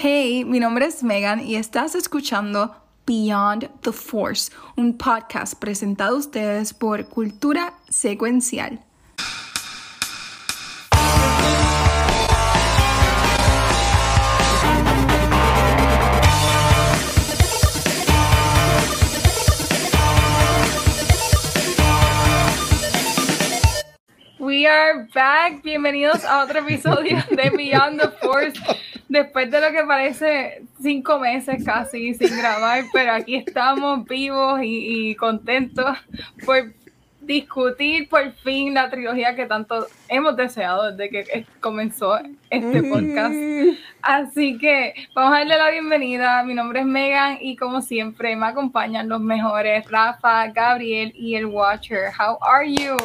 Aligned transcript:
Hey, 0.00 0.44
mi 0.44 0.60
nombre 0.60 0.86
es 0.86 1.02
Megan 1.02 1.44
y 1.44 1.56
estás 1.56 1.96
escuchando 1.96 2.72
Beyond 3.04 3.68
the 3.80 3.90
Force, 3.90 4.52
un 4.76 4.96
podcast 4.96 5.54
presentado 5.58 6.14
a 6.14 6.18
ustedes 6.20 6.72
por 6.72 7.08
Cultura 7.08 7.74
Secuencial. 7.88 8.78
We 24.38 24.64
are 24.68 25.08
back. 25.12 25.64
Bienvenidos 25.64 26.24
a 26.24 26.44
otro 26.44 26.60
episodio 26.60 27.16
de 27.30 27.50
Beyond 27.50 28.00
the 28.00 28.10
Force. 28.24 28.60
Después 29.08 29.50
de 29.50 29.60
lo 29.60 29.70
que 29.70 29.84
parece 29.84 30.62
cinco 30.82 31.18
meses 31.18 31.64
casi 31.64 32.14
sin 32.14 32.36
grabar, 32.36 32.84
pero 32.92 33.12
aquí 33.12 33.36
estamos 33.36 34.04
vivos 34.04 34.60
y, 34.62 35.10
y 35.10 35.14
contentos 35.14 35.96
por 36.44 36.72
discutir 37.28 38.08
por 38.08 38.32
fin 38.32 38.72
la 38.72 38.88
trilogía 38.88 39.36
que 39.36 39.44
tanto 39.44 39.86
hemos 40.08 40.34
deseado 40.34 40.90
desde 40.90 41.10
que 41.10 41.46
comenzó 41.60 42.18
este 42.48 42.82
podcast. 42.82 43.34
Así 44.02 44.56
que 44.56 44.94
vamos 45.14 45.34
a 45.34 45.38
darle 45.40 45.58
la 45.58 45.70
bienvenida. 45.70 46.42
Mi 46.42 46.54
nombre 46.54 46.80
es 46.80 46.86
Megan 46.86 47.36
y 47.40 47.54
como 47.56 47.82
siempre 47.82 48.34
me 48.34 48.46
acompañan 48.46 49.10
los 49.10 49.20
mejores 49.20 49.88
Rafa, 49.90 50.48
Gabriel 50.48 51.12
y 51.14 51.34
el 51.34 51.46
Watcher. 51.46 52.10
How 52.18 52.38
are 52.40 52.66
you? 52.66 52.96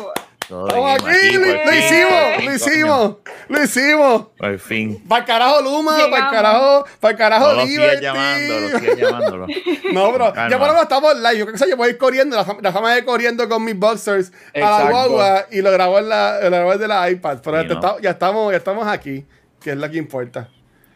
Estamos 0.44 1.02
aquí, 1.02 1.34
lo, 1.34 1.46
lo, 1.46 1.74
hicimos, 1.74 2.44
lo 2.44 2.54
hicimos, 2.54 3.18
lo 3.50 3.64
hicimos. 3.64 4.28
Por 4.38 4.60
fin. 4.60 5.04
Para 5.08 5.22
el 5.22 5.26
carajo 5.28 5.62
Luma, 5.62 5.98
para 6.10 6.26
el 6.26 6.32
carajo, 6.32 6.86
para 7.00 7.12
el 7.12 7.18
carajo 7.18 7.48
no, 7.48 7.54
lo 7.54 7.66
Liberty. 7.66 8.02
llamándolo, 8.02 8.70
lo 8.70 8.96
llamándolo. 8.96 9.48
no, 9.94 10.12
bro, 10.12 10.34
ya 10.36 10.58
por 10.58 10.68
lo 10.68 10.74
menos 10.74 10.82
estamos 10.84 11.16
live. 11.16 11.38
Yo 11.38 11.45
creo 11.45 11.58
que 11.58 11.70
yo 11.70 11.78
voy 11.78 11.88
a 11.88 11.92
ir 11.92 11.98
corriendo, 11.98 12.36
la, 12.36 12.58
la 12.62 12.72
fama 12.72 12.94
de 12.94 13.06
corriendo 13.06 13.48
con 13.48 13.64
mis 13.64 13.78
boxers 13.78 14.32
Exacto. 14.54 14.66
a 14.66 14.84
la 14.84 14.90
guagua 14.90 15.45
y 15.52 15.62
lo 15.62 15.72
grabó 15.72 16.00
en 16.00 16.09
la, 16.09 16.40
lo 16.44 16.50
grabó 16.50 16.78
de 16.78 16.88
la 16.88 17.10
iPad. 17.10 17.39
Pero 17.44 17.62
sí, 17.62 17.67
no. 17.82 18.00
ya, 18.00 18.12
estamos, 18.12 18.52
ya 18.52 18.58
estamos 18.58 18.88
aquí, 18.88 19.26
que 19.62 19.72
es 19.72 19.78
lo 19.78 19.89
que 19.89 19.98
importa. 19.98 20.50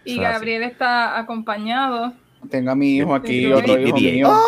Y 0.03 0.19
Gabriel 0.19 0.64
está 0.64 1.17
acompañado. 1.17 2.14
Tengo 2.49 2.71
a 2.71 2.75
mi 2.75 2.97
hijo 2.97 3.16
aquí, 3.16 3.52
otro 3.52 3.77
hijo 3.77 3.97
mío. 3.97 4.41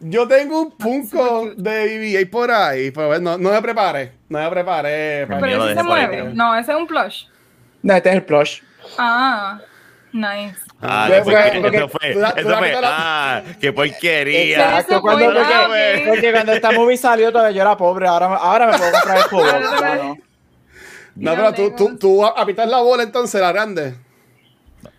Yo 0.00 0.28
tengo 0.28 0.62
un 0.62 0.70
punco 0.72 1.52
de 1.56 1.98
BBA 1.98 2.30
por 2.30 2.50
ahí, 2.50 2.90
pero 2.90 3.18
no, 3.18 3.36
no 3.36 3.50
me 3.50 3.62
preparé. 3.62 4.12
No 4.28 4.38
me 4.38 4.48
preparé. 4.50 5.26
Pero 5.26 5.66
ese 5.66 5.74
se 5.74 5.82
mueve. 5.82 6.30
No, 6.34 6.56
ese 6.56 6.72
es 6.72 6.78
un 6.78 6.86
plush. 6.86 7.24
No, 7.82 7.94
este 7.94 8.10
es 8.10 8.14
el 8.16 8.24
plush. 8.24 8.60
Ah, 8.96 9.60
nice. 10.12 10.56
Ah, 10.80 11.08
eso 11.12 11.24
fue, 11.24 11.48
eso 11.48 11.88
fue, 11.88 12.10
eso 12.12 12.56
fue, 12.56 12.74
ah, 12.84 13.42
qué 13.60 13.72
porquería. 13.72 14.76
Exacto, 14.76 15.00
cuando, 15.00 15.24
porque, 15.26 16.04
porque, 16.06 16.32
cuando 16.32 16.52
esta 16.52 16.70
movie 16.70 16.96
salió 16.96 17.32
todavía 17.32 17.56
yo 17.56 17.62
era 17.62 17.76
pobre, 17.76 18.06
ahora, 18.06 18.36
ahora 18.36 18.66
me 18.68 18.78
puedo 18.78 18.92
comprar 18.92 19.16
el 19.16 19.22
juego. 19.24 19.58
no, 19.58 19.96
no. 19.96 20.16
no, 21.16 21.34
pero 21.34 21.52
tú, 21.54 21.74
tú, 21.76 21.98
tú 21.98 22.24
apitas 22.24 22.68
la 22.68 22.78
bola 22.78 23.02
entonces, 23.02 23.40
la 23.40 23.50
grande. 23.50 23.96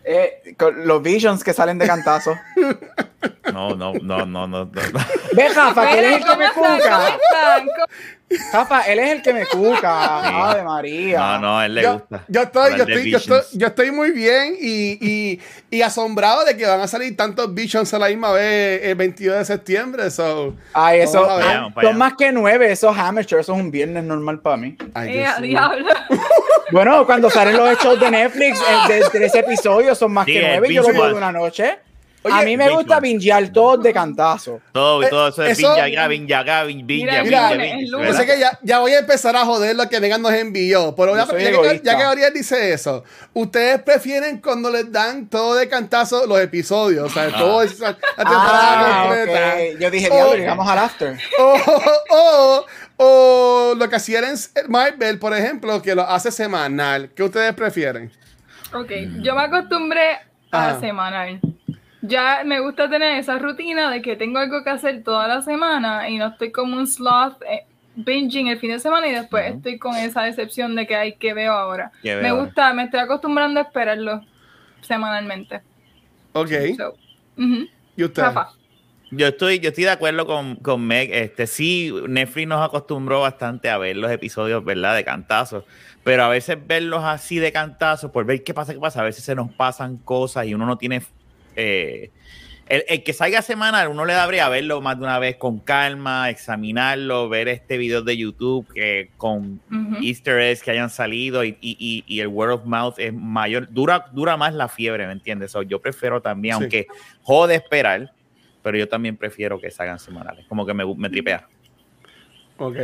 Eh, 0.03 0.55
los 0.83 1.01
visions 1.01 1.43
que 1.43 1.53
salen 1.53 1.77
de 1.77 1.87
cantazo. 1.87 2.35
No, 3.53 3.75
no, 3.75 3.93
no, 3.93 4.25
no, 4.25 4.47
no. 4.47 4.47
no. 4.47 4.71
Ve, 5.33 5.49
Jafa, 5.49 5.87
que 5.89 5.99
él 5.99 6.05
es 6.05 6.17
el 6.17 6.23
que 6.23 6.35
me 6.37 6.49
cuca. 6.51 7.17
Jafa, 8.51 8.81
él 8.81 8.99
es 8.99 9.11
el 9.11 9.21
que 9.21 9.33
me 9.33 9.45
cuca. 9.45 10.49
Ave 10.49 10.63
María. 10.63 11.19
No, 11.19 11.39
no, 11.39 11.59
a 11.59 11.65
él 11.65 11.75
le 11.75 11.81
yo, 11.81 11.93
gusta. 11.93 12.23
Yo 12.27 12.41
estoy, 12.43 12.77
yo 12.77 12.83
estoy, 12.83 13.11
yo 13.11 13.17
estoy, 13.17 13.41
yo 13.53 13.67
estoy, 13.67 13.91
muy 13.91 14.11
bien 14.11 14.55
y, 14.59 14.97
y, 15.01 15.39
y, 15.71 15.81
asombrado 15.81 16.45
de 16.45 16.55
que 16.55 16.65
van 16.65 16.79
a 16.79 16.87
salir 16.87 17.17
tantos 17.17 17.53
visions 17.53 17.93
a 17.93 17.99
la 17.99 18.07
misma 18.07 18.31
vez 18.31 18.81
el 18.83 18.95
22 18.95 19.39
de 19.39 19.45
septiembre. 19.45 20.11
So, 20.11 20.55
Ay, 20.73 21.01
eso 21.01 21.27
ah, 21.29 21.71
son 21.81 21.97
más 21.97 22.13
que 22.13 22.31
nueve. 22.31 22.71
Esos 22.71 22.97
amateurs, 22.97 23.41
eso 23.41 23.53
es 23.53 23.59
un 23.59 23.71
viernes 23.71 24.03
normal 24.03 24.39
para 24.39 24.57
mí. 24.57 24.77
Ay, 24.93 25.17
eh, 25.17 25.27
diablo. 25.41 25.87
Bueno, 26.71 27.03
cuando 27.03 27.31
salen 27.31 27.57
los 27.57 27.79
shows 27.79 27.99
de 27.99 28.11
Netflix 28.11 28.59
de 28.87 29.03
tres 29.11 29.33
episodios 29.33 29.97
son 29.97 30.13
más 30.13 30.25
sí, 30.25 30.33
que 30.33 30.41
nueve. 30.41 30.71
Yo 30.71 30.83
lo 30.83 30.93
veo 30.93 31.07
de 31.07 31.13
una 31.15 31.31
noche. 31.31 31.79
Oye, 32.21 32.33
a 32.35 32.41
mí 32.41 32.57
me 32.57 32.69
gusta 32.69 32.99
bingear 32.99 33.47
todos 33.49 33.81
de 33.81 33.93
cantazo. 33.93 34.59
Todo, 34.73 35.07
todo 35.07 35.29
eso 35.29 35.43
es 35.43 35.57
binge, 35.57 36.07
binge, 36.09 36.43
binge, 36.67 36.83
binge, 36.83 37.23
mira, 37.23 37.53
binge, 37.53 37.87
Yo 37.87 38.13
sé 38.13 38.25
que 38.25 38.37
ya, 38.37 38.59
ya 38.61 38.79
voy 38.79 38.91
a 38.91 38.99
empezar 38.99 39.37
a 39.37 39.45
joder 39.45 39.73
lo 39.75 39.87
que 39.87 40.01
Megan 40.01 40.21
nos 40.21 40.33
envió. 40.33 40.93
Pero 40.95 41.15
ya, 41.15 41.25
ya, 41.25 41.37
que, 41.37 41.81
ya 41.81 41.97
que 41.97 42.03
Gabriel 42.03 42.33
dice 42.33 42.73
eso, 42.73 43.05
¿ustedes 43.33 43.81
prefieren 43.83 44.39
cuando 44.39 44.69
les 44.69 44.91
dan 44.91 45.29
todo 45.29 45.55
de 45.55 45.69
cantazo 45.69 46.27
los 46.27 46.41
episodios? 46.41 47.09
O 47.09 47.09
sea, 47.09 47.29
ah. 47.33 47.37
todo 47.37 47.61
esa, 47.61 47.97
la 48.17 48.25
temporada 48.25 49.01
ah, 49.01 49.07
completa. 49.07 49.53
Okay. 49.53 49.77
Yo 49.79 49.91
dije, 49.91 50.09
diablo, 50.09 50.35
llegamos 50.35 50.67
al 50.67 50.77
after. 50.77 51.17
O, 51.39 51.55
o, 52.09 52.65
o 52.97 53.75
lo 53.75 53.89
que 53.89 53.95
hacían 53.95 54.25
en 54.25 54.35
Marvel, 54.67 55.19
por 55.19 55.33
ejemplo, 55.33 55.81
que 55.81 55.95
lo 55.95 56.01
hace 56.01 56.31
semanal. 56.31 57.11
¿Qué 57.15 57.23
ustedes 57.23 57.53
prefieren? 57.53 58.11
Ok, 58.73 58.91
yo 59.21 59.35
me 59.35 59.43
acostumbré 59.43 60.15
a 60.51 60.71
ah. 60.71 60.79
semanal 60.81 61.39
ya 62.01 62.43
me 62.45 62.59
gusta 62.59 62.89
tener 62.89 63.17
esa 63.17 63.37
rutina 63.39 63.91
de 63.91 64.01
que 64.01 64.15
tengo 64.15 64.39
algo 64.39 64.63
que 64.63 64.69
hacer 64.69 65.03
toda 65.03 65.27
la 65.27 65.41
semana 65.41 66.09
y 66.09 66.17
no 66.17 66.27
estoy 66.27 66.51
como 66.51 66.77
un 66.77 66.87
sloth 66.87 67.41
eh, 67.49 67.65
binging 67.95 68.47
el 68.47 68.59
fin 68.59 68.71
de 68.71 68.79
semana 68.79 69.07
y 69.07 69.11
después 69.11 69.49
uh 69.49 69.53
-huh. 69.53 69.57
estoy 69.57 69.79
con 69.79 69.95
esa 69.95 70.23
decepción 70.23 70.75
de 70.75 70.87
que 70.87 70.95
hay 70.95 71.15
que 71.15 71.33
veo 71.33 71.53
ahora. 71.53 71.91
Veo 72.03 72.21
me 72.21 72.29
ahora? 72.29 72.43
gusta, 72.43 72.73
me 72.73 72.83
estoy 72.83 72.99
acostumbrando 73.01 73.59
a 73.59 73.63
esperarlo 73.63 74.23
semanalmente. 74.81 75.61
Ok. 76.33 76.51
So, 76.77 76.89
uh 77.37 77.41
-huh. 77.41 77.69
¿Y 77.97 78.03
usted? 78.03 78.23
Rafa. 78.23 78.49
Yo 79.11 79.27
estoy, 79.27 79.59
yo 79.59 79.69
estoy 79.69 79.85
de 79.85 79.89
acuerdo 79.89 80.27
con, 80.27 80.55
con 80.57 80.85
Meg. 80.85 81.09
Este, 81.11 81.47
sí, 81.47 81.91
Netflix 82.07 82.47
nos 82.47 82.63
acostumbró 82.63 83.21
bastante 83.21 83.69
a 83.69 83.77
ver 83.79 83.97
los 83.97 84.11
episodios, 84.11 84.63
¿verdad? 84.63 84.95
De 84.95 85.03
cantazos. 85.03 85.63
Pero 86.03 86.23
a 86.23 86.29
veces 86.29 86.57
verlos 86.65 87.03
así 87.03 87.39
de 87.39 87.51
cantazos, 87.51 88.11
por 88.11 88.25
ver 88.25 88.43
qué 88.43 88.53
pasa, 88.53 88.73
qué 88.73 88.79
pasa, 88.79 89.01
a 89.01 89.03
veces 89.03 89.23
se 89.23 89.33
nos 89.33 89.51
pasan 89.51 89.97
cosas 89.97 90.45
y 90.45 90.53
uno 90.53 90.67
no 90.67 90.77
tiene 90.77 91.01
eh, 91.55 92.11
el, 92.67 92.83
el, 92.87 93.03
que 93.03 93.13
salga 93.13 93.41
semanal, 93.41 93.87
uno 93.87 94.05
le 94.05 94.13
daría 94.13 94.45
a 94.45 94.49
verlo 94.49 94.79
más 94.79 94.97
de 94.97 95.03
una 95.03 95.17
vez 95.17 95.37
con 95.37 95.57
calma, 95.59 96.29
examinarlo, 96.29 97.27
ver 97.27 97.47
este 97.47 97.77
video 97.77 98.03
de 98.03 98.15
YouTube 98.15 98.71
que 98.71 99.09
con 99.17 99.59
uh 99.71 99.75
-huh. 99.75 100.05
Easter 100.05 100.39
eggs 100.39 100.61
que 100.61 100.71
hayan 100.71 100.91
salido 100.91 101.43
y, 101.43 101.57
y, 101.61 102.03
y, 102.05 102.19
el 102.19 102.27
word 102.27 102.51
of 102.51 102.65
mouth 102.65 102.99
es 102.99 103.11
mayor, 103.11 103.67
dura, 103.71 104.05
dura 104.11 104.37
más 104.37 104.53
la 104.53 104.67
fiebre, 104.67 105.07
¿me 105.07 105.13
entiendes? 105.13 105.51
So, 105.51 105.63
yo 105.63 105.81
prefiero 105.81 106.21
también, 106.21 106.57
sí. 106.57 106.61
aunque 106.61 106.87
jode 107.23 107.55
esperar, 107.55 108.13
pero 108.61 108.77
yo 108.77 108.87
también 108.87 109.17
prefiero 109.17 109.59
que 109.59 109.71
salgan 109.71 109.97
semanales, 109.97 110.45
como 110.47 110.63
que 110.63 110.73
me, 110.75 110.85
me 110.95 111.09
tripea. 111.09 111.47
Ok. 112.59 112.77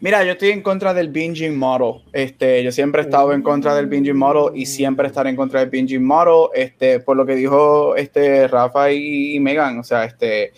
Mira, 0.00 0.22
yo 0.22 0.32
estoy 0.32 0.50
en 0.50 0.62
contra 0.62 0.94
del 0.94 1.08
binging 1.08 1.56
model. 1.58 2.02
Este, 2.12 2.62
yo 2.62 2.70
siempre 2.70 3.02
he 3.02 3.04
estado 3.04 3.32
en 3.32 3.42
contra 3.42 3.74
del 3.74 3.88
binging 3.88 4.16
model 4.16 4.56
y 4.56 4.64
siempre 4.64 5.08
estaré 5.08 5.30
en 5.30 5.34
contra 5.34 5.58
del 5.58 5.70
binging 5.70 6.04
model. 6.04 6.50
Este, 6.54 7.00
por 7.00 7.16
lo 7.16 7.26
que 7.26 7.34
dijo 7.34 7.96
este 7.96 8.46
Rafa 8.46 8.92
y, 8.92 9.40
Megan, 9.40 9.80
o 9.80 9.82
sea, 9.82 10.04
este, 10.04 10.52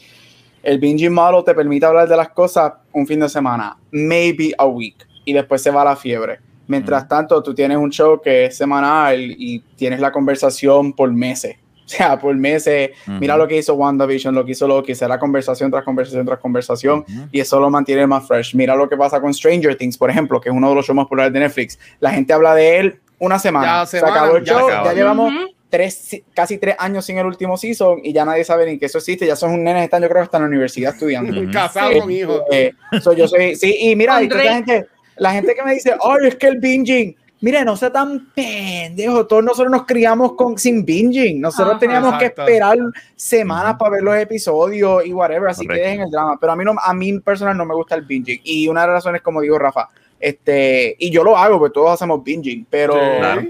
el 0.62 0.78
binging 0.78 1.14
model 1.14 1.42
te 1.42 1.54
permite 1.54 1.86
hablar 1.86 2.06
de 2.06 2.18
las 2.18 2.28
cosas 2.28 2.74
un 2.92 3.06
fin 3.06 3.18
de 3.20 3.30
semana, 3.30 3.78
maybe 3.90 4.52
a 4.58 4.66
week, 4.66 5.06
y 5.24 5.32
después 5.32 5.62
se 5.62 5.70
va 5.70 5.84
la 5.84 5.96
fiebre. 5.96 6.40
Mientras 6.66 7.06
mm. 7.06 7.08
tanto, 7.08 7.42
tú 7.42 7.54
tienes 7.54 7.78
un 7.78 7.88
show 7.88 8.20
que 8.20 8.44
es 8.44 8.58
semanal 8.58 9.18
y 9.18 9.60
tienes 9.74 10.00
la 10.00 10.12
conversación 10.12 10.92
por 10.92 11.10
meses. 11.10 11.56
O 11.90 11.96
sea, 11.96 12.18
por 12.18 12.34
meses, 12.36 12.90
uh 13.06 13.10
-huh. 13.10 13.18
mira 13.18 13.36
lo 13.36 13.48
que 13.48 13.56
hizo 13.56 13.74
WandaVision, 13.74 14.32
lo 14.34 14.44
que 14.44 14.52
hizo 14.52 14.68
Loki, 14.68 14.94
será 14.94 15.18
conversación 15.18 15.70
tras 15.70 15.82
conversación 15.84 16.24
tras 16.24 16.38
conversación, 16.38 17.00
uh 17.00 17.12
-huh. 17.12 17.28
y 17.32 17.40
eso 17.40 17.58
lo 17.58 17.68
mantiene 17.68 18.06
más 18.06 18.26
fresh. 18.28 18.54
Mira 18.54 18.76
lo 18.76 18.88
que 18.88 18.96
pasa 18.96 19.20
con 19.20 19.34
Stranger 19.34 19.74
Things, 19.76 19.98
por 19.98 20.08
ejemplo, 20.08 20.40
que 20.40 20.50
es 20.50 20.54
uno 20.54 20.68
de 20.68 20.74
los 20.76 20.86
shows 20.86 20.94
más 20.94 21.04
populares 21.06 21.32
de 21.32 21.40
Netflix. 21.40 21.78
La 21.98 22.12
gente 22.12 22.32
habla 22.32 22.54
de 22.54 22.78
él 22.78 23.00
una 23.18 23.38
semana. 23.38 23.80
Ya, 23.80 23.86
se, 23.86 23.98
se 23.98 24.06
acabó 24.06 24.36
el 24.36 24.44
ya 24.44 24.52
show, 24.52 24.68
acabó. 24.68 24.84
ya 24.86 24.92
llevamos 24.94 25.32
uh 25.32 25.36
-huh. 25.36 25.54
tres, 25.68 26.22
casi 26.32 26.58
tres 26.58 26.76
años 26.78 27.04
sin 27.04 27.18
el 27.18 27.26
último 27.26 27.56
season 27.56 28.00
y 28.02 28.12
ya 28.12 28.24
nadie 28.24 28.44
sabe 28.44 28.66
ni 28.66 28.78
que 28.78 28.86
eso 28.86 28.98
existe. 28.98 29.26
Ya 29.26 29.34
son 29.34 29.50
un 29.52 29.64
nene, 29.64 29.82
están 29.84 30.00
yo 30.02 30.08
creo 30.08 30.22
que 30.22 30.26
están 30.26 30.42
en 30.42 30.44
la 30.44 30.48
universidad 30.48 30.94
estudiando. 30.94 31.32
Casado 31.52 31.90
con 31.98 32.10
hijos. 32.10 32.42
Eh, 32.52 32.72
so 33.02 33.12
yo 33.12 33.26
soy, 33.26 33.56
sí, 33.56 33.76
y 33.80 33.96
mira, 33.96 34.22
y 34.22 34.28
toda 34.28 34.44
la 34.44 34.54
gente, 34.54 34.86
la 35.16 35.32
gente 35.32 35.54
que 35.54 35.62
me 35.64 35.74
dice, 35.74 35.94
ay, 36.02 36.28
es 36.28 36.36
que 36.36 36.46
el 36.46 36.58
binging, 36.58 37.16
mire, 37.40 37.64
no 37.64 37.76
sea 37.76 37.90
tan 37.90 38.26
pendejo, 38.34 39.26
todos 39.26 39.42
nosotros 39.42 39.70
nos 39.70 39.86
criamos 39.86 40.32
con, 40.34 40.58
sin 40.58 40.84
binging, 40.84 41.40
nosotros 41.40 41.70
Ajá, 41.72 41.78
teníamos 41.80 42.14
exacto. 42.14 42.44
que 42.44 42.52
esperar 42.52 42.78
semanas 43.16 43.76
para 43.78 43.92
ver 43.92 44.02
los 44.02 44.16
episodios 44.16 45.04
y 45.06 45.12
whatever, 45.12 45.48
así 45.50 45.66
Correcto. 45.66 45.82
que 45.82 45.88
dejen 45.88 46.04
el 46.04 46.10
drama, 46.10 46.36
pero 46.40 46.52
a 46.52 46.56
mí, 46.56 46.64
no, 46.64 46.74
a 46.82 46.94
mí 46.94 47.18
personal 47.20 47.56
no 47.56 47.64
me 47.64 47.74
gusta 47.74 47.94
el 47.94 48.02
binging, 48.02 48.40
y 48.44 48.68
una 48.68 48.82
de 48.82 48.86
las 48.88 48.94
razones, 48.96 49.22
como 49.22 49.40
digo 49.40 49.58
Rafa, 49.58 49.88
este, 50.18 50.96
y 50.98 51.10
yo 51.10 51.24
lo 51.24 51.36
hago, 51.36 51.58
porque 51.58 51.72
todos 51.72 51.90
hacemos 51.92 52.22
binging, 52.22 52.66
pero 52.68 52.92
Sí. 52.94 53.00
Claro. 53.18 53.42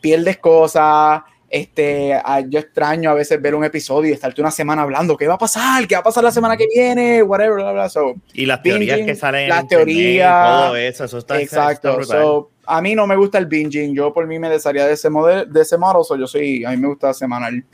pierdes 0.00 0.38
cosas, 0.38 1.22
este, 1.54 2.14
a- 2.14 2.40
yo 2.40 2.58
extraño 2.58 3.10
a 3.10 3.14
veces 3.14 3.40
ver 3.40 3.54
un 3.54 3.62
episodio 3.64 4.10
y 4.10 4.12
estarte 4.12 4.40
una 4.40 4.50
semana 4.50 4.82
hablando, 4.82 5.16
¿qué 5.16 5.28
va 5.28 5.34
a 5.34 5.38
pasar? 5.38 5.86
¿Qué 5.86 5.94
va 5.94 6.00
a 6.00 6.02
pasar 6.02 6.24
la 6.24 6.32
semana 6.32 6.56
que 6.56 6.66
viene? 6.66 7.22
Whatever, 7.22 7.54
bla, 7.54 7.70
bla, 7.70 7.88
so, 7.88 8.16
Y 8.32 8.44
las 8.44 8.60
teorías 8.60 8.96
binging, 8.96 9.06
que 9.06 9.14
salen 9.14 9.44
en 9.44 9.48
las 9.50 9.68
teorías, 9.68 10.66
todo 10.66 10.76
eso, 10.76 11.04
eso 11.04 11.18
está, 11.18 11.40
Exacto. 11.40 12.00
está. 12.00 12.20
So, 12.20 12.50
a 12.66 12.82
mí 12.82 12.96
no 12.96 13.06
me 13.06 13.14
gusta 13.14 13.38
el 13.38 13.46
binging. 13.46 13.94
Yo 13.94 14.12
por 14.12 14.26
mí 14.26 14.36
me 14.40 14.48
desharía 14.48 14.84
de 14.84 14.94
ese 14.94 15.10
modelo, 15.10 15.44
de 15.44 15.62
ese 15.62 15.78
modo. 15.78 16.02
yo 16.18 16.26
soy, 16.26 16.64
a 16.64 16.70
mí 16.70 16.76
me 16.76 16.88
gusta 16.88 17.14
semanal 17.14 17.64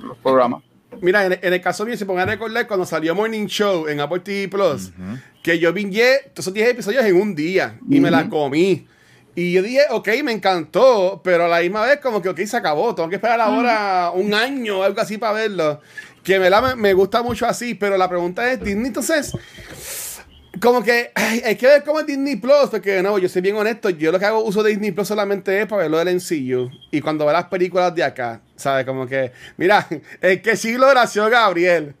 los 0.00 0.16
programas. 0.18 0.64
Mira, 1.00 1.24
en, 1.26 1.38
el 1.40 1.60
caso 1.60 1.86
mío, 1.86 1.96
se 1.96 2.06
pongan 2.06 2.28
a 2.28 2.32
recordar 2.32 2.66
cuando 2.66 2.84
salió 2.86 3.14
Morning 3.14 3.46
Show 3.46 3.86
en 3.86 4.00
Apple 4.00 4.18
TV 4.18 4.48
Plus, 4.48 4.90
que 5.44 5.60
yo 5.60 5.72
vingué 5.72 6.32
esos 6.34 6.52
10 6.52 6.70
episodios 6.70 7.04
en 7.04 7.14
un 7.14 7.36
día 7.36 7.78
y 7.88 8.00
me 8.00 8.10
la 8.10 8.28
comí. 8.28 8.84
Y 9.38 9.52
yo 9.52 9.62
dije, 9.62 9.82
ok, 9.90 10.08
me 10.24 10.32
encantó, 10.32 11.20
pero 11.22 11.44
a 11.44 11.48
la 11.48 11.60
misma 11.60 11.86
vez 11.86 12.00
como 12.00 12.20
que, 12.20 12.28
ok, 12.28 12.40
se 12.40 12.56
acabó, 12.56 12.92
tengo 12.92 13.08
que 13.08 13.14
esperar 13.14 13.40
ahora 13.40 14.10
un 14.12 14.34
año 14.34 14.80
o 14.80 14.82
algo 14.82 15.00
así 15.00 15.16
para 15.16 15.34
verlo. 15.34 15.80
Que 16.24 16.40
me, 16.40 16.50
la, 16.50 16.74
me 16.74 16.92
gusta 16.92 17.22
mucho 17.22 17.46
así, 17.46 17.76
pero 17.76 17.96
la 17.96 18.08
pregunta 18.08 18.50
es, 18.50 18.60
Disney, 18.60 18.88
entonces, 18.88 19.32
como 20.60 20.82
que 20.82 21.12
hay 21.14 21.54
que 21.54 21.68
ver 21.68 21.84
cómo 21.84 22.00
es 22.00 22.06
Disney 22.06 22.34
Plus, 22.34 22.68
porque 22.68 23.00
no, 23.00 23.16
yo 23.16 23.28
soy 23.28 23.40
bien 23.40 23.54
honesto, 23.54 23.90
yo 23.90 24.10
lo 24.10 24.18
que 24.18 24.24
hago 24.24 24.42
uso 24.42 24.60
de 24.64 24.70
Disney 24.70 24.90
Plus 24.90 25.06
solamente 25.06 25.60
es 25.60 25.68
para 25.68 25.82
verlo 25.82 25.98
del 25.98 26.16
MCU 26.16 26.68
y 26.90 27.00
cuando 27.00 27.24
veo 27.24 27.32
las 27.32 27.44
películas 27.44 27.94
de 27.94 28.02
acá, 28.02 28.40
¿sabes? 28.56 28.84
Como 28.84 29.06
que, 29.06 29.30
mira, 29.56 29.86
es 30.20 30.42
que 30.42 30.56
sí 30.56 30.76
lo 30.76 30.92
nació 30.92 31.30
Gabriel. 31.30 31.94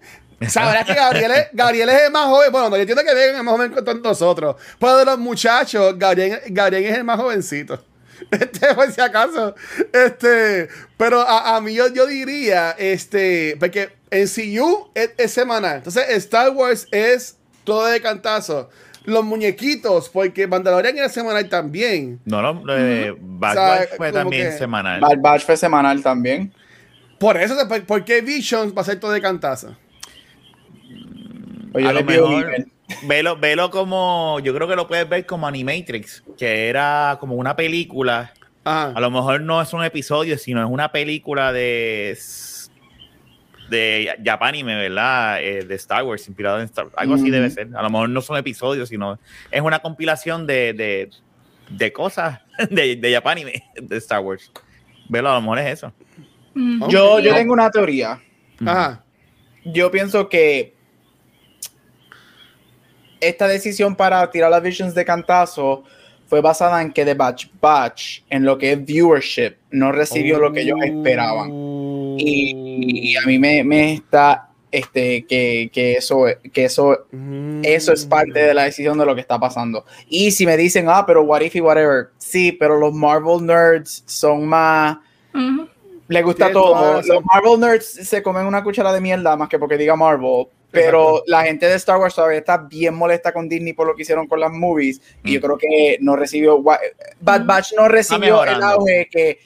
Sabrás 0.46 0.84
que 0.84 0.94
Gabriel 0.94 1.32
es, 1.32 1.46
Gabriel 1.52 1.88
es 1.88 2.02
el 2.02 2.12
más 2.12 2.26
joven. 2.26 2.52
Bueno, 2.52 2.70
yo 2.70 2.82
entiendo 2.82 3.02
que 3.02 3.14
vengan 3.14 3.36
es 3.36 3.44
más 3.44 3.54
joven 3.54 3.74
que 3.74 3.82
todos 3.82 4.00
nosotros. 4.00 4.56
Pero 4.78 4.96
de 4.98 5.04
los 5.04 5.18
muchachos, 5.18 5.98
Gabriel, 5.98 6.40
Gabriel 6.48 6.84
es 6.84 6.96
el 6.96 7.04
más 7.04 7.18
jovencito. 7.18 7.84
Este, 8.30 8.74
por 8.74 8.90
si 8.90 9.00
acaso. 9.00 9.54
Este, 9.92 10.68
pero 10.96 11.20
a, 11.20 11.56
a 11.56 11.60
mí 11.60 11.72
yo, 11.72 11.86
yo, 11.88 12.04
diría, 12.06 12.72
este, 12.72 13.56
porque 13.60 13.90
en 14.10 14.26
CU 14.26 14.90
es, 14.94 15.12
es, 15.16 15.32
semanal. 15.32 15.78
Entonces, 15.78 16.04
Star 16.10 16.50
Wars 16.50 16.88
es 16.90 17.36
todo 17.62 17.86
de 17.86 18.00
cantazo. 18.00 18.70
Los 19.04 19.24
muñequitos, 19.24 20.08
porque 20.08 20.46
Mandalorian 20.46 20.98
era 20.98 21.08
semanal 21.08 21.48
también. 21.48 22.20
No, 22.24 22.42
no, 22.42 22.62
eh, 22.76 23.14
Bad 23.18 23.56
Batch 23.56 23.88
fue 23.96 24.12
también 24.12 24.58
semanal. 24.58 25.00
Bad 25.00 25.18
Batch 25.18 25.44
fue 25.44 25.56
semanal 25.56 26.02
también. 26.02 26.52
Por 27.18 27.36
eso, 27.36 27.56
¿por 27.86 28.04
qué 28.04 28.20
Visions 28.20 28.76
va 28.76 28.82
a 28.82 28.84
ser 28.84 29.00
todo 29.00 29.12
de 29.12 29.20
cantazo? 29.20 29.76
Oye, 31.78 31.88
a 31.88 31.92
lo 31.92 32.04
mejor, 32.04 32.66
velo, 33.06 33.36
velo 33.36 33.70
como, 33.70 34.40
yo 34.40 34.54
creo 34.54 34.66
que 34.66 34.76
lo 34.76 34.88
puedes 34.88 35.08
ver 35.08 35.26
como 35.26 35.46
Animatrix, 35.46 36.24
que 36.36 36.68
era 36.68 37.16
como 37.20 37.36
una 37.36 37.54
película. 37.54 38.32
A 38.64 39.00
lo 39.00 39.10
mejor 39.10 39.40
no 39.40 39.62
es 39.62 39.72
un 39.72 39.82
episodio, 39.82 40.36
sino 40.36 40.62
es 40.62 40.68
una 40.68 40.92
película 40.92 41.52
de 41.52 42.18
de 43.70 44.16
Japanime, 44.24 44.76
¿verdad? 44.76 45.42
Eh, 45.42 45.64
de 45.64 45.74
Star 45.74 46.02
Wars, 46.02 46.26
inspirado 46.26 46.58
en 46.58 46.64
Star 46.64 46.86
Wars. 46.86 46.96
Algo 46.96 47.14
así 47.14 47.30
debe 47.30 47.50
ser. 47.50 47.68
A 47.76 47.82
lo 47.82 47.90
mejor 47.90 48.08
no 48.08 48.20
son 48.20 48.36
episodios, 48.38 48.88
sino 48.88 49.18
es 49.50 49.60
una 49.60 49.78
compilación 49.80 50.46
de, 50.46 50.72
de, 50.72 51.10
de 51.70 51.92
cosas 51.92 52.40
de, 52.70 52.96
de 52.96 53.12
Japanime, 53.12 53.64
de 53.80 53.96
Star 53.98 54.20
Wars. 54.20 54.50
Velo, 55.08 55.30
a 55.30 55.34
lo 55.34 55.42
mejor 55.42 55.58
es 55.60 55.72
eso. 55.74 55.92
Yo, 56.88 57.20
yo 57.20 57.34
tengo 57.34 57.52
una 57.52 57.70
teoría. 57.70 58.20
Ajá. 58.64 59.04
Yo 59.64 59.90
pienso 59.90 60.28
que 60.28 60.74
esta 63.20 63.48
decisión 63.48 63.96
para 63.96 64.30
tirar 64.30 64.50
las 64.50 64.62
visions 64.62 64.94
de 64.94 65.04
cantazo 65.04 65.84
fue 66.26 66.40
basada 66.40 66.82
en 66.82 66.92
que 66.92 67.04
The 67.04 67.14
Batch 67.14 67.46
Batch, 67.60 68.20
en 68.28 68.44
lo 68.44 68.58
que 68.58 68.72
es 68.72 68.84
viewership, 68.84 69.54
no 69.70 69.92
recibió 69.92 70.38
lo 70.38 70.52
que 70.52 70.60
ellos 70.60 70.78
esperaban. 70.82 71.50
Y, 72.18 73.16
a 73.16 73.22
mí 73.26 73.38
me, 73.38 73.64
me 73.64 73.94
está 73.94 74.48
este, 74.70 75.24
que, 75.26 75.70
que, 75.72 75.94
eso, 75.94 76.26
que 76.52 76.66
eso, 76.66 77.06
eso 77.62 77.92
es 77.92 78.04
parte 78.04 78.40
de 78.40 78.54
la 78.54 78.64
decisión 78.64 78.98
de 78.98 79.06
lo 79.06 79.14
que 79.14 79.22
está 79.22 79.38
pasando. 79.38 79.84
Y 80.08 80.30
si 80.30 80.44
me 80.44 80.56
dicen, 80.56 80.86
ah, 80.88 81.04
pero 81.06 81.22
what 81.22 81.40
if 81.40 81.56
y 81.56 81.60
whatever, 81.60 82.10
sí, 82.18 82.52
pero 82.52 82.78
los 82.78 82.92
Marvel 82.92 83.44
nerds 83.44 84.02
son 84.06 84.46
más... 84.46 84.98
Le 86.08 86.22
gusta 86.22 86.50
todo. 86.50 87.02
Los 87.02 87.24
Marvel 87.24 87.60
nerds 87.60 87.86
se 87.86 88.22
comen 88.22 88.46
una 88.46 88.62
cuchara 88.62 88.92
de 88.92 89.00
mierda 89.00 89.36
más 89.36 89.48
que 89.48 89.58
porque 89.58 89.76
diga 89.76 89.94
Marvel. 89.94 90.46
Pero 90.70 91.22
la 91.26 91.44
gente 91.44 91.66
de 91.66 91.74
Star 91.76 91.98
Wars 91.98 92.14
todavía 92.14 92.38
está 92.38 92.58
bien 92.58 92.94
molesta 92.94 93.32
con 93.32 93.48
Disney 93.48 93.72
por 93.72 93.86
lo 93.86 93.94
que 93.94 94.02
hicieron 94.02 94.26
con 94.26 94.40
las 94.40 94.52
movies. 94.52 95.00
Y 95.24 95.32
yo 95.32 95.40
mm. 95.40 95.42
creo 95.42 95.58
que 95.58 95.98
no 96.00 96.16
recibió. 96.16 96.62
Bad 96.62 97.44
Batch 97.46 97.72
no 97.76 97.88
recibió 97.88 98.44
el 98.44 98.62
auge 98.62 99.08
que. 99.10 99.38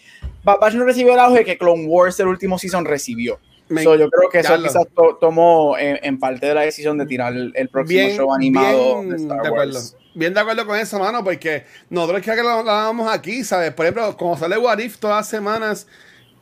Bad 0.42 0.58
Batch 0.58 0.74
no 0.74 0.84
recibió 0.84 1.14
el 1.14 1.20
auge 1.20 1.44
que 1.44 1.56
Clone 1.56 1.86
Wars, 1.86 2.18
el 2.18 2.26
último 2.26 2.58
season, 2.58 2.84
recibió. 2.84 3.38
yo 3.68 4.10
creo 4.10 4.30
que 4.30 4.40
eso 4.40 4.60
quizás 4.60 4.86
tomó 5.20 5.76
en, 5.78 6.18
parte 6.18 6.46
de 6.46 6.54
la 6.54 6.62
decisión 6.62 6.98
de 6.98 7.06
tirar 7.06 7.32
el, 7.32 7.68
próximo 7.68 8.08
show 8.08 8.34
animado 8.34 9.04
de 9.04 9.16
Star 9.16 9.50
Wars. 9.52 9.96
Bien 10.14 10.34
de 10.34 10.40
acuerdo 10.40 10.66
con 10.66 10.78
eso, 10.78 10.98
mano, 10.98 11.24
porque 11.24 11.64
nosotros 11.88 12.20
que 12.20 12.42
lo 12.42 12.50
hablábamos 12.50 13.10
aquí, 13.10 13.44
¿sabes? 13.44 13.72
Por 13.72 13.86
ejemplo, 13.86 14.14
como 14.16 14.36
sale 14.36 14.58
What 14.58 14.78
If 14.78 14.98
todas 14.98 15.18
las 15.18 15.28
semanas 15.28 15.86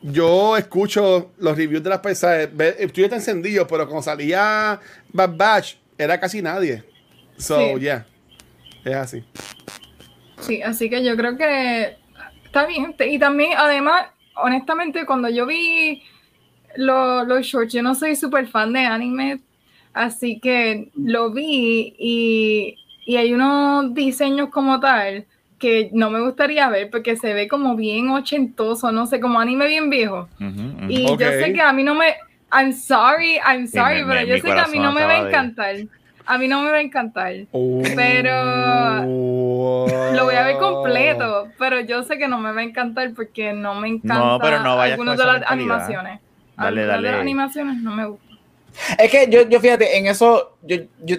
yo 0.01 0.57
escucho 0.57 1.31
los 1.37 1.55
reviews 1.55 1.83
de 1.83 1.89
las 1.89 1.99
personas. 1.99 2.49
Estoy 2.79 3.03
encendido, 3.05 3.67
pero 3.67 3.85
cuando 3.85 4.01
salía 4.01 4.79
Bad 5.11 5.35
Batch, 5.35 5.75
era 5.97 6.19
casi 6.19 6.41
nadie. 6.41 6.83
So, 7.37 7.77
yeah. 7.77 8.05
Es 8.83 8.95
así. 8.95 9.23
Sí, 10.39 10.61
así 10.61 10.89
que 10.89 11.03
yo 11.03 11.15
creo 11.15 11.37
que 11.37 11.97
está 12.45 12.65
bien. 12.65 12.95
Y 12.99 13.19
también, 13.19 13.51
además, 13.57 14.07
honestamente, 14.35 15.05
cuando 15.05 15.29
yo 15.29 15.45
vi 15.45 16.03
los 16.75 17.45
shorts, 17.45 17.73
yo 17.73 17.83
no 17.83 17.95
soy 17.95 18.15
súper 18.15 18.47
fan 18.47 18.73
de 18.73 18.79
anime, 18.79 19.41
así 19.93 20.39
que 20.39 20.89
lo 20.95 21.31
vi 21.31 21.95
y, 21.97 22.77
y 23.05 23.17
hay 23.17 23.33
unos 23.33 23.93
diseños 23.93 24.49
como 24.49 24.79
tal 24.79 25.27
que 25.61 25.91
no 25.93 26.09
me 26.09 26.19
gustaría 26.19 26.67
ver 26.69 26.89
porque 26.89 27.15
se 27.15 27.33
ve 27.33 27.47
como 27.47 27.75
bien 27.75 28.09
ochentoso, 28.09 28.91
no 28.91 29.05
sé, 29.05 29.21
como 29.21 29.39
anime 29.39 29.67
bien 29.67 29.89
viejo. 29.89 30.27
Y 30.89 31.05
yo 31.05 31.17
sé 31.17 31.53
que 31.53 31.61
a 31.61 31.71
mí 31.71 31.83
no 31.83 31.95
me... 31.95 32.15
I'm 32.51 32.73
sorry, 32.73 33.37
I'm 33.47 33.67
sorry, 33.67 34.03
pero 34.05 34.23
yo 34.23 34.35
sé 34.35 34.41
que 34.41 34.59
a 34.59 34.67
mí 34.67 34.79
no 34.79 34.91
me 34.91 35.05
va 35.05 35.13
a 35.13 35.27
encantar. 35.27 35.75
A 36.25 36.37
mí 36.37 36.47
no 36.47 36.61
me 36.63 36.71
va 36.71 36.77
a 36.77 36.81
encantar. 36.81 37.33
Oh. 37.51 37.81
Pero 37.95 39.85
lo 40.13 40.25
voy 40.25 40.35
a 40.35 40.43
ver 40.43 40.57
completo. 40.57 41.47
Pero 41.57 41.79
yo 41.81 42.03
sé 42.03 42.17
que 42.17 42.27
no 42.27 42.39
me 42.39 42.51
va 42.51 42.61
a 42.61 42.63
encantar 42.63 43.13
porque 43.13 43.53
no 43.53 43.75
me 43.75 43.87
encanta 43.87 44.15
no, 44.15 44.39
pero 44.39 44.59
no 44.61 44.81
algunas 44.81 45.17
de 45.17 45.25
las 45.25 45.43
animaciones. 45.45 46.19
Dale, 46.57 46.85
dale. 46.85 47.07
de 47.07 47.11
las 47.13 47.21
animaciones 47.21 47.77
no 47.77 47.95
me 47.95 48.05
gustan. 48.05 48.37
Es 48.97 49.11
que 49.11 49.27
yo, 49.29 49.47
yo 49.47 49.59
fíjate, 49.59 49.97
en 49.97 50.07
eso, 50.07 50.57
yo, 50.63 50.77
yo 51.03 51.17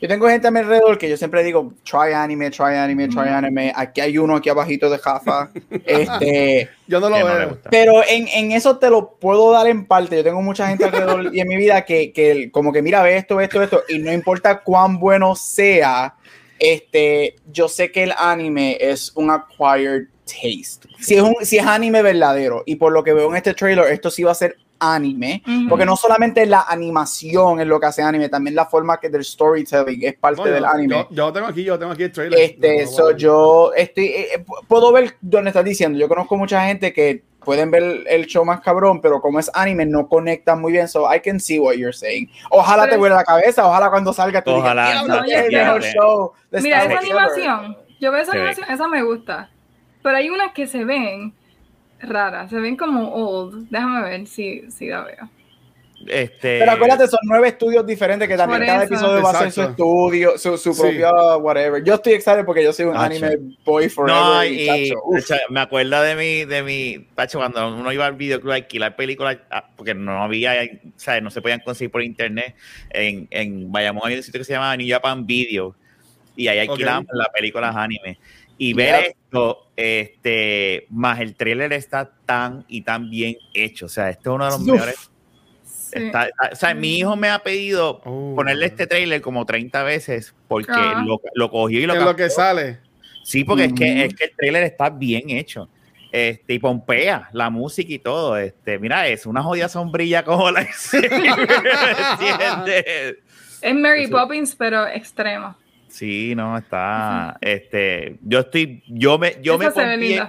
yo 0.00 0.08
tengo 0.08 0.28
gente 0.28 0.46
a 0.46 0.50
mi 0.50 0.60
alrededor 0.60 0.98
que 0.98 1.08
yo 1.08 1.16
siempre 1.16 1.42
digo, 1.42 1.72
try 1.82 2.12
anime, 2.14 2.50
try 2.50 2.74
anime, 2.76 3.08
try 3.08 3.28
anime. 3.28 3.72
Aquí 3.74 4.00
hay 4.00 4.18
uno 4.18 4.36
aquí 4.36 4.48
abajito 4.48 4.88
de 4.88 4.98
Jafa. 4.98 5.50
este, 5.84 6.68
yo 6.86 7.00
no 7.00 7.08
lo 7.08 7.16
veo. 7.16 7.58
pero 7.70 8.02
en, 8.08 8.28
en, 8.28 8.52
eso 8.52 8.78
te 8.78 8.90
lo 8.90 9.12
puedo 9.12 9.52
dar 9.52 9.66
en 9.66 9.86
parte. 9.86 10.16
Yo 10.16 10.24
tengo 10.24 10.42
mucha 10.42 10.68
gente 10.68 10.84
alrededor 10.84 11.34
y 11.34 11.40
en 11.40 11.48
mi 11.48 11.56
vida 11.56 11.84
que, 11.84 12.12
que 12.12 12.50
como 12.50 12.72
que 12.72 12.82
mira, 12.82 13.02
ve 13.02 13.16
esto, 13.16 13.40
esto, 13.40 13.62
esto. 13.62 13.82
Y 13.88 13.98
no 13.98 14.12
importa 14.12 14.60
cuán 14.60 14.98
bueno 14.98 15.34
sea, 15.34 16.14
este, 16.58 17.36
yo 17.50 17.68
sé 17.68 17.90
que 17.90 18.04
el 18.04 18.12
anime 18.16 18.78
es 18.80 19.12
un 19.14 19.30
acquired 19.30 20.08
taste. 20.24 20.88
Si 21.00 21.14
es, 21.14 21.22
un, 21.22 21.34
si 21.42 21.58
es 21.58 21.66
anime 21.66 22.02
verdadero, 22.02 22.62
y 22.66 22.76
por 22.76 22.92
lo 22.92 23.02
que 23.02 23.12
veo 23.12 23.30
en 23.30 23.36
este 23.36 23.54
trailer, 23.54 23.92
esto 23.92 24.10
sí 24.10 24.22
va 24.22 24.32
a 24.32 24.36
ser 24.36 24.56
anime, 24.78 25.42
porque 25.68 25.84
no 25.84 25.96
solamente 25.96 26.44
la 26.46 26.66
animación 26.68 27.60
es 27.60 27.66
lo 27.66 27.80
que 27.80 27.86
hace 27.86 28.02
anime, 28.02 28.28
también 28.28 28.54
la 28.54 28.66
forma 28.66 28.98
que 28.98 29.08
del 29.08 29.24
storytelling 29.24 30.04
es 30.04 30.14
parte 30.14 30.50
del 30.50 30.64
anime. 30.64 31.06
Yo, 31.10 31.32
tengo 31.32 31.46
aquí, 31.46 31.64
yo 31.64 31.78
tengo 31.78 31.92
aquí 31.92 32.04
el 32.04 32.12
trailer. 32.12 32.40
Este, 32.40 32.86
yo 33.16 33.72
estoy, 33.74 34.06
eh, 34.06 34.28
eh, 34.34 34.44
puedo 34.66 34.92
ver 34.92 35.16
dónde 35.20 35.50
estás 35.50 35.64
diciendo. 35.64 35.98
Yo 35.98 36.08
conozco 36.08 36.36
mucha 36.36 36.64
gente 36.66 36.92
que 36.92 37.22
pueden 37.44 37.70
ver 37.70 38.04
el 38.06 38.26
show 38.26 38.44
más 38.44 38.60
cabrón, 38.60 39.00
pero 39.00 39.20
como 39.20 39.38
es 39.38 39.50
anime 39.54 39.86
no 39.86 40.08
conectan 40.08 40.60
muy 40.60 40.72
bien, 40.72 40.88
so 40.88 41.08
I 41.12 41.20
can 41.20 41.40
see 41.40 41.58
what 41.58 41.74
you're 41.74 41.92
saying. 41.92 42.30
Ojalá 42.50 42.88
te 42.88 42.96
vuelva 42.96 43.16
la 43.16 43.24
cabeza, 43.24 43.66
ojalá 43.66 43.90
cuando 43.90 44.12
salga 44.12 44.42
tú 44.42 44.50
ojalá, 44.50 45.02
digas, 45.48 45.94
show 45.94 46.32
Mira, 46.50 46.84
esa 46.84 46.98
animación, 46.98 47.76
yo 48.00 48.12
veo 48.12 48.22
esa 48.22 48.32
animación, 48.32 48.70
esa 48.70 48.88
me 48.88 49.02
gusta, 49.02 49.50
pero 50.02 50.16
hay 50.16 50.28
unas 50.28 50.52
que 50.52 50.66
se 50.66 50.84
ven 50.84 51.32
rara, 52.00 52.48
se 52.48 52.58
ven 52.60 52.76
como 52.76 53.12
old. 53.12 53.68
Déjame 53.70 54.02
ver 54.08 54.26
si, 54.26 54.70
si 54.70 54.86
la 54.86 55.02
veo. 55.02 55.28
Este... 56.06 56.60
Pero 56.60 56.70
acuérdate, 56.70 57.08
son 57.08 57.18
nueve 57.24 57.48
estudios 57.48 57.84
diferentes 57.84 58.28
que 58.28 58.36
también 58.36 58.64
cada 58.64 58.84
episodio 58.84 59.22
va 59.22 59.30
a 59.30 59.34
ser 59.34 59.52
su 59.52 59.62
estudio, 59.62 60.38
su, 60.38 60.56
su 60.56 60.76
propio 60.76 61.38
whatever. 61.38 61.82
Yo 61.82 61.94
estoy 61.94 62.12
excited 62.12 62.44
porque 62.44 62.62
yo 62.62 62.72
soy 62.72 62.86
un 62.86 62.96
anime 62.96 63.36
boy 63.64 63.88
forever. 63.88 64.20
No, 64.20 64.44
y, 64.44 64.92
me 65.50 65.60
acuerdo 65.60 66.00
de 66.02 66.14
mi, 66.14 66.44
de 66.44 66.62
mi, 66.62 66.98
Pacho, 67.14 67.38
cuando 67.38 67.74
uno 67.74 67.92
iba 67.92 68.06
al 68.06 68.14
videoclub 68.14 68.52
a 68.52 68.56
alquilar 68.56 68.94
películas, 68.94 69.38
ah, 69.50 69.68
porque 69.76 69.94
no 69.94 70.22
había, 70.22 70.54
¿sabes? 70.96 71.22
no 71.22 71.30
se 71.30 71.42
podían 71.42 71.60
conseguir 71.60 71.90
por 71.90 72.02
internet. 72.02 72.54
En, 72.90 73.26
en 73.30 73.72
Bayamón 73.72 74.04
hay 74.06 74.16
un 74.16 74.22
sitio 74.22 74.38
que 74.38 74.44
se 74.44 74.52
llama 74.52 74.76
New 74.76 74.88
Japan 74.88 75.26
Video 75.26 75.74
y 76.38 76.46
ahí 76.46 76.60
alquilamos 76.60 77.06
las 77.12 77.28
películas 77.30 77.74
anime. 77.74 78.18
Y 78.58 78.74
ver 78.74 79.14
esto, 79.16 79.70
este, 79.76 80.86
más 80.90 81.20
el 81.20 81.36
trailer 81.36 81.72
está 81.72 82.10
tan 82.26 82.64
y 82.68 82.82
tan 82.82 83.08
bien 83.08 83.36
hecho. 83.54 83.86
O 83.86 83.88
sea, 83.88 84.10
este 84.10 84.28
es 84.28 84.34
uno 84.34 84.44
de 84.44 84.50
los 84.50 84.60
mejores. 84.60 85.10
o 86.52 86.56
sea, 86.56 86.74
mi 86.74 86.98
hijo 86.98 87.16
me 87.16 87.30
ha 87.30 87.38
pedido 87.38 88.02
oh. 88.04 88.34
ponerle 88.34 88.66
este 88.66 88.88
trailer 88.88 89.22
como 89.22 89.46
30 89.46 89.82
veces 89.84 90.34
porque 90.48 90.72
lo, 91.06 91.20
lo 91.34 91.50
cogió 91.50 91.80
y 91.80 91.86
lo 91.86 91.94
Es 91.94 92.02
lo 92.02 92.16
que 92.16 92.28
sale. 92.30 92.80
Sí, 93.22 93.44
porque 93.44 93.66
es, 93.66 93.72
que, 93.74 94.04
es 94.06 94.14
que 94.14 94.24
el 94.24 94.36
trailer 94.36 94.64
está 94.64 94.90
bien 94.90 95.30
hecho. 95.30 95.68
Este, 96.10 96.54
y 96.54 96.58
pompea 96.58 97.28
la 97.32 97.50
música 97.50 97.92
y 97.92 97.98
todo. 97.98 98.36
Este, 98.38 98.78
mira, 98.78 99.06
es 99.06 99.26
una 99.26 99.42
jodida 99.42 99.68
sombrilla 99.68 100.24
como 100.24 100.50
la 100.50 100.62
Es 103.60 103.74
Mary 103.74 104.06
Poppins, 104.06 104.54
pero 104.56 104.86
extremo. 104.86 105.56
Sí, 105.88 106.34
no, 106.34 106.56
está. 106.56 107.36
Este, 107.40 108.18
yo 108.22 108.40
estoy, 108.40 108.82
yo 108.88 109.18
me, 109.18 109.36
yo 109.42 109.58
me 109.58 109.70
pompeé, 109.70 110.22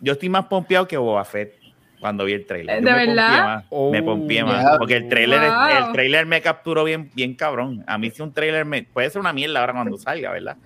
yo 0.00 0.12
estoy 0.12 0.28
más 0.28 0.46
pompeado 0.46 0.86
que 0.86 0.96
Boba 0.96 1.24
Fett 1.24 1.60
cuando 2.00 2.24
vi 2.24 2.32
el 2.32 2.46
trailer. 2.46 2.82
¿De 2.82 2.92
verdad? 2.92 3.64
me 3.92 4.02
pompeé 4.02 4.42
más. 4.44 4.78
Porque 4.78 4.96
el 4.96 5.08
trailer, 5.08 5.42
el 5.42 5.92
trailer 5.92 6.26
me 6.26 6.40
capturó 6.40 6.84
bien, 6.84 7.10
bien 7.14 7.34
cabrón. 7.34 7.84
A 7.86 7.98
mí 7.98 8.10
si 8.10 8.22
un 8.22 8.32
trailer 8.32 8.64
me, 8.64 8.84
puede 8.84 9.10
ser 9.10 9.20
una 9.20 9.32
mierda 9.32 9.60
ahora 9.60 9.74
cuando 9.74 9.98
salga, 9.98 10.32
¿verdad? 10.32 10.56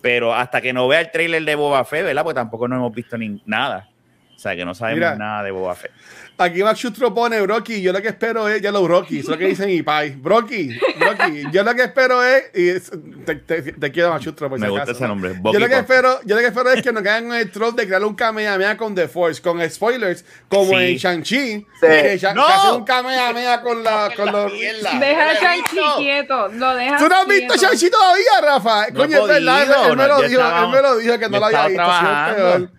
Pero 0.00 0.34
hasta 0.34 0.60
que 0.60 0.72
no 0.72 0.88
vea 0.88 1.00
el 1.00 1.10
trailer 1.10 1.44
de 1.44 1.54
Boba 1.54 1.84
Fett, 1.84 2.04
¿verdad? 2.04 2.22
Pues 2.24 2.34
tampoco 2.34 2.68
no 2.68 2.76
hemos 2.76 2.94
visto 2.94 3.18
ni 3.18 3.42
nada. 3.44 3.88
O 4.34 4.38
sea, 4.38 4.56
que 4.56 4.64
no 4.64 4.74
sabemos 4.74 5.18
nada 5.18 5.42
de 5.42 5.50
Boba 5.50 5.74
Fett. 5.74 5.92
Aquí 6.36 6.64
Max 6.64 6.80
Schustro 6.80 7.14
pone 7.14 7.40
Brocky. 7.42 7.80
Yo 7.80 7.92
lo 7.92 8.02
que 8.02 8.08
espero 8.08 8.48
es, 8.48 8.60
ya 8.60 8.72
lo 8.72 8.82
Brocky, 8.82 9.20
eso 9.20 9.26
es 9.26 9.30
lo 9.30 9.38
que 9.38 9.46
dicen 9.46 9.68
mi 9.68 9.82
pai. 9.82 10.10
Brocky, 10.10 10.76
Brocky. 10.98 11.44
Yo 11.52 11.62
lo 11.62 11.74
que 11.76 11.84
espero 11.84 12.24
es, 12.24 12.50
y 12.54 13.24
te, 13.24 13.36
te, 13.36 13.92
quiero 13.92 14.10
Max 14.10 14.24
Schustro, 14.24 14.48
por 14.50 14.58
Me 14.58 14.68
gusta 14.68 14.90
ese 14.90 15.06
nombre. 15.06 15.34
yo 15.44 15.58
lo, 15.60 15.68
que 15.68 15.78
espero, 15.78 16.18
yo 16.24 16.34
lo 16.34 16.40
que 16.40 16.48
espero 16.48 16.72
es 16.72 16.82
que 16.82 16.92
nos 16.92 17.04
caigan 17.04 17.32
el 17.34 17.52
troll 17.52 17.76
de 17.76 17.86
crear 17.86 18.02
un 18.02 18.16
Kamehameha 18.16 18.76
con 18.76 18.96
The 18.96 19.06
Force, 19.06 19.40
con 19.40 19.60
spoilers, 19.70 20.24
como 20.48 20.78
en 20.78 20.96
Shang-Chi. 20.96 21.36
Sí. 21.36 21.66
Que, 21.80 22.18
no. 22.34 22.44
hace 22.44 22.72
un 22.72 22.84
Kamehameha 22.84 23.62
con, 23.62 23.84
la, 23.84 24.10
con 24.16 24.32
los. 24.32 24.52
Deja 24.52 25.30
a 25.30 25.34
Shang-Chi 25.34 25.80
quieto. 25.98 26.48
Lo 26.48 26.74
deja 26.74 26.96
¿Tú 26.98 27.08
no 27.08 27.14
has 27.14 27.28
visto 27.28 27.54
Shang-Chi 27.54 27.90
todavía, 27.90 28.40
Rafa? 28.42 28.86
Coño, 28.92 29.22
es 29.22 29.28
verdad. 29.28 29.88
Él 29.88 29.96
me 29.96 30.08
lo 30.08 30.20
dijo, 30.22 30.40
él 30.42 30.68
me 30.68 30.82
lo 30.82 30.96
dijo 30.96 31.18
que 31.18 31.28
no 31.28 31.38
lo 31.38 31.46
había 31.46 31.68
visto. 31.68 32.70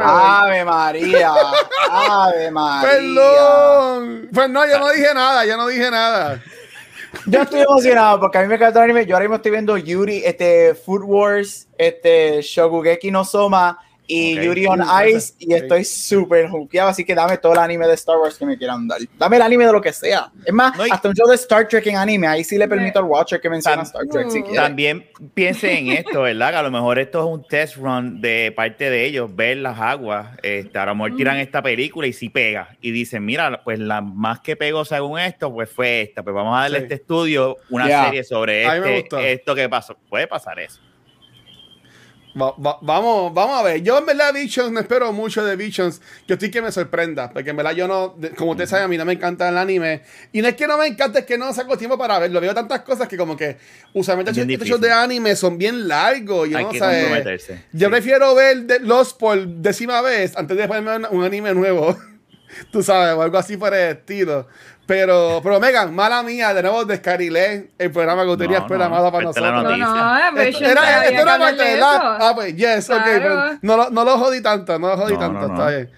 Ave 0.00 0.64
María. 0.64 1.32
Ave 1.90 2.50
María. 2.50 2.90
Perdón. 2.90 4.28
Pues 4.32 4.50
no, 4.50 4.66
yo 4.66 4.78
no 4.78 4.90
dije 4.90 5.14
nada, 5.14 5.44
yo 5.44 5.56
no 5.56 5.66
dije 5.66 5.90
nada. 5.90 6.42
Yo 7.26 7.42
estoy 7.42 7.60
emocionado 7.60 8.20
porque 8.20 8.38
a 8.38 8.42
mí 8.42 8.48
me 8.48 8.56
encanta 8.56 8.80
el 8.80 8.84
anime. 8.84 9.06
Yo 9.06 9.14
ahora 9.14 9.24
mismo 9.24 9.36
estoy 9.36 9.52
viendo 9.52 9.76
Yuri, 9.76 10.22
este 10.24 10.74
Food 10.74 11.02
Wars, 11.04 11.68
este 11.78 12.42
Shogugeki 12.42 13.10
no 13.10 13.24
Soma 13.24 13.78
y 14.06 14.34
Yuri 14.40 14.66
on 14.66 14.82
Ice 15.08 15.34
y 15.38 15.54
estoy 15.54 15.84
súper 15.84 16.48
jukeado, 16.48 16.90
así 16.90 17.04
que 17.04 17.14
dame 17.14 17.38
todo 17.38 17.52
el 17.52 17.58
anime 17.58 17.86
de 17.86 17.94
Star 17.94 18.18
Wars 18.18 18.36
que 18.36 18.44
me 18.44 18.58
quieran 18.58 18.86
dar. 18.86 19.00
Dame 19.18 19.36
el 19.36 19.42
anime 19.42 19.66
de 19.66 19.72
lo 19.72 19.80
que 19.80 19.92
sea. 19.92 20.30
Es 20.44 20.52
más, 20.52 20.78
hasta 20.90 21.08
un 21.08 21.14
show 21.14 21.28
de 21.28 21.36
Star 21.36 21.66
Trek 21.68 21.86
en 21.86 21.96
anime, 21.96 22.26
ahí 22.26 22.44
sí 22.44 22.58
le 22.58 22.68
permito 22.68 22.98
al 22.98 23.06
Watcher 23.06 23.40
que 23.40 23.48
mencione 23.48 23.82
Star 23.82 24.06
Trek 24.10 24.30
si 24.30 24.42
quiere. 24.42 24.56
También 24.56 25.06
piense 25.32 25.78
en 25.78 25.88
esto, 25.88 26.22
¿verdad? 26.22 26.50
Que 26.50 26.56
a 26.56 26.62
lo 26.62 26.70
mejor 26.70 26.98
esto 26.98 27.20
es 27.20 27.26
un 27.26 27.46
test 27.46 27.76
run 27.76 28.20
de 28.20 28.52
parte 28.54 28.90
de 28.90 29.04
ellos, 29.04 29.34
ver 29.34 29.58
las 29.58 29.78
aguas, 29.78 30.36
este, 30.42 30.78
a 30.78 30.86
lo 30.86 30.94
mejor 30.94 31.16
tiran 31.16 31.38
esta 31.38 31.62
película 31.62 32.06
y 32.06 32.12
si 32.12 32.28
pega 32.28 32.76
y 32.80 32.90
dicen, 32.90 33.24
mira, 33.24 33.62
pues 33.64 33.78
la 33.78 34.00
más 34.00 34.40
que 34.40 34.56
pegó 34.56 34.84
según 34.84 35.18
esto, 35.18 35.52
pues 35.52 35.70
fue 35.70 36.02
esta, 36.02 36.22
pues 36.22 36.34
vamos 36.34 36.56
a 36.56 36.62
darle 36.62 36.78
a 36.78 36.80
este 36.82 36.94
estudio 36.94 37.56
una 37.70 38.04
serie 38.04 38.24
sobre 38.24 38.98
este, 38.98 39.32
esto 39.32 39.54
que 39.54 39.68
pasó. 39.68 39.96
Puede 40.08 40.26
pasar 40.26 40.60
eso 40.60 40.80
vamos, 42.34 43.34
vamos 43.34 43.60
a 43.60 43.62
ver. 43.62 43.82
Yo 43.82 43.98
en 43.98 44.06
verdad 44.06 44.32
Visions 44.32 44.72
no 44.72 44.80
espero 44.80 45.12
mucho 45.12 45.44
de 45.44 45.56
Visions. 45.56 46.00
Yo 46.26 46.34
estoy 46.34 46.50
que 46.50 46.60
me 46.60 46.72
sorprenda. 46.72 47.30
Porque 47.30 47.50
en 47.50 47.56
verdad 47.56 47.72
yo 47.72 47.86
no, 47.86 48.16
como 48.36 48.52
ustedes 48.52 48.70
saben, 48.70 48.86
a 48.86 48.88
mí 48.88 48.96
no 48.96 49.04
me 49.04 49.12
encanta 49.12 49.48
el 49.48 49.56
anime. 49.56 50.02
Y 50.32 50.42
no 50.42 50.48
es 50.48 50.54
que 50.54 50.66
no 50.66 50.76
me 50.76 50.86
encante, 50.86 51.20
es 51.20 51.24
que 51.24 51.38
no 51.38 51.52
saco 51.52 51.76
tiempo 51.76 51.96
para 51.96 52.18
verlo. 52.18 52.40
Veo 52.40 52.54
tantas 52.54 52.80
cosas 52.80 53.08
que 53.08 53.16
como 53.16 53.36
que 53.36 53.56
usualmente 53.92 54.30
estos 54.40 54.68
shows 54.68 54.80
de 54.80 54.92
anime 54.92 55.36
son 55.36 55.58
bien 55.58 55.86
largos. 55.86 56.48
Yo, 56.48 56.60
no, 56.60 56.72
yo 57.72 57.90
prefiero 57.90 58.34
ver 58.34 58.66
Los 58.80 59.14
por 59.14 59.46
décima 59.46 60.00
vez 60.00 60.36
antes 60.36 60.56
de 60.56 60.66
ponerme 60.66 61.08
un, 61.08 61.24
anime 61.24 61.54
nuevo. 61.54 61.96
Tú 62.72 62.82
sabes, 62.82 63.14
o 63.14 63.22
algo 63.22 63.38
así 63.38 63.56
por 63.56 63.74
el 63.74 63.96
estilo. 63.96 64.46
Pero, 64.86 65.40
pero 65.42 65.58
Megan, 65.60 65.94
mala 65.94 66.22
mía, 66.22 66.52
de 66.52 66.62
nuevo 66.62 66.84
descarilé 66.84 67.70
el 67.78 67.90
programa 67.90 68.22
que 68.22 68.28
usted 68.28 68.44
tenía 68.44 68.66
programado 68.66 69.10
para 69.10 69.24
nosotros. 69.24 69.62
No, 69.62 69.62
no, 69.62 70.40
esto, 70.42 70.64
era, 70.64 71.06
esto 71.06 71.22
era 71.22 71.38
parte 71.38 71.62
de 71.62 71.76
la. 71.78 72.18
Ah, 72.20 72.32
pues, 72.34 72.54
yes, 72.54 72.90
ok, 72.90 73.02
pero 73.04 73.58
no, 73.62 73.76
lo, 73.76 73.90
no 73.90 74.04
lo 74.04 74.18
jodí 74.18 74.42
tanto, 74.42 74.78
no 74.78 74.88
lo 74.88 74.96
jodí 74.98 75.16
tanto, 75.16 75.46
está 75.46 75.70
bien. 75.70 75.90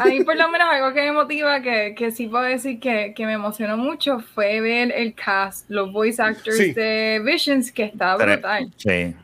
A 0.00 0.04
mí, 0.06 0.20
por 0.24 0.36
lo 0.36 0.48
menos, 0.50 0.68
algo 0.70 0.92
que 0.92 1.02
me 1.02 1.12
motiva, 1.12 1.60
que, 1.60 1.94
que 1.96 2.10
sí 2.10 2.28
puedo 2.28 2.44
decir 2.44 2.80
que, 2.80 3.14
que, 3.14 3.26
me 3.26 3.32
emocionó 3.34 3.76
mucho, 3.76 4.20
fue 4.20 4.60
ver 4.60 4.92
el 4.92 5.14
cast, 5.14 5.70
los 5.70 5.92
voice 5.92 6.20
actors 6.20 6.58
de 6.58 7.22
Visions, 7.24 7.72
que 7.72 7.84
está 7.84 8.16
brutal. 8.16 8.70
Sí. 8.76 9.14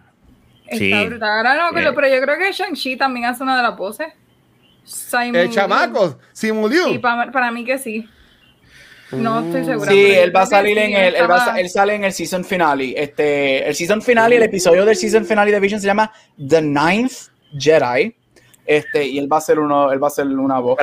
Está 0.67 0.77
sí. 0.77 1.07
brutal. 1.07 1.31
Ahora 1.31 1.55
no, 1.57 1.75
pero, 1.75 1.95
pero 1.95 2.09
yo 2.09 2.21
creo 2.23 2.39
que 2.39 2.53
Shang-Chi 2.53 2.97
también 2.97 3.27
hace 3.27 3.43
una 3.43 3.57
de 3.57 3.63
las 3.63 3.77
voces. 3.77 4.09
el 5.13 5.51
chamaco, 5.51 6.19
Simuliu. 6.33 6.93
Sí, 6.93 6.99
para, 6.99 7.31
para 7.31 7.51
mí 7.51 7.65
que 7.65 7.79
sí. 7.79 8.09
No 9.13 9.41
estoy 9.41 9.65
segura. 9.65 9.91
Sí, 9.91 10.11
él 10.13 10.35
va 10.35 10.43
a 10.43 10.47
salir 10.47 10.79
en 10.79 10.95
el, 10.95 11.15
él, 11.15 11.31
va, 11.31 11.55
él, 11.59 11.69
sale 11.69 11.95
en 11.95 12.05
el 12.05 12.13
season 12.13 12.45
finale. 12.45 12.95
Este, 12.97 13.67
el 13.67 13.75
season 13.75 14.03
finale, 14.03 14.37
el 14.37 14.43
episodio 14.43 14.85
del 14.85 14.97
season 14.97 15.25
finale 15.25 15.51
de 15.51 15.61
Vision 15.61 15.81
se 15.81 15.87
llama 15.87 16.13
The 16.37 16.63
Ninth 16.63 17.13
Jedi. 17.59 18.15
Este, 18.65 19.05
y 19.05 19.19
él 19.19 19.31
va 19.31 19.39
a 19.39 19.41
ser 19.41 19.59
uno, 19.59 19.91
él 19.93 20.03
va 20.03 20.07
a 20.07 20.11
ser 20.11 20.27
una 20.27 20.61
voz. 20.61 20.79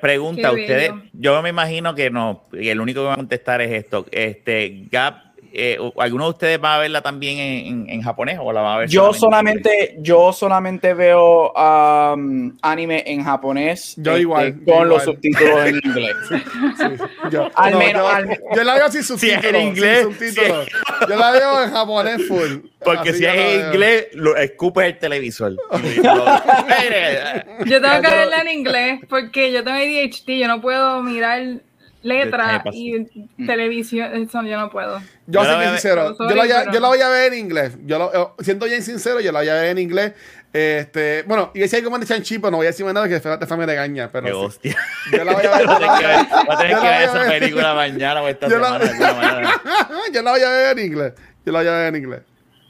pregunta, 0.00 0.50
ustedes, 0.50 0.92
yo 1.12 1.40
me 1.42 1.50
imagino 1.50 1.94
que 1.94 2.10
no, 2.10 2.44
y 2.52 2.68
el 2.68 2.80
único 2.80 3.00
que 3.00 3.06
va 3.06 3.14
a 3.14 3.16
contestar 3.16 3.60
es 3.62 3.72
esto. 3.72 4.06
Este, 4.10 4.86
Gap 4.90 5.31
eh, 5.54 5.78
¿alguno 5.98 6.24
de 6.24 6.30
ustedes 6.30 6.62
va 6.62 6.76
a 6.76 6.78
verla 6.78 7.02
también 7.02 7.38
en, 7.38 7.88
en, 7.88 8.02
japonés 8.02 8.38
o 8.40 8.52
la 8.52 8.62
va 8.62 8.74
a 8.74 8.78
ver? 8.78 8.88
Yo 8.88 9.12
solamente, 9.12 9.96
yo 9.98 10.32
solamente 10.32 10.94
veo 10.94 11.52
um, 11.52 12.56
anime 12.62 13.02
en 13.06 13.22
japonés. 13.22 13.94
Yo 13.96 14.12
este, 14.12 14.22
igual. 14.22 14.64
Con 14.64 14.88
los 14.88 15.04
subtítulos 15.04 15.66
en 15.66 15.76
inglés. 15.84 16.16
yo, 17.30 17.48
al 17.54 17.76
menos, 17.76 18.10
yo 18.54 18.64
la 18.64 18.74
veo 18.74 18.90
sin 18.90 19.02
subtítulos. 19.04 19.44
en 19.44 19.60
inglés. 19.60 20.06
Yo 21.08 21.16
la 21.16 21.30
veo 21.32 21.64
en 21.64 21.70
japonés 21.70 22.26
full. 22.26 22.70
Porque 22.84 23.12
si 23.12 23.24
es 23.24 23.34
en 23.34 23.66
inglés, 23.66 24.08
lo 24.14 24.36
escupes 24.36 24.86
el 24.86 24.98
televisor. 24.98 25.52
yo 27.66 27.80
tengo 27.80 28.00
que 28.02 28.10
verla 28.10 28.40
en 28.40 28.48
inglés 28.48 29.00
porque 29.08 29.52
yo 29.52 29.62
tengo 29.62 29.76
ADHD, 29.76 30.40
yo 30.40 30.48
no 30.48 30.60
puedo 30.60 31.02
mirar 31.02 31.60
letra 32.02 32.62
y 32.72 32.98
mm. 33.36 33.46
televisión, 33.46 34.14
eso 34.14 34.42
yo 34.42 34.58
no 34.58 34.70
puedo. 34.70 35.00
Yo, 35.26 35.44
soy 35.44 35.66
sincero, 35.66 36.16
yo, 36.18 36.34
la, 36.34 36.72
yo, 36.72 36.80
la, 36.80 36.88
voy 36.88 37.00
a 37.00 37.08
ver 37.08 37.32
en 37.32 37.38
inglés. 37.38 37.78
Yo 37.84 37.98
lo, 37.98 38.12
eh, 38.12 38.42
siento 38.44 38.66
bien 38.66 38.82
sincero, 38.82 39.20
yo 39.20 39.32
la 39.32 39.40
voy 39.40 39.48
a 39.48 39.54
ver 39.54 39.66
en 39.66 39.78
inglés. 39.78 40.12
Este, 40.52 41.22
bueno, 41.22 41.50
y 41.54 41.66
si 41.66 41.76
hay 41.76 41.82
como 41.82 41.98
de 41.98 42.04
Chanchi, 42.04 42.38
pero 42.38 42.50
no 42.50 42.56
voy 42.58 42.66
a 42.66 42.70
decir 42.70 42.84
nada 42.84 43.08
que 43.08 43.18
te 43.18 43.56
me 43.56 43.66
regaña. 43.66 44.10
Pero 44.12 44.26
Qué 44.26 44.32
hostia. 44.32 44.76
Yo 45.10 45.24
la 45.24 45.32
voy 45.32 45.46
a 45.46 45.56
ver. 45.56 45.66
Va 45.66 46.54
a 46.54 46.58
tener 46.58 46.78
que 46.78 46.86
ver 46.86 47.02
esa 47.02 47.26
película 47.26 47.74
mañana 47.74 48.22
o 48.22 48.28
esta 48.28 48.48
yo 48.48 48.56
semana. 48.56 48.78
La, 49.40 49.60
yo 50.12 50.22
la 50.22 50.30
voy 50.32 50.42
a 50.42 50.50
ver 50.50 50.78
en 50.78 50.86
inglés. 50.86 51.12
Yo 51.46 51.52
la 51.52 51.58
voy 51.60 51.68
a 51.68 51.72
ver 51.72 51.86
en 51.94 51.96
inglés. 51.96 52.20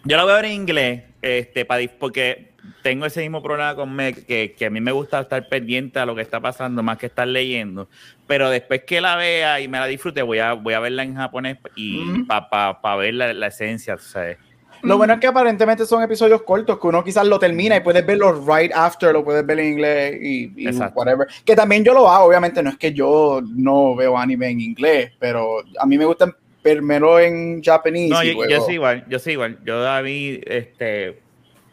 Yo 0.05 0.17
la 0.17 0.23
voy 0.25 0.33
a 0.33 0.37
ver 0.37 0.45
en 0.47 0.53
inglés, 0.53 1.03
este, 1.23 1.65
porque 1.99 2.52
tengo 2.83 3.07
ese 3.07 3.21
mismo 3.21 3.43
problema 3.43 3.75
con 3.75 3.93
Meg, 3.95 4.27
que, 4.27 4.55
que, 4.57 4.67
a 4.67 4.71
mí 4.71 4.81
me 4.81 4.93
gusta 4.93 5.21
estar 5.21 5.49
pendiente 5.49 5.99
a 5.99 6.07
lo 6.07 6.15
que 6.15 6.23
está 6.23 6.41
pasando 6.41 6.83
más 6.83 6.99
que 6.99 7.07
estar 7.07 7.27
leyendo. 7.27 7.89
Pero 8.27 8.51
después 8.51 8.85
que 8.85 9.01
la 9.01 9.17
vea 9.17 9.61
y 9.61 9.69
me 9.69 9.79
la 9.79 9.87
disfrute, 9.87 10.23
voy 10.23 10.39
a, 10.39 10.53
voy 10.55 10.75
a 10.75 10.81
verla 10.81 11.03
en 11.03 11.17
japonés 11.17 11.59
y 11.77 12.23
para 12.25 12.81
pa, 12.81 12.97
ver 12.97 13.15
la, 13.15 13.33
la 13.33 13.49
esencia. 13.49 13.99
¿sabes? 13.99 14.39
Lo 14.83 14.97
bueno 14.97 15.15
es 15.15 15.21
que 15.21 15.29
aparentemente 15.29 15.87
son 15.87 16.03
episodios 16.03 16.43
cortos, 16.43 16.79
que 16.79 16.87
uno 16.89 17.05
quizás 17.05 17.27
lo 17.27 17.39
termina 17.39 17.77
y 17.77 17.81
puedes 17.81 18.05
verlo 18.05 18.45
right 18.45 18.73
after, 18.75 19.13
lo 19.13 19.25
puedes 19.25 19.47
ver 19.47 19.61
en 19.61 19.73
inglés 19.75 20.19
y, 20.21 20.69
whatever. 20.95 21.29
Que 21.45 21.55
también 21.55 21.85
yo 21.85 21.95
lo 21.95 22.11
hago, 22.11 22.27
obviamente, 22.27 22.63
no 22.63 22.71
es 22.71 22.79
que 22.79 22.93
yo 22.93 23.41
no 23.55 23.95
veo 23.95 24.19
anime 24.19 24.49
en 24.49 24.61
inglés, 24.61 25.13
pero 25.21 25.59
a 25.79 25.87
mí 25.87 25.97
me 25.97 26.05
gusta 26.05 26.37
verlo 26.65 27.21
en 27.21 27.63
japonés. 27.63 28.11
No, 28.11 28.25
yo, 28.25 28.49
yo, 28.49 28.61
soy 28.61 28.75
igual, 28.75 29.05
yo 29.09 29.19
soy 29.21 29.35
igual. 29.35 29.59
Yo 29.65 29.89
a 29.89 30.03
mí, 30.03 30.41
este, 30.47 31.21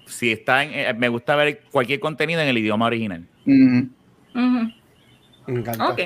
si 0.10 0.32
está 0.32 0.64
en, 0.64 0.72
eh, 0.74 0.94
me 0.94 1.10
gusta 1.10 1.36
ver 1.36 1.62
cualquier 1.72 2.00
contenido 2.00 2.42
en 2.42 2.48
el 2.48 2.58
idioma 2.58 2.86
original. 2.88 3.26
Me 3.46 3.90
encanta. 5.48 5.90
Ok. 5.90 6.00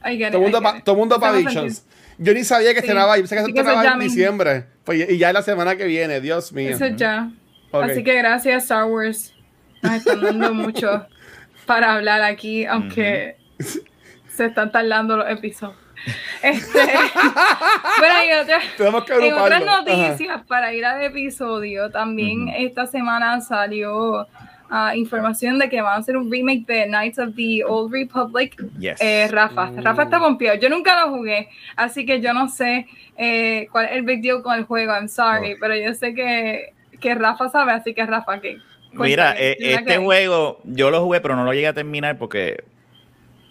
todo 0.00 0.10
el 0.10 0.40
mundo, 0.40 0.62
todo 0.84 0.96
mundo 0.96 1.20
para 1.20 1.38
Visions. 1.38 1.86
Yo 2.18 2.34
ni 2.34 2.44
sabía 2.44 2.74
que 2.74 2.80
sí. 2.80 2.86
estrenaba, 2.86 3.16
yo 3.16 3.22
pensé 3.22 3.36
que 3.36 3.42
se 3.42 3.48
estrenaba 3.48 3.92
en 3.92 4.00
diciembre. 4.00 4.66
Pues, 4.84 5.10
y 5.10 5.18
ya 5.18 5.28
es 5.28 5.34
la 5.34 5.42
semana 5.42 5.76
que 5.76 5.86
viene, 5.86 6.20
Dios 6.20 6.52
mío. 6.52 6.70
Eso 6.70 6.86
ya. 6.88 7.30
Así 7.72 8.04
que 8.04 8.14
gracias, 8.14 8.64
Star 8.64 8.84
Wars. 8.84 9.34
Nos 9.82 9.94
están 9.94 10.20
dando 10.20 10.54
mucho 10.54 11.06
para 11.66 11.94
hablar 11.94 12.22
aquí, 12.22 12.66
aunque 12.66 13.36
se 14.28 14.46
están 14.46 14.70
tardando 14.70 15.16
los 15.16 15.28
episodios. 15.28 15.81
Este, 16.42 16.78
bueno, 17.98 18.14
hay 18.14 18.32
otras 19.32 19.64
noticias 19.64 20.42
para 20.46 20.72
ir 20.74 20.84
al 20.84 21.02
episodio. 21.02 21.90
También 21.90 22.48
esta 22.48 22.86
semana 22.86 23.40
salió 23.40 24.22
uh, 24.22 24.94
información 24.94 25.58
de 25.58 25.68
que 25.68 25.80
van 25.80 25.94
a 25.94 25.96
hacer 25.98 26.16
un 26.16 26.30
remake 26.30 26.66
de 26.66 26.86
Knights 26.86 27.18
of 27.18 27.34
the 27.36 27.64
Old 27.64 27.92
Republic. 27.92 28.56
Eh, 28.80 29.28
Rafa, 29.30 29.70
Rafa 29.76 30.02
está 30.04 30.18
confiado. 30.18 30.58
Yo 30.58 30.68
nunca 30.68 31.04
lo 31.04 31.12
jugué, 31.12 31.48
así 31.76 32.04
que 32.04 32.20
yo 32.20 32.32
no 32.32 32.48
sé 32.48 32.86
eh, 33.16 33.68
cuál 33.70 33.86
es 33.86 33.92
el 33.92 34.02
big 34.02 34.22
deal 34.22 34.42
con 34.42 34.58
el 34.58 34.64
juego. 34.64 34.92
I'm 34.92 35.08
sorry, 35.08 35.56
pero 35.60 35.76
yo 35.76 35.94
sé 35.94 36.14
que, 36.14 36.72
que 37.00 37.14
Rafa 37.14 37.48
sabe, 37.48 37.72
así 37.72 37.94
que 37.94 38.04
Rafa, 38.04 38.40
¿qué, 38.40 38.58
Mira, 38.94 39.34
eh, 39.38 39.56
este 39.58 39.96
juego 39.98 40.60
yo 40.64 40.90
lo 40.90 41.02
jugué, 41.02 41.20
pero 41.20 41.34
no 41.36 41.44
lo 41.44 41.52
llegué 41.52 41.68
a 41.68 41.72
terminar 41.72 42.18
porque 42.18 42.64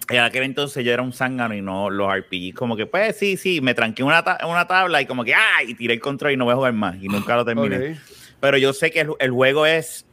en 0.10 0.20
aquel 0.20 0.44
entonces 0.44 0.84
yo 0.84 0.92
era 0.92 1.02
un 1.02 1.14
zángano 1.14 1.54
y 1.54 1.62
no 1.62 1.90
los 1.90 2.14
RPG. 2.14 2.54
Como 2.54 2.76
que, 2.76 2.86
pues 2.86 3.18
sí, 3.18 3.38
sí, 3.38 3.62
me 3.62 3.74
tranqué 3.74 4.04
una, 4.04 4.24
una 4.48 4.68
tabla 4.68 5.02
y 5.02 5.06
como 5.06 5.24
que, 5.24 5.34
¡ay! 5.34 5.72
Y 5.72 5.76
tiré 5.76 5.94
el 5.94 6.00
control 6.00 6.34
y 6.34 6.38
no 6.38 6.46
voy 6.46 6.54
a 6.54 6.56
jugar 6.56 6.74
más. 6.74 6.96
Y 7.02 7.08
nunca 7.08 7.36
lo 7.36 7.46
terminé. 7.46 7.98
Pero 8.40 8.58
yo 8.58 8.74
sé 8.74 8.92
que 8.92 9.08
el, 9.20 9.32
juego 9.32 9.66
es 9.66 10.06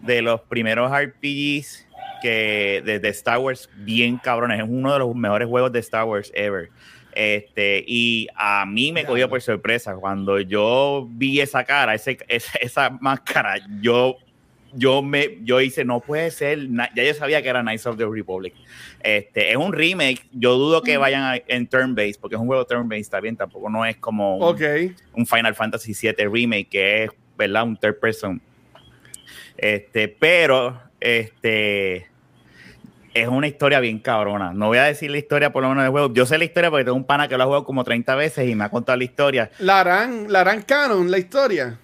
de 0.00 0.22
los 0.22 0.40
primeros 0.40 0.90
RPGs 0.90 1.86
que 2.22 2.82
de, 2.84 3.08
Star 3.10 3.38
Wars 3.38 3.68
bien 3.76 4.16
cabrones. 4.16 4.60
Es 4.60 4.66
uno 4.68 4.92
de 4.92 4.98
los 5.00 5.14
mejores 5.14 5.48
juegos 5.48 5.72
de 5.72 5.80
Star 5.80 6.04
Wars 6.04 6.32
ever. 6.34 6.70
Este, 7.14 7.84
y 7.86 8.26
a 8.34 8.64
mí 8.64 8.90
me 8.90 9.04
cogió 9.04 9.28
por 9.28 9.42
sorpresa 9.42 9.94
cuando 9.96 10.40
yo 10.40 11.06
vi 11.10 11.40
esa 11.40 11.62
cara, 11.64 11.94
ese, 11.94 12.18
esa 12.28 12.90
máscara. 13.00 13.56
Yo 13.80 14.16
yo 14.74 15.02
me 15.02 15.38
yo 15.42 15.60
hice 15.60 15.84
no 15.84 16.00
puede 16.00 16.30
ser 16.30 16.68
ya 16.68 17.04
yo 17.04 17.14
sabía 17.14 17.42
que 17.42 17.48
era 17.48 17.62
Knights 17.62 17.86
of 17.86 17.96
the 17.96 18.06
Republic 18.06 18.54
este 19.00 19.50
es 19.50 19.56
un 19.56 19.72
remake 19.72 20.22
yo 20.32 20.56
dudo 20.56 20.82
que 20.82 20.96
vayan 20.96 21.42
en 21.46 21.66
turn 21.66 21.94
based 21.94 22.20
porque 22.20 22.36
es 22.36 22.40
un 22.40 22.46
juego 22.46 22.64
turn 22.64 22.88
based 22.88 23.02
está 23.02 23.20
bien 23.20 23.36
tampoco 23.36 23.68
no 23.68 23.84
es 23.84 23.96
como 23.96 24.38
un, 24.38 25.26
Final 25.26 25.54
Fantasy 25.54 25.94
VII 25.94 26.26
remake 26.26 26.68
que 26.68 27.04
es 27.04 27.10
verdad 27.36 27.64
un 27.64 27.76
third 27.76 27.98
person 27.98 28.40
este 29.56 30.08
pero 30.08 30.80
este 31.00 32.06
es 33.14 33.28
una 33.28 33.46
historia 33.46 33.78
bien 33.78 33.98
cabrona. 33.98 34.54
No 34.54 34.68
voy 34.68 34.78
a 34.78 34.84
decir 34.84 35.10
la 35.10 35.18
historia 35.18 35.52
por 35.52 35.62
lo 35.62 35.68
menos 35.68 35.84
del 35.84 35.90
juego. 35.90 36.14
Yo 36.14 36.24
sé 36.24 36.38
la 36.38 36.44
historia 36.44 36.70
porque 36.70 36.84
tengo 36.84 36.96
un 36.96 37.04
pana 37.04 37.28
que 37.28 37.36
lo 37.36 37.42
ha 37.42 37.46
jugado 37.46 37.64
como 37.64 37.84
30 37.84 38.14
veces 38.14 38.48
y 38.48 38.54
me 38.54 38.64
ha 38.64 38.70
contado 38.70 38.96
la 38.96 39.04
historia. 39.04 39.50
¿La 39.58 39.80
harán, 39.80 40.32
la 40.32 40.40
harán 40.40 40.62
canon, 40.62 41.10
la 41.10 41.18
historia? 41.18 41.78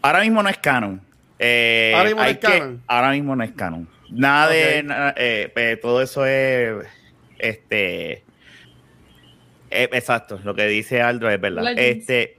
Ahora 0.00 0.22
mismo 0.22 0.42
no 0.42 0.48
es 0.48 0.58
canon 0.58 1.00
eh, 1.42 1.92
ahora 1.94 2.08
mismo 2.08 2.22
no 2.22 2.28
es 2.28 2.38
canon. 2.38 2.82
Ahora 2.86 3.10
mismo 3.10 3.36
no 3.36 3.44
es 3.44 3.52
canon. 3.52 3.88
Nada 4.10 4.48
de. 4.48 4.86
Eh, 5.16 5.50
pues, 5.52 5.80
todo 5.80 6.02
eso 6.02 6.24
es. 6.24 6.86
Este. 7.38 8.22
Eh, 9.70 9.88
exacto, 9.92 10.38
lo 10.44 10.54
que 10.54 10.66
dice 10.66 11.02
Aldo 11.02 11.28
es 11.28 11.40
verdad. 11.40 11.72
Este. 11.76 12.38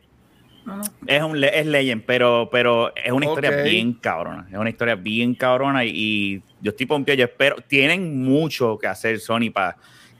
Es 1.07 1.21
un 1.21 1.43
es 1.43 1.65
Legend, 1.65 2.03
pero, 2.05 2.47
pero 2.49 2.95
es 2.95 3.11
una 3.11 3.25
historia 3.25 3.51
bien 3.63 3.93
cabrona. 3.93 4.47
Es 4.49 4.57
una 4.57 4.69
historia 4.69 4.95
bien 4.95 5.35
cabrona 5.35 5.83
y, 5.83 6.41
yo 6.61 6.71
estoy 6.71 6.85
pompio. 6.85 7.13
Yo 7.15 7.25
espero. 7.25 7.57
Tienen 7.67 8.23
mucho 8.23 8.77
que 8.77 8.87
hacer 8.87 9.19
Sony 9.19 9.51
para 9.53 9.75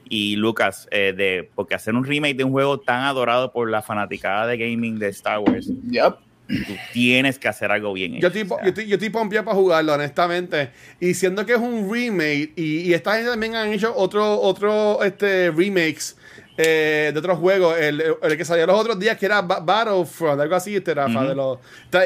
y 0.06 0.36
Lucas, 0.36 0.86
de, 0.90 1.48
porque 1.54 1.74
hacer 1.74 1.94
un 1.94 2.04
remake 2.04 2.36
de 2.36 2.44
un 2.44 2.52
juego 2.52 2.78
tan 2.78 3.04
adorado 3.04 3.52
por 3.52 3.70
la 3.70 3.80
fanaticada 3.80 4.46
de 4.46 4.58
gaming 4.58 4.98
de 4.98 5.08
Star 5.08 5.38
Wars. 5.38 5.72
Yep 5.88 6.16
tú 6.46 6.76
tienes 6.92 7.38
que 7.38 7.48
hacer 7.48 7.70
algo 7.70 7.92
bien. 7.92 8.20
Yo 8.20 8.28
estoy, 8.28 8.46
yo, 8.46 8.56
estoy, 8.68 8.86
yo 8.86 8.96
estoy 8.96 9.10
para 9.10 9.54
jugarlo, 9.54 9.94
honestamente. 9.94 10.70
Y 11.00 11.14
siendo 11.14 11.46
que 11.46 11.52
es 11.52 11.58
un 11.58 11.90
remake, 11.92 12.52
y, 12.56 12.80
y 12.80 12.94
esta 12.94 13.14
gente 13.14 13.30
también 13.30 13.54
han 13.54 13.72
hecho 13.72 13.94
otro, 13.96 14.40
otro 14.40 15.02
este, 15.02 15.50
remakes 15.50 16.16
eh, 16.56 17.10
de 17.12 17.18
otros 17.18 17.38
juegos. 17.38 17.76
El, 17.78 18.02
el, 18.22 18.36
que 18.36 18.44
salió 18.44 18.66
los 18.66 18.78
otros 18.78 18.98
días, 18.98 19.16
que 19.18 19.26
era 19.26 19.42
Battlefront, 19.42 20.40
algo 20.40 20.54
así, 20.54 20.76
este, 20.76 20.94
Rafa. 20.94 21.24
de 21.24 21.34
los, 21.34 21.58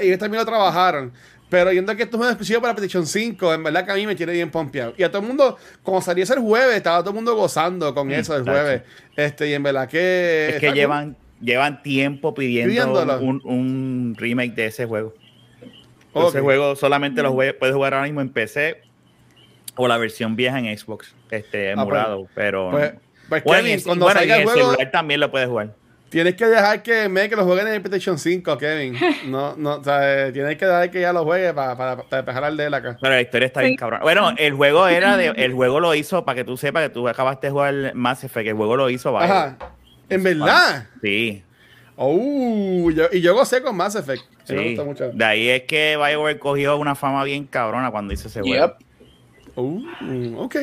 y 0.03 0.17
también 0.17 0.41
lo 0.41 0.47
trabajaron. 0.47 1.13
Pero 1.51 1.73
yendo 1.73 1.97
que 1.97 2.03
esto 2.03 2.19
es 2.19 2.23
un 2.23 2.29
exclusivo 2.29 2.61
para 2.61 2.75
PlayStation 2.75 3.07
5, 3.07 3.55
en 3.55 3.63
verdad 3.65 3.85
que 3.87 3.93
a 3.93 3.95
mí 3.95 4.07
me 4.07 4.15
tiene 4.15 4.33
bien 4.33 4.51
pompeado. 4.51 4.93
Y 4.99 5.03
a 5.03 5.11
todo 5.11 5.23
el 5.23 5.29
mundo, 5.29 5.57
como 5.83 6.03
salió 6.03 6.23
ese 6.23 6.35
el 6.35 6.41
jueves, 6.41 6.77
estaba 6.77 7.01
todo 7.01 7.11
el 7.11 7.15
mundo 7.15 7.35
gozando 7.35 7.95
con 7.95 8.09
mm, 8.09 8.13
eso 8.13 8.37
el 8.37 8.43
jueves. 8.43 8.83
Este, 9.17 9.49
y 9.49 9.55
en 9.55 9.63
verdad 9.63 9.89
que. 9.89 10.51
Es 10.55 10.61
que 10.61 10.73
llevan 10.73 11.17
llevan 11.41 11.83
tiempo 11.83 12.35
pidiendo 12.35 13.21
un, 13.45 14.15
remake 14.19 14.55
de 14.55 14.67
ese 14.67 14.87
juego. 14.87 15.15
Ese 16.15 16.41
juego 16.41 16.75
solamente 16.75 17.23
lo 17.23 17.35
puedes 17.35 17.75
jugar 17.75 17.95
ahora 17.95 18.07
mismo 18.07 18.21
en 18.21 18.31
PC 18.31 18.83
o 19.77 19.87
la 19.87 19.97
versión 19.97 20.35
vieja 20.35 20.59
en 20.59 20.77
Xbox, 20.77 21.15
este, 21.31 21.71
ah, 21.71 21.75
pues, 21.77 21.83
emulado, 21.85 22.27
pero 22.35 22.71
pues, 22.73 22.93
pues 23.29 23.45
bueno, 23.45 23.69
cuando 23.85 24.11
salga 24.11 24.39
el 24.39 24.45
juego, 24.45 24.71
celular 24.71 24.91
también 24.91 25.21
lo 25.21 25.31
puedes 25.31 25.49
jugar. 25.49 25.75
Tienes 26.09 26.37
que 26.37 26.47
dejar 26.47 26.83
que 26.83 27.09
me 27.09 27.29
que 27.29 27.37
lo 27.37 27.45
jueguen 27.45 27.69
en 27.69 27.75
el 27.75 27.83
PlayStation 27.83 28.19
5, 28.19 28.59
Kevin. 28.59 28.97
No, 29.27 29.55
no, 29.57 29.75
o 29.77 29.85
sea, 29.85 30.33
tienes 30.33 30.57
que 30.57 30.65
dejar 30.65 30.91
que 30.91 31.03
ya 31.03 31.13
lo 31.13 31.25
juegue 31.25 31.53
para, 31.53 31.77
para, 31.77 31.97
despejar 32.11 32.45
al 32.45 32.57
de 32.57 32.65
él 32.65 32.75
acá. 32.75 32.97
Pero 33.01 33.15
la 33.15 33.21
historia 33.21 33.47
está 33.47 33.61
bien 33.61 33.77
cabrón. 33.77 34.01
Bueno, 34.03 34.33
el 34.37 34.55
juego 34.55 34.89
era 34.89 35.17
de, 35.17 35.29
el 35.37 35.53
juego 35.53 35.81
lo 35.81 35.95
hizo, 35.95 36.25
para 36.25 36.37
que 36.37 36.45
tú 36.45 36.57
sepas 36.57 36.85
que 36.85 36.89
tú 36.89 37.07
acabaste 37.09 37.49
de 37.49 37.51
jugar 37.51 37.93
Mass 37.95 38.25
Effect, 38.25 38.49
el 38.49 38.55
juego 38.55 38.77
lo 38.77 38.91
hizo 38.91 39.17
Ajá. 39.19 39.59
¿En 40.09 40.23
verdad? 40.23 40.87
Sí. 41.03 41.43
Oh, 41.97 42.91
y 43.13 43.21
yo 43.21 43.35
gocé 43.35 43.61
con 43.61 43.77
Mass 43.77 43.97
Effect. 43.97 44.23
Sí. 44.45 44.55
Me 44.55 44.69
gusta 44.69 44.85
mucho. 44.85 45.11
De 45.13 45.25
ahí 45.25 45.49
es 45.49 45.65
que 45.65 45.97
BioWare 45.97 46.39
cogió 46.39 46.77
una 46.77 46.95
fama 46.95 47.25
bien 47.25 47.45
cabrona 47.45 47.91
cuando 47.91 48.15
hizo 48.15 48.29
ese 48.29 48.41
juego. 48.41 48.77
Oh, 49.57 49.83
ok. 50.37 50.57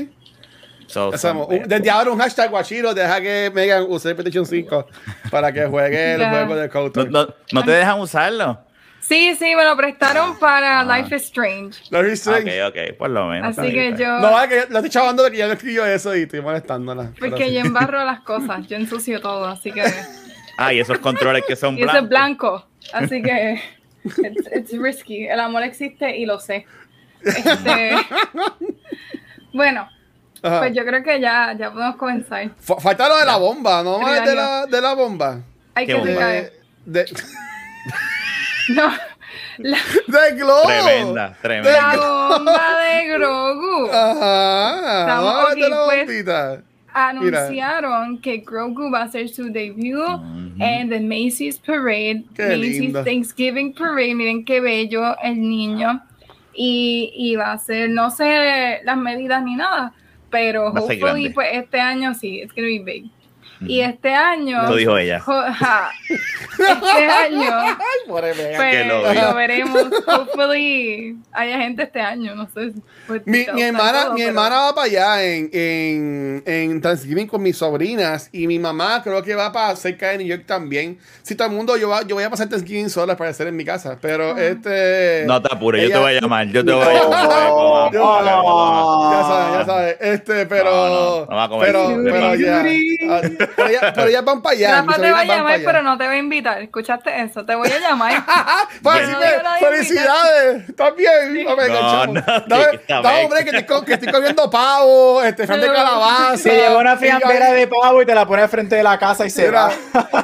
desde 1.68 1.90
ahora 1.90 2.12
un 2.12 2.20
hashtag 2.20 2.50
guachiro 2.50 2.94
deja 2.94 3.20
que 3.20 3.52
Megan 3.54 3.86
use 3.90 4.10
el 4.10 4.16
PlayStation 4.16 4.46
5 4.46 4.88
para 5.30 5.52
que 5.52 5.66
juegue 5.66 6.14
el 6.14 6.30
juego 6.30 6.56
de 6.56 6.70
Counter. 6.70 7.12
¿No, 7.12 7.28
no, 7.52 7.64
te 7.64 7.72
dejan 7.72 8.00
usarlo? 8.00 8.65
Sí, 9.08 9.36
sí, 9.36 9.56
me 9.56 9.64
lo 9.64 9.78
prestaron 9.78 10.40
para 10.40 10.80
ah. 10.80 10.84
Life 10.98 11.16
is 11.16 11.24
Strange. 11.24 11.80
Life 11.92 12.12
is 12.12 12.20
Strange. 12.22 12.64
Ok, 12.64 12.72
ok, 12.72 12.98
por 12.98 13.12
lo 13.12 13.28
menos. 13.28 13.56
Así 13.56 13.72
que 13.72 13.96
yo. 13.96 14.20
No, 14.20 14.42
es 14.42 14.50
que 14.50 14.56
lo 14.72 14.80
estoy 14.80 14.90
chavando 14.90 15.24
de 15.24 15.30
que 15.30 15.38
ya 15.38 15.48
no 15.48 15.54
escribió 15.54 15.86
eso 15.86 16.16
y 16.16 16.24
estoy 16.24 16.42
molestándola. 16.42 17.12
Porque 17.20 17.54
yo 17.54 17.60
embarro 17.60 18.04
las 18.04 18.22
cosas, 18.24 18.68
yo 18.68 18.78
ensucio 18.78 19.22
todo, 19.22 19.46
así 19.46 19.72
que. 19.72 19.84
Ah, 20.58 20.74
y 20.74 20.80
esos 20.80 20.98
controles 21.00 21.44
que 21.48 21.56
son 21.56 21.76
blancos. 21.78 21.94
Y 21.94 21.98
es 21.98 22.10
blanco, 22.10 22.68
así 22.94 23.22
que. 23.22 23.62
It's, 24.56 24.76
risky. 24.78 25.28
El 25.28 25.40
amor 25.40 25.64
existe 25.64 26.18
y 26.18 26.26
lo 26.26 26.40
sé. 26.40 26.66
Este, 27.24 27.96
bueno, 29.54 29.90
pues 30.42 30.76
yo 30.76 30.86
creo 30.86 31.04
que 31.04 31.20
ya, 31.20 31.56
ya 31.58 31.72
podemos 31.72 31.96
comenzar. 31.96 32.52
falta 32.60 33.10
lo 33.10 33.18
de 33.18 33.26
la 33.26 33.38
bomba, 33.38 33.84
¿no? 33.84 34.00
De 34.00 34.36
la, 34.36 34.66
de 34.66 34.82
la 34.82 34.94
bomba. 34.94 35.42
Hay 35.74 35.88
que 35.88 35.96
bomba? 35.96 36.28
De, 36.86 37.06
no. 38.70 38.92
La, 39.58 39.78
de. 40.08 40.44
Tremenda, 40.66 41.38
tremenda. 41.42 41.96
La 41.96 42.30
bomba 42.30 42.80
de 42.80 43.08
Grogu. 43.08 43.90
Ajá. 43.92 45.02
Estamos 45.02 45.52
aquí, 45.52 45.62
la 45.62 45.86
pues, 45.86 46.64
anunciaron 46.96 48.22
que 48.22 48.38
Grogu 48.38 48.90
va 48.90 49.02
a 49.02 49.04
hacer 49.04 49.28
su 49.28 49.52
debut 49.52 50.22
en 50.60 50.90
The 50.90 51.02
Macy's 51.02 51.60
Parade, 51.60 52.24
Macy's 52.38 52.94
Thanksgiving 52.94 53.74
Parade. 53.74 54.16
Miren 54.16 54.46
qué 54.46 54.62
bello 54.62 55.16
el 55.22 55.42
niño. 55.42 56.02
Y, 56.58 57.12
y, 57.14 57.36
va 57.36 57.52
a 57.52 57.58
ser, 57.58 57.90
no 57.90 58.10
sé 58.10 58.80
las 58.86 58.96
medidas 58.96 59.44
ni 59.44 59.56
nada, 59.56 59.92
pero 60.30 60.68
hopefully, 60.68 61.30
pues 61.32 61.50
este 61.52 61.82
año 61.82 62.14
sí, 62.14 62.40
it's 62.42 62.54
gonna 62.54 62.68
be 62.68 62.80
big. 62.80 63.12
Y 63.68 63.82
este 63.82 64.14
año. 64.14 64.64
Lo 64.64 64.76
dijo 64.76 64.98
ella. 64.98 65.24
este 66.60 67.06
año. 67.06 67.78
pues, 68.08 68.38
lo, 68.88 69.36
veremos. 69.36 69.84
Hopefully 70.08 71.18
haya 71.32 71.58
gente 71.58 71.84
este 71.84 72.02
año, 72.02 72.36
no 72.36 72.48
sé. 72.54 72.74
Pues, 73.08 73.22
mi, 73.26 73.46
mi, 73.54 73.62
hermana, 73.62 74.12
mi 74.12 74.22
hermana 74.22 74.56
va 74.62 74.76
para 74.76 74.86
allá 74.88 75.24
en, 75.24 75.50
en, 75.54 76.44
en, 76.46 76.82
Thanksgiving 76.82 77.28
con 77.28 77.42
mis 77.42 77.58
sobrinas 77.58 78.30
y 78.32 78.48
mi 78.48 78.58
mamá 78.60 79.02
creo 79.04 79.22
que 79.22 79.36
va 79.36 79.52
para 79.52 79.76
cerca 79.76 80.10
de 80.10 80.20
New 80.20 80.28
York 80.28 80.44
también. 80.46 80.98
Si 81.24 81.36
todo 81.36 81.48
el 81.48 81.54
mundo, 81.54 81.78
yo, 81.78 81.92
yo 82.08 82.16
voy 82.16 82.24
a 82.24 82.30
pasar 82.30 82.50
Thanksgiving 82.50 82.90
sola 82.90 83.16
para 83.16 83.30
hacer 83.30 83.48
en 83.48 83.56
mi 83.56 83.66
casa, 83.66 83.98
pero 84.02 84.38
este. 84.38 85.24
No 85.28 85.42
te 85.42 85.54
apures, 85.54 85.84
yo 85.84 85.90
te 85.90 85.98
voy 85.98 86.16
a 86.16 86.22
llamar. 86.22 86.48
Yo 86.48 86.66
te 86.66 86.72
voy 86.72 86.84
a 86.84 86.94
llamar. 86.94 87.92
ya 87.92 89.24
sabes, 89.24 89.60
ya 89.60 89.66
sabes. 89.66 89.98
Este, 90.00 90.46
pero. 90.46 91.28
pero, 91.60 92.02
pero 92.04 92.36
ya 92.36 92.64
pero, 93.56 93.70
ya, 93.70 93.94
pero 93.94 94.10
ya 94.10 94.22
van 94.22 94.42
para 94.42 94.56
allá. 94.56 94.82
Rafa 94.82 95.02
te 95.02 95.12
va 95.12 95.20
a 95.20 95.26
llamar, 95.26 95.60
pero 95.64 95.84
no 95.84 95.98
te 95.98 96.06
va 96.06 96.12
a 96.12 96.18
invitar. 96.18 96.62
¿Escuchaste 96.62 97.22
eso? 97.22 97.46
Te 97.46 97.56
voy 97.56 97.70
a 97.70 97.80
llamar. 97.80 98.24
felicidades. 99.60 100.70
Estás 100.70 100.96
bien. 100.96 101.44
No, 101.44 102.06
no, 102.08 102.14
no, 102.14 102.24
dame, 102.88 103.24
hombre, 103.24 103.46
que 103.46 103.58
estoy, 103.58 103.86
que 103.86 103.94
estoy 103.94 104.12
comiendo 104.12 104.50
pavo, 104.50 105.24
este, 105.24 105.46
de 105.46 105.68
calabaza. 105.68 106.38
Se 106.38 106.52
lleva 106.52 106.78
una 106.78 106.98
fiambera 106.98 107.52
de 107.52 107.68
pavo 107.68 108.02
y 108.02 108.06
te 108.06 108.16
la 108.16 108.26
pone 108.26 108.44
al 108.44 108.50
frente 108.50 108.76
de 108.76 108.84
la 108.84 109.00
casa 109.00 109.26
y 109.26 109.30
se 109.30 109.52
va. 109.52 109.72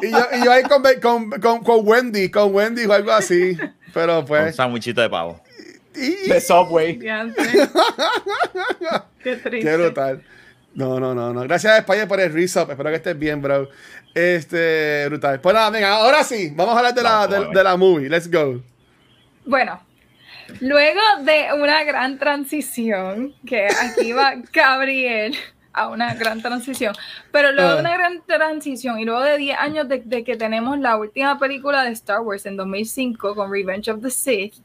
y, 0.02 0.12
yo, 0.12 0.28
y 0.34 0.46
yo 0.46 0.52
ahí 0.52 0.64
con, 0.64 0.84
con, 1.02 1.30
con, 1.40 1.64
con 1.64 1.88
Wendy, 1.88 2.30
con 2.30 2.54
Wendy 2.54 2.86
o 2.86 2.94
algo 2.94 3.12
así. 3.12 3.58
Pero 3.94 4.26
pues. 4.26 4.48
Un 4.48 4.54
sandwichito 4.54 5.02
de 5.02 5.10
pavo. 5.10 5.42
De 5.94 6.40
Subway. 6.40 7.00
Qué 9.24 9.36
triste. 9.36 9.60
Qué 9.60 9.78
brutal. 9.78 10.24
No, 10.74 11.00
no, 11.00 11.14
no, 11.14 11.34
no. 11.34 11.42
Gracias 11.42 11.74
a 11.74 11.78
España 11.80 12.08
por 12.08 12.20
el 12.20 12.32
resub. 12.32 12.70
Espero 12.70 12.90
que 12.90 12.96
estés 12.96 13.18
bien, 13.18 13.42
bro. 13.42 13.70
Este, 14.14 15.06
brutal. 15.08 15.40
Pues 15.40 15.56
nada, 15.56 15.70
venga, 15.70 15.96
ahora 15.96 16.24
sí. 16.24 16.52
Vamos 16.56 16.76
a 16.76 16.78
hablar 16.80 16.94
de, 16.94 17.04
la, 17.04 17.28
de, 17.28 17.64
la 17.64 17.78
movie. 17.78 18.10
Let's 18.10 18.30
go. 18.30 18.62
Bueno, 19.46 19.82
luego 20.60 21.02
de 21.24 21.48
una 21.60 21.84
gran 21.84 22.18
transición, 22.18 23.34
que 23.46 23.68
aquí 23.68 24.12
va 24.14 24.36
Gabriel 24.54 25.36
a 25.74 25.88
una 25.88 26.14
gran 26.16 26.42
transición, 26.42 26.94
pero 27.32 27.52
luego 27.54 27.72
de 27.72 27.78
ah. 27.78 27.82
una 27.82 27.98
gran 27.98 28.22
transición 28.26 29.00
y 29.00 29.06
luego 29.06 29.22
de 29.22 29.38
10 29.38 29.58
años 29.58 29.88
de, 29.88 30.24
que 30.24 30.36
tenemos 30.36 30.78
la 30.80 30.98
última 30.98 31.40
película 31.40 31.84
de 31.84 31.92
Star 31.92 32.22
Wars 32.22 32.46
en 32.46 32.58
2005 32.58 33.36
con 33.36 33.52
Revenge 33.52 33.90
of 33.90 34.02
the 34.02 34.10
Sith, 34.10 34.56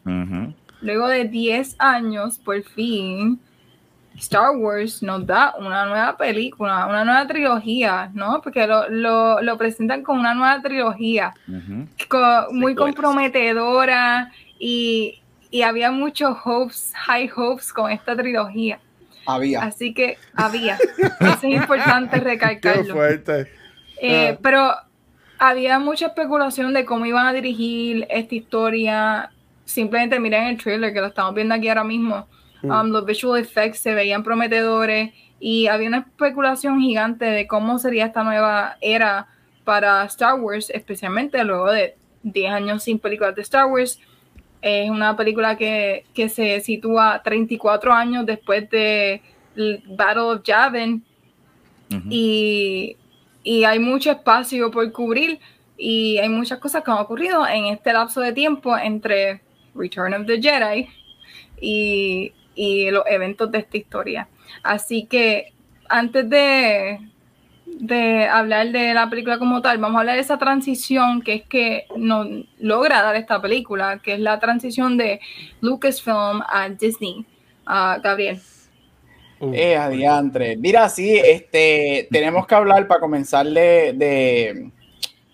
luego 0.81 1.07
de 1.07 1.25
10 1.27 1.77
años, 1.79 2.38
por 2.38 2.61
fin, 2.62 3.40
Star 4.18 4.57
Wars 4.57 5.02
nos 5.02 5.26
da 5.26 5.55
una 5.59 5.87
nueva 5.87 6.16
película, 6.16 6.87
una 6.87 7.05
nueva 7.05 7.26
trilogía, 7.26 8.11
¿no? 8.14 8.40
Porque 8.42 8.66
lo, 8.66 9.59
presentan 9.59 10.02
como 10.02 10.20
una 10.20 10.35
nueva 10.35 10.61
trilogía, 10.62 11.35
muy 12.50 12.74
comprometedora 12.74 14.33
y, 14.59 15.22
había 15.64 15.90
muchos 15.90 16.37
hopes, 16.44 16.92
high 16.94 17.31
hopes 17.35 17.72
con 17.72 17.90
esta 17.90 18.14
trilogía. 18.14 18.79
Había. 19.26 19.62
Así 19.62 19.94
que 19.94 20.18
había. 20.35 20.79
Eso 20.98 21.38
es 21.42 21.44
importante 21.44 22.20
recalcarlo. 22.20 22.85
Qué 22.85 22.92
fuerte. 22.92 23.50
Eh, 24.00 24.33
ah. 24.35 24.38
Pero 24.42 24.74
había 25.38 25.79
mucha 25.79 26.09
especulación 26.09 26.72
de 26.74 26.85
cómo 26.85 27.07
iban 27.07 27.26
a 27.26 27.33
dirigir 27.33 28.07
esta 28.11 28.35
historia. 28.35 29.31
Simplemente 29.64 30.20
miren 30.20 30.44
el 30.44 30.59
trailer 30.59 30.92
que 30.92 31.00
lo 31.00 31.07
estamos 31.07 31.35
viendo 31.35 31.55
aquí 31.55 31.68
ahora 31.68 31.85
mismo. 31.85 32.29
Um, 32.62 32.90
los 32.90 33.05
visual 33.05 33.40
effects 33.40 33.79
se 33.79 33.95
veían 33.95 34.23
prometedores 34.23 35.12
y 35.38 35.66
había 35.66 35.88
una 35.88 35.99
especulación 35.99 36.81
gigante 36.81 37.25
de 37.27 37.47
cómo 37.47 37.79
sería 37.79 38.07
esta 38.07 38.25
nueva 38.25 38.77
era 38.81 39.29
para 39.64 40.05
Star 40.05 40.40
Wars, 40.40 40.71
especialmente 40.71 41.42
luego 41.45 41.71
de 41.71 41.97
10 42.23 42.53
años 42.53 42.83
sin 42.83 42.99
películas 42.99 43.35
de 43.35 43.42
Star 43.42 43.66
Wars. 43.66 44.01
Es 44.62 44.90
una 44.90 45.16
película 45.16 45.57
que, 45.57 46.05
se 46.14 46.61
sitúa 46.61 47.23
34 47.23 47.92
años 47.92 48.27
después 48.27 48.69
de 48.71 49.21
Battle 49.87 50.23
of 50.23 50.42
Yavin. 50.42 51.05
Y, 52.11 52.97
y 53.45 53.64
hay 53.64 53.79
mucho 53.79 54.11
espacio 54.11 54.73
por 54.73 54.90
cubrir 54.90 55.38
y 55.77 56.19
hay 56.19 56.29
muchas 56.29 56.59
cosas 56.59 56.83
que 56.83 56.90
han 56.90 56.99
ocurrido 56.99 57.47
en 57.47 57.66
este 57.66 57.92
lapso 57.92 58.21
de 58.21 58.33
tiempo 58.33 58.77
entre 58.77 59.40
Return 59.75 60.14
of 60.14 60.27
the 60.27 60.40
Jedi 60.40 60.88
y 61.61 62.33
y 62.57 62.90
los 62.90 63.05
eventos 63.07 63.53
de 63.53 63.59
esta 63.59 63.77
historia. 63.77 64.29
Así 64.64 65.07
que 65.07 65.53
antes 65.88 66.29
de, 66.29 66.99
de 67.66 68.25
hablar 68.27 68.73
de 68.73 68.95
la 68.95 69.09
película 69.09 69.38
como 69.38 69.62
tal, 69.62 69.79
vamos 69.79 69.97
a 69.97 70.01
hablar 70.01 70.16
de 70.16 70.23
esa 70.23 70.38
transición 70.38 71.23
que 71.23 71.35
es 71.35 71.42
que 71.45 71.87
nos 71.97 72.27
logra 72.59 73.03
dar 73.03 73.14
esta 73.14 73.40
película, 73.40 74.01
que 74.03 74.14
es 74.14 74.21
la 74.21 74.40
transición 74.40 74.97
de 74.97 75.21
Lucasfilm 75.61 76.42
a 76.49 76.69
Disney. 76.71 77.25
Uh, 77.66 78.01
Gabriel. 78.01 78.40
Eh, 79.40 79.77
adiantre. 79.77 80.57
Mira, 80.57 80.88
sí, 80.88 81.16
este, 81.16 82.09
tenemos 82.11 82.47
que 82.47 82.55
hablar 82.55 82.87
para 82.87 83.01
comenzar 83.01 83.47
de, 83.47 84.71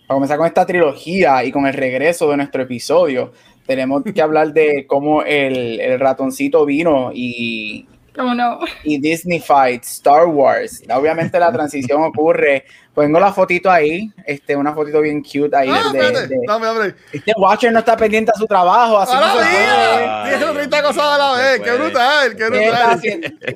para 0.05 0.15
comenzar 0.15 0.37
con 0.37 0.47
esta 0.47 0.65
trilogía 0.65 1.43
y 1.45 1.51
con 1.51 1.65
el 1.67 1.73
regreso 1.73 2.29
de 2.29 2.37
nuestro 2.37 2.63
episodio 2.63 3.31
tenemos 3.65 4.03
que 4.03 4.21
hablar 4.21 4.53
de 4.53 4.85
cómo 4.87 5.23
el, 5.23 5.79
el 5.79 5.99
ratoncito 5.99 6.65
vino 6.65 7.11
y, 7.13 7.87
no? 8.17 8.59
y 8.83 8.99
Disney 8.99 9.39
Fight, 9.39 9.83
Star 9.83 10.25
Wars. 10.25 10.83
Obviamente 10.93 11.39
la 11.39 11.51
transición 11.51 12.03
ocurre 12.03 12.65
Pongo 12.93 13.19
la 13.19 13.33
fotito 13.33 13.71
ahí, 13.71 14.11
este, 14.23 14.55
una 14.55 14.71
fotito 14.71 15.01
bien 15.01 15.23
cute 15.23 15.55
ahí. 15.55 15.67
Ah, 15.67 15.89
de, 15.91 16.27
de, 16.27 16.95
Este 17.11 17.33
Watcher 17.35 17.73
no 17.73 17.79
está 17.79 17.97
pendiente 17.97 18.31
a 18.33 18.37
su 18.37 18.45
trabajo, 18.45 18.99
así 18.99 19.13
no 19.15 20.37
Tiene 20.37 20.53
30 20.53 20.83
cosas 20.83 21.03
a 21.03 21.17
la 21.17 21.33
vez, 21.33 21.61
qué 21.61 21.71
brutal, 21.71 22.35
qué 22.35 22.49
brutal. 22.49 23.01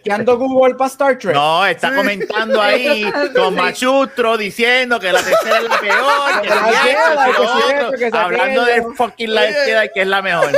¿Qué 0.04 0.12
ando 0.12 0.40
Google 0.40 0.74
para 0.74 0.88
Star 0.88 1.20
Trek? 1.20 1.36
No, 1.36 1.64
está 1.68 1.94
comentando 1.94 2.60
ahí 2.60 3.12
con 3.36 3.54
Machutro 3.54 4.38
diciendo 4.38 5.00
que 5.00 5.12
la 5.12 5.22
tercera 5.22 5.58
es 5.58 5.64
la 5.66 5.80
peor, 5.82 6.42
que, 7.96 8.10
la 8.10 8.24
hablando 8.24 8.66
de 8.66 8.84
fucking 8.96 9.36
Life 9.36 9.56
Jedi 9.66 9.90
que 9.94 10.02
es 10.02 10.08
la 10.08 10.22
mejor. 10.24 10.52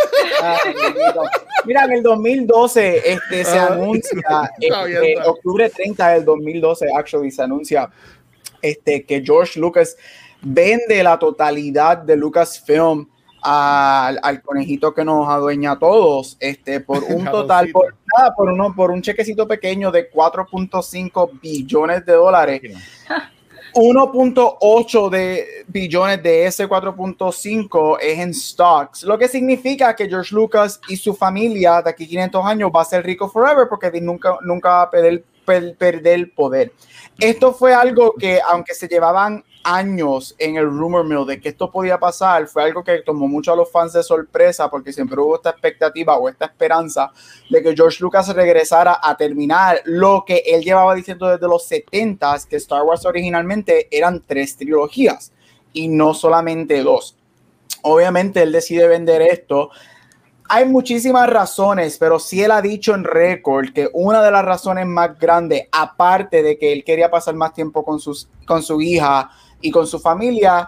Mira, 1.65 1.83
en 1.83 1.91
el 1.91 2.03
2012 2.03 3.11
este, 3.13 3.43
se 3.43 3.59
ah. 3.59 3.67
anuncia, 3.73 4.21
este, 4.59 5.17
octubre 5.25 5.69
30 5.69 6.09
del 6.11 6.23
2012, 6.23 6.87
actually, 6.95 7.29
se 7.29 7.43
anuncia 7.43 7.89
este, 8.61 9.05
que 9.05 9.21
George 9.23 9.59
Lucas 9.59 9.97
vende 10.41 11.03
la 11.03 11.19
totalidad 11.19 11.97
de 11.97 12.15
Lucasfilm 12.15 13.07
al, 13.41 14.19
al 14.21 14.41
conejito 14.41 14.93
que 14.93 15.05
nos 15.05 15.27
adueña 15.27 15.71
a 15.71 15.79
todos, 15.79 16.37
este, 16.39 16.79
por 16.81 17.03
un 17.03 17.25
total, 17.31 17.69
por, 17.71 17.95
nada, 18.17 18.33
por, 18.35 18.49
uno, 18.49 18.73
por 18.75 18.91
un 18.91 19.01
chequecito 19.01 19.47
pequeño 19.47 19.91
de 19.91 20.11
4.5 20.11 21.39
billones 21.41 22.05
de 22.05 22.13
dólares. 22.13 22.61
1.8 23.73 25.09
de 25.09 25.45
billones 25.67 26.23
de 26.23 26.45
ese 26.45 26.67
4.5 26.67 27.97
es 28.01 28.19
en 28.19 28.33
stocks, 28.33 29.03
lo 29.03 29.17
que 29.17 29.27
significa 29.27 29.95
que 29.95 30.07
George 30.07 30.33
Lucas 30.33 30.81
y 30.87 30.95
su 30.97 31.13
familia 31.13 31.81
de 31.81 31.91
aquí 31.91 32.07
500 32.07 32.45
años 32.45 32.71
va 32.75 32.81
a 32.81 32.85
ser 32.85 33.05
rico 33.05 33.29
forever 33.29 33.67
porque 33.69 33.91
nunca, 34.01 34.37
nunca 34.41 34.69
va 34.69 34.81
a 34.83 34.89
perder, 34.89 35.23
perder 35.77 36.13
el 36.13 36.31
poder. 36.31 36.73
Esto 37.19 37.53
fue 37.53 37.73
algo 37.73 38.13
que, 38.17 38.39
aunque 38.49 38.73
se 38.73 38.87
llevaban 38.87 39.43
años 39.63 40.35
en 40.39 40.55
el 40.55 40.65
rumor 40.65 41.05
mill 41.05 41.25
de 41.25 41.39
que 41.39 41.49
esto 41.49 41.69
podía 41.69 41.99
pasar, 41.99 42.47
fue 42.47 42.63
algo 42.63 42.83
que 42.83 42.99
tomó 42.99 43.27
mucho 43.27 43.53
a 43.53 43.55
los 43.55 43.71
fans 43.71 43.93
de 43.93 44.03
sorpresa 44.03 44.69
porque 44.69 44.93
siempre 44.93 45.19
hubo 45.19 45.35
esta 45.35 45.49
expectativa 45.49 46.17
o 46.17 46.29
esta 46.29 46.45
esperanza 46.45 47.11
de 47.49 47.61
que 47.61 47.75
George 47.75 47.97
Lucas 48.01 48.33
regresara 48.33 48.99
a 49.01 49.17
terminar 49.17 49.81
lo 49.85 50.23
que 50.25 50.43
él 50.45 50.63
llevaba 50.63 50.95
diciendo 50.95 51.27
desde 51.27 51.47
los 51.47 51.65
70 51.65 52.37
que 52.49 52.55
Star 52.55 52.83
Wars 52.83 53.05
originalmente 53.05 53.87
eran 53.91 54.23
tres 54.25 54.55
trilogías 54.55 55.31
y 55.73 55.87
no 55.87 56.13
solamente 56.13 56.81
dos. 56.81 57.15
Obviamente 57.81 58.41
él 58.41 58.51
decide 58.51 58.87
vender 58.87 59.21
esto 59.21 59.69
hay 60.51 60.65
muchísimas 60.65 61.29
razones, 61.29 61.97
pero 61.99 62.17
sí 62.17 62.41
él 62.41 62.49
ha 62.49 62.61
dicho 62.61 62.95
en 62.95 63.03
récord 63.03 63.71
que 63.71 63.87
una 63.93 64.23
de 64.23 64.31
las 64.31 64.43
razones 64.43 64.87
más 64.87 65.17
grandes, 65.19 65.67
aparte 65.71 66.41
de 66.41 66.57
que 66.57 66.73
él 66.73 66.83
quería 66.83 67.11
pasar 67.11 67.35
más 67.35 67.53
tiempo 67.53 67.85
con, 67.85 67.99
sus, 67.99 68.27
con 68.47 68.63
su 68.63 68.81
hija 68.81 69.29
y 69.61 69.69
con 69.69 69.85
su 69.85 69.99
familia, 69.99 70.67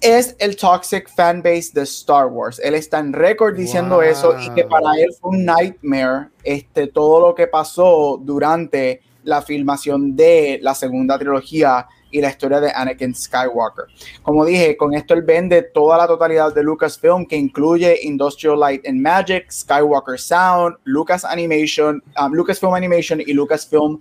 es 0.00 0.34
el 0.40 0.56
toxic 0.56 1.08
fanbase 1.08 1.70
de 1.72 1.82
Star 1.82 2.26
Wars. 2.26 2.60
Él 2.62 2.74
está 2.74 2.98
en 2.98 3.12
récord 3.12 3.54
diciendo 3.56 4.02
eso 4.02 4.36
y 4.40 4.50
que 4.50 4.64
para 4.64 4.92
él 4.98 5.14
fue 5.20 5.30
un 5.30 5.44
nightmare 5.44 6.30
este, 6.42 6.88
todo 6.88 7.28
lo 7.28 7.34
que 7.36 7.46
pasó 7.46 8.18
durante 8.20 9.00
la 9.22 9.42
filmación 9.42 10.16
de 10.16 10.58
la 10.60 10.74
segunda 10.74 11.18
trilogía 11.20 11.86
y 12.14 12.20
la 12.20 12.28
historia 12.28 12.60
de 12.60 12.70
Anakin 12.70 13.12
Skywalker. 13.12 13.86
Como 14.22 14.44
dije, 14.44 14.76
con 14.76 14.94
esto 14.94 15.14
él 15.14 15.22
vende 15.22 15.62
toda 15.62 15.98
la 15.98 16.06
totalidad 16.06 16.54
de 16.54 16.62
Lucasfilm, 16.62 17.26
que 17.26 17.34
incluye 17.34 17.98
Industrial 18.04 18.58
Light 18.58 18.86
and 18.86 19.00
Magic, 19.00 19.50
Skywalker 19.50 20.16
Sound, 20.16 20.76
Lucas 20.84 21.24
Animation, 21.24 22.00
um, 22.20 22.32
Lucasfilm 22.32 22.72
Animation 22.72 23.20
y 23.20 23.32
Lucasfilm 23.32 24.00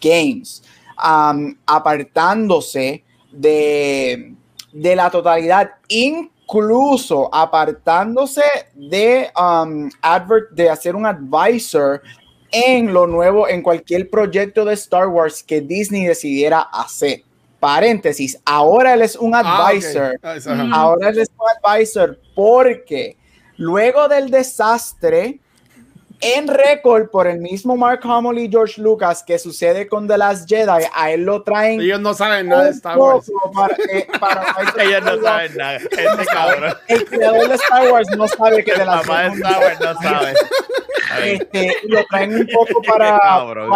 Games, 0.00 0.64
um, 0.98 1.54
apartándose 1.64 3.04
de, 3.30 4.34
de 4.72 4.96
la 4.96 5.08
totalidad, 5.08 5.70
incluso 5.86 7.32
apartándose 7.32 8.42
um, 8.74 9.88
de 10.50 10.68
hacer 10.68 10.96
un 10.96 11.06
advisor 11.06 12.02
en 12.50 12.92
lo 12.92 13.06
nuevo, 13.06 13.48
en 13.48 13.62
cualquier 13.62 14.10
proyecto 14.10 14.64
de 14.64 14.74
Star 14.74 15.06
Wars 15.06 15.44
que 15.44 15.60
Disney 15.60 16.04
decidiera 16.06 16.62
hacer 16.62 17.22
paréntesis, 17.62 18.36
ahora 18.44 18.94
él 18.94 19.02
es 19.02 19.14
un 19.14 19.36
ah, 19.36 19.38
advisor. 19.38 20.18
Ah, 20.20 20.34
ahora 20.72 21.10
él 21.10 21.20
es 21.20 21.30
un 21.38 21.70
advisor 21.70 22.18
porque 22.34 23.16
luego 23.56 24.08
del 24.08 24.32
desastre 24.32 25.38
en 26.22 26.46
récord 26.46 27.10
por 27.10 27.26
el 27.26 27.40
mismo 27.40 27.76
Mark 27.76 28.00
Hamill 28.04 28.38
y 28.38 28.48
George 28.48 28.80
Lucas 28.80 29.24
que 29.24 29.38
sucede 29.38 29.88
con 29.88 30.06
The 30.06 30.16
Last 30.16 30.48
Jedi, 30.48 30.84
a 30.94 31.10
él 31.10 31.24
lo 31.24 31.42
traen. 31.42 31.80
Ellos 31.80 32.00
no 32.00 32.14
saben 32.14 32.48
nada 32.48 32.64
de 32.64 32.70
Star 32.70 32.96
Wars. 32.96 33.28
Eh, 33.92 34.06
Ellos 34.78 35.02
no 35.04 35.20
saben 35.20 35.56
nada. 35.56 35.76
Este 35.76 36.26
cabrón. 36.32 36.74
El 36.86 37.04
creador 37.04 37.48
de 37.48 37.54
Star 37.56 37.90
Wars 37.90 38.08
no 38.16 38.28
sabe 38.28 38.64
que 38.64 38.72
The 38.72 38.84
Last 38.84 39.06
Jedi. 39.06 39.34
Star 39.34 39.60
Wars 39.60 39.80
no 39.80 39.94
sabe. 40.00 40.34
Este, 41.24 41.76
lo 41.88 42.04
traen 42.06 42.34
un 42.36 42.46
poco 42.46 42.80
para 42.86 43.18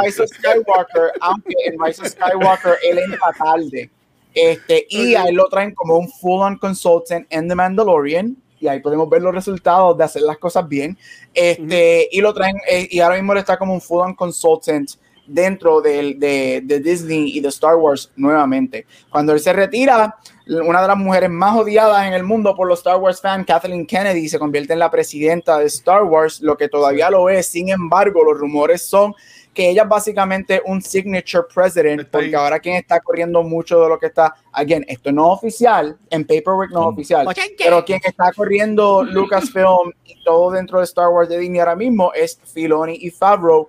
Rise 0.03 0.23
of 0.23 0.31
Skywalker, 0.31 1.13
aunque 1.21 1.55
en 1.65 1.77
Rise 1.83 2.03
of 2.03 2.09
Skywalker 2.09 2.79
él 2.89 2.99
entra 2.99 3.33
tarde. 3.37 3.91
Este, 4.35 4.87
y 4.89 5.15
a 5.15 5.25
él 5.25 5.35
lo 5.35 5.49
traen 5.49 5.75
como 5.75 5.97
un 5.97 6.09
full-on 6.09 6.59
consultant 6.59 7.27
en 7.31 7.49
The 7.49 7.55
Mandalorian. 7.55 8.37
Y 8.61 8.69
ahí 8.69 8.81
podemos 8.81 9.09
ver 9.09 9.23
los 9.23 9.35
resultados 9.35 9.97
de 9.97 10.05
hacer 10.05 10.23
las 10.23 10.39
cosas 10.39 10.67
bien. 10.69 10.97
Este, 11.35 12.09
Y 12.11 12.21
lo 12.21 12.33
traen, 12.33 12.57
eh, 12.69 12.89
y 12.91 13.01
ahora 13.01 13.17
mismo 13.17 13.35
está 13.35 13.59
como 13.59 13.75
un 13.75 13.81
full-on 13.81 14.15
consultant 14.15 14.91
dentro 15.27 15.81
de, 15.81 16.15
de, 16.15 16.63
de, 16.65 16.81
Disney 16.81 17.37
y 17.37 17.41
de 17.41 17.49
Star 17.49 17.77
Wars 17.77 18.11
nuevamente. 18.17 18.87
Cuando 19.11 19.33
él 19.33 19.41
se 19.41 19.53
retira, 19.53 20.17
una 20.47 20.83
de 20.83 20.89
las 20.89 20.97
mujeres 20.97 21.31
más 21.31 21.57
odiadas 21.57 22.07
en 22.07 22.15
el 22.15 22.23
mundo 22.23 22.55
por 22.55 22.69
los 22.69 22.79
Star 22.79 22.99
Wars 22.99 23.21
fans, 23.21 23.47
Kathleen 23.47 23.87
Kennedy, 23.87 24.29
se 24.29 24.39
convierte 24.39 24.73
en 24.73 24.79
la 24.79 24.91
presidenta 24.91 25.59
de 25.59 25.67
Star 25.67 26.05
Wars, 26.05 26.41
lo 26.41 26.57
que 26.57 26.69
todavía 26.69 27.11
lo 27.11 27.29
es. 27.29 27.47
Sin 27.47 27.69
embargo, 27.69 28.25
los 28.25 28.39
rumores 28.39 28.83
son 28.83 29.15
que 29.57 29.71
ella 29.71 29.85
es 29.85 29.89
básicamente 29.89 30.61
un 30.67 30.83
signature 30.83 31.45
president, 31.53 32.07
porque 32.11 32.37
ahora 32.37 32.61
quien 32.61 32.77
está 32.77 33.01
corriendo 33.01 33.43
mucho 33.43 33.81
de 33.81 33.89
lo 33.89 33.99
que 33.99 34.07
está, 34.07 34.35
again, 34.53 34.85
esto 34.87 35.11
no 35.11 35.33
es 35.33 35.39
oficial, 35.39 35.97
en 36.11 36.27
paperwork 36.27 36.71
no 36.71 36.83
es 36.83 36.87
oficial, 36.89 37.27
pero 37.57 37.83
quien 37.83 37.99
está 38.05 38.31
corriendo 38.33 39.03
Lucasfilm 39.03 39.95
y 40.05 40.23
todo 40.23 40.51
dentro 40.51 40.79
de 40.79 40.85
Star 40.85 41.09
Wars 41.09 41.31
de 41.31 41.39
Disney 41.39 41.59
ahora 41.59 41.75
mismo 41.75 42.13
es 42.13 42.39
Filoni 42.45 42.99
y 43.01 43.11
Favreau, 43.11 43.69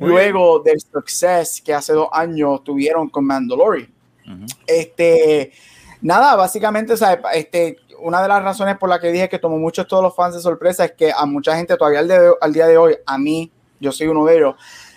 luego 0.00 0.60
del 0.60 0.80
success 0.80 1.60
que 1.60 1.74
hace 1.74 1.92
dos 1.92 2.08
años 2.12 2.64
tuvieron 2.64 3.10
con 3.10 3.26
Mandalorian. 3.26 3.92
Este, 4.66 5.52
nada, 6.00 6.34
básicamente, 6.34 6.94
o 6.94 6.96
sea, 6.96 7.20
este, 7.34 7.76
una 8.00 8.22
de 8.22 8.28
las 8.28 8.42
razones 8.42 8.78
por 8.78 8.88
la 8.88 8.98
que 8.98 9.12
dije 9.12 9.28
que 9.28 9.38
tomó 9.38 9.58
muchos 9.58 9.86
todos 9.86 10.02
los 10.02 10.16
fans 10.16 10.34
de 10.34 10.40
sorpresa 10.40 10.86
es 10.86 10.92
que 10.92 11.12
a 11.14 11.26
mucha 11.26 11.54
gente 11.56 11.76
todavía 11.76 12.00
al, 12.40 12.52
día 12.54 12.66
de 12.66 12.78
hoy, 12.78 12.96
a 13.04 13.18
mí, 13.18 13.52
yo 13.78 13.92
soy 13.92 14.06
uno 14.06 14.24
de 14.24 14.36
ellos, 14.36 14.54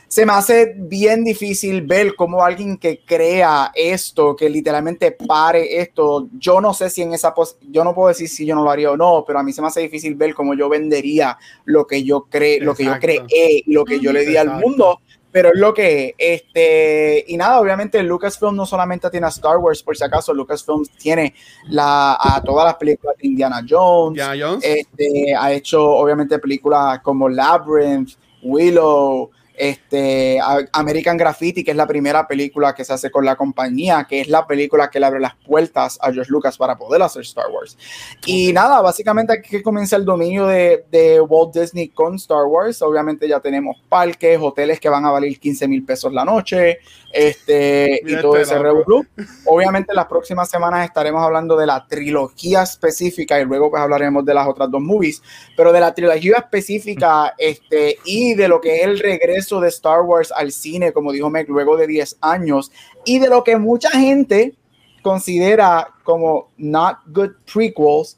se 0.09 0.25
me 0.25 0.33
hace 0.33 0.73
bien 0.75 1.23
difícil 1.23 1.83
ver 1.83 2.15
cómo 2.15 2.43
alguien 2.43 2.77
que 2.77 3.05
crea 3.05 3.71
esto, 3.75 4.35
que 4.35 4.49
literalmente 4.49 5.11
pare 5.11 5.79
esto, 5.79 6.27
yo 6.39 6.59
no 6.59 6.73
sé 6.73 6.89
si 6.89 7.03
en 7.03 7.13
esa 7.13 7.35
pos 7.35 7.57
yo 7.69 7.83
no 7.83 7.93
puedo 7.93 8.07
decir 8.07 8.27
si 8.27 8.43
yo 8.43 8.55
no 8.55 8.63
lo 8.63 8.71
haría 8.71 8.89
o 8.89 8.97
no, 8.97 9.23
pero 9.25 9.37
a 9.37 9.43
mí 9.43 9.53
se 9.53 9.61
me 9.61 9.67
hace 9.67 9.81
difícil 9.81 10.15
ver 10.15 10.33
cómo 10.33 10.55
yo 10.55 10.67
vendería 10.67 11.37
lo 11.65 11.85
que 11.85 12.03
yo 12.03 12.25
creo, 12.27 12.63
lo 12.63 12.73
que 12.73 12.85
yo 12.85 12.99
creé 12.99 13.63
lo 13.67 13.85
que 13.85 13.99
yo 13.99 14.11
le 14.11 14.25
di 14.25 14.35
al 14.35 14.59
mundo. 14.59 14.99
Pero 15.31 15.49
es 15.49 15.59
lo 15.59 15.75
que 15.75 16.15
este 16.17 17.23
y 17.27 17.37
nada 17.37 17.59
obviamente 17.59 18.01
Lucasfilm 18.01 18.55
no 18.55 18.65
solamente 18.65 19.11
tiene 19.11 19.27
a 19.27 19.29
Star 19.29 19.57
Wars 19.57 19.83
por 19.83 19.95
si 19.95 20.03
acaso 20.03 20.33
Lucasfilm 20.33 20.83
tiene 20.97 21.35
la 21.67 22.17
a 22.19 22.41
todas 22.43 22.65
las 22.65 22.75
películas 22.77 23.15
de 23.21 23.27
Indiana 23.27 23.63
Jones, 23.69 24.19
Este, 24.63 25.35
ha 25.37 25.53
hecho 25.53 25.87
obviamente 25.87 26.39
películas 26.39 26.99
como 27.03 27.29
Labyrinth 27.29 28.13
Willow 28.41 29.29
este, 29.59 30.39
American 30.71 31.17
Graffiti, 31.17 31.65
que 31.65 31.71
es 31.71 31.77
la 31.77 31.85
primera 31.85 32.25
película 32.25 32.73
que 32.73 32.85
se 32.85 32.93
hace 32.93 33.11
con 33.11 33.25
la 33.25 33.35
compañía, 33.35 34.07
que 34.07 34.21
es 34.21 34.29
la 34.29 34.47
película 34.47 34.89
que 34.89 35.01
le 35.01 35.05
abre 35.05 35.19
las 35.19 35.35
puertas 35.35 35.99
a 36.01 36.13
George 36.13 36.31
Lucas 36.31 36.57
para 36.57 36.77
poder 36.77 37.01
hacer 37.01 37.23
Star 37.23 37.47
Wars. 37.51 37.77
Y 38.25 38.53
nada, 38.53 38.81
básicamente 38.81 39.33
aquí 39.33 39.49
que 39.49 39.61
comienza 39.61 39.97
el 39.97 40.05
dominio 40.05 40.47
de, 40.47 40.85
de, 40.89 41.19
Walt 41.19 41.53
Disney 41.53 41.89
con 41.89 42.15
Star 42.15 42.45
Wars. 42.45 42.81
Obviamente 42.81 43.27
ya 43.27 43.41
tenemos 43.41 43.75
parques, 43.89 44.39
hoteles 44.41 44.79
que 44.79 44.87
van 44.87 45.03
a 45.03 45.11
valer 45.11 45.37
15 45.37 45.67
mil 45.67 45.83
pesos 45.83 46.13
la 46.13 46.23
noche, 46.23 46.79
este, 47.11 47.99
y 48.05 48.15
todo 48.21 48.37
ese 48.37 48.57
revolú. 48.57 49.05
Obviamente 49.45 49.93
las 49.93 50.05
próximas 50.05 50.49
semanas 50.49 50.85
estaremos 50.85 51.21
hablando 51.21 51.57
de 51.57 51.67
la 51.67 51.85
trilogía 51.85 52.63
específica 52.63 53.37
y 53.41 53.43
luego 53.43 53.69
pues 53.69 53.83
hablaremos 53.83 54.23
de 54.23 54.33
las 54.33 54.47
otras 54.47 54.71
dos 54.71 54.81
movies, 54.81 55.21
pero 55.57 55.73
de 55.73 55.81
la 55.81 55.93
trilogía 55.93 56.37
específica 56.37 57.33
este, 57.37 57.97
y 58.05 58.35
de 58.35 58.47
lo 58.47 58.61
que 58.61 58.77
es 58.77 58.83
el 58.85 58.99
regreso 58.99 59.48
de 59.57 59.69
Star 59.69 60.01
Wars 60.01 60.33
al 60.35 60.51
cine, 60.51 60.91
como 60.91 61.13
dijo 61.13 61.29
Meg, 61.29 61.47
luego 61.47 61.77
de 61.77 61.87
10 61.87 62.17
años, 62.19 62.71
y 63.05 63.19
de 63.19 63.29
lo 63.29 63.43
que 63.45 63.57
mucha 63.57 63.89
gente 63.91 64.53
considera 65.01 65.93
como 66.03 66.49
not 66.57 66.97
good 67.07 67.31
prequels, 67.51 68.17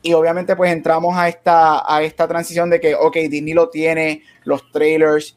y 0.00 0.14
obviamente 0.14 0.56
pues 0.56 0.72
entramos 0.72 1.14
a 1.14 1.28
esta, 1.28 1.82
a 1.86 2.02
esta 2.02 2.26
transición 2.26 2.70
de 2.70 2.80
que, 2.80 2.94
ok, 2.94 3.16
Disney 3.28 3.52
lo 3.52 3.68
tiene, 3.68 4.22
los 4.44 4.62
trailers, 4.72 5.36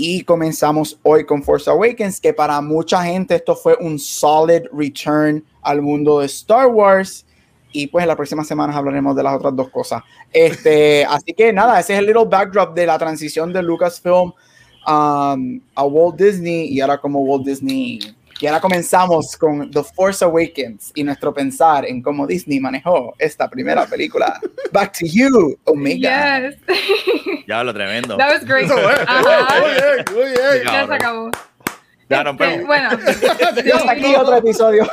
y 0.00 0.22
comenzamos 0.22 0.96
hoy 1.02 1.26
con 1.26 1.42
Force 1.42 1.68
Awakens, 1.68 2.20
que 2.20 2.32
para 2.32 2.60
mucha 2.60 3.02
gente 3.02 3.34
esto 3.34 3.56
fue 3.56 3.76
un 3.80 3.98
solid 3.98 4.62
return 4.72 5.44
al 5.60 5.82
mundo 5.82 6.20
de 6.20 6.26
Star 6.26 6.68
Wars. 6.68 7.26
Y 7.72 7.88
pues 7.88 8.04
en 8.04 8.08
las 8.08 8.16
próximas 8.16 8.46
semanas 8.46 8.76
hablaremos 8.76 9.16
de 9.16 9.24
las 9.24 9.34
otras 9.34 9.56
dos 9.56 9.68
cosas. 9.70 10.02
Este, 10.32 11.04
así 11.10 11.34
que 11.34 11.52
nada, 11.52 11.80
ese 11.80 11.94
es 11.94 11.98
el 11.98 12.06
little 12.06 12.26
backdrop 12.26 12.74
de 12.74 12.86
la 12.86 12.96
transición 12.96 13.52
de 13.52 13.60
Lucasfilm 13.60 14.32
um, 14.86 15.60
a 15.74 15.84
Walt 15.84 16.16
Disney 16.16 16.68
y 16.68 16.80
ahora 16.80 16.98
como 16.98 17.20
Walt 17.20 17.44
Disney 17.46 18.00
y 18.40 18.46
ahora 18.46 18.60
comenzamos 18.60 19.36
con 19.36 19.68
The 19.68 19.82
Force 19.82 20.24
Awakens 20.24 20.92
y 20.94 21.02
nuestro 21.02 21.34
pensar 21.34 21.84
en 21.84 22.00
cómo 22.00 22.24
Disney 22.24 22.60
manejó 22.60 23.14
esta 23.18 23.50
primera 23.50 23.84
película. 23.86 24.38
Back 24.72 24.98
to 25.00 25.06
you, 25.06 25.58
Omega. 25.64 26.40
Yes. 26.40 26.56
ya 27.48 27.64
lo 27.64 27.74
tremendo. 27.74 28.16
That 28.16 28.30
was 28.30 28.44
great. 28.44 28.68
Muy 28.68 28.76
bien, 28.76 30.04
muy 30.14 30.30
bien. 30.30 30.64
Ya 30.64 30.86
se 30.86 30.94
acabó. 30.94 31.30
Ya 32.08 32.22
rompemos. 32.22 32.54
Este, 32.54 32.66
bueno. 32.66 32.90
Hasta 33.74 33.90
aquí 33.90 34.14
otro 34.14 34.36
episodio. 34.36 34.86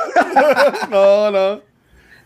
no, 0.90 1.30
no. 1.30 1.75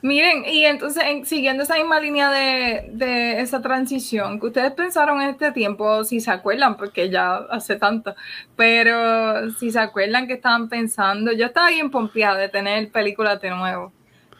Miren, 0.02 0.44
y 0.46 0.64
entonces, 0.64 1.04
siguiendo 1.28 1.62
esa 1.62 1.74
misma 1.74 2.00
línea 2.00 2.30
de, 2.30 2.90
de, 2.92 3.40
esa 3.40 3.60
transición, 3.60 4.40
que 4.40 4.46
ustedes 4.46 4.72
pensaron 4.72 5.20
en 5.20 5.28
este 5.28 5.52
tiempo, 5.52 6.04
si 6.04 6.20
se 6.20 6.30
acuerdan, 6.30 6.78
porque 6.78 7.10
ya 7.10 7.36
hace 7.50 7.76
tanto, 7.76 8.14
pero 8.56 9.50
si 9.52 9.70
se 9.70 9.78
acuerdan 9.78 10.26
que 10.26 10.34
estaban 10.34 10.70
pensando, 10.70 11.32
yo 11.32 11.46
estaba 11.46 11.68
bien 11.68 11.90
pompeada 11.90 12.38
de 12.38 12.48
tener 12.48 12.90
películas 12.90 13.42
de 13.42 13.50
nuevo, 13.50 13.92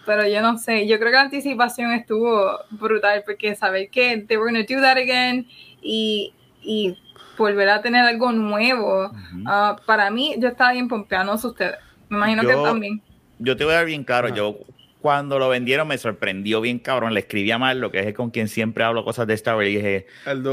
pero 0.07 0.27
yo 0.27 0.41
no 0.41 0.57
sé, 0.57 0.87
yo 0.87 0.99
creo 0.99 1.11
que 1.11 1.17
la 1.17 1.23
anticipación 1.23 1.93
estuvo 1.93 2.59
brutal, 2.71 3.23
porque 3.27 3.55
saber 3.55 3.91
que 3.91 4.25
they 4.27 4.39
were 4.39 4.51
going 4.51 4.65
to 4.65 4.75
do 4.75 4.81
that 4.81 4.97
again 4.97 5.47
y, 5.83 6.33
y 6.63 6.97
volver 7.37 7.69
a 7.69 7.83
tener 7.83 8.03
algo 8.03 8.33
nuevo, 8.33 9.11
ah, 9.45 9.77
para 9.85 10.11
mí, 10.11 10.37
yo 10.39 10.49
estaba 10.49 10.73
bien 10.73 10.89
pompeada, 10.89 11.25
no 11.25 11.37
sé 11.37 11.49
ustedes, 11.49 11.77
me 12.09 12.17
imagino 12.17 12.43
que 12.43 12.55
también. 12.55 13.03
Yo 13.39 13.57
te 13.57 13.65
voy 13.65 13.75
a 13.75 13.77
dar 13.77 13.87
bien 13.87 14.05
claro, 14.05 14.29
yo 14.29 14.59
cuando 15.01 15.39
lo 15.39 15.49
vendieron 15.49 15.89
me 15.89 15.97
sorprendió 15.97 16.61
bien 16.61 16.79
cabrón. 16.79 17.15
Le 17.15 17.21
escribí 17.21 17.51
a 17.51 17.59
Marlo, 17.59 17.91
que 17.91 18.01
es 18.01 18.15
con 18.15 18.31
quien 18.31 18.49
siempre 18.49 18.85
hablo 18.85 19.05
cosas 19.05 19.27
de 19.27 19.35
Star 19.35 19.57
Wars, 19.57 19.69
y 19.69 19.77
dije, 19.77 20.07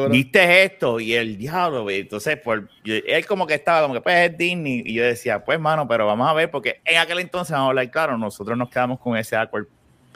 ¿viste 0.10 0.64
esto? 0.64 1.00
Y 1.00 1.14
el 1.14 1.38
diablo, 1.38 1.90
entonces, 1.90 2.38
por, 2.38 2.70
él 2.84 3.26
como 3.26 3.46
que 3.46 3.56
estaba 3.56 3.82
como 3.82 3.94
que, 3.94 4.02
pues 4.02 4.32
es 4.32 4.38
Disney. 4.38 4.84
Y 4.86 4.94
yo 4.94 5.04
decía, 5.04 5.44
pues, 5.44 5.60
mano, 5.60 5.88
pero 5.88 6.06
vamos 6.06 6.28
a 6.30 6.34
ver, 6.34 6.50
porque 6.50 6.82
en 6.86 6.98
aquel 6.98 7.20
entonces, 7.20 7.52
vamos 7.52 7.68
a 7.68 7.70
hablar 7.70 7.92
claro, 7.92 8.18
nosotros 8.18 8.58
nos 8.58 8.70
quedamos 8.70 9.00
con 9.00 9.18
ese 9.18 9.36
awkward 9.36 9.68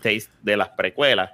taste 0.01 0.31
de 0.41 0.57
las 0.57 0.69
precuelas. 0.69 1.31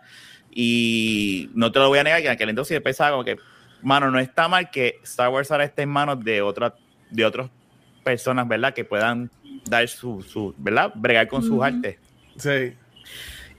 Y 0.51 1.51
no 1.53 1.71
te 1.71 1.79
lo 1.79 1.89
voy 1.89 1.99
a 1.99 2.03
negar, 2.03 2.21
que 2.21 2.27
en 2.27 2.33
aquel 2.33 2.49
entonces 2.49 2.75
yo 2.75 2.83
pensaba 2.83 3.11
como 3.11 3.23
que, 3.23 3.37
mano, 3.83 4.09
no 4.09 4.19
está 4.19 4.47
mal 4.47 4.71
que 4.71 4.99
Star 5.03 5.29
Wars 5.29 5.51
ahora 5.51 5.65
esté 5.65 5.83
en 5.83 5.89
manos 5.89 6.23
de, 6.23 6.41
otra, 6.41 6.73
de 7.11 7.25
otras 7.25 7.49
personas, 8.03 8.47
¿verdad? 8.47 8.73
Que 8.73 8.83
puedan 8.83 9.29
dar 9.69 9.87
su, 9.87 10.23
su 10.23 10.55
¿verdad? 10.57 10.91
Bregar 10.95 11.27
con 11.27 11.43
sus 11.43 11.61
artes. 11.61 11.97
Sí. 12.37 12.73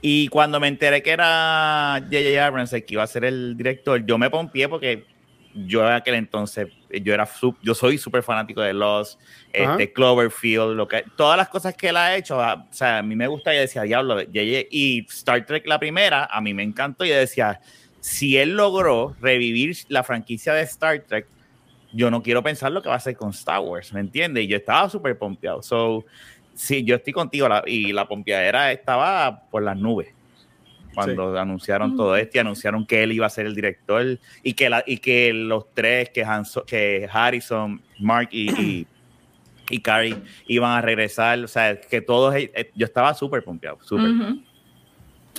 Y 0.01 0.27
cuando 0.29 0.59
me 0.59 0.67
enteré 0.67 1.03
que 1.03 1.11
era 1.11 1.99
J.J. 2.01 2.45
Abrams 2.45 2.71
el 2.73 2.85
que 2.85 2.93
iba 2.93 3.03
a 3.03 3.07
ser 3.07 3.25
el 3.25 3.57
director, 3.57 4.05
yo 4.05 4.17
me 4.17 4.29
pompié 4.29 4.69
porque 4.69 5.05
yo 5.53 5.85
en 5.85 5.93
aquel 5.93 6.15
entonces, 6.15 6.67
yo 7.01 7.13
era 7.13 7.27
yo 7.61 7.75
soy 7.75 7.97
súper 7.97 8.23
fanático 8.23 8.61
de 8.61 8.73
Lost, 8.73 9.19
este, 9.51 9.91
Cloverfield, 9.91 10.75
lo 10.75 10.87
que, 10.87 11.03
todas 11.17 11.37
las 11.37 11.49
cosas 11.49 11.75
que 11.75 11.89
él 11.89 11.97
ha 11.97 12.15
hecho, 12.15 12.39
ah, 12.39 12.67
o 12.69 12.73
sea, 12.73 12.99
a 12.99 13.03
mí 13.03 13.15
me 13.15 13.27
gusta 13.27 13.53
y 13.53 13.57
decía, 13.57 13.81
diablo, 13.81 14.15
J.J. 14.15 14.67
y 14.69 15.05
Star 15.09 15.45
Trek 15.45 15.67
la 15.67 15.79
primera, 15.79 16.25
a 16.31 16.39
mí 16.39 16.53
me 16.53 16.63
encantó 16.63 17.03
y 17.03 17.09
decía, 17.09 17.59
si 17.99 18.37
él 18.37 18.55
logró 18.55 19.15
revivir 19.19 19.75
la 19.89 20.03
franquicia 20.03 20.53
de 20.53 20.61
Star 20.63 21.01
Trek, 21.01 21.27
yo 21.91 22.11
no 22.11 22.21
quiero 22.21 22.43
pensar 22.43 22.71
lo 22.71 22.81
que 22.81 22.89
va 22.89 22.95
a 22.95 22.97
hacer 22.97 23.15
con 23.15 23.31
Star 23.31 23.59
Wars, 23.61 23.91
¿me 23.93 23.99
entiendes? 23.99 24.43
Y 24.43 24.47
yo 24.47 24.57
estaba 24.57 24.89
súper 24.89 25.17
pompeado. 25.17 25.63
So, 25.63 26.05
Sí, 26.59 26.83
yo 26.83 26.95
estoy 26.95 27.13
contigo 27.13 27.47
y 27.67 27.93
la 27.93 28.05
pompeadera 28.05 28.73
estaba 28.73 29.43
por 29.49 29.63
las 29.63 29.77
nubes 29.77 30.09
cuando 30.93 31.39
anunciaron 31.39 31.95
todo 31.95 32.17
esto 32.17 32.37
y 32.37 32.39
anunciaron 32.41 32.85
que 32.85 33.01
él 33.01 33.13
iba 33.13 33.25
a 33.25 33.29
ser 33.29 33.45
el 33.45 33.55
director 33.55 34.19
y 34.43 34.53
que, 34.53 34.69
la, 34.69 34.83
y 34.85 34.97
que 34.97 35.31
los 35.31 35.73
tres, 35.73 36.09
que, 36.09 36.27
que 36.67 37.09
Harrison, 37.09 37.81
Mark 38.01 38.27
y, 38.33 38.85
y, 39.69 39.79
Carrie 39.79 40.17
iban 40.47 40.77
a 40.77 40.81
regresar, 40.81 41.39
o 41.39 41.47
sea, 41.47 41.79
que 41.79 42.01
todos, 42.01 42.35
eh, 42.35 42.51
eh, 42.53 42.69
yo 42.75 42.85
estaba 42.85 43.13
súper 43.13 43.41
pompeado, 43.41 43.79
súper. 43.81 44.11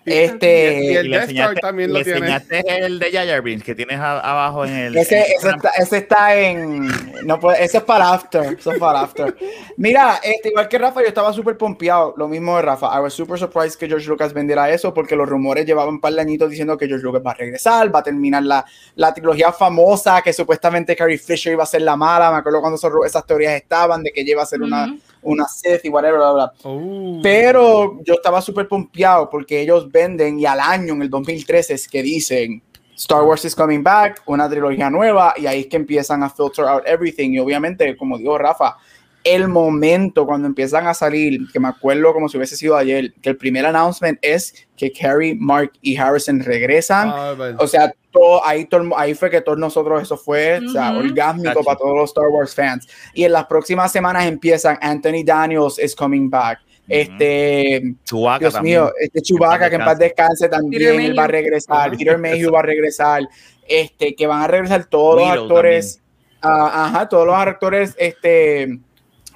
Este, 0.05 0.83
y, 0.83 0.97
el, 0.97 1.11
Death 1.11 1.31
Star 1.31 1.55
también 1.61 1.93
lo 1.93 2.03
tiene. 2.03 2.37
el 2.67 2.99
de 2.99 3.63
que 3.65 3.75
tienes 3.75 3.99
abajo 3.99 4.65
en 4.65 4.73
el. 4.73 4.97
Ese, 4.97 5.21
está, 5.21 5.71
ese 5.79 5.99
está, 5.99 6.37
en. 6.37 6.89
No 7.25 7.39
puede, 7.39 7.63
ese 7.63 7.79
es 7.79 7.85
para 7.85 8.13
after. 8.13 8.57
Eso 8.59 8.73
es 8.73 8.79
para 8.79 9.03
after. 9.03 9.37
Mira, 9.77 10.21
este, 10.23 10.49
igual 10.49 10.69
que 10.69 10.79
Rafa, 10.79 11.03
yo 11.03 11.07
estaba 11.07 11.33
súper 11.33 11.57
pompeado. 11.57 12.15
Lo 12.17 12.27
mismo 12.27 12.57
de 12.57 12.63
Rafa. 12.63 12.97
I 12.97 13.01
was 13.01 13.15
super 13.15 13.39
surprised 13.39 13.79
que 13.79 13.87
George 13.87 14.09
Lucas 14.09 14.33
vendiera 14.33 14.69
eso 14.71 14.93
porque 14.93 15.15
los 15.15 15.29
rumores 15.29 15.65
llevaban 15.67 15.95
un 15.95 16.01
par 16.01 16.13
de 16.15 16.21
añitos 16.21 16.51
diciendo 16.51 16.77
que 16.77 16.89
George 16.89 17.05
Lucas 17.05 17.23
va 17.25 17.31
a 17.31 17.35
regresar, 17.35 17.95
va 17.95 18.01
a 18.01 18.03
terminar 18.03 18.43
la, 18.43 18.65
la 18.97 19.15
trilogía 19.15 19.53
famosa 19.53 20.21
que 20.23 20.33
supuestamente 20.33 20.97
Carrie 20.97 21.19
Fisher 21.19 21.53
iba 21.53 21.63
a 21.63 21.67
ser 21.67 21.83
la 21.83 21.97
mala. 21.97 22.33
Me 22.33 22.39
acuerdo 22.39 22.61
cuando 22.61 23.05
esas 23.05 23.25
teorías 23.25 23.55
estaban 23.55 24.03
de 24.03 24.11
que 24.11 24.23
ella 24.23 24.33
iba 24.33 24.43
a 24.43 24.47
ser 24.47 24.63
una 24.63 24.93
una 25.23 25.47
Seth 25.47 25.85
y 25.85 25.89
whatever, 25.89 26.19
bla, 26.19 26.33
bla. 26.33 26.53
Oh. 26.65 27.21
Pero 27.23 28.01
yo 28.05 28.15
estaba 28.15 28.41
súper 28.41 28.69
pompeado 28.69 29.29
porque 29.31 29.61
ellos 29.61 29.91
venden 29.91 30.39
y 30.39 30.47
al 30.47 30.61
año, 30.61 30.95
en 30.95 31.03
el 31.03 31.11
2013, 31.11 31.75
es 31.75 31.89
que 31.89 32.03
dicen 32.03 32.63
Star 32.97 33.23
Wars 33.23 33.45
is 33.45 33.55
coming 33.55 33.83
back, 33.83 34.23
una 34.27 34.49
trilogía 34.49 34.91
nueva 34.91 35.35
y 35.37 35.47
ahí 35.47 35.61
es 35.61 35.67
que 35.67 35.77
empiezan 35.77 36.23
a 36.23 36.31
filter 36.31 36.65
out 36.67 36.83
everything. 36.87 37.31
Y 37.31 37.39
obviamente, 37.39 37.97
como 37.97 38.19
dijo 38.19 38.39
Rafa, 38.39 38.77
el 39.25 39.49
momento 39.49 40.27
cuando 40.27 40.49
empiezan 40.49 40.87
a 40.87 40.95
salir, 40.95 41.41
que 41.53 41.61
me 41.61 41.69
acuerdo 41.69 42.13
como 42.13 42.29
si 42.29 42.37
hubiese 42.37 42.57
sido 42.57 42.77
ayer, 42.77 43.13
que 43.23 43.31
el 43.31 43.37
primer 43.37 43.67
announcement 43.67 44.19
es 44.21 44.67
que 44.77 44.93
Carrie, 44.93 45.35
Mark 45.35 45.73
y 45.81 45.97
Harrison 45.97 46.41
regresan. 46.41 47.09
Ah, 47.13 47.57
o 47.59 47.67
sea, 47.67 47.93
todo, 48.13 48.47
ahí, 48.47 48.69
ahí 48.97 49.15
fue 49.15 49.31
que 49.31 49.41
todos 49.41 49.59
nosotros, 49.59 50.03
eso 50.03 50.17
fue 50.17 50.61
o 50.65 50.71
sea, 50.71 50.97
orgásmico 50.97 51.65
para 51.65 51.79
todos 51.79 51.97
los 51.97 52.11
Star 52.11 52.29
Wars 52.29 52.55
fans. 52.55 52.87
Y 53.15 53.25
en 53.25 53.33
las 53.33 53.47
próximas 53.47 53.91
semanas 53.91 54.27
empiezan 54.27 54.79
Anthony 54.81 55.25
Daniels 55.25 55.79
is 55.79 55.97
coming 55.97 56.31
back. 56.31 56.61
Este, 56.89 57.95
Chewbacca 58.05 58.39
Dios 58.39 58.63
mío, 58.63 58.93
este 59.01 59.23
Chewbacca 59.23 59.71
que 59.71 59.77
en 59.77 59.85
paz 59.85 59.99
descanse. 59.99 60.49
también, 60.49 61.01
él 61.01 61.19
va 61.19 61.25
a 61.25 61.29
regresar, 61.29 61.91
Peter 61.97 62.19
Mayhew 62.19 62.53
va 62.53 62.59
a 62.61 62.63
regresar, 62.63 63.23
este, 63.67 64.15
que 64.15 64.27
van 64.27 64.43
a 64.43 64.47
regresar 64.47 64.85
todos 64.87 65.21
los 65.21 65.31
actores, 65.31 66.03
ah, 66.43 66.87
ajá, 66.87 67.09
todos 67.09 67.27
los 67.27 67.37
actores, 67.37 67.95
este, 67.99 68.79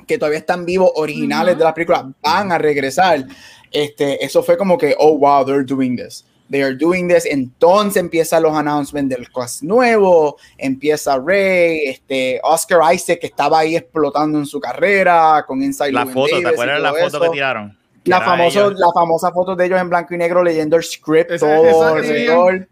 que 0.07 0.19
todavía 0.19 0.41
están 0.41 0.67
vivos, 0.67 0.91
originales 0.97 1.57
de 1.57 1.65
la 1.65 1.73
película, 1.73 2.13
van 2.21 2.53
a 2.53 2.59
regresar. 2.59 3.25
Este, 3.71 4.25
eso 4.25 4.43
fue 4.43 4.57
como 4.57 4.77
que, 4.77 4.95
oh, 4.99 5.17
wow, 5.17 5.45
they're 5.45 5.65
doing 5.65 5.97
this. 5.97 6.25
They 6.51 6.63
are 6.63 6.75
doing 6.75 7.09
this. 7.09 7.27
Entonces 7.27 8.01
empiezan 8.01 8.43
los 8.43 8.55
announcements 8.55 9.15
del 9.15 9.31
cast 9.31 9.63
nuevo, 9.63 10.37
empieza 10.59 11.19
Ray, 11.19 11.87
este, 11.87 12.41
Oscar 12.43 12.95
Isaac, 12.95 13.21
que 13.21 13.27
estaba 13.27 13.61
ahí 13.61 13.77
explotando 13.77 14.39
en 14.39 14.47
su 14.47 14.61
carrera, 14.61 15.45
con 15.47 15.63
Inside 15.63 15.93
La 15.93 16.07
foto, 16.07 16.41
¿te 16.41 16.49
acuerdas 16.49 16.81
la 16.81 16.95
foto 16.95 17.21
que 17.21 17.29
tiraron? 17.31 17.79
La, 18.05 18.21
famoso, 18.21 18.71
la 18.71 18.93
famosa 18.95 19.33
foto 19.33 19.57
de 19.57 19.67
ellos 19.67 19.81
en 19.81 19.89
blanco 19.89 20.15
y 20.15 20.19
negro 20.19 20.41
leyendo 20.45 20.77
el 20.77 20.85
script, 20.85 21.41
todo. 21.41 21.99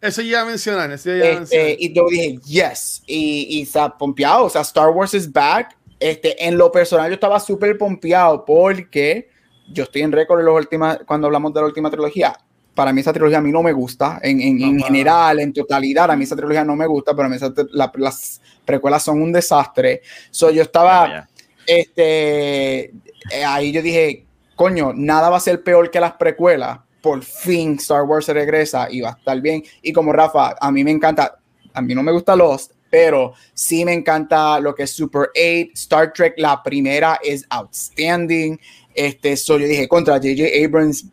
eso, 0.00 0.22
ya 0.22 0.44
mencionan, 0.44 0.92
eso 0.92 1.10
ya 1.12 1.24
este, 1.30 1.76
Y 1.76 1.92
yo 1.92 2.06
dije, 2.08 2.38
yes. 2.44 3.02
Y, 3.04 3.58
y 3.58 3.66
se 3.66 3.80
ha 3.80 3.88
pompeado, 3.88 4.44
o 4.44 4.48
sea, 4.48 4.60
Star 4.60 4.90
Wars 4.90 5.12
is 5.12 5.30
back 5.32 5.76
este, 6.04 6.46
en 6.46 6.58
lo 6.58 6.70
personal, 6.70 7.08
yo 7.08 7.14
estaba 7.14 7.40
súper 7.40 7.78
pompeado 7.78 8.44
porque 8.44 9.30
yo 9.72 9.84
estoy 9.84 10.02
en 10.02 10.12
récord 10.12 10.40
en 10.40 10.46
los 10.46 10.56
últimas, 10.56 10.98
cuando 11.06 11.26
hablamos 11.28 11.54
de 11.54 11.60
la 11.60 11.66
última 11.66 11.90
trilogía. 11.90 12.36
Para 12.74 12.92
mí 12.92 13.00
esa 13.00 13.12
trilogía 13.12 13.38
a 13.38 13.40
mí 13.40 13.52
no 13.52 13.62
me 13.62 13.72
gusta, 13.72 14.18
en, 14.22 14.40
en, 14.40 14.80
general, 14.80 15.38
en 15.38 15.52
totalidad, 15.52 16.10
a 16.10 16.16
mí 16.16 16.24
esa 16.24 16.34
trilogía 16.34 16.64
no 16.64 16.74
me 16.74 16.86
gusta, 16.86 17.14
pero 17.14 17.26
a 17.26 17.28
mí 17.28 17.36
las 17.72 18.40
precuelas 18.64 19.02
son 19.02 19.22
un 19.22 19.32
desastre. 19.32 20.02
So, 20.30 20.50
yo 20.50 20.62
estaba, 20.62 21.28
este, 21.66 22.84
eh, 23.30 23.44
ahí 23.46 23.72
yo 23.72 23.82
dije, 23.82 24.26
coño, 24.54 24.92
nada 24.94 25.30
va 25.30 25.36
a 25.36 25.40
ser 25.40 25.62
peor 25.62 25.90
que 25.90 26.00
las 26.00 26.12
precuelas. 26.14 26.80
Por 27.00 27.22
fin 27.22 27.76
Star 27.78 28.02
Wars 28.04 28.26
se 28.26 28.32
regresa 28.32 28.88
y 28.90 29.02
va 29.02 29.10
a 29.10 29.12
estar 29.12 29.40
bien. 29.40 29.62
Y 29.82 29.92
como 29.92 30.12
Rafa, 30.12 30.56
a 30.58 30.70
mí 30.70 30.82
me 30.82 30.90
encanta, 30.90 31.38
a 31.72 31.82
mí 31.82 31.94
no 31.94 32.02
me 32.02 32.12
gusta 32.12 32.34
Lost, 32.34 32.72
pero 32.90 33.34
sí 33.52 33.84
me 33.84 33.92
encanta 33.92 34.58
lo 34.60 34.74
que 34.74 34.84
es 34.84 34.92
Super 34.92 35.28
8, 35.34 35.72
Star 35.74 36.12
Trek, 36.12 36.34
la 36.38 36.62
primera 36.62 37.18
es 37.22 37.44
outstanding. 37.50 38.58
Este, 38.94 39.36
so 39.36 39.58
yo 39.58 39.66
dije 39.66 39.88
contra 39.88 40.18
JJ 40.18 40.64
Abrams, 40.64 41.06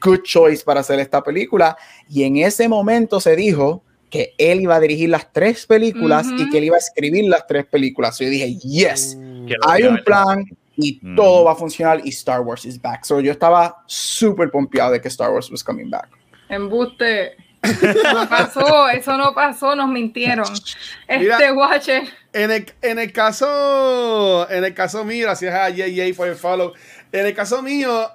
good 0.00 0.22
choice 0.22 0.64
para 0.64 0.80
hacer 0.80 0.98
esta 1.00 1.22
película. 1.22 1.76
Y 2.08 2.24
en 2.24 2.36
ese 2.36 2.68
momento 2.68 3.20
se 3.20 3.36
dijo 3.36 3.82
que 4.10 4.34
él 4.38 4.60
iba 4.60 4.74
a 4.74 4.80
dirigir 4.80 5.08
las 5.08 5.32
tres 5.32 5.66
películas 5.66 6.26
y 6.36 6.50
que 6.50 6.58
él 6.58 6.64
iba 6.64 6.76
a 6.76 6.80
escribir 6.80 7.24
las 7.24 7.46
tres 7.46 7.64
películas. 7.66 8.16
So 8.16 8.24
yo 8.24 8.30
dije, 8.30 8.56
yes, 8.58 9.16
mm. 9.16 9.46
hay 9.66 9.84
un 9.84 9.98
plan 10.04 10.44
y 10.76 10.98
mm. 11.00 11.16
todo 11.16 11.44
va 11.44 11.52
a 11.52 11.54
funcionar 11.54 12.00
y 12.04 12.08
Star 12.10 12.40
Wars 12.40 12.64
is 12.64 12.80
back. 12.80 13.04
So 13.04 13.20
yo 13.20 13.30
estaba 13.32 13.82
súper 13.86 14.50
pompeado 14.50 14.92
de 14.92 15.00
que 15.00 15.08
Star 15.08 15.30
Wars 15.30 15.50
was 15.50 15.62
coming 15.62 15.88
back. 15.88 16.08
Embuste. 16.48 17.36
No 18.14 18.26
pasó, 18.26 18.88
eso 18.88 19.18
no 19.18 19.34
pasó, 19.34 19.76
nos 19.76 19.88
mintieron. 19.88 20.46
Este 21.06 21.52
Watcher. 21.52 22.04
En 22.32 22.50
el, 22.50 22.72
en 22.80 22.98
el 22.98 23.12
caso, 23.12 24.48
en 24.48 24.64
el 24.64 24.72
caso 24.72 25.04
mío, 25.04 25.26
gracias 25.26 25.54
a 25.54 25.68
JJ 25.68 26.14
por 26.16 26.28
el 26.28 26.36
follow. 26.36 26.72
En 27.12 27.26
el 27.26 27.34
caso 27.34 27.60
mío, 27.62 28.10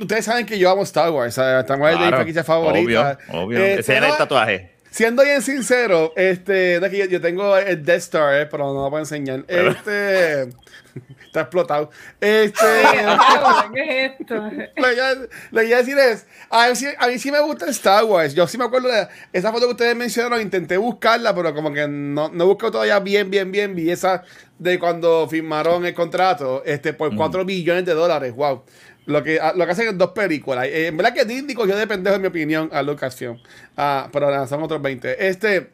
ustedes 0.00 0.24
saben 0.24 0.46
que 0.46 0.58
yo 0.58 0.70
amo 0.70 0.82
Star 0.82 1.10
Wars. 1.10 1.36
Star 1.38 1.80
Wars 1.80 1.94
es 1.94 2.00
mi 2.00 2.08
franquicia 2.08 2.44
favorita. 2.44 3.18
Obvio, 3.28 3.42
obvio. 3.42 3.58
Ese 3.58 3.80
este, 3.80 3.96
era 3.96 4.08
el 4.08 4.16
tatuaje. 4.16 4.78
Siendo 4.90 5.22
bien 5.22 5.42
sincero, 5.42 6.12
este, 6.16 6.80
yo, 6.80 7.04
yo 7.04 7.20
tengo 7.20 7.56
el 7.56 7.84
Death 7.84 7.98
Star, 7.98 8.34
eh, 8.40 8.46
pero 8.46 8.72
no 8.72 8.84
lo 8.84 8.90
puedo 8.90 9.02
enseñar. 9.02 9.44
Este. 9.46 10.42
Está 11.26 11.42
explotado. 11.42 11.90
Este. 12.20 12.66
¿Qué 13.74 14.06
es 14.06 14.12
esto? 14.18 14.34
Lo 15.50 15.60
que 15.60 15.66
iba 15.66 15.76
a 15.76 15.80
decir 15.80 15.98
es: 15.98 16.26
a 16.48 16.68
mí, 16.68 16.74
a 16.98 17.06
mí, 17.06 17.18
sí 17.18 17.30
me 17.30 17.40
gusta 17.40 17.66
Star 17.66 18.04
Wars. 18.04 18.34
Yo 18.34 18.46
sí 18.46 18.56
me 18.56 18.64
acuerdo 18.64 18.88
de 18.88 19.08
esa 19.32 19.52
foto 19.52 19.66
que 19.66 19.72
ustedes 19.72 19.94
mencionaron. 19.94 20.40
Intenté 20.40 20.78
buscarla, 20.78 21.34
pero 21.34 21.54
como 21.54 21.72
que 21.72 21.86
no, 21.86 22.30
no 22.30 22.46
busco 22.46 22.70
todavía 22.70 22.98
bien, 22.98 23.30
bien, 23.30 23.52
bien. 23.52 23.74
Vi 23.74 23.90
esa 23.90 24.24
de 24.58 24.78
cuando 24.78 25.28
firmaron 25.28 25.84
el 25.84 25.94
contrato 25.94 26.62
este, 26.64 26.94
por 26.94 27.14
4 27.14 27.44
billones 27.44 27.84
de 27.84 27.92
dólares. 27.92 28.34
Wow. 28.34 28.64
Lo 29.08 29.24
que, 29.24 29.40
lo 29.54 29.64
que 29.64 29.72
hacen 29.72 29.88
en 29.88 29.96
dos 29.96 30.10
películas. 30.10 30.66
Eh, 30.66 30.88
en 30.88 30.96
verdad 30.98 31.14
que 31.14 31.24
Disney 31.24 31.56
yo 31.56 31.76
de 31.76 31.86
pendejo, 31.86 32.16
en 32.16 32.20
mi 32.20 32.28
opinión, 32.28 32.68
a 32.70 32.82
Lucasfilm. 32.82 33.38
Ah, 33.74 34.10
pero 34.12 34.46
son 34.46 34.62
otros 34.62 34.82
20. 34.82 35.26
Este. 35.26 35.70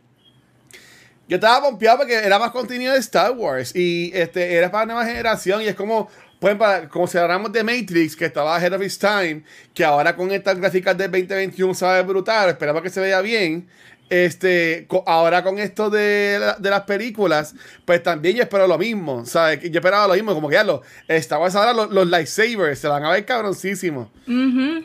Yo 1.26 1.36
estaba 1.36 1.62
pompeado 1.62 1.98
porque 1.98 2.14
era 2.14 2.38
más 2.38 2.52
contenido 2.52 2.92
de 2.92 3.00
Star 3.00 3.32
Wars 3.32 3.74
y 3.74 4.12
este, 4.14 4.54
era 4.54 4.70
para 4.70 4.86
la 4.86 4.92
nueva 4.92 5.08
generación 5.08 5.62
y 5.62 5.66
es 5.66 5.74
como, 5.74 6.08
pues, 6.38 6.54
para, 6.54 6.88
como 6.88 7.08
si 7.08 7.18
hablamos 7.18 7.50
de 7.50 7.64
Matrix, 7.64 8.14
que 8.14 8.26
estaba 8.26 8.54
ahead 8.54 8.72
of 8.74 8.82
its 8.82 8.98
time, 8.98 9.42
que 9.72 9.84
ahora 9.84 10.14
con 10.14 10.30
estas 10.30 10.60
gráficas 10.60 10.96
del 10.96 11.10
2021 11.10 11.74
sabe 11.74 12.02
brutal, 12.02 12.50
esperaba 12.50 12.82
que 12.82 12.90
se 12.90 13.00
vea 13.00 13.20
bien. 13.20 13.66
Este, 14.10 14.86
ahora 15.06 15.42
con 15.42 15.58
esto 15.58 15.88
de, 15.88 16.38
de, 16.58 16.70
las 16.70 16.82
películas, 16.82 17.54
pues 17.84 18.02
también 18.02 18.36
yo 18.36 18.42
espero 18.42 18.66
lo 18.66 18.76
mismo, 18.76 19.24
¿sabes? 19.24 19.60
Yo 19.62 19.78
esperaba 19.80 20.06
lo 20.06 20.14
mismo, 20.14 20.34
como 20.34 20.48
que 20.48 20.54
ya 20.54 20.64
lo, 20.64 20.82
Star 21.08 21.40
Wars 21.40 21.54
ahora 21.54 21.72
los, 21.72 21.90
los, 21.90 22.06
lightsabers 22.06 22.78
se 22.78 22.86
van 22.86 23.02
a 23.02 23.10
ver 23.10 23.24
cabroncísimos. 23.24 24.08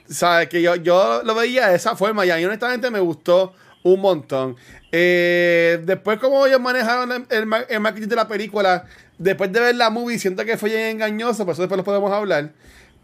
¿Sabes? 0.07 0.47
Que 0.47 0.61
yo, 0.61 0.75
yo 0.75 1.21
lo 1.23 1.35
veía 1.35 1.67
de 1.67 1.75
esa 1.75 1.95
forma 1.95 2.25
y 2.25 2.31
a 2.31 2.37
mí 2.37 2.45
honestamente 2.45 2.89
me 2.89 2.99
gustó 2.99 3.53
un 3.83 3.99
montón. 4.01 4.55
Eh, 4.91 5.81
después, 5.83 6.19
como 6.19 6.45
ellos 6.45 6.59
manejaron 6.59 7.27
el, 7.29 7.45
marketing 7.45 8.07
de 8.07 8.15
la 8.15 8.27
película, 8.27 8.85
después 9.17 9.51
de 9.51 9.59
ver 9.59 9.75
la 9.75 9.89
movie, 9.89 10.17
siento 10.17 10.45
que 10.45 10.57
fue 10.57 10.89
engañoso, 10.89 11.45
por 11.45 11.53
eso 11.53 11.61
después 11.61 11.77
lo 11.77 11.83
podemos 11.83 12.11
hablar. 12.11 12.51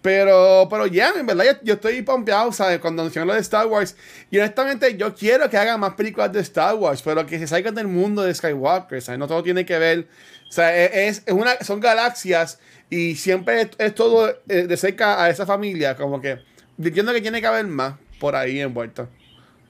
Pero, 0.06 0.68
pero 0.70 0.86
ya, 0.86 1.14
en 1.18 1.26
verdad, 1.26 1.60
yo, 1.64 1.74
estoy 1.74 2.04
pompeado, 2.04 2.52
¿sabes? 2.52 2.78
Cuando 2.78 3.02
anunciaron 3.02 3.28
lo 3.28 3.34
de 3.34 3.40
Star 3.40 3.66
Wars. 3.66 3.98
Y 4.30 4.38
honestamente, 4.38 4.96
yo 4.96 5.16
quiero 5.16 5.50
que 5.50 5.58
hagan 5.58 5.80
más 5.80 5.96
películas 5.96 6.32
de 6.32 6.42
Star 6.42 6.76
Wars, 6.76 7.02
pero 7.02 7.26
que 7.26 7.40
se 7.40 7.48
salgan 7.48 7.74
del 7.74 7.88
mundo 7.88 8.22
de 8.22 8.32
Skywalker, 8.32 9.02
¿sabes? 9.02 9.18
No 9.18 9.28
todo 9.28 9.42
tiene 9.42 9.66
que 9.66 9.80
ver. 9.80 10.08
O 10.48 10.52
sea, 10.52 10.78
e, 10.78 11.08
es, 11.08 11.24
una, 11.28 11.56
son 11.62 11.80
galaxias 11.80 12.62
y 12.88 13.16
siempre 13.16 13.68
es, 13.80 13.96
todo 13.96 14.30
eh, 14.48 14.68
de 14.68 14.78
cerca 14.78 15.24
a 15.24 15.32
esa 15.32 15.48
familia. 15.48 15.96
Como 15.96 16.22
que 16.22 16.38
entiendo 16.78 17.12
que 17.12 17.22
tiene 17.22 17.42
que 17.42 17.48
haber 17.48 17.66
más 17.66 17.96
por 18.20 18.36
ahí 18.36 18.60
envuelto. 18.60 19.10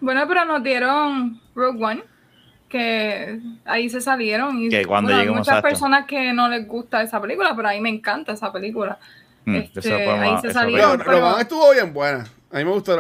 Bueno, 0.02 0.28
pero 0.28 0.44
nos 0.44 0.62
dieron 0.62 1.40
Rogue 1.56 1.82
One, 1.82 2.04
que 2.68 3.40
ahí 3.64 3.90
se 3.90 4.02
salieron. 4.02 4.62
Y 4.62 4.84
cuando 4.84 5.16
hay 5.16 5.30
muchas 5.30 5.62
personas 5.62 6.06
que 6.06 6.34
no 6.34 6.50
les 6.50 6.68
gusta 6.68 7.02
esa 7.02 7.22
película, 7.22 7.54
pero 7.56 7.70
a 7.70 7.72
mí 7.72 7.80
me 7.80 7.88
encanta 7.88 8.34
esa 8.34 8.52
película. 8.52 9.00
Mm, 9.46 9.56
este, 9.56 9.94
ahí 9.94 10.38
se 10.42 10.52
salieron. 10.52 11.02
One 11.02 11.42
estuvo 11.42 11.72
bien 11.72 11.94
buena. 11.94 12.26
A 12.52 12.58
mí 12.58 12.66
me 12.66 12.72
gustó. 12.72 12.96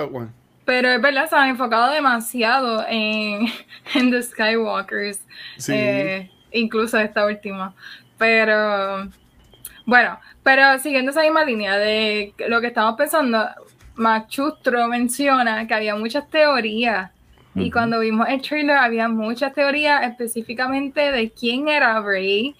Pero 0.65 0.89
es 0.89 1.01
verdad, 1.01 1.29
se 1.29 1.35
han 1.35 1.49
enfocado 1.49 1.91
demasiado 1.91 2.85
en, 2.87 3.47
en 3.93 4.11
The 4.11 4.23
Skywalkers. 4.23 5.19
Eh, 5.67 6.29
incluso 6.51 6.97
esta 6.99 7.25
última. 7.25 7.73
Pero 8.17 9.09
bueno, 9.85 10.19
pero 10.43 10.79
siguiendo 10.79 11.11
esa 11.11 11.21
misma 11.21 11.43
línea 11.43 11.77
de 11.77 12.33
lo 12.47 12.61
que 12.61 12.67
estamos 12.67 12.95
pensando, 12.95 13.47
Machustro 13.95 14.87
menciona 14.87 15.67
que 15.67 15.73
había 15.73 15.95
muchas 15.95 16.29
teorías 16.29 17.11
y 17.57 17.71
cuando 17.71 18.01
vimos 18.01 18.27
el 18.27 18.41
trailer 18.41 18.75
había 18.75 19.07
muchas 19.07 19.53
teorías 19.53 20.03
específicamente 20.03 21.11
de 21.11 21.31
quién 21.31 21.69
era 21.69 22.01
Rey 22.01 22.53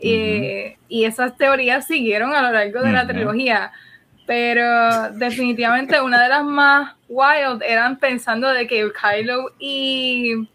eh, 0.00 0.76
y 0.88 1.04
esas 1.04 1.36
teorías 1.36 1.86
siguieron 1.86 2.34
a 2.34 2.42
lo 2.42 2.52
largo 2.52 2.82
de 2.82 2.92
la 2.92 3.06
trilogía 3.06 3.72
pero 4.26 5.10
definitivamente 5.12 6.00
una 6.00 6.22
de 6.22 6.28
las 6.28 6.44
más 6.44 6.94
wild 7.08 7.62
eran 7.66 7.98
pensando 7.98 8.48
de 8.48 8.66
que 8.66 8.90
Kylo 8.92 9.54
y 9.58 10.48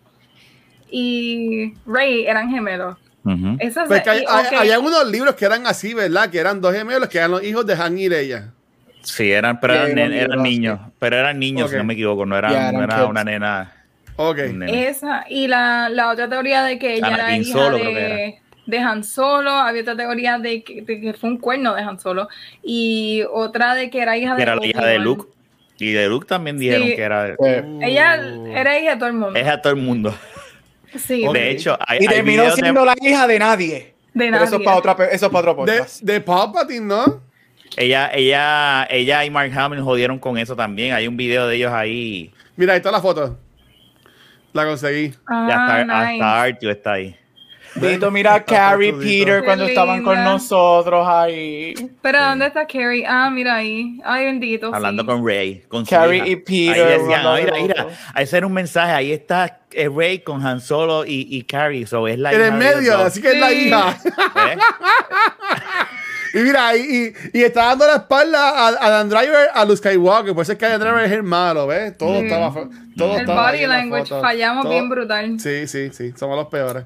y 0.90 1.74
Rey 1.86 2.26
eran 2.28 2.50
gemelos 2.52 2.98
pues 3.24 4.08
hay, 4.08 4.72
algunos 4.72 5.10
libros 5.10 5.36
que 5.36 5.46
eran 5.46 5.66
así, 5.66 5.94
¿verdad? 5.94 6.30
Que 6.30 6.40
eran 6.40 6.60
dos 6.60 6.74
gemelos, 6.74 7.08
que 7.08 7.18
eran 7.18 7.32
los 7.32 7.44
hijos 7.44 7.66
de 7.66 7.74
Han 7.74 7.98
y 7.98 8.10
Leia. 8.10 8.52
Sí, 9.02 9.32
eran, 9.32 9.60
pero 9.60 9.74
eran, 9.74 10.44
niños. 10.44 10.80
Pero 11.00 11.18
eran 11.18 11.40
niños, 11.40 11.70
si 11.70 11.78
no 11.78 11.84
me 11.84 11.94
equivoco, 11.94 12.26
no, 12.26 12.38
era 12.38 13.06
una 13.08 13.24
nena. 13.24 13.72
Ok. 14.16 14.38
Esa, 14.68 15.26
y 15.28 15.48
la, 15.48 15.90
la, 15.90 16.10
otra 16.10 16.30
teoría 16.30 16.64
de 16.64 16.78
que 16.78 16.96
ella 16.96 17.14
era 17.14 17.36
hija 17.36 17.70
de, 17.72 18.40
de, 18.66 18.80
Han 18.80 19.04
Solo, 19.04 19.52
había 19.52 19.82
otra 19.82 19.96
teoría 19.96 20.38
de 20.40 20.64
que, 20.64 20.86
que, 20.86 21.14
fue 21.14 21.30
un 21.30 21.38
cuerno 21.38 21.74
de 21.76 21.82
Han 21.82 22.00
Solo, 22.00 22.30
y 22.64 23.24
otra 23.32 23.76
de 23.76 23.90
que 23.90 24.02
era 24.02 24.18
hija 24.18 24.36
de. 24.36 24.44
Era 24.44 24.56
la 24.56 24.66
hija 24.66 24.86
de 24.86 25.00
Luke. 25.00 25.32
Y 25.80 25.92
de 25.92 26.08
Luke 26.08 26.28
también 26.28 26.58
dijeron 26.58 26.88
que 26.88 27.02
era. 27.02 27.24
De... 27.24 27.36
Ella 27.82 28.16
era 28.54 28.80
hija 28.80 28.92
de 28.92 28.98
todo 28.98 29.08
el 29.08 29.16
mundo. 29.16 29.40
Es 29.40 29.48
a 29.48 29.62
todo 29.62 29.74
el 29.74 29.82
mundo. 29.82 30.16
Sí. 30.96 31.26
De 31.34 31.50
hecho, 31.50 31.78
hay, 31.88 32.00
y 32.02 32.08
terminó 32.08 32.50
siendo 32.52 32.86
la 32.86 32.96
hija 33.02 33.28
de 33.28 33.40
nadie. 33.40 33.94
De 34.14 34.30
Pero 34.30 34.44
eso 34.44 34.58
es 34.58 34.64
para 34.64 34.78
otra, 34.78 35.06
eso 35.12 35.26
es 35.26 35.32
para 35.32 35.52
otro 35.52 35.66
De, 35.66 35.84
de 36.02 36.22
Palpatine, 36.22 36.86
¿no? 36.86 37.22
Ella, 37.76 38.12
ella, 38.14 38.86
ella 38.90 39.26
y 39.26 39.30
Mark 39.32 39.52
Hamill 39.58 39.82
jodieron 39.82 40.20
con 40.20 40.38
eso 40.38 40.56
también. 40.56 40.94
Hay 40.94 41.08
un 41.08 41.18
video 41.18 41.48
de 41.48 41.56
ellos 41.56 41.74
ahí. 41.74 42.32
Mira, 42.56 42.74
ahí 42.74 42.78
está 42.78 42.92
la 42.92 43.02
foto. 43.02 43.38
La 44.54 44.66
conseguí. 44.66 45.14
Ah, 45.26 45.48
ya 45.50 45.56
está, 45.56 45.84
nice. 45.84 46.24
hasta 46.24 46.42
Artio 46.42 46.70
está 46.70 46.94
ahí. 46.94 47.16
Dito, 47.76 48.12
mira 48.12 48.36
a 48.36 48.44
Carrie. 48.46 48.94
Peter 48.94 49.40
Qué 49.40 49.46
cuando 49.46 49.66
estaban 49.66 50.04
con 50.04 50.24
nosotros 50.24 51.08
ahí. 51.08 51.74
Pero 52.02 52.22
¿dónde 52.22 52.48
está 52.48 52.68
Carrie? 52.68 53.06
Ah, 53.08 53.30
mira 53.32 53.56
ahí. 53.56 54.00
Ay, 54.06 54.26
bendito. 54.26 54.74
Hablando 54.74 55.04
sí. 55.04 55.08
con 55.08 55.28
Ray. 55.28 55.64
Con 55.68 55.86
su 55.86 55.90
Carrie 55.90 56.18
hija. 56.20 56.28
y 56.28 56.36
Peter, 56.38 56.86
Ahí 56.88 57.00
decían, 57.00 57.36
del 57.36 57.44
mira, 57.46 57.58
mira, 57.62 57.84
otro. 57.86 57.96
ese 58.16 58.38
era 58.38 58.48
un 58.48 58.54
mensaje. 58.54 58.92
Ahí 58.92 59.12
está 59.12 59.60
eh, 59.72 59.90
Ray 59.96 60.20
con 60.20 60.46
Han 60.46 60.62
Solo 60.62 61.04
y, 61.06 61.28
y 61.30 61.44
Carrie. 61.44 61.88
So, 61.88 62.08
es 62.08 62.20
la 62.20 62.32
En 62.32 62.40
hija 62.40 62.48
el 62.48 62.60
de 62.60 62.66
ellos 62.66 62.76
medio, 62.78 62.98
dos. 62.98 63.08
así 63.08 63.22
que 63.22 63.32
es 63.32 63.40
la 63.40 63.50
Sí. 63.50 63.68
hija. 63.68 63.98
¿Eh? 64.54 64.58
Y 66.36 66.38
mira, 66.40 66.76
y, 66.76 66.82
y, 66.82 67.40
y 67.40 67.44
está 67.44 67.66
dando 67.68 67.86
la 67.86 67.98
espalda 67.98 68.50
a, 68.50 68.68
a 68.70 68.90
Dan 68.90 69.08
Driver 69.08 69.50
a 69.54 69.66
Luke 69.66 69.78
Skywalker. 69.78 70.34
Por 70.34 70.42
eso 70.42 70.54
es 70.54 70.58
que 70.58 70.66
Dan 70.68 70.80
Driver 70.82 71.04
es 71.04 71.12
el 71.12 71.22
malo, 71.22 71.68
¿ves? 71.68 71.96
Todo 71.96 72.20
Sí. 72.22 72.26
estaba. 72.26 72.52
Todo 72.98 73.14
El 73.14 73.20
estaba 73.22 73.50
ahí 73.50 73.54
body 73.58 73.64
en 73.66 73.70
la 73.70 73.78
language 73.78 74.06
foto. 74.10 74.22
fallamos 74.22 74.64
Todo- 74.64 74.74
bien 74.74 74.90
brutal. 74.90 75.40
Sí, 75.40 75.68
sí, 75.68 75.92
sí. 75.94 76.12
Somos 76.18 76.36
los 76.36 76.48
peores. 76.48 76.86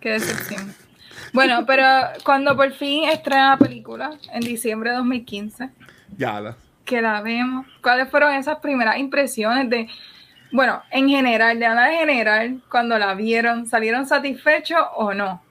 Qué 0.00 0.10
decepción. 0.10 0.74
Bueno, 1.32 1.64
pero 1.66 1.84
cuando 2.24 2.56
por 2.56 2.72
fin 2.72 3.08
estrena 3.08 3.50
la 3.50 3.56
película, 3.58 4.10
en 4.32 4.40
diciembre 4.40 4.90
de 4.90 4.96
2015, 4.96 5.70
Ya, 6.16 6.40
la. 6.40 6.56
que 6.84 7.02
la 7.02 7.20
vemos, 7.20 7.66
¿cuáles 7.82 8.08
fueron 8.08 8.34
esas 8.34 8.58
primeras 8.60 8.98
impresiones 8.98 9.68
de, 9.68 9.88
bueno, 10.52 10.82
en 10.90 11.08
general, 11.08 11.58
de 11.58 11.66
en 11.66 11.98
general, 11.98 12.62
cuando 12.70 12.98
la 12.98 13.14
vieron, 13.14 13.66
¿salieron 13.66 14.06
satisfechos 14.06 14.80
o 14.94 15.12
no? 15.12 15.42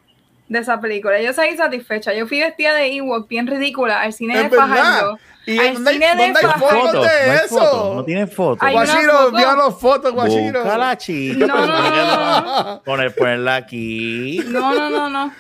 De 0.50 0.60
esa 0.60 0.80
película. 0.80 1.22
Yo 1.22 1.34
salí 1.34 1.58
satisfecha. 1.58 2.14
Yo 2.14 2.26
fui 2.26 2.40
vestida 2.40 2.74
de 2.74 2.88
Ewok 2.96 3.28
bien 3.28 3.48
ridícula 3.48 4.00
al 4.02 4.14
cine 4.14 4.38
de 4.38 4.44
verdad. 4.44 4.58
Fajardo. 4.68 5.20
¿Y 5.46 5.60
al 5.60 5.74
dónde 5.76 5.90
hay- 5.90 5.96
cine 5.96 6.06
de 6.08 6.16
dónde 6.16 6.40
hay 6.40 6.46
Fajardo. 6.46 6.68
fotos? 6.68 6.82
Fotos, 6.92 7.04
de 7.04 7.28
no 7.28 7.34
eso? 7.34 7.48
fotos, 7.60 7.96
no 7.96 8.04
tiene 8.06 8.28
fotos. 8.28 8.64
Hay 8.68 8.76
una 8.76 8.86
Guachiro, 8.86 9.14
foto. 9.14 9.28
envía 9.28 9.54
las 9.56 9.80
fotos, 9.80 10.14
Guachiro. 10.14 10.60
Búscala, 10.64 10.98
chica. 10.98 11.48
No, 11.48 11.66
no, 11.66 11.90
no, 11.90 12.64
no. 12.76 12.84
Poner, 12.84 13.14
ponerla 13.16 13.56
aquí. 13.58 14.40
No, 14.48 14.74
no, 14.74 14.90
no, 14.90 15.10
no. 15.10 15.32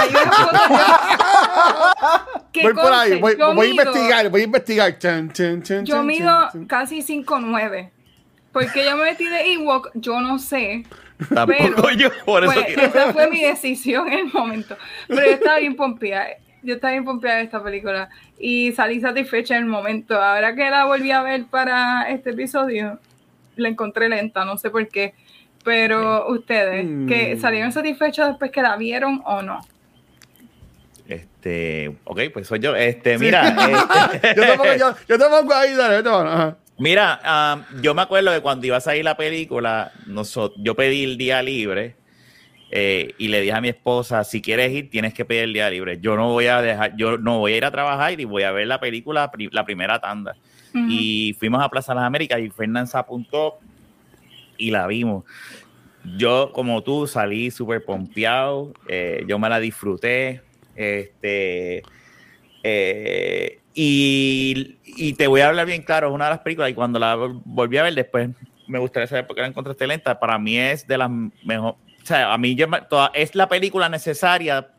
Hay 0.00 0.10
una 0.10 0.32
foto. 0.32 0.58
Que 2.52 2.62
Voy 2.62 2.74
por 2.74 2.92
ahí, 2.92 3.20
voy, 3.20 3.36
a 3.38 3.64
investigar, 3.66 4.28
voy 4.30 4.40
a 4.40 4.44
investigar. 4.44 4.98
Chan, 4.98 5.32
chan, 5.32 5.62
chan, 5.62 5.84
Yo 5.84 6.02
mido 6.02 6.32
casi 6.66 7.02
5'9". 7.02 7.90
Porque 8.58 8.84
yo 8.86 8.96
me 8.96 9.04
metí 9.04 9.24
de 9.28 9.52
Ewok, 9.52 9.90
yo 9.94 10.18
no 10.20 10.38
sé. 10.38 10.84
Tampoco 11.34 11.82
Pero, 11.82 11.90
yo, 11.90 12.08
por 12.24 12.42
eso 12.44 12.52
Pues, 12.54 12.66
quiero- 12.66 12.82
esa 12.84 13.12
fue 13.12 13.28
mi 13.28 13.42
decisión 13.42 14.10
en 14.10 14.18
el 14.26 14.32
momento. 14.32 14.76
Pero 15.08 15.24
yo 15.26 15.30
estaba 15.32 15.58
bien 15.58 15.76
pompeada. 15.76 16.28
Yo 16.62 16.74
estaba 16.76 16.92
bien 16.92 17.04
pompeada 17.04 17.36
de 17.38 17.44
esta 17.44 17.62
película. 17.62 18.08
Y 18.38 18.72
salí 18.72 18.98
satisfecha 19.00 19.56
en 19.56 19.64
el 19.64 19.68
momento. 19.68 20.20
Ahora 20.22 20.54
que 20.54 20.70
la 20.70 20.86
volví 20.86 21.10
a 21.10 21.22
ver 21.22 21.44
para 21.44 22.08
este 22.10 22.30
episodio, 22.30 22.98
la 23.56 23.68
encontré 23.68 24.08
lenta, 24.08 24.44
no 24.46 24.56
sé 24.56 24.70
por 24.70 24.88
qué. 24.88 25.12
Pero 25.62 26.26
ustedes, 26.28 26.86
Mm. 26.86 27.06
que 27.08 27.36
salieron 27.38 27.72
satisfechos 27.72 28.28
después 28.28 28.50
que 28.50 28.62
la 28.62 28.76
vieron 28.76 29.20
o 29.26 29.42
no. 29.42 29.60
Este, 31.08 31.94
ok, 32.04 32.20
pues 32.32 32.46
soy 32.48 32.58
yo. 32.60 32.74
Este, 32.74 33.18
Sí. 33.18 33.24
mira, 33.24 33.48
este- 34.12 34.34
yo, 34.36 34.42
te 34.46 34.56
pongo, 34.56 34.74
yo, 34.74 34.94
yo 35.08 35.18
te 35.18 35.24
pongo 35.26 35.54
ahí, 35.54 35.74
dale, 35.74 35.96
yo 35.96 36.02
te 36.02 36.10
pongo, 36.10 36.22
ajá. 36.28 36.56
Mira, 36.78 37.20
ah, 37.24 37.64
yo 37.80 37.94
me 37.94 38.02
acuerdo 38.02 38.32
que 38.32 38.40
cuando 38.40 38.66
iba 38.66 38.76
a 38.76 38.80
salir 38.80 39.04
la 39.04 39.16
película, 39.16 39.92
yo 40.58 40.74
pedí 40.74 41.04
el 41.04 41.16
día 41.16 41.42
libre 41.42 41.96
eh, 42.70 43.14
y 43.16 43.28
le 43.28 43.40
dije 43.40 43.54
a 43.54 43.60
mi 43.62 43.68
esposa, 43.68 44.24
si 44.24 44.42
quieres 44.42 44.72
ir, 44.72 44.90
tienes 44.90 45.14
que 45.14 45.24
pedir 45.24 45.44
el 45.44 45.52
día 45.54 45.70
libre. 45.70 45.98
Yo 46.00 46.16
no 46.16 46.32
voy 46.32 46.46
a 46.46 46.60
dejar, 46.60 46.96
yo 46.96 47.16
no 47.16 47.38
voy 47.38 47.54
a 47.54 47.56
ir 47.56 47.64
a 47.64 47.70
trabajar 47.70 48.20
y 48.20 48.24
voy 48.24 48.42
a 48.42 48.52
ver 48.52 48.66
la 48.66 48.78
película 48.78 49.30
la 49.52 49.64
primera 49.64 50.00
tanda. 50.00 50.36
Y 50.74 51.34
fuimos 51.38 51.62
a 51.62 51.70
Plaza 51.70 51.92
de 51.92 52.00
las 52.00 52.04
Américas 52.06 52.38
y 52.38 52.50
Fernan 52.50 52.86
se 52.86 52.98
apuntó 52.98 53.58
y 54.58 54.70
la 54.70 54.86
vimos. 54.86 55.24
Yo, 56.18 56.52
como 56.52 56.82
tú, 56.82 57.06
salí 57.06 57.50
súper 57.50 57.82
pompeado, 57.82 58.74
eh, 58.86 59.24
yo 59.26 59.38
me 59.38 59.48
la 59.48 59.58
disfruté. 59.58 60.42
Este, 60.74 61.82
eh, 62.62 63.60
y, 63.76 64.78
y 64.84 65.12
te 65.12 65.26
voy 65.26 65.42
a 65.42 65.48
hablar 65.48 65.66
bien 65.66 65.82
claro, 65.82 66.08
es 66.08 66.14
una 66.14 66.24
de 66.24 66.30
las 66.30 66.40
películas 66.40 66.70
y 66.70 66.74
cuando 66.74 66.98
la 66.98 67.14
vol- 67.14 67.42
volví 67.44 67.76
a 67.76 67.82
ver 67.82 67.94
después, 67.94 68.30
me 68.66 68.78
gustaría 68.78 69.06
saber 69.06 69.26
por 69.26 69.36
qué 69.36 69.42
la 69.42 69.48
encontraste 69.48 69.86
lenta. 69.86 70.18
Para 70.18 70.38
mí 70.38 70.56
es 70.56 70.86
de 70.86 70.98
las 70.98 71.10
mejor, 71.44 71.74
o 72.02 72.06
sea, 72.06 72.32
a 72.32 72.38
mí 72.38 72.56
es 73.14 73.34
la 73.34 73.48
película 73.48 73.88
necesaria 73.88 74.70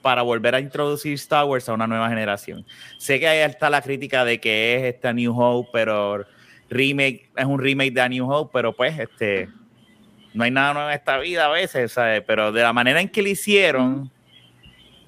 para 0.00 0.22
volver 0.22 0.54
a 0.54 0.60
introducir 0.60 1.14
Star 1.14 1.46
Wars 1.46 1.68
a 1.68 1.72
una 1.72 1.86
nueva 1.86 2.08
generación. 2.08 2.64
Sé 2.98 3.18
que 3.18 3.26
ahí 3.26 3.38
está 3.40 3.68
la 3.70 3.82
crítica 3.82 4.24
de 4.24 4.38
que 4.38 4.76
es 4.76 4.94
esta 4.94 5.12
New 5.12 5.34
Hope, 5.38 5.70
pero 5.72 6.24
remake 6.70 7.30
es 7.36 7.44
un 7.44 7.58
remake 7.58 7.92
de 7.92 8.00
A 8.00 8.08
New 8.08 8.30
Hope, 8.30 8.50
pero 8.52 8.72
pues 8.72 8.98
este 8.98 9.48
no 10.32 10.44
hay 10.44 10.50
nada 10.50 10.74
nuevo 10.74 10.88
en 10.90 10.94
esta 10.94 11.18
vida 11.18 11.46
a 11.46 11.48
veces, 11.48 11.92
¿sabes? 11.92 12.22
Pero 12.26 12.52
de 12.52 12.62
la 12.62 12.72
manera 12.72 13.00
en 13.00 13.08
que 13.08 13.22
lo 13.22 13.28
hicieron, 13.28 14.10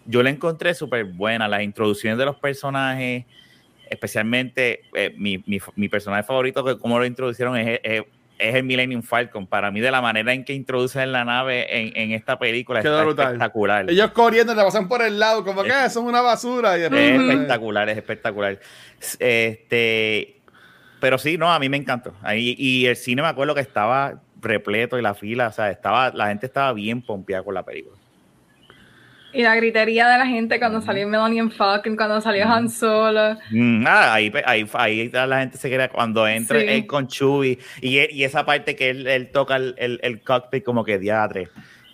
yo 0.06 0.22
la 0.22 0.30
encontré 0.30 0.74
súper 0.74 1.04
buena. 1.04 1.48
Las 1.48 1.62
introducciones 1.62 2.18
de 2.18 2.24
los 2.24 2.36
personajes, 2.36 3.24
especialmente 3.90 4.82
eh, 4.94 5.14
mi, 5.16 5.38
mi, 5.46 5.58
mi 5.76 5.88
personaje 5.88 6.22
favorito, 6.22 6.64
que 6.64 6.78
como 6.78 6.98
lo 6.98 7.06
introducieron, 7.06 7.56
es, 7.56 7.80
es, 7.82 8.02
es 8.38 8.54
el 8.54 8.64
Millennium 8.64 9.02
Falcon. 9.02 9.46
Para 9.46 9.70
mí, 9.70 9.80
de 9.80 9.90
la 9.90 10.00
manera 10.02 10.32
en 10.32 10.44
que 10.44 10.52
introducen 10.52 11.10
la 11.12 11.24
nave 11.24 11.66
en, 11.80 11.92
en 11.96 12.12
esta 12.12 12.38
película, 12.38 12.82
Quedó 12.82 12.94
está 12.94 13.04
brutal. 13.04 13.26
espectacular. 13.28 13.90
Ellos 13.90 14.10
corriendo, 14.10 14.54
te 14.54 14.62
pasan 14.62 14.88
por 14.88 15.02
el 15.02 15.18
lado, 15.18 15.44
como 15.44 15.62
que 15.62 15.72
"Ah, 15.72 15.86
es 15.86 15.96
una 15.96 16.20
basura. 16.20 16.76
Y 16.78 16.82
Es 16.82 16.92
espectacular, 16.92 17.88
es 17.88 17.96
espectacular. 17.96 18.58
Este, 19.18 20.36
pero 21.00 21.18
sí, 21.18 21.38
no, 21.38 21.52
a 21.52 21.58
mí 21.58 21.68
me 21.68 21.76
encantó. 21.76 22.14
Ahí, 22.22 22.54
y 22.58 22.86
el 22.86 22.96
cine 22.96 23.22
me 23.22 23.28
acuerdo 23.28 23.54
que 23.54 23.60
estaba 23.60 24.20
repleto 24.40 24.98
y 24.98 25.02
la 25.02 25.14
fila, 25.14 25.48
o 25.48 25.52
sea, 25.52 25.70
estaba, 25.70 26.10
la 26.10 26.28
gente 26.28 26.46
estaba 26.46 26.72
bien 26.72 27.02
pompeada 27.02 27.42
con 27.42 27.54
la 27.54 27.64
película. 27.64 27.96
Y 29.32 29.42
la 29.42 29.54
gritería 29.56 30.08
de 30.08 30.18
la 30.18 30.26
gente 30.26 30.58
cuando 30.58 30.80
salió 30.80 31.06
Millennium 31.06 31.50
Falcon, 31.50 31.94
cuando 31.96 32.20
salió 32.20 32.46
Han 32.48 32.70
Solo. 32.70 33.36
Mm, 33.50 33.84
ah, 33.86 34.14
ahí, 34.14 34.32
ahí, 34.46 34.66
ahí 34.72 35.10
la 35.12 35.40
gente 35.40 35.58
se 35.58 35.68
queda 35.68 35.88
cuando 35.88 36.26
entra 36.26 36.58
Sí. 36.60 36.66
él 36.68 36.86
con 36.86 37.06
Chewie 37.06 37.58
y, 37.82 37.98
y 38.14 38.24
esa 38.24 38.46
parte 38.46 38.74
que 38.76 38.88
él, 38.90 39.06
él 39.06 39.30
toca 39.30 39.56
el, 39.56 39.74
el, 39.78 40.00
el 40.02 40.22
cockpit 40.22 40.64
como 40.64 40.84
que 40.84 40.98
diatre. 40.98 41.48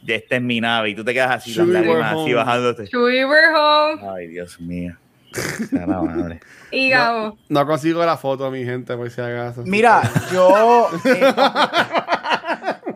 Ya 0.05 0.17
esta 0.17 0.37
es 0.37 0.43
mi 0.43 0.61
nave 0.61 0.91
y 0.91 0.95
tú 0.95 1.05
te 1.05 1.15
quedas 1.15 1.31
así, 1.31 1.51
las 1.55 1.67
Chewie, 1.67 1.73
lágrimas 1.73 2.17
así 2.17 2.33
bajándote. 2.33 2.89
Chewie, 2.89 3.25
we're 3.25 3.55
home. 3.55 4.01
Ay, 4.17 4.29
Dios 4.29 4.61
mío. 4.61 4.97
Madre. 5.73 6.41
Y 6.71 6.91
Gabo. 6.91 7.39
No 7.49 7.67
consigo 7.67 8.05
la 8.05 8.17
foto, 8.19 8.51
mi 8.51 8.65
gente, 8.65 8.95
por 8.97 9.11
si 9.11 9.21
acaso. 9.21 9.63
Mira, 9.65 10.03
yo. 10.33 10.89
Esta, 11.05 12.07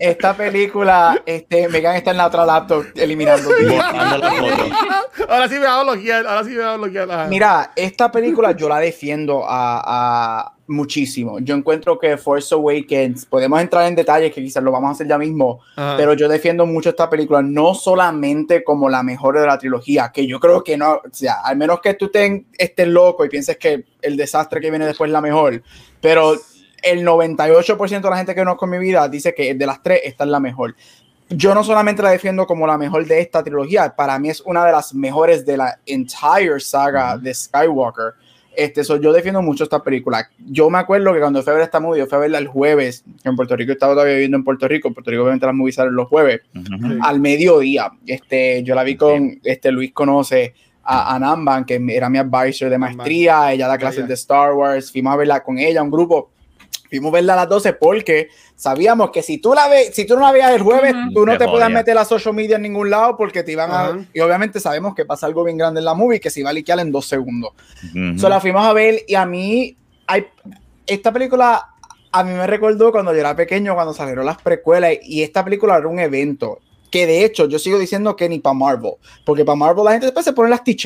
esta 0.01 0.37
película, 0.37 1.23
este, 1.27 1.69
Megan 1.69 1.97
está 1.97 2.11
en 2.11 2.17
la 2.19 2.27
otra 2.27 2.45
laptop 2.45 2.85
eliminando. 2.95 3.51
Ahora 5.29 5.49
sí 5.49 5.55
me 5.55 5.67
va 5.67 5.81
a 5.81 5.83
bloquear, 5.83 6.27
ahora 6.27 6.45
sí 6.45 6.51
me 6.51 6.59
va 6.59 6.75
a 6.75 6.77
bloquear. 6.77 7.29
Mira, 7.29 7.73
esta 7.75 8.11
película 8.11 8.53
yo 8.53 8.69
la 8.69 8.79
defiendo 8.79 9.45
a, 9.47 9.83
a 9.85 10.57
muchísimo. 10.69 11.39
Yo 11.41 11.55
encuentro 11.55 11.99
que 11.99 12.17
Force 12.17 12.55
Awakens, 12.55 13.27
podemos 13.27 13.61
entrar 13.61 13.87
en 13.87 13.95
detalles 13.95 14.33
que 14.33 14.43
quizás 14.43 14.63
lo 14.63 14.73
vamos 14.73 14.89
a 14.89 14.93
hacer 14.93 15.07
ya 15.07 15.19
mismo, 15.19 15.61
Ajá. 15.77 15.97
pero 15.97 16.15
yo 16.15 16.29
defiendo 16.29 16.67
mucho 16.67 16.91
esta 16.91 17.09
película, 17.09 17.43
no 17.43 17.75
solamente 17.75 18.65
como 18.65 18.89
la 18.89 19.03
mejor 19.03 19.39
de 19.39 19.47
la 19.47 19.59
trilogía, 19.59 20.11
que 20.13 20.27
yo 20.27 20.41
creo 20.41 20.63
que 20.63 20.77
no, 20.77 20.95
o 20.95 21.03
sea, 21.13 21.41
al 21.45 21.57
menos 21.57 21.81
que 21.81 21.95
tú 21.95 22.09
te, 22.09 22.47
estés 22.59 22.89
loco 22.89 23.25
y 23.25 23.29
pienses 23.29 23.57
que 23.57 23.85
el 24.03 24.17
desastre 24.17 24.61
que 24.61 24.71
viene 24.71 24.87
después 24.87 25.09
es 25.09 25.13
la 25.13 25.21
mejor, 25.21 25.63
pero 26.01 26.35
el 26.87 27.05
98% 27.07 28.01
de 28.01 28.11
la 28.11 28.17
gente 28.17 28.35
que 28.35 28.41
conozco 28.41 28.65
en 28.65 28.71
mi 28.71 28.79
vida 28.79 29.09
dice 29.09 29.35
que 29.35 29.55
de 29.55 29.67
las 29.67 29.83
tres 29.83 30.01
esta 30.05 30.25
es 30.25 30.31
la 30.31 30.41
mejor. 30.41 30.75
Yo 31.29 31.55
no 31.55 31.65
solamente 31.65 32.03
la 32.03 32.11
defiendo 32.11 32.47
como 32.47 32.67
la 32.67 32.79
mejor 32.79 33.05
de 33.05 33.21
esta 33.21 33.43
trilogía, 33.43 33.95
para 33.97 34.19
mí 34.19 34.31
es 34.31 34.41
una 34.43 34.65
de 34.65 34.71
las 34.71 34.95
mejores 34.95 35.45
de 35.45 35.57
la 35.57 35.81
entire 35.85 36.61
saga 36.61 37.19
de 37.19 37.35
Skywalker. 37.35 38.15
Este, 38.55 38.85
so, 38.85 38.97
yo 38.97 39.13
defiendo 39.13 39.43
mucho 39.43 39.65
esta 39.65 39.83
película. 39.83 40.31
Yo 40.39 40.71
me 40.71 40.79
acuerdo 40.79 41.13
que 41.13 41.21
cuando 41.21 41.43
fui 41.43 41.51
a 41.51 41.55
ver 41.55 41.65
esta 41.65 41.81
movie, 41.81 41.99
yo 41.99 42.07
fui 42.07 42.17
a 42.17 42.21
verla 42.21 42.39
el 42.39 42.47
jueves. 42.47 43.05
En 43.25 43.37
Puerto 43.37 43.55
Rico 43.55 43.73
estaba 43.73 43.93
todavía 43.93 44.15
viviendo 44.15 44.39
en 44.39 44.45
Puerto 44.45 44.67
Rico. 44.67 44.89
En 44.89 44.95
Puerto 44.95 45.11
Rico, 45.11 45.25
obviamente, 45.25 45.45
las 45.45 45.55
movies 45.55 45.75
salen 45.75 45.95
los 45.95 46.09
jueves 46.09 46.41
Ujú. 46.55 46.99
al 47.03 47.21
mediodía. 47.21 47.91
Este, 48.07 48.63
yo 48.63 48.75
la 48.75 48.85
vi 48.85 48.97
con, 48.97 49.41
este, 49.45 49.71
Luis 49.73 49.93
conoce 49.93 50.55
a, 50.85 51.15
a 51.15 51.19
Namban, 51.19 51.65
que 51.65 51.83
era 51.91 52.09
mi 52.09 52.19
advisor 52.19 52.71
de 52.71 52.79
maestría, 52.79 53.53
ella 53.53 53.69
da 53.69 53.77
clases 53.77 54.07
de 54.07 54.15
Star 54.15 54.53
Wars, 54.55 54.91
fuimos 54.91 55.13
a 55.13 55.17
verla 55.17 55.43
con 55.43 55.59
ella, 55.59 55.83
un 55.83 55.91
grupo, 55.91 56.31
fuimos 56.89 57.11
a 57.11 57.15
verla 57.15 57.33
a 57.35 57.37
las 57.37 57.49
12 57.49 57.73
porque 57.75 58.29
sabíamos 58.55 59.11
que 59.11 59.23
si 59.23 59.39
tú 59.39 59.55
la 59.55 59.69
ves, 59.69 59.95
si 59.95 60.07
tú 60.07 60.15
no 60.15 60.21
la 60.21 60.33
veías 60.33 60.53
el 60.53 60.63
jueves, 60.63 60.95
tú 61.13 61.27
no 61.27 61.33
Te 61.33 61.39
te 61.39 61.45
podías 61.47 61.71
meter 61.71 61.97
a 61.99 62.05
social 62.05 62.35
media 62.35 62.57
en 62.57 62.63
ningún 62.63 62.91
lado 62.91 63.17
porque 63.17 63.43
te 63.43 63.53
iban 63.53 63.71
a, 63.71 64.07
y 64.13 64.21
obviamente 64.21 64.61
sabemos 64.61 64.95
que 64.95 65.05
pasa 65.05 65.27
algo 65.27 65.45
bien 65.45 65.57
grande 65.57 65.81
en 65.81 65.85
la 65.85 65.95
movie 65.95 66.21
que 66.21 66.31
se 66.31 66.41
iba 66.41 66.51
a 66.51 66.53
liquear 66.53 66.81
en 66.81 66.93
dos 66.93 67.07
segundos. 67.07 67.53
Ujú. 67.85 68.19
So, 68.19 68.29
la 68.29 68.41
fuimos 68.41 68.65
a 68.65 68.73
ver 68.73 69.03
y 69.07 69.15
a 69.15 69.27
mí, 69.27 69.77
hay, 70.07 70.27
esta 70.87 71.13
película 71.13 71.75
a 72.13 72.25
mí 72.25 72.33
me 72.33 72.47
recordó 72.47 72.93
cuando 72.93 73.13
yo 73.13 73.21
era 73.21 73.37
pequeño, 73.37 73.75
cuando 73.75 73.93
salieron 73.93 74.25
las 74.25 74.41
precuelas 74.41 74.95
y 75.03 75.23
esta 75.23 75.45
película 75.45 75.77
era 75.77 75.87
un 75.87 75.99
evento. 75.99 76.61
Que 76.91 77.07
de 77.07 77.25
hecho 77.25 77.49
yo 77.49 77.59
sigo 77.59 77.79
diciendo 77.79 78.17
que 78.17 78.29
ni 78.29 78.39
para 78.39 78.55
Marvel, 78.55 78.93
porque 79.25 79.45
para 79.45 79.57
Marvel 79.57 79.85
la 79.85 79.93
gente 79.93 80.07
después 80.07 80.25
se 80.25 80.33
pone 80.33 80.51
las 80.51 80.65
t 80.65 80.77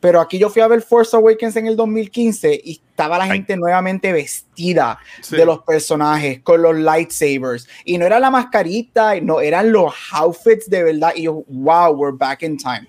pero 0.00 0.20
aquí 0.20 0.38
yo 0.38 0.50
fui 0.50 0.62
a 0.62 0.68
ver 0.68 0.82
Force 0.82 1.16
Awakens 1.16 1.56
en 1.56 1.66
el 1.66 1.76
2015 1.76 2.60
y 2.64 2.72
estaba 2.72 3.18
la 3.18 3.26
gente 3.26 3.56
nuevamente 3.56 4.12
vestida 4.12 4.98
de 5.30 5.44
los 5.44 5.60
personajes 5.60 6.40
con 6.42 6.62
los 6.62 6.76
lightsabers 6.76 7.66
y 7.84 7.98
no 7.98 8.06
era 8.06 8.20
la 8.20 8.30
mascarita, 8.30 9.18
no 9.20 9.40
eran 9.40 9.72
los 9.72 9.92
outfits 10.12 10.68
de 10.68 10.82
verdad 10.82 11.12
y 11.14 11.22
yo, 11.22 11.44
wow, 11.48 11.90
we're 11.92 12.16
back 12.16 12.42
in 12.42 12.56
time. 12.56 12.86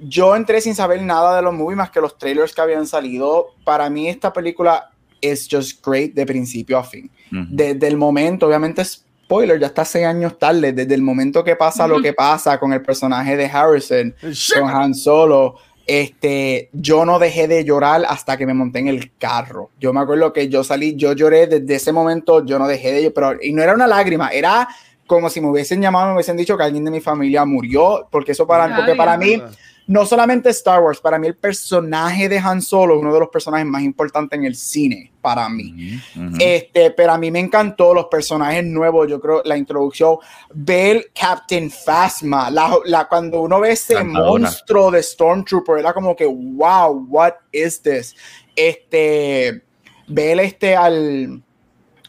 Yo 0.00 0.36
entré 0.36 0.60
sin 0.60 0.74
saber 0.74 1.02
nada 1.02 1.36
de 1.36 1.42
los 1.42 1.52
movies 1.52 1.76
más 1.76 1.90
que 1.90 2.00
los 2.00 2.16
trailers 2.16 2.54
que 2.54 2.60
habían 2.60 2.86
salido. 2.86 3.54
Para 3.64 3.90
mí 3.90 4.08
esta 4.08 4.32
película 4.32 4.90
es 5.20 5.48
just 5.50 5.84
great 5.84 6.14
de 6.14 6.24
principio 6.26 6.78
a 6.78 6.84
fin. 6.84 7.10
Desde 7.30 7.88
el 7.88 7.96
momento, 7.96 8.46
obviamente 8.46 8.82
spoiler, 9.26 9.58
ya 9.58 9.66
está 9.66 9.84
seis 9.84 10.06
años 10.06 10.38
tarde, 10.38 10.72
desde 10.72 10.94
el 10.94 11.02
momento 11.02 11.42
que 11.42 11.56
pasa 11.56 11.88
lo 11.88 12.00
que 12.00 12.12
pasa 12.12 12.60
con 12.60 12.72
el 12.72 12.80
personaje 12.80 13.36
de 13.36 13.46
Harrison, 13.46 14.14
con 14.56 14.68
Han 14.70 14.94
Solo, 14.94 15.56
este, 15.84 16.70
yo 16.72 17.04
no 17.04 17.18
dejé 17.18 17.48
de 17.48 17.64
llorar 17.64 18.04
hasta 18.08 18.36
que 18.36 18.46
me 18.46 18.54
monté 18.54 18.78
en 18.78 18.88
el 18.88 19.16
carro. 19.18 19.70
Yo 19.80 19.92
me 19.92 20.00
acuerdo 20.00 20.32
que 20.32 20.48
yo 20.48 20.62
salí, 20.62 20.94
yo 20.94 21.12
lloré 21.12 21.48
desde 21.48 21.74
ese 21.74 21.92
momento, 21.92 22.46
yo 22.46 22.58
no 22.60 22.68
dejé 22.68 22.92
de 22.92 23.02
llorar, 23.02 23.14
pero, 23.14 23.42
y 23.42 23.52
no 23.52 23.62
era 23.62 23.74
una 23.74 23.88
lágrima, 23.88 24.28
era 24.28 24.68
como 25.06 25.30
si 25.30 25.40
me 25.40 25.48
hubiesen 25.48 25.80
llamado, 25.80 26.08
me 26.08 26.14
hubiesen 26.14 26.36
dicho 26.36 26.56
que 26.56 26.64
alguien 26.64 26.84
de 26.84 26.90
mi 26.90 27.00
familia 27.00 27.44
murió, 27.44 28.08
porque 28.10 28.32
eso 28.32 28.46
para, 28.46 28.74
porque 28.76 28.94
para 28.94 29.16
mí, 29.16 29.40
no 29.86 30.04
solamente 30.04 30.50
Star 30.50 30.82
Wars, 30.82 31.00
para 31.00 31.18
mí 31.18 31.28
el 31.28 31.36
personaje 31.36 32.28
de 32.28 32.38
Han 32.38 32.60
Solo 32.60 32.94
es 32.96 33.00
uno 33.00 33.14
de 33.14 33.20
los 33.20 33.28
personajes 33.28 33.66
más 33.66 33.82
importantes 33.82 34.36
en 34.36 34.44
el 34.44 34.56
cine, 34.56 35.12
para 35.20 35.48
mí. 35.48 36.00
Este, 36.40 36.90
pero 36.90 37.12
a 37.12 37.18
mí 37.18 37.30
me 37.30 37.38
encantó 37.38 37.94
los 37.94 38.06
personajes 38.06 38.64
nuevos, 38.64 39.08
yo 39.08 39.20
creo, 39.20 39.42
la 39.44 39.56
introducción, 39.56 40.16
ver 40.52 41.10
Captain 41.18 41.70
Phasma, 41.70 42.50
la, 42.50 43.06
cuando 43.08 43.40
uno 43.40 43.60
ve 43.60 43.72
ese 43.72 44.02
monstruo 44.02 44.90
de 44.90 45.02
Stormtrooper, 45.02 45.78
era 45.78 45.92
como 45.92 46.16
que, 46.16 46.26
wow, 46.26 47.06
what 47.08 47.34
is 47.52 47.80
this? 47.80 48.16
Este, 48.56 49.62
ver 50.08 50.40
este 50.40 50.74
al, 50.74 51.42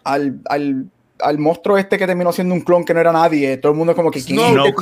al, 0.04 0.42
al 0.46 0.90
al 1.20 1.38
monstruo 1.38 1.78
este 1.78 1.98
que 1.98 2.06
terminó 2.06 2.32
siendo 2.32 2.54
un 2.54 2.62
clon 2.62 2.86
que 2.86 2.94
no 2.94 3.00
era 3.00 3.12
nadie. 3.12 3.58
Todo 3.58 3.72
el 3.72 3.78
mundo 3.78 3.96
como 3.96 4.12
que 4.12 4.24
¿quién 4.24 4.40
es 4.40 4.74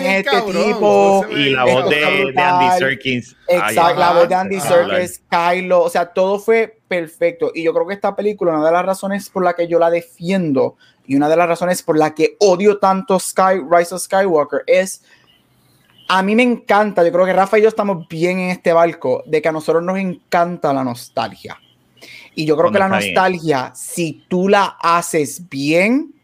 este, 0.00 0.42
tipo? 0.42 1.24
Y 1.30 1.50
la 1.50 1.64
voz 1.64 1.88
de, 1.88 2.34
Andy 2.36 2.78
Serkis. 2.78 3.36
Exacto, 3.48 3.98
la 3.98 4.12
voz 4.12 4.28
de 4.28 4.34
Andy 4.34 4.60
Serkis, 4.60 5.22
Kylo, 5.28 5.82
o 5.82 5.88
sea, 5.88 6.06
todo 6.06 6.38
fue 6.38 6.78
perfecto. 6.88 7.50
Y 7.54 7.62
yo 7.62 7.72
creo 7.72 7.86
que 7.86 7.94
esta 7.94 8.14
película, 8.14 8.52
una 8.52 8.66
de 8.66 8.72
las 8.72 8.84
razones 8.84 9.28
por 9.28 9.44
la 9.44 9.54
que 9.54 9.68
yo 9.68 9.78
la 9.78 9.90
defiendo 9.90 10.76
y 11.06 11.16
una 11.16 11.28
de 11.28 11.36
las 11.36 11.48
razones 11.48 11.82
por 11.82 11.98
la 11.98 12.14
que 12.14 12.36
odio 12.38 12.78
tanto 12.78 13.18
Sky, 13.18 13.60
Rise 13.70 13.94
of 13.94 14.02
Skywalker 14.02 14.62
es 14.66 15.02
a 16.08 16.22
mí 16.22 16.34
me 16.34 16.42
encanta, 16.42 17.02
yo 17.02 17.10
creo 17.10 17.24
que 17.24 17.32
Rafa 17.32 17.58
y 17.58 17.62
yo 17.62 17.68
estamos 17.68 18.06
bien 18.06 18.38
en 18.38 18.50
este 18.50 18.74
barco, 18.74 19.22
de 19.24 19.40
que 19.40 19.48
a 19.48 19.52
nosotros 19.52 19.82
nos 19.82 19.96
encanta 19.96 20.70
la 20.72 20.84
nostalgia. 20.84 21.58
Y 22.34 22.46
yo 22.46 22.56
creo 22.56 22.70
que 22.70 22.78
la 22.78 22.88
nostalgia, 22.88 23.72
si 23.74 24.24
tú 24.28 24.48
la 24.48 24.76
haces 24.80 25.48
bien, 25.48 26.14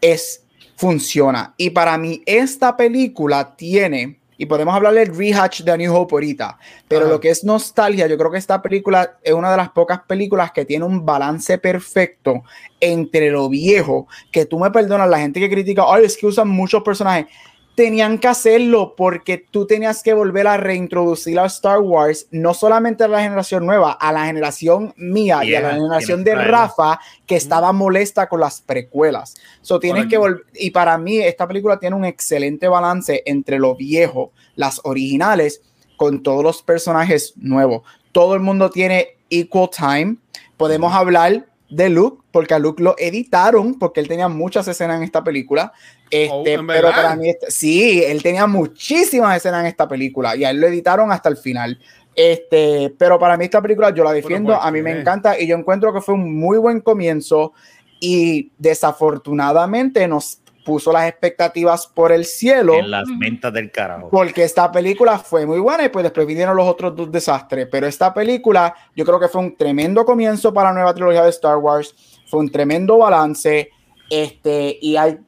es 0.00 0.44
funciona. 0.80 1.54
Y 1.58 1.70
para 1.70 1.98
mí 1.98 2.22
esta 2.24 2.74
película 2.74 3.54
tiene, 3.54 4.18
y 4.38 4.46
podemos 4.46 4.74
hablar 4.74 4.94
del 4.94 5.14
rehatch 5.14 5.60
de 5.60 5.72
A 5.72 5.76
New 5.76 5.94
Hope 5.94 6.14
ahorita, 6.14 6.58
pero 6.88 7.06
lo 7.06 7.20
que 7.20 7.28
es 7.28 7.44
nostalgia, 7.44 8.06
yo 8.06 8.16
creo 8.16 8.30
que 8.30 8.38
esta 8.38 8.62
película 8.62 9.18
es 9.22 9.34
una 9.34 9.50
de 9.50 9.58
las 9.58 9.68
pocas 9.68 10.00
películas 10.08 10.52
que 10.52 10.64
tiene 10.64 10.86
un 10.86 11.04
balance 11.04 11.58
perfecto 11.58 12.44
entre 12.80 13.30
lo 13.30 13.50
viejo, 13.50 14.08
que 14.32 14.46
tú 14.46 14.58
me 14.58 14.70
perdonas, 14.70 15.10
la 15.10 15.18
gente 15.18 15.38
que 15.38 15.50
critica, 15.50 15.84
ay, 15.86 16.06
es 16.06 16.16
que 16.16 16.26
usan 16.26 16.48
muchos 16.48 16.82
personajes 16.82 17.26
tenían 17.74 18.18
que 18.18 18.28
hacerlo 18.28 18.94
porque 18.96 19.38
tú 19.38 19.66
tenías 19.66 20.02
que 20.02 20.12
volver 20.12 20.46
a 20.46 20.56
reintroducir 20.56 21.38
a 21.38 21.46
Star 21.46 21.80
Wars, 21.80 22.26
no 22.30 22.52
solamente 22.52 23.04
a 23.04 23.08
la 23.08 23.22
generación 23.22 23.64
nueva, 23.64 23.92
a 23.92 24.12
la 24.12 24.26
generación 24.26 24.92
mía 24.96 25.44
y 25.44 25.54
a 25.54 25.60
la 25.60 25.74
generación 25.74 26.24
de 26.24 26.34
Rafa 26.34 27.00
que 27.26 27.36
estaba 27.36 27.72
molesta 27.72 28.28
con 28.28 28.40
las 28.40 28.60
precuelas. 28.60 29.34
So, 29.62 29.80
tienes 29.80 30.06
que 30.06 30.18
y 30.54 30.70
para 30.70 30.98
mí 30.98 31.18
esta 31.18 31.46
película 31.48 31.78
tiene 31.78 31.96
un 31.96 32.04
excelente 32.04 32.68
balance 32.68 33.22
entre 33.24 33.58
lo 33.58 33.74
viejo, 33.74 34.32
las 34.56 34.80
originales, 34.84 35.62
con 35.96 36.22
todos 36.22 36.42
los 36.42 36.62
personajes 36.62 37.34
nuevos. 37.36 37.82
Todo 38.12 38.34
el 38.34 38.40
mundo 38.40 38.70
tiene 38.70 39.18
equal 39.28 39.68
time. 39.70 40.16
Podemos 40.56 40.94
hablar 40.94 41.46
de 41.70 41.88
Luke, 41.88 42.22
porque 42.32 42.54
a 42.54 42.58
Luke 42.58 42.82
lo 42.82 42.94
editaron, 42.98 43.78
porque 43.78 44.00
él 44.00 44.08
tenía 44.08 44.28
muchas 44.28 44.66
escenas 44.68 44.98
en 44.98 45.04
esta 45.04 45.22
película. 45.22 45.72
Este, 46.10 46.58
oh, 46.58 46.66
pero 46.66 46.90
para 46.90 47.14
mí, 47.16 47.30
este, 47.30 47.50
sí, 47.50 48.02
él 48.04 48.22
tenía 48.22 48.46
muchísimas 48.46 49.36
escenas 49.36 49.60
en 49.60 49.66
esta 49.66 49.88
película 49.88 50.36
y 50.36 50.44
a 50.44 50.50
él 50.50 50.60
lo 50.60 50.66
editaron 50.66 51.12
hasta 51.12 51.28
el 51.28 51.36
final. 51.36 51.78
Este, 52.14 52.92
pero 52.98 53.18
para 53.18 53.36
mí 53.36 53.44
esta 53.44 53.62
película 53.62 53.94
yo 53.94 54.02
la 54.02 54.12
defiendo, 54.12 54.54
a 54.54 54.70
mí 54.70 54.82
me 54.82 54.90
encanta 54.90 55.38
y 55.38 55.46
yo 55.46 55.56
encuentro 55.56 55.92
que 55.94 56.00
fue 56.00 56.14
un 56.14 56.38
muy 56.38 56.58
buen 56.58 56.80
comienzo 56.80 57.52
y 58.00 58.50
desafortunadamente 58.58 60.08
nos 60.08 60.39
puso 60.70 60.92
las 60.92 61.08
expectativas 61.08 61.88
por 61.88 62.12
el 62.12 62.24
cielo. 62.24 62.74
En 62.74 62.92
las 62.92 63.08
ventas 63.18 63.52
del 63.52 63.72
carajo. 63.72 64.08
Porque 64.08 64.44
esta 64.44 64.70
película 64.70 65.18
fue 65.18 65.44
muy 65.44 65.58
buena 65.58 65.84
y 65.84 65.88
pues 65.88 66.04
después 66.04 66.28
vinieron 66.28 66.56
los 66.56 66.68
otros 66.68 66.94
dos 66.94 67.10
desastres. 67.10 67.66
Pero 67.68 67.88
esta 67.88 68.14
película 68.14 68.72
yo 68.94 69.04
creo 69.04 69.18
que 69.18 69.26
fue 69.26 69.40
un 69.40 69.56
tremendo 69.56 70.04
comienzo 70.04 70.54
para 70.54 70.68
la 70.68 70.74
nueva 70.74 70.94
trilogía 70.94 71.24
de 71.24 71.30
Star 71.30 71.56
Wars. 71.56 71.92
Fue 72.28 72.38
un 72.38 72.48
tremendo 72.52 72.98
balance. 72.98 73.68
Este, 74.08 74.78
y 74.80 74.96
hay... 74.96 75.18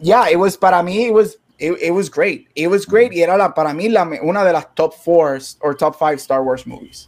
Ya, 0.00 0.22
yeah, 0.24 0.30
it 0.30 0.38
was 0.38 0.56
para 0.56 0.82
mí, 0.82 1.08
it 1.08 1.12
was, 1.12 1.38
it, 1.58 1.92
was 1.92 2.10
great. 2.10 2.48
It 2.54 2.68
was 2.68 2.86
great 2.86 3.12
y 3.12 3.20
era 3.20 3.36
la, 3.36 3.52
para 3.52 3.74
mí 3.74 3.90
la, 3.90 4.08
una 4.22 4.42
de 4.42 4.54
las 4.54 4.74
top 4.74 4.94
four 4.94 5.38
o 5.60 5.74
top 5.74 5.98
five 5.98 6.14
Star 6.14 6.40
Wars 6.40 6.66
movies. 6.66 7.06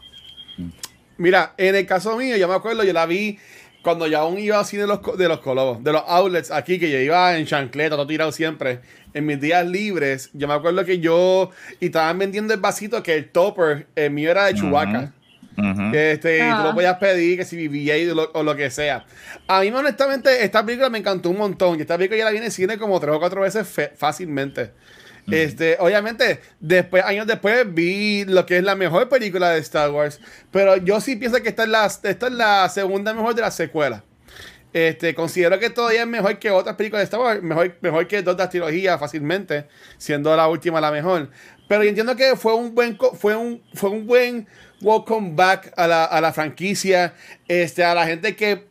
Mira, 1.16 1.54
en 1.56 1.76
el 1.76 1.86
caso 1.86 2.14
mío, 2.16 2.36
yo 2.36 2.46
me 2.46 2.54
acuerdo, 2.54 2.84
yo 2.84 2.92
la 2.92 3.06
vi 3.06 3.38
cuando 3.82 4.06
ya 4.06 4.20
aún 4.20 4.38
iba 4.38 4.58
así 4.58 4.76
de 4.76 4.86
los, 4.86 5.00
de 5.16 5.28
los 5.28 5.40
colobos, 5.40 5.82
de 5.82 5.92
los 5.92 6.02
outlets 6.06 6.50
aquí, 6.50 6.78
que 6.78 6.90
yo 6.90 6.98
iba 6.98 7.36
en 7.36 7.46
chancleta, 7.46 7.96
todo 7.96 8.06
tirado 8.06 8.32
siempre, 8.32 8.80
en 9.14 9.26
mis 9.26 9.40
días 9.40 9.66
libres, 9.66 10.30
yo 10.32 10.46
me 10.48 10.54
acuerdo 10.54 10.84
que 10.84 11.00
yo, 11.00 11.50
y 11.80 11.86
estaban 11.86 12.18
vendiendo 12.18 12.52
el 12.54 12.60
vasito 12.60 13.02
que 13.02 13.14
el 13.14 13.30
topper, 13.30 13.86
el 13.96 14.10
mío 14.10 14.30
era 14.30 14.46
de 14.46 14.54
Chewbacca. 14.54 15.12
Que 15.92 16.12
este, 16.12 16.38
tú 16.38 16.62
lo 16.62 16.70
ah. 16.70 16.74
podías 16.74 16.96
pedir, 16.96 17.36
que 17.36 17.44
si 17.44 17.54
vivía 17.54 17.92
ahí 17.92 18.08
o 18.08 18.42
lo 18.42 18.56
que 18.56 18.70
sea. 18.70 19.04
A 19.46 19.60
mí, 19.60 19.68
honestamente, 19.68 20.42
esta 20.42 20.64
película 20.64 20.88
me 20.88 20.98
encantó 20.98 21.28
un 21.28 21.36
montón. 21.36 21.76
Y 21.76 21.82
esta 21.82 21.98
película 21.98 22.16
ya 22.16 22.24
la 22.24 22.30
viene 22.30 22.46
en 22.46 22.52
cine 22.52 22.78
como 22.78 22.98
tres 22.98 23.14
o 23.14 23.18
cuatro 23.18 23.42
veces 23.42 23.68
fácilmente. 23.94 24.70
Este, 25.30 25.76
obviamente, 25.80 26.40
después, 26.60 27.04
años 27.04 27.26
después 27.26 27.72
vi 27.72 28.24
lo 28.24 28.46
que 28.46 28.58
es 28.58 28.64
la 28.64 28.74
mejor 28.74 29.08
película 29.08 29.50
de 29.50 29.60
Star 29.60 29.90
Wars. 29.90 30.20
Pero 30.50 30.76
yo 30.76 31.00
sí 31.00 31.16
pienso 31.16 31.42
que 31.42 31.48
esta 31.48 31.64
es 31.64 31.68
la, 31.68 31.86
esta 31.86 32.26
es 32.26 32.32
la 32.32 32.68
segunda 32.68 33.14
mejor 33.14 33.34
de 33.34 33.42
la 33.42 33.50
secuela. 33.50 34.04
Este, 34.72 35.14
considero 35.14 35.58
que 35.58 35.68
todavía 35.70 36.02
es 36.02 36.06
mejor 36.06 36.38
que 36.38 36.50
otras 36.50 36.76
películas 36.76 37.00
de 37.00 37.04
Star 37.04 37.20
Wars, 37.20 37.42
mejor, 37.42 37.76
mejor 37.80 38.06
que 38.06 38.22
dos 38.22 38.36
de 38.36 38.42
las 38.44 38.50
trilogías 38.50 39.00
fácilmente, 39.00 39.66
siendo 39.98 40.34
la 40.36 40.46
última 40.48 40.80
la 40.80 40.92
mejor. 40.92 41.28
Pero 41.68 41.82
yo 41.82 41.88
entiendo 41.88 42.14
que 42.16 42.36
fue 42.36 42.54
un 42.54 42.74
buen 42.74 42.96
fue 43.18 43.34
un 43.34 43.62
fue 43.74 43.90
un 43.90 44.06
buen 44.06 44.46
welcome 44.80 45.32
back 45.34 45.72
a 45.76 45.86
la, 45.86 46.04
a 46.04 46.20
la 46.20 46.32
franquicia, 46.32 47.14
este, 47.48 47.84
a 47.84 47.94
la 47.94 48.06
gente 48.06 48.36
que 48.36 48.69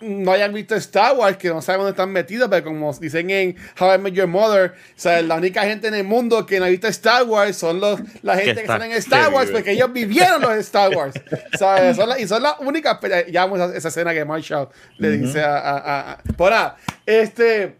no 0.00 0.32
hayan 0.32 0.52
visto 0.52 0.74
Star 0.74 1.16
Wars, 1.16 1.36
que 1.36 1.48
no 1.48 1.62
saben 1.62 1.80
dónde 1.80 1.92
están 1.92 2.10
metidos, 2.10 2.48
pero 2.48 2.64
como 2.64 2.92
dicen 2.94 3.30
en 3.30 3.56
How 3.78 3.94
I 3.94 3.98
Met 3.98 4.14
Your 4.14 4.26
Mother, 4.26 4.72
o 4.72 4.74
sea, 4.96 5.22
la 5.22 5.36
única 5.36 5.62
gente 5.62 5.88
en 5.88 5.94
el 5.94 6.04
mundo 6.04 6.44
que 6.46 6.58
no 6.58 6.66
ha 6.66 6.68
visto 6.68 6.88
Star 6.88 7.24
Wars 7.24 7.56
son 7.56 7.80
los, 7.80 8.00
la 8.22 8.36
gente 8.36 8.54
que 8.56 8.60
están 8.62 8.82
en 8.82 8.92
Star 8.92 9.32
Wars, 9.32 9.50
porque 9.50 9.72
ellos 9.72 9.92
vivieron 9.92 10.42
los 10.42 10.52
Star 10.58 10.94
Wars. 10.94 11.14
Son 11.58 12.08
y 12.18 12.26
son 12.26 12.42
las 12.42 12.54
únicas, 12.60 12.98
ya 13.30 13.46
vamos 13.46 13.60
a 13.60 13.76
esa 13.76 13.88
escena 13.88 14.12
que 14.12 14.24
Marshall 14.24 14.68
le 14.98 15.10
dice 15.10 15.42
a, 15.42 15.56
a, 15.58 16.12
a, 16.12 16.22
Por 16.36 16.50
nada, 16.50 16.76
este, 17.06 17.76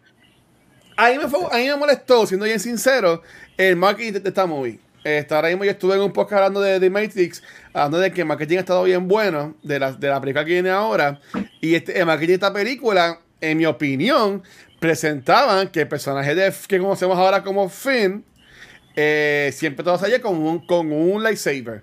a 0.97 1.11
mí, 1.11 1.19
me 1.19 1.29
fue, 1.29 1.41
a 1.51 1.57
mí 1.57 1.67
me 1.67 1.77
molestó, 1.77 2.27
siendo 2.27 2.47
bien 2.47 2.61
sincero, 2.61 3.23
el 3.57 3.77
marketing 3.77 4.21
de 4.21 4.29
esta 4.29 4.47
movie. 4.47 4.79
Este, 5.05 5.35
ahora 5.35 5.49
mismo 5.49 5.65
yo 5.65 5.71
estuve 5.71 5.95
en 5.97 6.01
un 6.01 6.13
podcast 6.13 6.39
hablando 6.39 6.63
de, 6.63 6.81
The 6.81 6.89
Matrix, 6.89 7.43
hablando 7.75 7.99
de 7.99 8.11
que 8.11 8.23
el 8.23 8.27
marketing 8.27 8.57
ha 8.57 8.61
estado 8.61 8.83
bien 8.85 9.07
bueno, 9.07 9.55
de 9.63 9.79
la, 9.79 9.93
de 9.93 10.09
la 10.09 10.19
película 10.19 10.45
que 10.47 10.53
viene 10.53 10.71
ahora. 10.71 11.21
Y 11.61 11.75
este, 11.75 11.99
el 11.99 12.07
marketing 12.07 12.29
de 12.29 12.35
esta 12.35 12.53
película, 12.55 13.21
en 13.43 13.59
mi 13.59 13.67
opinión, 13.67 14.43
presentaban 14.81 15.69
que 15.69 15.83
el 15.83 15.89
personaje 15.89 16.35
de, 16.35 16.53
que 16.67 16.79
conocemos 16.79 17.19
ahora 17.19 17.43
como 17.43 17.69
Finn, 17.69 18.25
eh, 18.97 19.53
siempre 19.55 19.85
todo 19.85 19.99
salía 19.99 20.23
con 20.23 20.37
un, 20.39 20.67
con 20.67 20.91
un 20.91 21.23
lightsaber. 21.23 21.83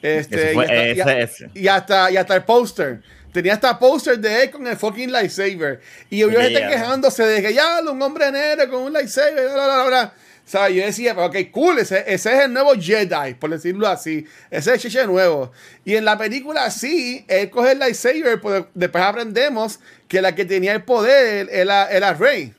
Este, 0.00 0.54
y, 0.54 1.68
hasta, 1.68 2.10
y, 2.10 2.16
hasta, 2.16 2.34
el 2.34 2.44
póster. 2.44 3.02
Tenía 3.30 3.52
hasta 3.52 3.78
póster 3.78 4.18
de 4.18 4.44
él 4.44 4.50
con 4.50 4.66
el 4.66 4.76
fucking 4.76 5.12
lightsaber. 5.12 5.80
Y 6.08 6.24
hubo 6.24 6.40
gente 6.40 6.66
quejándose 6.66 7.24
de 7.24 7.42
que 7.42 7.52
ya, 7.52 7.80
un 7.82 8.00
hombre 8.00 8.32
negro 8.32 8.70
con 8.70 8.82
un 8.82 8.92
lightsaber. 8.92 9.50
Bla, 9.52 9.84
bla, 9.86 10.14
sea, 10.52 10.68
yo 10.68 10.84
decía, 10.84 11.14
ok, 11.16 11.36
cool, 11.50 11.78
ese, 11.78 12.04
ese, 12.06 12.32
es 12.32 12.44
el 12.44 12.52
nuevo 12.52 12.74
Jedi, 12.74 13.34
por 13.34 13.50
decirlo 13.50 13.88
así. 13.88 14.26
Ese 14.50 14.70
es 14.70 14.76
el 14.76 14.80
chiche 14.80 15.06
nuevo. 15.06 15.50
Y 15.84 15.94
en 15.94 16.04
la 16.04 16.18
película, 16.18 16.70
sí, 16.70 17.24
él 17.26 17.48
coge 17.50 17.72
el 17.72 17.78
lightsaber, 17.78 18.40
pues 18.40 18.64
después 18.74 19.02
aprendemos 19.02 19.80
que 20.08 20.20
la 20.20 20.34
que 20.34 20.44
tenía 20.44 20.74
el 20.74 20.82
poder 20.82 21.48
era, 21.50 21.90
era 21.90 22.12
Rey. 22.12 22.54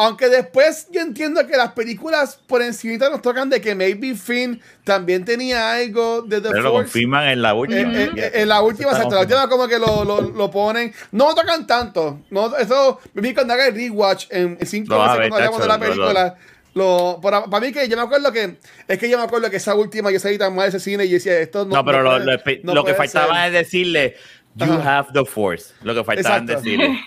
Aunque 0.00 0.28
después 0.28 0.86
yo 0.92 1.00
entiendo 1.00 1.44
que 1.44 1.56
las 1.56 1.72
películas 1.72 2.38
por 2.46 2.62
encima 2.62 3.08
nos 3.08 3.20
tocan 3.20 3.50
de 3.50 3.60
que 3.60 3.74
maybe 3.74 4.14
Finn 4.14 4.62
también 4.84 5.24
tenía 5.24 5.72
algo 5.72 6.22
de 6.22 6.40
The 6.40 6.50
Pero 6.50 6.62
lo 6.62 6.72
confirman 6.72 7.30
en 7.30 7.42
la 7.42 7.52
última. 7.52 7.80
Eh, 7.80 8.10
eh, 8.14 8.30
en 8.34 8.48
la 8.48 8.62
última, 8.62 8.92
o 8.92 9.10
la 9.10 9.20
última 9.22 9.48
como 9.48 9.66
que 9.66 9.76
lo, 9.76 10.04
lo, 10.04 10.20
lo, 10.20 10.50
ponen. 10.52 10.94
No 11.10 11.34
tocan 11.34 11.66
tanto. 11.66 12.20
No, 12.30 12.56
eso, 12.56 13.00
vi 13.12 13.34
cuando 13.34 13.54
haga 13.54 13.66
el 13.66 13.74
rewatch 13.74 14.26
en, 14.30 14.56
cinco 14.64 14.94
no, 14.94 15.02
veces 15.02 15.30
cuando 15.30 15.34
hablamos 15.34 15.60
de 15.60 15.66
la 15.66 15.78
película. 15.80 16.24
Lo, 16.24 16.57
para, 17.22 17.44
para, 17.44 17.66
mí 17.66 17.72
que 17.72 17.88
yo 17.88 17.96
me 17.96 18.02
acuerdo 18.02 18.32
que 18.32 18.56
es 18.86 18.98
que 18.98 19.08
yo 19.08 19.18
me 19.18 19.24
acuerdo 19.24 19.50
que 19.50 19.56
esa 19.56 19.74
última 19.74 20.10
yo 20.10 20.20
salí 20.20 20.38
tan 20.38 20.54
mal 20.54 20.70
de 20.70 20.76
ese 20.76 20.80
cine 20.80 21.04
y 21.04 21.10
decía 21.10 21.38
esto 21.38 21.64
no, 21.64 21.76
no 21.76 21.84
pero 21.84 22.02
lo, 22.02 22.18
lo, 22.18 22.84
que 22.84 22.94
faltaba 22.94 23.46
es 23.46 23.52
decirle 23.52 24.16
you 24.56 24.72
have 24.72 25.08
the 25.12 25.24
force 25.24 25.72
lo 25.82 25.94
que 25.94 26.04
faltaba 26.04 26.36
es 26.38 26.46
decirle 26.46 26.98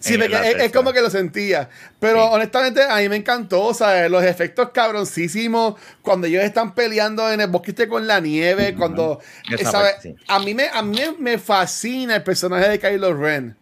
Sí, 0.00 0.14
es, 0.14 0.72
como 0.72 0.94
que 0.94 1.02
lo 1.02 1.10
sentía. 1.10 1.68
Pero 2.00 2.24
honestamente, 2.24 2.82
a 2.82 2.96
mí 2.96 3.08
me 3.10 3.16
encantó, 3.16 3.74
¿sabes? 3.74 4.10
Los 4.10 4.24
efectos 4.24 4.70
cabroncísimos 4.70 5.74
cuando 6.00 6.26
ellos 6.26 6.42
están 6.42 6.74
peleando 6.74 7.30
en 7.30 7.42
el 7.42 7.48
bosque 7.48 7.86
con 7.86 8.06
la 8.06 8.18
nieve, 8.18 8.74
cuando... 8.74 9.20
¿sabes? 9.62 9.96
A 10.26 10.38
mí, 10.38 10.54
me, 10.54 10.68
a 10.68 10.82
mí 10.82 11.00
me 11.18 11.36
fascina 11.36 12.16
el 12.16 12.22
personaje 12.22 12.66
de 12.70 12.78
Kylo 12.78 13.14
Ren. 13.14 13.56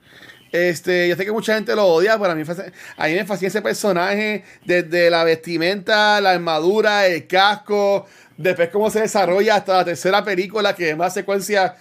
Este, 0.53 1.09
yo 1.09 1.16
sé 1.16 1.24
que 1.24 1.32
mucha 1.32 1.55
gente 1.55 1.74
lo 1.74 1.86
odia, 1.86 2.18
pero 2.18 2.32
a 2.32 2.34
mí, 2.34 2.42
a 2.96 3.07
mí 3.07 3.14
me 3.14 3.24
fascina 3.24 3.49
ese 3.49 3.62
personaje 3.62 4.44
desde 4.64 5.11
la 5.11 5.24
vestimenta, 5.24 6.20
la 6.20 6.30
armadura, 6.32 7.07
el 7.07 7.26
casco, 7.26 8.07
después 8.36 8.70
cómo 8.70 8.90
se 8.90 9.01
desarrolla 9.01 9.57
hasta 9.57 9.76
la 9.76 9.84
tercera 9.84 10.24
película, 10.24 10.74
que 10.74 10.90
es 10.90 10.96
más 10.96 11.14
secuencia 11.14 11.76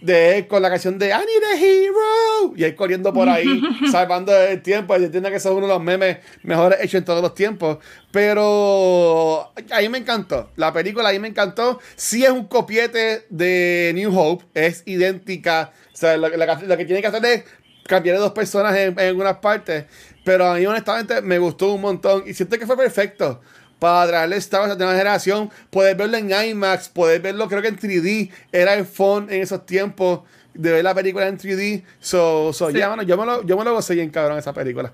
de 0.00 0.38
él 0.38 0.46
con 0.46 0.60
la 0.60 0.68
canción 0.68 0.98
de 0.98 1.08
I 1.08 1.10
need 1.10 1.44
a 1.52 1.58
hero 1.58 2.54
y 2.54 2.64
él 2.64 2.74
corriendo 2.74 3.12
por 3.12 3.28
ahí 3.28 3.62
salvando 3.90 4.36
el 4.36 4.62
tiempo. 4.62 4.96
Y 4.96 5.04
entiendo 5.04 5.30
que 5.30 5.36
es 5.36 5.44
uno 5.46 5.62
de 5.62 5.68
los 5.68 5.82
memes 5.82 6.18
mejores 6.42 6.78
hechos 6.80 6.94
en 6.94 7.04
todos 7.04 7.22
los 7.22 7.34
tiempos 7.34 7.78
pero 8.10 9.52
a 9.70 9.80
mí 9.80 9.88
me 9.90 9.98
encantó. 9.98 10.50
La 10.56 10.72
película 10.72 11.10
a 11.10 11.12
mí 11.12 11.18
me 11.18 11.28
encantó. 11.28 11.80
Sí 11.96 12.24
es 12.24 12.30
un 12.30 12.46
copiete 12.46 13.26
de 13.28 13.92
New 13.94 14.18
Hope 14.18 14.44
es 14.54 14.82
idéntica. 14.86 15.72
O 15.92 15.96
sea 15.96 16.16
lo, 16.16 16.30
que 16.30 16.84
tiene 16.84 17.00
que 17.00 17.06
hacer 17.06 17.24
es 17.26 17.44
cambiar 17.86 18.16
de 18.16 18.22
dos 18.22 18.32
personas 18.32 18.76
en, 18.76 18.98
en 18.98 19.06
algunas 19.06 19.36
partes 19.36 19.86
pero 20.26 20.44
a 20.44 20.56
mí 20.56 20.66
honestamente 20.66 21.22
me 21.22 21.38
gustó 21.38 21.72
un 21.72 21.80
montón 21.80 22.24
y 22.26 22.34
siento 22.34 22.58
que 22.58 22.66
fue 22.66 22.76
perfecto 22.76 23.40
para 23.78 24.08
traerle 24.08 24.36
Star 24.38 24.62
Wars 24.62 24.72
a 24.72 24.74
la 24.74 24.78
nueva 24.78 24.98
generación, 24.98 25.50
poder 25.70 25.96
verlo 25.96 26.16
en 26.16 26.32
IMAX, 26.32 26.88
poder 26.88 27.20
verlo 27.20 27.46
creo 27.46 27.62
que 27.62 27.68
en 27.68 27.78
3D, 27.78 28.32
era 28.50 28.74
el 28.74 28.86
fun 28.86 29.28
en 29.30 29.40
esos 29.40 29.64
tiempos 29.64 30.22
de 30.52 30.72
ver 30.72 30.82
la 30.82 30.96
película 30.96 31.28
en 31.28 31.38
3D. 31.38 31.84
So, 32.00 32.52
so 32.52 32.70
ya, 32.70 33.00
yo, 33.04 33.16
me 33.16 33.24
lo, 33.24 33.44
yo 33.44 33.56
me 33.56 33.62
lo 33.62 33.72
gocé 33.72 33.94
bien 33.94 34.10
cabrón 34.10 34.36
esa 34.36 34.52
película. 34.52 34.92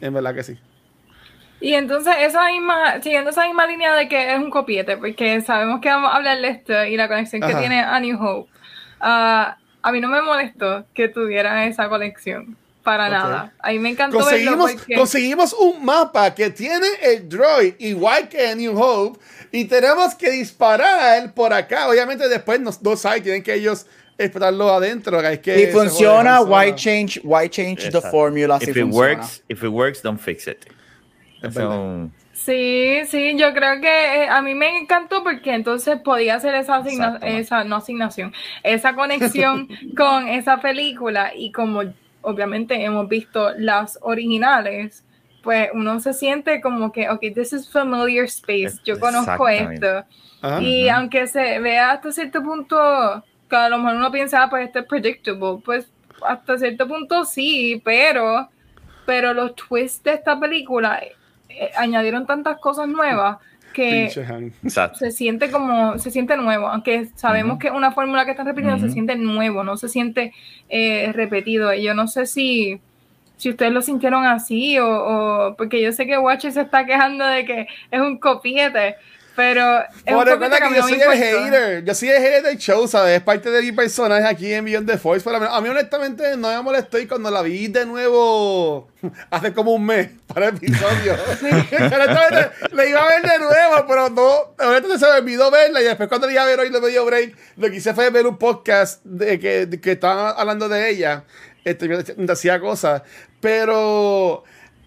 En 0.00 0.14
verdad 0.14 0.34
que 0.34 0.42
sí. 0.42 0.58
Y 1.60 1.74
entonces, 1.74 2.16
esa 2.18 2.46
misma, 2.48 3.00
siguiendo 3.00 3.30
esa 3.30 3.46
misma 3.46 3.68
línea 3.68 3.94
de 3.94 4.08
que 4.08 4.32
es 4.34 4.38
un 4.38 4.50
copiete, 4.50 4.96
porque 4.96 5.40
sabemos 5.42 5.80
que 5.80 5.90
vamos 5.90 6.10
a 6.12 6.16
hablar 6.16 6.40
de 6.40 6.48
esto 6.48 6.84
y 6.86 6.96
la 6.96 7.06
conexión 7.06 7.40
que 7.40 7.54
tiene 7.54 7.80
a 7.80 8.00
New 8.00 8.20
Hope. 8.20 8.50
Uh, 9.00 9.61
a 9.82 9.92
mí 9.92 10.00
no 10.00 10.08
me 10.08 10.22
molestó 10.22 10.84
que 10.94 11.08
tuviera 11.08 11.66
esa 11.66 11.88
conexión. 11.88 12.56
Para 12.82 13.08
nada. 13.08 13.52
A 13.60 13.70
mí 13.70 13.78
me 13.78 13.90
encantó 13.90 14.18
conseguimos, 14.18 14.72
conseguimos 14.96 15.52
un 15.52 15.84
mapa 15.84 16.34
que 16.34 16.50
tiene 16.50 16.88
el 17.00 17.28
droid 17.28 17.74
igual 17.78 18.28
que 18.28 18.50
en 18.50 18.58
New 18.58 18.76
Hope 18.76 19.20
y 19.52 19.66
tenemos 19.66 20.16
que 20.16 20.30
disparar 20.32 21.32
por 21.32 21.52
acá. 21.52 21.88
Obviamente 21.88 22.28
después 22.28 22.60
los 22.60 22.82
dos 22.82 23.06
hay, 23.06 23.20
tienen 23.20 23.42
que 23.44 23.54
ellos 23.54 23.86
explotarlo 24.18 24.72
adentro. 24.72 25.20
Hay 25.20 25.38
que 25.38 25.62
y 25.62 25.66
funciona, 25.66 26.40
why 26.40 26.74
change, 26.74 27.20
why 27.22 27.48
change 27.48 27.88
the 27.90 28.00
formula? 28.00 28.58
If 28.60 28.76
it 28.76 28.84
works, 28.84 29.42
if 29.48 29.62
it 29.62 29.70
works, 29.70 30.02
don't 30.02 30.18
fix 30.18 30.48
it. 30.48 30.66
Sí, 32.44 33.02
sí, 33.06 33.36
yo 33.36 33.52
creo 33.54 33.80
que 33.80 34.24
eh, 34.24 34.28
a 34.28 34.42
mí 34.42 34.54
me 34.54 34.76
encantó 34.76 35.22
porque 35.22 35.54
entonces 35.54 36.00
podía 36.00 36.34
hacer 36.34 36.56
esa, 36.56 36.82
esa 37.22 37.62
no 37.62 37.76
asignación, 37.76 38.32
esa 38.64 38.96
conexión 38.96 39.68
con 39.96 40.26
esa 40.26 40.60
película 40.60 41.32
y 41.36 41.52
como 41.52 41.82
obviamente 42.22 42.82
hemos 42.82 43.08
visto 43.08 43.52
las 43.58 43.96
originales, 44.02 45.04
pues 45.44 45.68
uno 45.72 46.00
se 46.00 46.14
siente 46.14 46.60
como 46.60 46.90
que, 46.90 47.08
ok, 47.08 47.20
this 47.32 47.52
is 47.52 47.70
familiar 47.70 48.24
space, 48.24 48.80
yo 48.84 48.98
conozco 48.98 49.48
esto. 49.48 50.04
y 50.60 50.88
aunque 50.88 51.28
se 51.28 51.60
vea 51.60 51.92
hasta 51.92 52.10
cierto 52.10 52.42
punto, 52.42 53.22
que 53.48 53.56
a 53.56 53.68
lo 53.68 53.78
mejor 53.78 53.98
uno 53.98 54.10
piensa, 54.10 54.42
ah, 54.42 54.50
pues 54.50 54.66
esto 54.66 54.80
es 54.80 54.86
predictable, 54.86 55.62
pues 55.64 55.88
hasta 56.26 56.58
cierto 56.58 56.88
punto 56.88 57.24
sí, 57.24 57.80
pero, 57.84 58.48
pero 59.06 59.32
los 59.32 59.54
twists 59.54 60.02
de 60.02 60.14
esta 60.14 60.38
película 60.40 61.00
eh, 61.58 61.70
añadieron 61.76 62.26
tantas 62.26 62.58
cosas 62.58 62.88
nuevas 62.88 63.38
que 63.72 64.10
se 64.10 65.10
siente 65.10 65.50
como, 65.50 65.98
se 65.98 66.10
siente 66.10 66.36
nuevo, 66.36 66.68
aunque 66.68 67.08
sabemos 67.14 67.58
que 67.58 67.70
una 67.70 67.92
fórmula 67.92 68.24
que 68.24 68.32
están 68.32 68.46
repitiendo 68.46 68.78
se 68.86 68.92
siente 68.92 69.16
nuevo, 69.16 69.64
no 69.64 69.76
se 69.76 69.88
siente 69.88 70.32
eh, 70.68 71.10
repetido. 71.12 71.72
Y 71.72 71.82
yo 71.82 71.94
no 71.94 72.06
sé 72.06 72.26
si, 72.26 72.80
si 73.36 73.50
ustedes 73.50 73.72
lo 73.72 73.82
sintieron 73.82 74.26
así 74.26 74.78
o, 74.78 74.88
o, 74.88 75.56
porque 75.56 75.80
yo 75.80 75.92
sé 75.92 76.06
que 76.06 76.18
Watch 76.18 76.46
se 76.48 76.60
está 76.60 76.84
quejando 76.84 77.24
de 77.26 77.44
que 77.44 77.66
es 77.90 78.00
un 78.00 78.18
copiete, 78.18 78.96
pero 79.34 79.80
es 80.04 80.14
Por 80.14 80.24
que 80.26 80.74
yo 80.74 80.82
soy 80.82 81.00
el 81.00 81.12
hater. 81.12 81.84
Yo 81.84 81.94
soy 81.94 82.10
el 82.10 82.22
hater 82.22 82.42
del 82.42 82.58
show, 82.58 82.86
¿sabes? 82.86 83.16
Es 83.16 83.22
parte 83.22 83.50
de 83.50 83.62
mi 83.62 83.72
personaje 83.72 84.26
aquí 84.26 84.52
en 84.52 84.64
Beyond 84.64 84.90
the 84.90 84.98
Force. 84.98 85.24
Pero 85.24 85.50
a 85.50 85.60
mí, 85.60 85.68
honestamente, 85.68 86.36
no 86.36 86.48
me 86.48 86.60
molestó. 86.62 86.98
Y 86.98 87.06
cuando 87.06 87.30
la 87.30 87.40
vi 87.40 87.68
de 87.68 87.86
nuevo 87.86 88.88
hace 89.30 89.52
como 89.52 89.72
un 89.72 89.86
mes 89.86 90.10
para 90.26 90.48
el 90.48 90.56
episodio, 90.56 91.14
honestamente 91.72 92.50
le 92.72 92.90
iba 92.90 93.02
a 93.02 93.08
ver 93.08 93.22
de 93.22 93.38
nuevo, 93.38 93.86
pero 93.88 94.10
no. 94.10 94.54
Honestamente 94.58 94.98
se 94.98 95.06
me 95.06 95.18
olvidó 95.18 95.50
verla. 95.50 95.80
Y 95.80 95.84
después, 95.84 96.08
cuando 96.08 96.26
le 96.26 96.34
iba 96.34 96.42
a 96.42 96.46
ver 96.46 96.60
hoy, 96.60 96.70
le 96.70 96.80
me 96.80 96.88
dio 96.88 97.04
break. 97.06 97.34
Lo 97.56 97.70
que 97.70 97.76
hice 97.76 97.94
fue 97.94 98.10
ver 98.10 98.26
un 98.26 98.36
podcast 98.36 99.02
de 99.04 99.38
que, 99.38 99.66
de 99.66 99.80
que 99.80 99.92
estaban 99.92 100.34
hablando 100.36 100.68
de 100.68 100.90
ella. 100.90 101.24
Este, 101.64 101.88
hacía 102.30 102.60
cosas. 102.60 103.02
Pero 103.40 104.44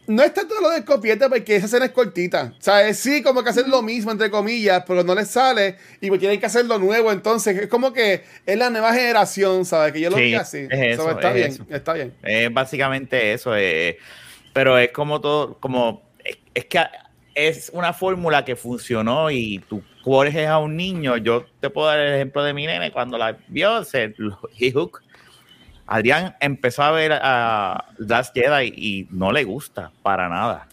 no 0.08 0.24
es 0.24 0.34
tanto 0.34 0.56
lo 0.62 0.70
de 0.70 0.86
copiete 0.86 1.28
porque 1.30 1.56
esa 1.56 1.66
escena 1.66 1.86
es 1.86 1.92
cortita. 1.92 2.54
O 2.58 2.62
sea, 2.62 2.88
es 2.88 3.00
sí 3.00 3.24
como 3.24 3.44
que 3.44 3.50
hacer 3.50 3.68
lo 3.68 3.82
mismo, 3.82 4.12
entre 4.12 4.30
comillas, 4.30 4.84
pero 4.88 5.04
no 5.04 5.16
les 5.16 5.30
sale 5.30 5.78
y 6.02 6.10
pues 6.10 6.20
tienen 6.20 6.40
que 6.40 6.46
hacer 6.46 6.66
lo 6.66 6.78
nuevo. 6.78 7.12
Entonces, 7.12 7.58
es 7.58 7.68
como 7.68 7.94
que 7.94 8.24
es 8.46 8.58
la 8.58 8.70
nueva 8.70 8.94
generación, 8.94 9.66
¿sabes? 9.66 9.94
Que 9.94 10.02
yo 10.02 10.10
lo 10.10 10.18
sí, 10.18 10.36
así. 10.36 10.68
Es 10.70 11.00
eso, 11.00 11.10
está 11.10 11.32
bien, 11.32 11.58
está 11.70 11.94
bien. 11.94 12.14
Es 12.24 12.54
básicamente 12.54 13.34
eso. 13.34 13.56
Eh, 13.56 13.98
pero 14.54 14.78
es 14.78 14.92
como 14.92 15.22
todo, 15.22 15.58
como. 15.60 16.04
Es, 16.54 16.66
que 16.66 16.80
es 17.34 17.70
una 17.74 17.92
fórmula 17.92 18.46
que 18.46 18.56
funcionó 18.56 19.30
y 19.30 19.60
tú 19.68 19.84
corres 20.04 20.48
a 20.48 20.60
un 20.60 20.78
niño. 20.78 21.18
Yo 21.18 21.46
te 21.60 21.70
puedo 21.70 21.88
dar 21.88 22.00
el 22.00 22.14
ejemplo 22.14 22.44
de 22.44 22.54
mi 22.54 22.66
nene 22.66 22.92
cuando 22.92 23.18
la 23.18 23.38
vio, 23.48 23.84
se 23.84 24.14
hook 24.74 25.02
Adrián 25.88 26.36
empezó 26.40 26.84
a 26.84 26.92
ver 26.92 27.14
a 27.14 27.86
Last 27.98 28.34
Jedi 28.34 28.74
y 28.76 29.08
no 29.12 29.32
le 29.32 29.44
gusta 29.44 29.92
para 30.02 30.30
nada. 30.30 30.68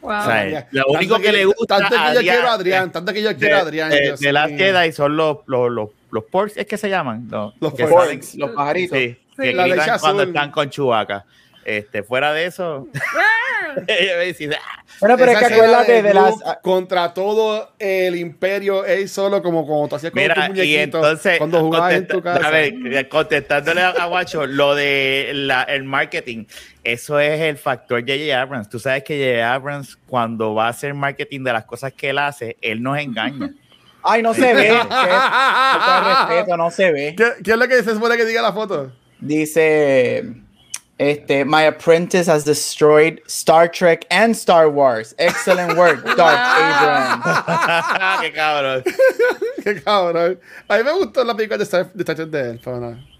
O 0.00 0.08
sea, 0.08 0.66
lo 0.72 0.86
único 0.88 1.18
que, 1.18 1.32
le 1.32 1.44
gusta 1.44 1.78
tanto 1.78 1.94
que 1.94 2.14
yo 2.14 2.20
quiero 2.20 2.48
a 2.48 2.54
Adrián, 2.54 2.90
tanto 2.90 3.12
que 3.12 3.22
yo 3.22 3.36
quiero 3.36 3.56
a 3.56 3.60
Adrián. 3.60 3.90
De, 3.90 4.32
Last 4.32 4.54
Jedi 4.54 4.92
son 4.92 5.16
los, 5.16 5.38
los, 5.46 5.70
los, 5.70 5.90
los 6.10 6.24
porks, 6.24 6.56
¿es 6.56 6.66
que 6.66 6.76
se 6.76 6.88
llaman? 6.88 7.28
los 7.30 7.72
porks, 7.72 8.34
los 8.34 8.50
pajaritos. 8.50 8.98
Sí, 8.98 9.16
que 9.36 9.52
gritan 9.52 9.98
cuando 10.00 10.24
están 10.24 10.50
con 10.50 10.68
Chubaca. 10.70 11.24
Este, 11.64 12.02
fuera 12.02 12.32
de 12.32 12.46
eso, 12.46 12.88
ella 13.86 14.16
me 14.16 14.24
dice, 14.24 14.50
ah". 14.54 14.84
bueno, 15.00 15.16
pero 15.16 15.32
es 15.32 15.38
que 15.38 15.44
acuérdate 15.54 16.02
de, 16.02 16.14
las 16.14 16.34
contra 16.62 17.14
todo 17.14 17.72
el 17.78 18.16
imperio, 18.16 18.84
él 18.84 19.08
solo 19.08 19.42
como 19.42 19.66
como 19.66 19.88
tú 19.88 19.96
hacías 19.96 20.12
con 20.12 20.22
Mira, 20.22 20.48
tu 20.48 20.60
y 20.60 20.76
entonces, 20.76 21.38
cuando 21.38 21.60
jugabas 21.60 21.94
en 21.94 22.06
tu 22.06 22.22
casa. 22.22 22.46
A 22.46 22.50
ver, 22.50 23.08
contestándole 23.08 23.82
a 23.82 24.04
Guacho, 24.06 24.46
lo 24.46 24.74
de 24.74 25.30
la, 25.34 25.62
el 25.62 25.84
marketing, 25.84 26.44
eso 26.84 27.18
es 27.20 27.40
el 27.40 27.56
factor 27.56 28.00
J.J. 28.00 28.40
Abrams. 28.40 28.68
Tú 28.68 28.78
sabes 28.78 29.04
que 29.04 29.16
J.J. 29.16 29.54
Abrams, 29.54 29.96
cuando 30.06 30.54
va 30.54 30.66
a 30.66 30.70
hacer 30.70 30.94
marketing 30.94 31.44
de 31.44 31.52
las 31.52 31.64
cosas 31.64 31.92
que 31.92 32.10
él 32.10 32.18
hace, 32.18 32.56
él 32.60 32.82
nos 32.82 32.98
engaña. 32.98 33.50
Ay, 34.04 34.20
no 34.20 34.34
se 34.34 34.52
ve. 34.52 34.68
respeto, 34.72 36.56
no 36.56 36.72
se 36.72 36.90
ve. 36.90 37.14
¿Qué, 37.16 37.24
¿Qué, 37.44 37.52
es 37.52 37.56
lo 37.56 37.68
que 37.68 37.84
se 37.84 37.94
supone 37.94 38.16
que 38.16 38.24
diga 38.24 38.42
la 38.42 38.52
foto? 38.52 38.90
Dice 39.20 40.41
este, 41.02 41.44
My 41.44 41.62
apprentice 41.62 42.28
has 42.28 42.44
destroyed 42.44 43.20
Star 43.26 43.68
Trek 43.68 44.06
and 44.10 44.34
Star 44.36 44.70
Wars. 44.70 45.14
Excellent 45.18 45.76
work, 45.76 46.04
Dark 46.16 46.38
Abrams. 46.38 47.24
Qué 48.22 48.32
cabrón. 48.32 48.84
Qué 49.64 49.82
cabrón. 49.82 50.38
A 50.68 50.78
mí 50.78 50.84
me 50.84 50.92
gustó 50.92 51.24
la 51.24 51.34
película 51.34 51.58
de 51.58 51.64
Star, 51.64 51.92
de 51.92 52.02
Star 52.02 52.14
Trek 52.14 52.28
de 52.28 52.50
él, 52.50 52.60
pero 52.62 52.78
no. 52.78 53.12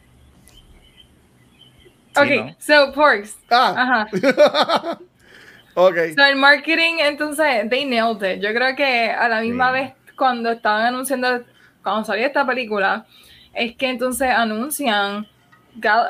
Ok, 2.15 2.55
so 2.59 2.93
Porks. 2.93 3.37
Ah. 3.51 3.75
Ajá. 3.77 4.99
ok. 5.75 5.97
So 6.15 6.25
el 6.25 6.37
marketing, 6.37 7.01
entonces, 7.01 7.69
they 7.69 7.85
nailed 7.85 8.23
it. 8.23 8.41
Yo 8.41 8.53
creo 8.53 8.77
que 8.77 9.11
a 9.11 9.29
la 9.29 9.41
misma 9.41 9.73
vez 9.73 9.93
cuando 10.15 10.53
estaban 10.53 10.87
anunciando, 10.87 11.45
cuando 11.83 12.05
salió 12.05 12.27
esta 12.27 12.47
película, 12.47 13.07
es 13.55 13.75
que 13.77 13.89
entonces 13.89 14.31
anuncian 14.31 15.27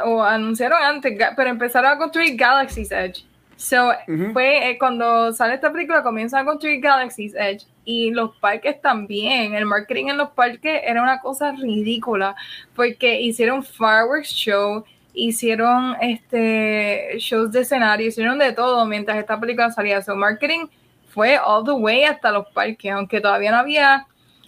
o 0.05 0.23
anunciaron 0.23 0.83
antes, 0.83 1.19
pero 1.37 1.51
empezaron 1.51 1.93
a 1.93 1.99
construir 1.99 2.37
Galaxy's 2.37 2.91
Edge. 2.91 3.25
So, 3.57 3.93
fue 4.33 4.71
eh, 4.71 4.79
cuando 4.79 5.33
sale 5.33 5.55
esta 5.55 5.71
película, 5.71 6.03
comienzan 6.03 6.41
a 6.41 6.45
construir 6.45 6.81
Galaxy's 6.81 7.33
Edge 7.37 7.65
y 7.85 8.11
los 8.11 8.37
parques 8.39 8.81
también. 8.81 9.55
El 9.55 9.67
marketing 9.67 10.07
en 10.07 10.17
los 10.17 10.31
parques 10.31 10.83
era 10.85 11.01
una 11.01 11.21
cosa 11.21 11.53
ridícula 11.53 12.35
porque 12.75 13.21
hicieron 13.21 13.63
fireworks 13.63 14.31
show, 14.31 14.85
hicieron 15.15 15.95
este 16.01 17.19
shows 17.19 17.53
de 17.53 17.61
escenario, 17.61 18.09
hicieron 18.09 18.39
de 18.41 18.53
todo 18.53 18.85
mientras 18.85 19.17
esta 19.19 19.39
película 19.39 19.71
salía. 19.71 20.03
Su 20.03 20.17
marketing 20.17 20.67
fue 21.09 21.39
all 21.39 21.65
the 21.65 21.71
way 21.71 22.03
hasta 22.03 22.33
los 22.33 22.49
parques, 22.49 22.91
aunque 22.91 23.21
todavía 23.21 23.53
no 23.53 23.59
había 23.59 24.07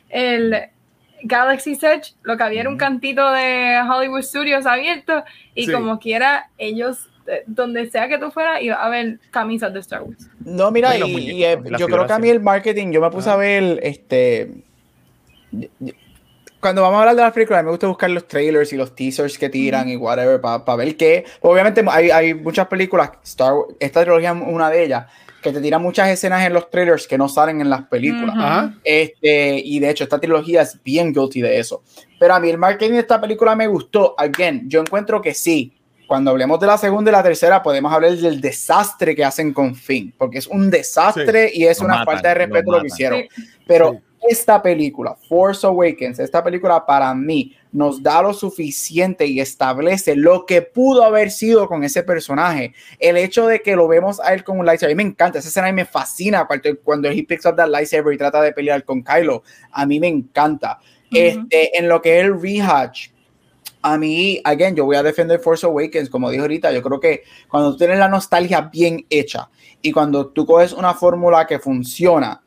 el 0.09 0.57
Galaxy's 1.25 1.83
Edge, 1.83 2.15
lo 2.23 2.37
que 2.37 2.43
había 2.43 2.61
era 2.61 2.71
un 2.71 2.77
cantito 2.77 3.31
de 3.33 3.81
Hollywood 3.81 4.23
Studios 4.23 4.67
abierto 4.67 5.25
y 5.55 5.71
como 5.71 5.99
quiera 5.99 6.51
ellos 6.59 7.09
eh, 7.27 7.43
donde 7.47 7.91
sea 7.91 8.09
que 8.09 8.19
tú 8.19 8.31
fueras, 8.31 8.63
iba 8.63 8.77
a 8.77 8.89
ver 8.91 9.19
camisas 9.31 9.73
de 9.73 9.81
Star 9.81 10.03
Wars. 10.03 10.29
No, 10.41 10.71
mira, 10.71 10.97
y, 10.99 11.43
eh, 11.43 11.59
yo 11.79 11.87
creo 11.87 12.07
que 12.07 12.13
a 12.13 12.19
mí 12.19 12.29
el 12.29 12.41
marketing, 12.41 12.93
yo 12.93 13.01
me 13.01 13.11
puse 13.11 13.31
a 13.31 13.37
ver, 13.37 13.81
este, 13.83 14.51
cuando 16.61 16.83
vamos 16.83 16.97
a 16.97 17.01
hablar 17.01 17.17
de 17.17 17.23
las 17.23 17.33
películas, 17.33 17.65
me 17.65 17.71
gusta 17.71 17.87
buscar 17.87 18.11
los 18.11 18.29
trailers 18.29 18.71
y 18.75 18.77
los 18.77 18.95
teasers 18.95 19.39
que 19.39 19.49
tiran 19.49 19.89
y 19.89 19.97
whatever, 19.97 20.39
para 20.41 20.77
ver 20.77 20.97
qué. 20.99 21.25
Obviamente 21.41 21.83
hay, 21.89 22.11
hay, 22.11 22.35
muchas 22.35 22.67
películas, 22.67 23.13
Star 23.23 23.55
esta 23.81 24.03
trilogía 24.03 24.33
es 24.33 24.43
una 24.47 24.69
de 24.69 24.85
ellas, 24.85 25.07
que 25.45 25.53
te 25.53 25.61
tiran 25.61 25.83
muchas 25.83 26.09
escenas 26.09 26.45
en 26.47 26.55
los 26.55 26.71
trailers 26.71 27.07
que 27.07 27.19
no 27.19 27.29
salen 27.29 27.61
en 27.61 27.69
las 27.69 27.83
películas. 27.83 28.73
este, 28.83 29.61
y 29.63 29.79
de 29.79 29.91
hecho, 29.91 30.05
esta 30.05 30.19
trilogía 30.19 30.63
es 30.63 30.83
bien 30.83 31.13
guilty 31.13 31.43
de 31.43 31.59
eso. 31.59 31.83
Pero 32.19 32.35
a 32.35 32.41
mí 32.41 32.49
el 32.49 32.57
marketing 32.57 32.95
de 32.95 33.01
esta 33.01 33.21
película 33.21 33.55
me 33.55 33.67
gustó. 33.67 34.15
Again, 34.19 34.69
yo 34.69 34.81
encuentro 34.81 35.21
que 35.21 35.35
sí, 35.35 35.75
cuando 36.07 36.31
hablemos 36.31 36.59
de 36.61 36.67
la 36.67 36.79
segunda 36.79 37.11
y 37.11 37.13
la 37.13 37.23
tercera, 37.23 37.63
podemos 37.63 37.93
hablar 37.93 38.17
del 38.17 38.41
desastre 38.41 39.15
que 39.15 39.23
hacen 39.23 39.53
con 39.53 39.75
Finn, 39.75 40.15
porque 40.17 40.39
es 40.39 40.47
un 40.47 40.71
desastre 40.71 41.51
y 41.53 41.67
es 41.67 41.81
una 41.81 42.07
falta 42.07 42.29
de 42.29 42.35
respeto 42.35 42.73
lo, 42.73 42.81
que 42.81 42.87
hicieron. 42.87 43.25
Pero 43.67 44.01
esta 44.29 44.63
película, 44.63 45.17
Force 45.29 45.67
Awakens, 45.67 46.19
esta 46.19 46.43
película 46.43 46.85
para 46.85 47.15
mí 47.15 47.55
nos 47.73 48.03
da 48.03 48.23
lo 48.23 48.33
suficiente 48.33 49.27
y 49.27 49.41
establece 49.41 50.17
lo 50.17 50.47
que 50.47 50.63
pudo 50.63 51.05
haber 51.05 51.31
sido 51.31 51.67
con 51.67 51.85
ese 51.85 52.03
personaje. 52.03 52.73
El 52.99 53.17
hecho 53.17 53.47
de 53.47 53.61
que 53.61 53.77
lo 53.77 53.89
vemos 53.89 54.21
a 54.21 54.33
él 54.33 54.45
con 54.45 54.59
un 54.59 54.67
lightsaber, 54.67 54.93
a 54.93 54.97
mí 54.97 55.05
me 55.05 55.11
encanta, 55.11 55.39
esa 55.39 55.49
escena 55.49 55.73
me 55.73 55.85
fascina, 55.85 56.41
aparte 56.41 56.77
cuando 56.77 57.09
él 57.09 57.27
picks 57.27 57.47
up 57.47 57.57
that 57.57 57.69
lightsaber 57.69 58.15
y 58.15 58.19
trata 58.19 58.41
de 58.41 58.53
pelear 58.53 58.85
con 58.85 59.03
Kylo, 59.03 59.43
a 59.73 59.87
mí 59.87 60.01
me 60.01 60.09
encanta. 60.09 60.79
este, 61.11 61.79
en 61.79 61.89
lo 61.89 62.03
que 62.03 62.19
es 62.19 62.25
el 62.25 62.41
rehatch, 62.41 63.11
a 63.83 63.99
mí, 63.99 64.41
again, 64.45 64.75
yo 64.75 64.87
voy 64.87 64.97
a 64.97 65.03
defender 65.03 65.39
Force 65.39 65.67
Awakens, 65.67 66.09
como 66.09 66.31
dije 66.31 66.41
ahorita, 66.41 66.73
yo 66.73 66.83
creo 66.83 66.99
que 66.99 67.23
cuando 67.49 67.73
tú 67.73 67.77
tienes 67.77 67.99
la 67.99 68.09
nostalgia 68.09 68.63
bien 68.63 69.05
hecha 69.11 69.51
y 69.83 69.93
cuando 69.93 70.29
tú 70.29 70.47
coges 70.47 70.73
una 70.73 70.95
fórmula 70.95 71.47
que 71.47 71.59
funciona, 71.59 72.43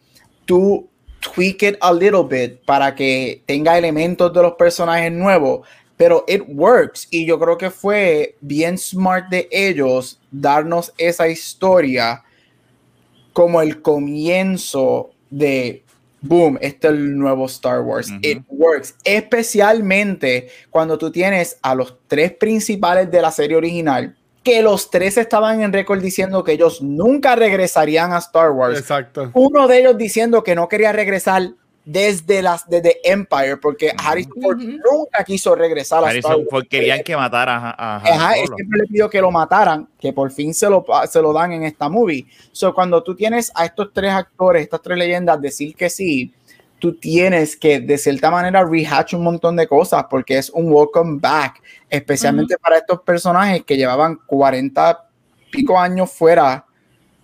tú 0.45 0.89
tweak 1.33 1.63
it 1.63 1.77
a 1.81 1.93
little 1.93 2.23
bit 2.23 2.63
para 2.65 2.93
que 2.95 3.41
tenga 3.45 3.77
elementos 3.77 4.33
de 4.33 4.41
los 4.41 4.53
personajes 4.53 5.11
nuevos, 5.11 5.67
pero 5.95 6.23
it 6.27 6.43
works 6.47 7.07
y 7.11 7.25
yo 7.25 7.39
creo 7.39 7.57
que 7.57 7.69
fue 7.69 8.35
bien 8.41 8.77
smart 8.77 9.29
de 9.29 9.47
ellos 9.51 10.19
darnos 10.31 10.93
esa 10.97 11.27
historia 11.27 12.23
como 13.33 13.61
el 13.61 13.81
comienzo 13.81 15.11
de 15.29 15.83
boom, 16.21 16.57
este 16.61 16.87
es 16.87 16.93
el 16.93 17.17
nuevo 17.17 17.45
Star 17.45 17.81
Wars. 17.81 18.11
It 18.21 18.41
works. 18.49 18.95
Especialmente 19.03 20.49
cuando 20.69 20.97
tú 20.97 21.11
tienes 21.11 21.57
a 21.61 21.75
los 21.75 21.95
tres 22.07 22.33
principales 22.33 23.09
de 23.11 23.21
la 23.21 23.31
serie 23.31 23.57
original, 23.57 24.15
que 24.47 24.61
los 24.61 24.89
tres 24.89 25.17
estaban 25.17 25.61
en 25.61 25.73
récord 25.73 26.01
diciendo 26.01 26.41
que 26.41 26.53
ellos 26.53 26.81
nunca 26.81 27.35
regresarían 27.35 28.13
a 28.13 28.19
Star 28.19 28.51
Wars. 28.51 28.79
Exacto. 28.79 29.29
Uno 29.33 29.67
de 29.67 29.79
ellos 29.79 29.97
diciendo 29.97 30.41
que 30.41 30.55
no 30.55 30.69
quería 30.69 30.93
regresar 30.93 31.49
desde 31.83 32.41
las 32.41 32.67
desde 32.69 32.97
Empire 33.03 33.57
porque 33.57 33.93
Harrison 33.97 34.41
Ford 34.41 34.57
nunca 34.57 35.25
quiso 35.25 35.53
regresar 35.53 36.01
a 36.05 36.13
Star 36.13 36.37
Wars. 36.37 36.47
Ford 36.49 36.65
querían 36.69 37.03
que 37.03 37.17
mataran 37.17 37.61
a, 37.61 37.71
a 37.71 37.95
Ajá, 37.97 38.33
siempre 38.35 38.79
le 38.79 38.87
pidió 38.87 39.09
que 39.09 39.19
lo 39.19 39.31
mataran, 39.31 39.85
que 39.99 40.13
por 40.13 40.31
fin 40.31 40.53
se 40.53 40.69
lo, 40.69 40.85
se 41.09 41.21
lo 41.21 41.33
dan 41.33 41.51
en 41.51 41.63
esta 41.63 41.89
movie. 41.89 42.25
So 42.53 42.73
cuando 42.73 43.03
tú 43.03 43.15
tienes 43.15 43.51
a 43.53 43.65
estos 43.65 43.91
tres 43.91 44.13
actores, 44.13 44.63
estas 44.63 44.81
tres 44.81 44.97
leyendas 44.97 45.41
decir 45.41 45.75
que 45.75 45.89
sí, 45.89 46.33
tú 46.79 46.97
tienes 46.97 47.55
que 47.55 47.79
de 47.79 47.97
cierta 47.97 48.29
manera 48.29 48.63
rehatch 48.63 49.13
un 49.13 49.23
montón 49.23 49.55
de 49.55 49.67
cosas 49.67 50.05
porque 50.09 50.37
es 50.37 50.49
un 50.49 50.71
welcome 50.71 51.19
back, 51.19 51.61
especialmente 51.89 52.57
para 52.57 52.77
estos 52.77 53.01
personajes 53.01 53.63
que 53.63 53.77
llevaban 53.77 54.19
40 54.27 55.09
pico 55.51 55.79
años 55.79 56.11
fuera 56.11 56.67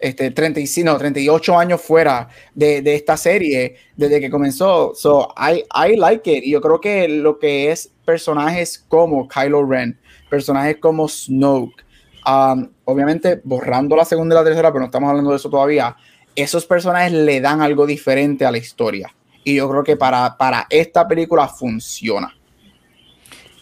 este, 0.04 0.32
35, 0.32 0.91
no, 0.91 0.97
38 0.97 1.58
años 1.58 1.82
fuera 1.82 2.28
de, 2.54 2.82
de, 2.82 2.93
esta 2.93 3.16
serie 3.16 3.76
desde 3.95 4.20
que 4.20 4.30
comenzó. 4.30 4.93
So, 4.95 5.34
I, 5.38 5.64
I 5.74 5.95
like 5.95 6.30
it. 6.30 6.43
Y 6.43 6.51
yo 6.51 6.60
creo 6.60 6.82
que 6.82 7.08
lo 7.08 7.39
que 7.39 7.72
es 7.72 7.89
personajes 8.04 8.84
como 8.89 9.30
Kylo 9.30 9.66
Ren, 9.66 9.97
personajes 10.30 10.76
como 10.82 11.08
Snoke, 11.08 11.86
um, 12.28 12.70
obviamente 12.84 13.39
borrando 13.45 13.95
la 13.95 14.04
segunda 14.04 14.36
y 14.36 14.39
la 14.39 14.43
tercera, 14.43 14.74
pero 14.74 14.82
no 14.82 14.88
estamos 14.88 15.10
hablando 15.10 15.32
de 15.32 15.38
eso 15.38 15.49
todavía, 15.49 15.95
esos 16.36 16.66
personajes 16.66 17.14
le 17.14 17.39
dan 17.39 17.62
algo 17.62 17.86
diferente 17.86 18.45
a 18.45 18.51
la 18.51 18.58
historia. 18.58 19.14
Y 19.44 19.56
yo 19.56 19.70
creo 19.70 19.84
que 19.84 19.98
para, 19.98 20.38
para 20.38 20.68
esta 20.70 21.08
película 21.08 21.48
funciona. 21.48 22.34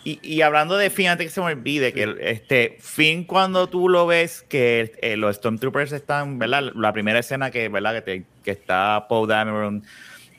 Y, 0.03 0.41
hablando 0.41 0.77
de 0.77 0.89
Finn, 0.89 1.09
antes 1.09 1.27
que 1.27 1.31
se 1.31 1.41
me 1.41 1.47
olvide, 1.47 1.93
que 1.93 2.15
este 2.21 2.77
Finn, 2.79 3.23
cuando 3.23 3.67
tú 3.67 3.87
lo 3.87 4.07
ves, 4.07 4.43
que 4.49 4.93
eh, 4.99 5.15
los 5.15 5.35
Stormtroopers 5.35 5.91
están, 5.91 6.39
¿verdad? 6.39 6.71
La 6.73 6.91
primera 6.91 7.19
escena 7.19 7.51
que, 7.51 7.69
¿verdad? 7.69 8.03
Que, 8.03 8.23
que 8.43 8.49
está 8.49 9.05
Paul 9.07 9.27
Dameron 9.27 9.83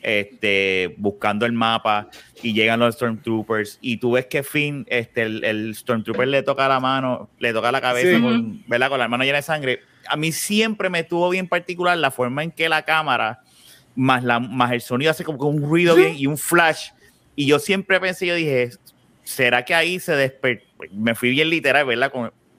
este, 0.03 0.93
buscando 0.97 1.45
el 1.45 1.53
mapa 1.53 2.09
y 2.41 2.53
llegan 2.53 2.81
los 2.81 2.95
Stormtroopers 2.95 3.79
y 3.81 3.97
tú 3.97 4.11
ves 4.11 4.25
que 4.25 4.43
Finn, 4.43 4.85
este, 4.89 5.23
el, 5.23 5.73
Stormtrooper 5.73 6.27
le 6.27 6.43
toca 6.43 6.67
la 6.67 6.81
mano, 6.81 7.29
le 7.39 7.53
toca 7.53 7.71
la 7.71 7.79
cabeza, 7.79 8.21
con, 8.21 8.63
¿verdad? 8.67 8.89
Con 8.89 8.99
la 8.99 9.07
mano 9.07 9.23
llena 9.23 9.37
de 9.37 9.43
sangre. 9.43 9.79
A 10.09 10.17
mí 10.17 10.33
siempre 10.33 10.89
me 10.89 11.03
tuvo 11.03 11.29
bien 11.29 11.47
particular 11.47 11.97
la 11.97 12.11
forma 12.11 12.43
en 12.43 12.51
que 12.51 12.67
la 12.67 12.83
cámara, 12.83 13.42
más, 13.95 14.23
la, 14.23 14.39
más 14.39 14.71
el 14.71 14.81
sonido 14.81 15.11
hace 15.11 15.23
como 15.23 15.47
un 15.47 15.61
ruido 15.61 15.95
bien 15.95 16.15
y 16.17 16.27
un 16.27 16.37
flash. 16.37 16.89
Y 17.35 17.47
yo 17.47 17.59
siempre 17.59 17.99
pensé, 17.99 18.27
yo 18.27 18.35
dije, 18.35 18.71
¿será 19.23 19.65
que 19.65 19.73
ahí 19.73 19.99
se 19.99 20.15
despertó? 20.15 20.65
Me 20.91 21.15
fui 21.15 21.29
bien 21.29 21.49
literal, 21.49 21.85
¿verdad? 21.85 22.11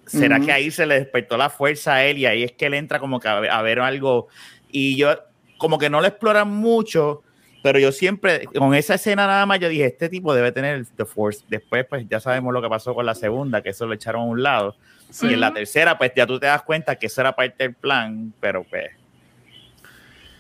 ¿Será 0.07 0.41
que 0.41 0.53
ahí 0.53 0.71
se 0.71 0.87
le 0.87 0.97
despertó 0.97 1.37
la 1.37 1.51
fuerza 1.51 1.95
a 1.95 2.05
él 2.05 2.19
y 2.19 2.27
ahí 2.27 2.43
es 2.43 2.53
que 2.53 2.67
él 2.67 2.75
entra 2.75 2.99
como 2.99 3.21
que 3.21 3.29
a, 3.29 3.63
ver 3.63 3.81
algo? 3.81 4.29
Y 4.71 4.97
yo, 4.97 5.19
como 5.59 5.79
que 5.79 5.91
no 5.91 6.01
lo 6.01 6.07
exploran 6.07 6.51
mucho, 6.51 7.23
pero 7.63 7.79
yo 7.79 7.93
siempre, 7.93 8.47
con 8.47 8.75
esa 8.75 8.95
escena 8.95 9.27
nada 9.27 9.47
más, 9.47 9.61
yo 9.61 9.69
dije, 9.69 9.87
este 9.87 10.09
tipo 10.09 10.35
debe 10.35 10.53
tener 10.53 10.85
The 10.97 11.05
Force. 11.05 11.45
Después, 11.49 11.87
pues 11.89 12.07
ya 12.09 12.21
sabemos 12.21 12.53
lo 12.53 12.61
que 12.61 12.69
pasó 12.69 12.95
con 12.95 13.07
la 13.07 13.15
segunda, 13.15 13.63
que 13.63 13.71
eso 13.71 13.87
lo 13.87 13.95
echaron 13.95 14.23
a 14.23 14.25
un 14.27 14.43
lado. 14.43 14.77
Y 15.23 15.33
en 15.33 15.41
la 15.41 15.53
tercera, 15.53 15.97
pues 15.97 16.13
ya 16.17 16.27
tú 16.27 16.39
te 16.39 16.47
das 16.47 16.63
cuenta 16.63 16.97
que 16.97 17.07
eso 17.07 17.21
era 17.21 17.35
parte 17.35 17.65
del 17.65 17.75
plan, 17.75 18.33
pero 18.41 18.65
pues. 18.65 18.91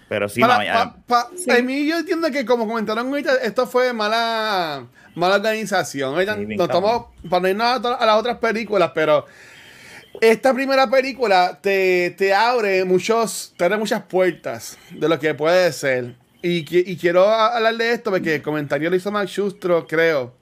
Pero 0.09 0.29
sí, 0.29 0.41
para, 0.41 0.83
A 0.83 1.63
mí 1.63 1.87
yo 1.87 1.99
entiendo 1.99 2.31
que, 2.31 2.45
como 2.45 2.67
comentaron 2.67 3.09
ahorita, 3.09 3.37
esto 3.37 3.67
fue 3.67 3.93
mala 3.93 4.87
mala 5.15 5.37
organización. 5.37 6.15
no 6.15 6.65
estamos 6.65 7.07
para 7.29 7.41
no 7.41 7.49
ir 7.49 7.61
a, 7.61 7.79
las 7.79 8.17
otras 8.17 8.39
películas, 8.39 8.93
pero 8.95 9.27
esta 10.21 10.55
primera 10.55 10.89
película 10.89 11.59
te, 11.61 12.15
te, 12.17 12.35
abre 12.35 12.85
muchos, 12.85 13.55
te 13.57 13.65
abre 13.65 13.79
muchas 13.79 14.03
puertas 14.03 14.79
de 14.91 15.09
lo 15.09 15.19
que 15.19 15.35
puede 15.35 15.73
ser. 15.73 16.17
Y, 16.43 16.65
y 16.91 16.97
quiero 16.97 17.29
hablar 17.29 17.77
de 17.77 17.93
esto 17.93 18.11
porque 18.11 18.37
el 18.37 18.43
comentario 18.43 18.91
lo 18.91 18.97
hizo 18.97 19.11
Max 19.11 19.31
Schustro, 19.31 19.87
creo, 19.87 20.35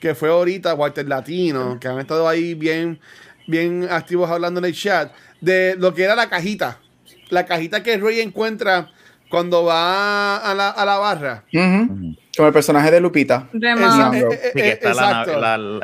que 0.00 0.14
fue 0.14 0.30
ahorita 0.30 0.74
Walter 0.74 1.06
Latino, 1.06 1.78
que 1.78 1.86
han 1.86 1.98
estado 1.98 2.26
ahí 2.26 2.54
bien, 2.54 2.98
bien 3.46 3.86
activos 3.90 4.30
hablando 4.30 4.58
en 4.60 4.66
el 4.66 4.74
chat, 4.74 5.12
de 5.40 5.76
lo 5.78 5.92
que 5.92 6.04
era 6.04 6.16
la 6.16 6.30
cajita. 6.30 6.80
La 7.28 7.46
cajita 7.46 7.82
que 7.82 7.96
Roy 7.98 8.20
encuentra 8.20 8.90
cuando 9.30 9.64
va 9.64 10.38
a 10.38 10.54
la, 10.54 10.70
a 10.70 10.84
la 10.84 10.98
barra. 10.98 11.44
Como 12.36 12.46
el 12.46 12.52
personaje 12.52 12.90
de 12.90 13.00
Lupita. 13.00 13.48
sí, 13.52 13.60
que 14.54 14.70
está 14.72 14.90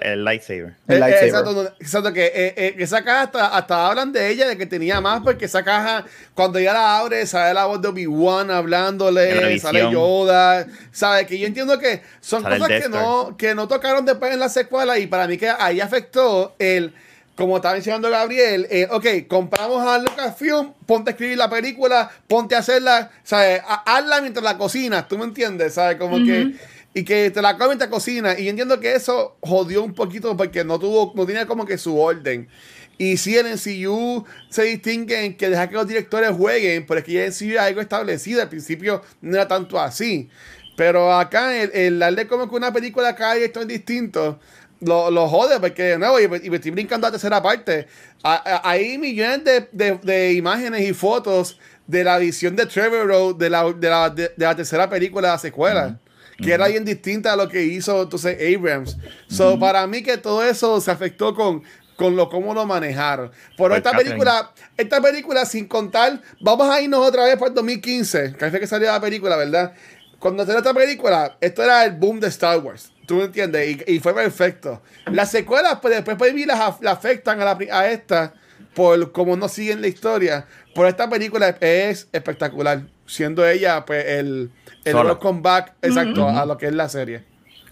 el 0.03 0.25
lightsaber. 0.25 0.75
El 0.89 1.01
lightsaber. 1.01 1.75
Exacto, 1.79 2.13
que 2.13 2.75
esa 2.79 3.03
caja 3.05 3.23
hasta, 3.23 3.47
hasta, 3.57 3.87
hablan 3.87 4.13
de 4.13 4.31
ella, 4.31 4.49
de 4.49 4.59
que 4.59 4.67
tenía 4.67 5.01
más, 5.01 5.23
porque 5.23 5.45
esa 5.45 5.65
caja, 5.65 6.05
cuando 6.35 6.59
ella 6.59 6.73
la 6.73 6.99
abre, 6.99 7.25
sale 7.27 7.55
la 7.55 7.67
voz 7.67 7.81
de 7.81 7.89
Obi-Wan 7.89 8.51
hablándole, 8.51 9.59
sale 9.61 9.91
Yoda. 9.91 10.67
¿Sabes? 10.91 11.27
Que 11.27 11.39
yo 11.39 11.47
entiendo 11.47 11.79
que 11.79 12.03
son 12.21 12.43
cosas 12.43 12.69
que 12.69 12.89
no, 12.89 13.37
que 13.37 13.55
no 13.55 13.69
tocaron 13.69 14.05
después 14.05 14.33
en 14.33 14.41
la 14.41 14.49
secuela 14.49 14.99
y 14.99 15.07
para 15.07 15.29
mí 15.29 15.39
que 15.39 15.49
ahí 15.49 15.81
afectó 15.81 16.57
el 16.59 16.93
como 17.37 17.57
estaba 17.57 17.75
mencionando 17.75 18.11
Gabriel, 18.11 18.67
eh, 18.71 18.89
ok, 18.91 19.29
compramos 19.29 19.87
a 19.87 19.99
Lucasfilm, 19.99 20.73
ponte 20.87 21.11
a 21.11 21.13
escribir 21.13 21.37
la 21.37 21.51
película, 21.51 22.11
ponte 22.27 22.55
a 22.55 22.59
hacerla, 22.59 23.11
¿sabes? 23.23 23.61
Hazla 23.85 24.23
mientras 24.23 24.43
la 24.43 24.57
cocinas, 24.57 25.07
¿tú 25.07 25.19
me 25.19 25.25
entiendes? 25.25 25.75
¿Sabes? 25.75 25.99
Como 25.99 26.17
que... 26.17 26.55
y 26.95 27.05
que 27.05 27.31
te 27.31 27.43
la 27.43 27.59
comen 27.59 27.77
te 27.79 27.91
cocina. 27.91 28.39
Y 28.39 28.49
entiendo 28.49 28.81
que 28.81 28.95
eso 28.95 29.37
jodió 29.43 29.83
un 29.85 29.93
poquito 29.93 30.35
porque 30.35 30.65
no 30.65 30.79
tuvo, 30.79 31.13
no 31.15 31.27
tenía 31.27 31.47
como 31.47 31.67
que 31.67 31.77
su 31.77 31.99
orden. 32.01 32.49
Y 32.97 33.19
si 33.19 33.37
el 33.37 33.47
NCU 33.53 34.25
se 34.49 34.63
distingue 34.63 35.27
en 35.27 35.37
que 35.37 35.51
deja 35.51 35.69
que 35.69 35.75
los 35.75 35.87
directores 35.87 36.31
jueguen, 36.31 36.87
pero 36.87 37.01
es 37.01 37.05
que 37.05 37.13
ya 37.13 37.25
el 37.25 37.33
NCU 37.33 37.53
es 37.53 37.59
algo 37.59 37.83
establecido. 37.83 38.41
Al 38.41 38.49
principio 38.49 39.03
no 39.21 39.37
era 39.37 39.47
tanto 39.47 39.79
así. 39.79 40.31
Pero 40.75 41.13
acá 41.13 41.55
el, 41.55 41.99
darle 41.99 42.27
como 42.27 42.49
que 42.49 42.57
una 42.57 42.73
película 42.73 43.11
esto 43.11 43.61
es 43.61 43.69
distinto 43.69 44.41
lo, 44.81 45.11
lo, 45.11 45.29
jode 45.29 45.59
porque 45.61 45.83
de 45.83 45.99
nuevo, 45.99 46.21
y, 46.21 46.29
me 46.29 46.57
estoy 46.57 46.71
brincando 46.71 47.07
a 47.07 47.11
tercera 47.11 47.43
parte. 47.43 47.87
hay 48.23 48.99
millones 48.99 49.45
de, 49.73 49.99
de, 50.03 50.33
imágenes 50.35 50.83
y 50.83 50.93
fotos 50.93 51.59
de 51.87 52.05
la 52.05 52.19
visión 52.19 52.57
de 52.57 52.67
Trevor 52.67 53.07
Road 53.07 53.37
de 53.37 53.51
la, 53.51 53.73
de 53.73 53.89
la, 53.89 54.11
de, 54.11 54.33
la 54.37 54.55
tercera 54.55 54.89
película 54.89 55.29
de 55.29 55.35
la 55.35 55.39
secuela. 55.39 55.99
Que 56.39 56.53
era 56.53 56.69
bien 56.69 56.85
distinta 56.85 57.33
a 57.33 57.37
lo 57.37 57.49
que 57.49 57.63
hizo 57.63 58.03
entonces 58.03 58.37
Abrams. 58.55 58.99
So, 59.27 59.59
para 59.59 59.87
mí 59.87 60.03
que 60.03 60.19
todo 60.19 60.45
eso 60.45 60.79
se 60.83 60.91
afectó 60.91 61.35
con, 61.35 61.63
con 61.97 62.15
lo 62.15 62.29
cómo 62.29 62.55
lo 62.55 62.67
manejaron. 62.67 63.31
Por 63.57 63.71
pues 63.71 63.79
esta 63.79 63.93
película, 63.93 64.53
esta 64.77 65.01
película, 65.01 65.47
sin 65.47 65.67
contar, 65.67 66.21
vamos 66.41 66.69
a 66.69 66.81
irnos 66.81 67.01
otra 67.01 67.25
vez 67.25 67.37
para 67.37 67.49
el 67.49 67.55
2015, 67.55 68.35
que 68.39 68.51
fue 68.51 68.61
que 68.61 68.67
salió 68.67 68.89
la 68.89 69.01
película, 69.01 69.37
¿verdad? 69.37 69.73
Cuando 70.19 70.45
salió 70.45 70.59
esta 70.59 70.75
película, 70.75 71.39
esto 71.41 71.63
era 71.63 71.85
el 71.85 71.93
boom 71.93 72.21
de 72.21 72.29
Star 72.29 72.59
Wars. 72.59 72.93
¿Tú 73.07 73.17
me 73.17 73.25
entiendes? 73.25 73.85
Y, 73.87 74.01
fue 74.01 74.15
perfecto. 74.15 74.83
Las 75.07 75.31
secuelas, 75.31 75.79
pues 75.81 75.95
después 75.95 76.17
pues, 76.17 76.35
las, 76.47 76.81
las 76.81 76.93
afectan 76.95 77.41
a, 77.41 77.45
la, 77.45 77.59
a 77.73 77.89
esta 77.89 78.35
por 78.75 79.13
cómo 79.13 79.37
no 79.37 79.49
siguen 79.49 79.81
la 79.81 79.89
historia. 79.89 80.47
Pero 80.75 80.89
esta 80.89 81.09
película 81.09 81.57
es 81.61 82.09
espectacular. 82.13 82.83
Siendo 83.07 83.47
ella, 83.47 83.85
pues, 83.87 84.05
el, 84.05 84.51
el 84.85 85.19
comeback 85.19 85.75
exacto 85.81 86.29
a 86.29 86.45
lo 86.45 86.59
que 86.59 86.67
es 86.67 86.75
la 86.75 86.89
serie. 86.89 87.23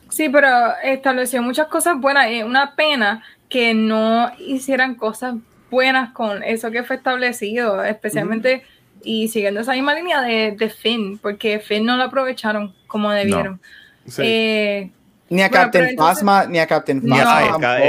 Sí, 0.08 0.28
pero 0.28 0.48
estableció 0.82 1.42
muchas 1.42 1.66
cosas 1.66 2.00
buenas. 2.00 2.28
Es 2.30 2.44
una 2.44 2.76
pena 2.76 3.24
que 3.48 3.74
no 3.74 4.30
hicieran 4.38 4.94
cosas 4.94 5.34
buenas 5.70 6.12
con 6.12 6.44
eso 6.44 6.70
que 6.70 6.84
fue 6.84 6.96
establecido, 6.96 7.82
especialmente 7.82 8.62
y 9.02 9.28
siguiendo 9.28 9.60
esa 9.60 9.72
misma 9.72 9.94
línea 9.94 10.22
de, 10.22 10.52
de 10.52 10.70
Finn, 10.70 11.18
porque 11.18 11.58
Finn 11.58 11.84
no 11.84 11.96
lo 11.96 12.04
aprovecharon 12.04 12.74
como 12.86 13.10
debieron. 13.10 13.60
Sí. 14.06 14.22
Eh, 14.24 14.90
ni 15.34 15.42
a 15.42 15.50
Captain 15.50 15.96
Phasma, 15.96 16.46
ni 16.46 16.60
a 16.60 16.66
Captain 16.66 17.02
Phasma. 17.02 17.80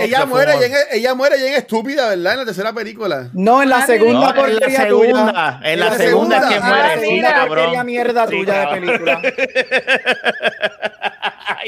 ella, 0.00 0.24
muere 0.24 0.54
y 0.58 0.64
en, 0.64 0.72
ella 0.92 1.14
muere 1.14 1.36
y 1.38 1.44
en 1.46 1.54
estúpida, 1.54 2.08
¿verdad? 2.08 2.32
En 2.32 2.38
la 2.38 2.44
tercera 2.46 2.72
película. 2.72 3.28
No, 3.34 3.62
en 3.62 3.68
la 3.68 3.84
segunda. 3.84 4.32
No, 4.32 4.46
en 4.46 4.56
la 4.56 4.70
segunda. 4.70 5.60
En 5.62 5.80
la 5.80 5.92
segunda 5.98 6.48
que 6.48 6.60
muere. 6.60 7.26
Ah, 7.26 7.34
cabrón. 7.34 7.86
mierda 7.86 8.26
tuya 8.26 8.60
de 8.60 8.66
película. 8.80 9.20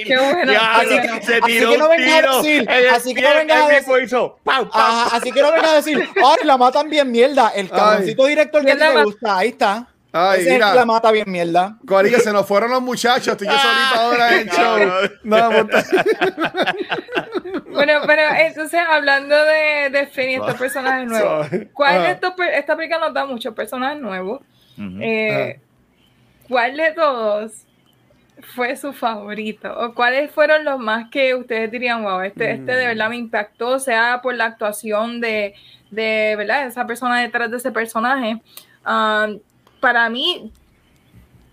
qué 0.07 0.17
bueno. 0.17 0.53
así, 0.59 0.97
Se 1.27 1.41
tiró 1.43 1.69
así 1.69 1.73
que 1.73 1.79
no 1.79 1.89
vengas 1.91 2.25
a 2.25 2.37
decir. 2.39 2.71
Así 2.71 3.15
que 3.15 3.21
no 3.21 3.35
vengas 3.35 3.63
a 3.63 3.69
decir. 3.69 4.03
Hizo, 4.05 4.39
así 5.13 5.33
que 5.33 5.43
no 5.43 5.53
vengas 5.53 5.71
a 5.71 5.75
decir. 5.75 6.09
Ay, 6.17 6.47
la 6.47 6.57
matan 6.57 6.89
bien 6.89 7.11
mierda. 7.11 7.51
El 7.55 7.69
cabroncito 7.69 8.25
director 8.25 8.65
que 8.65 8.75
te 8.75 9.03
gusta. 9.03 9.37
Ahí 9.37 9.49
está. 9.49 9.87
Ay, 10.13 10.41
Ese 10.41 10.53
mira. 10.55 10.75
la 10.75 10.85
mata 10.85 11.13
bien 11.13 11.31
mierda. 11.31 11.77
Corillo, 11.87 12.19
se 12.19 12.33
nos 12.33 12.47
fueron 12.47 12.71
los 12.71 12.83
muchachos. 12.83 13.29
Estoy 13.29 13.47
yo 13.47 13.53
solito 13.59 13.95
ahora 13.95 14.35
en 14.35 14.49
el 14.49 14.51
show. 14.51 14.79
No, 15.23 15.51
bueno, 17.71 17.93
pero 18.07 18.23
entonces 18.39 18.81
hablando 18.89 19.37
de, 19.45 19.91
de 19.91 20.07
Finn 20.09 20.31
y 20.31 20.35
estos 20.35 20.55
personajes 20.55 21.07
nuevos, 21.09 21.49
¿cuál 21.73 22.03
de 22.03 22.11
estos, 22.13 22.33
esta 22.53 22.77
película 22.77 23.01
nos 23.01 23.15
da 23.15 23.25
muchos 23.25 23.55
personajes 23.55 24.01
nuevos? 24.01 24.41
eh, 25.01 25.61
¿Cuál 26.49 26.77
de 26.77 26.93
todos 26.93 27.67
fue 28.55 28.75
su 28.77 28.93
favorito? 28.93 29.73
¿O 29.79 29.95
cuáles 29.95 30.31
fueron 30.33 30.65
los 30.65 30.79
más 30.81 31.09
que 31.11 31.35
ustedes 31.35 31.71
dirían, 31.71 32.03
wow, 32.03 32.23
este, 32.23 32.53
este 32.53 32.75
de 32.75 32.87
verdad 32.89 33.09
me 33.11 33.17
impactó, 33.17 33.79
sea 33.79 34.21
por 34.23 34.35
la 34.35 34.47
actuación 34.47 35.21
de, 35.21 35.55
de 35.91 36.35
¿verdad? 36.37 36.67
esa 36.67 36.87
persona 36.87 37.21
detrás 37.21 37.51
de 37.51 37.59
ese 37.59 37.71
personaje? 37.71 38.43
Um, 38.85 39.39
para 39.81 40.09
mí, 40.09 40.53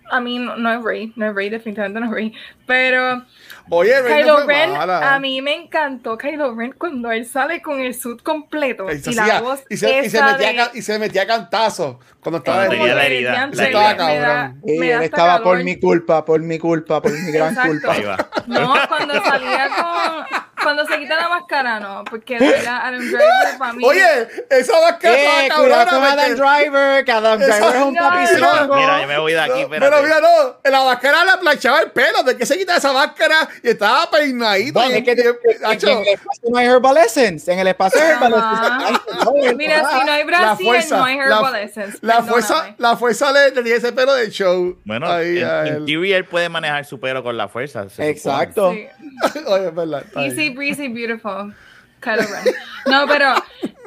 a 0.09 0.19
mí 0.19 0.39
no, 0.39 0.71
es 0.71 0.84
Rey, 0.84 1.13
no 1.15 1.28
es 1.28 1.36
Rey, 1.36 1.49
definitivamente 1.49 1.99
no 1.99 2.05
es 2.07 2.11
Rey, 2.11 2.34
pero 2.65 3.23
Oye, 3.69 3.93
Kylo 4.07 4.45
Ren, 4.45 4.71
a 4.75 5.19
mí 5.19 5.41
me 5.41 5.55
encantó 5.55 6.17
Kylo 6.17 6.55
Ren 6.55 6.73
cuando 6.78 7.11
él 7.11 7.25
sale 7.25 7.61
con 7.61 7.80
el 7.80 7.93
suit 7.93 8.21
completo 8.21 8.88
y, 8.89 9.13
la 9.13 9.41
voz 9.41 9.63
y 9.69 9.78
se, 9.78 10.05
y 10.05 10.09
se 10.09 10.23
metía, 10.23 10.65
a, 10.65 10.71
y 10.73 10.82
se 10.82 10.97
metía 10.99 11.28
cantazo 11.28 11.99
cuando 12.21 12.38
estaba 12.38 12.65
en 12.67 12.95
la 12.95 13.05
herida. 13.05 13.49
estaba 13.51 13.97
cabrón. 13.97 14.61
y 14.65 14.78
él 14.78 15.03
estaba 15.03 15.43
por 15.43 15.61
mi 15.63 15.80
culpa, 15.80 16.23
por 16.23 16.41
mi 16.41 16.57
culpa, 16.57 17.01
por 17.01 17.11
mi 17.11 17.32
gran 17.32 17.55
culpa. 17.55 18.30
No, 18.47 18.73
cuando 18.88 19.21
salía 19.23 19.69
con 19.69 20.47
cuando 20.68 20.86
se 20.86 20.99
quita 20.99 21.15
la 21.15 21.30
máscara, 21.38 21.80
no, 21.80 22.03
porque 22.03 22.36
era 22.36 22.86
Adam 22.86 22.99
Driver 22.99 23.57
para 23.57 23.74
mí. 23.74 23.84
Oye, 23.86 24.28
esa 24.49 24.74
máscara 24.82 25.45
eh, 25.45 25.49
cuidado 25.55 25.89
con 25.89 26.03
Adam 26.03 26.36
Driver, 26.36 27.05
que 27.05 27.11
Adam 27.13 27.39
Driver 27.39 27.76
es 27.76 27.82
un 27.84 27.95
papizongo. 27.95 28.76
Mira, 28.76 29.01
yo 29.01 29.07
me 29.07 29.18
voy 29.18 29.32
de 29.32 29.39
aquí, 29.39 29.65
pero. 29.70 29.86
Pero 29.86 30.03
mira, 30.03 30.20
no, 30.20 30.70
la 30.70 30.84
máscara 30.84 31.24
la 31.24 31.39
planchaba 31.39 31.80
el 31.80 31.91
pelo, 31.91 32.24
¿de 32.24 32.36
qué 32.36 32.45
se 32.45 32.57
quita 32.57 32.76
esa 32.76 32.91
máscara? 32.91 33.47
Y 33.63 33.70
estaba 33.70 34.09
peinadito. 34.11 34.82
y, 34.89 34.93
es 34.93 35.03
que, 35.03 35.11
en 35.11 35.99
el 35.99 36.07
espacio 36.07 36.49
no 36.49 36.57
hay 36.57 36.68
Herbal 36.68 36.97
Essence, 36.97 37.51
en 37.51 37.59
el 37.59 37.68
espacio 37.68 38.01
hay 38.01 38.09
Herbal 38.09 38.34
Essence. 38.34 39.55
Mira, 39.55 39.89
si 39.89 40.05
no 40.05 40.11
hay 40.11 40.24
Brasil, 40.26 40.68
no 40.89 41.05
hay 41.05 41.18
Herbal 41.18 41.55
Essence. 41.55 41.97
La 42.01 42.24
fuerza, 42.24 42.76
la 42.78 42.97
fuerza 42.97 43.32
le, 43.32 43.61
le 43.61 43.74
ese 43.74 43.93
pelo 43.93 44.13
de 44.15 44.30
show. 44.32 44.78
Bueno, 44.84 45.09
ahí, 45.09 45.38
en, 45.39 45.88
en 45.88 46.05
él 46.05 46.26
puede 46.26 46.49
manejar 46.49 46.84
su 46.84 46.99
pelo 46.99 47.24
con 47.24 47.38
la 47.38 47.47
fuerza. 47.47 47.88
Exacto. 47.99 48.74
Oye, 49.47 49.68
es 49.68 49.76
verdad. 49.76 50.05
Easy 50.15 50.49
breezy, 50.49 50.88
beautiful. 50.88 51.53
Kylo 51.99 52.22
Ren. 52.22 52.53
No, 52.86 53.07
pero 53.07 53.34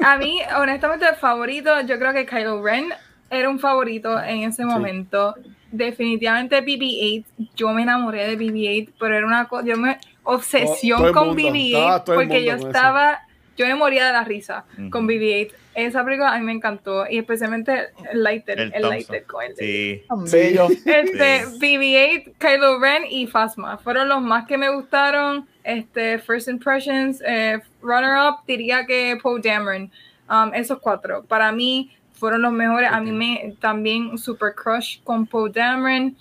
a 0.04 0.16
mí, 0.16 0.40
honestamente, 0.56 1.06
el 1.06 1.16
favorito, 1.16 1.80
yo 1.82 1.98
creo 1.98 2.12
que 2.12 2.26
Kylo 2.26 2.62
Ren 2.62 2.92
era 3.30 3.48
un 3.48 3.58
favorito 3.58 4.20
en 4.20 4.42
ese 4.42 4.64
momento. 4.64 5.34
Definitivamente 5.70 6.64
BB-8. 6.64 7.24
Yo 7.54 7.68
me 7.72 7.82
enamoré 7.82 8.26
de 8.26 8.36
BB-8, 8.36 8.92
pero 8.98 9.16
era 9.16 9.26
una 9.26 9.46
cosa, 9.46 9.64
yo 9.64 9.76
me 9.76 9.98
obsesión 10.24 11.12
con 11.12 11.36
BB-8 11.36 12.02
porque 12.04 12.44
yo 12.44 12.54
estaba, 12.54 13.20
yo 13.56 13.66
me 13.66 13.74
moría 13.76 14.06
de 14.06 14.12
la 14.12 14.24
risa 14.24 14.64
con 14.90 15.06
BB-8. 15.06 15.52
Esa 15.74 16.04
película 16.04 16.34
a 16.34 16.38
mí 16.38 16.44
me 16.44 16.52
encantó 16.52 17.06
y 17.08 17.18
especialmente 17.18 17.90
el 18.12 18.24
lighter, 18.24 18.58
el, 18.58 18.74
el 18.74 18.82
lighter 18.82 19.24
con 19.24 19.44
el 19.44 19.56
sí. 19.56 20.02
Bello. 20.30 20.68
Este, 20.68 21.46
BB-8, 21.46 22.32
Kylo 22.38 22.80
Ren 22.80 23.04
y 23.08 23.26
Phasma 23.28 23.78
fueron 23.78 24.08
los 24.08 24.20
más 24.20 24.46
que 24.46 24.58
me 24.58 24.68
gustaron. 24.68 25.46
Este, 25.62 26.18
First 26.18 26.48
Impressions, 26.48 27.22
eh, 27.24 27.60
Runner 27.82 28.16
Up, 28.18 28.40
diría 28.46 28.84
que 28.84 29.16
Poe 29.22 29.40
Dameron. 29.40 29.92
Um, 30.28 30.54
esos 30.54 30.78
cuatro, 30.80 31.24
para 31.24 31.52
mí 31.52 31.92
fueron 32.12 32.42
los 32.42 32.52
mejores. 32.52 32.90
A 32.90 33.00
mí 33.00 33.12
me 33.12 33.54
también 33.60 34.18
super 34.18 34.54
crush 34.54 35.00
con 35.04 35.26
Poe 35.26 35.50
Dameron. 35.50 36.16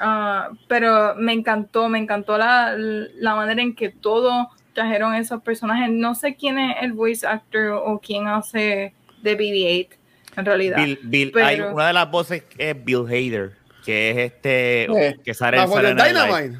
Uh, 0.00 0.56
pero 0.68 1.14
me 1.16 1.32
encantó, 1.32 1.88
me 1.88 1.98
encantó 1.98 2.38
la, 2.38 2.74
la 2.76 3.34
manera 3.34 3.62
en 3.62 3.74
que 3.74 3.90
todo 3.90 4.50
trajeron 4.72 5.14
esos 5.14 5.42
personajes. 5.42 5.90
No 5.90 6.14
sé 6.14 6.34
quién 6.34 6.58
es 6.58 6.76
el 6.82 6.92
voice 6.92 7.26
actor 7.26 7.80
o 7.84 7.98
quién 7.98 8.26
hace 8.28 8.94
de 9.22 9.38
BB-8 9.38 9.96
en 10.36 10.44
realidad. 10.44 10.78
Bill, 11.02 11.32
hay 11.42 11.60
una 11.60 11.88
de 11.88 11.92
las 11.92 12.10
voces 12.10 12.44
es 12.58 12.84
Bill 12.84 13.06
Hader, 13.06 13.52
que 13.84 14.10
es 14.10 14.16
este 14.18 14.84
eh, 14.84 15.18
que 15.24 15.34
sale 15.34 15.58
en 15.58 15.96
Dynamite. 15.96 16.58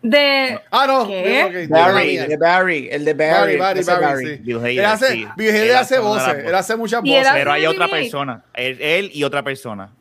De. 0.00 0.60
Ah, 0.70 0.86
no. 0.86 1.08
¿Qué? 1.08 1.66
Barry, 1.68 2.16
de 2.16 2.36
Barry, 2.36 2.88
el 2.88 3.04
de 3.04 3.14
Barry. 3.14 3.56
Barry, 3.56 3.82
Barry, 3.82 4.00
Barry 4.00 4.26
sí. 4.26 4.42
Bill 4.44 4.58
Hader, 4.58 4.78
él 4.78 4.84
hace, 4.84 5.08
sí. 5.08 5.26
Bill 5.36 5.50
Hader 5.50 5.76
hace 5.76 5.98
voces, 5.98 6.44
él 6.44 6.54
hace 6.54 6.76
muchas 6.76 7.02
voces. 7.02 7.28
Pero 7.32 7.52
hay 7.52 7.66
otra 7.66 7.88
persona, 7.88 8.44
él, 8.54 8.78
él, 8.80 9.10
y 9.12 9.24
otra 9.24 9.42
persona. 9.42 9.92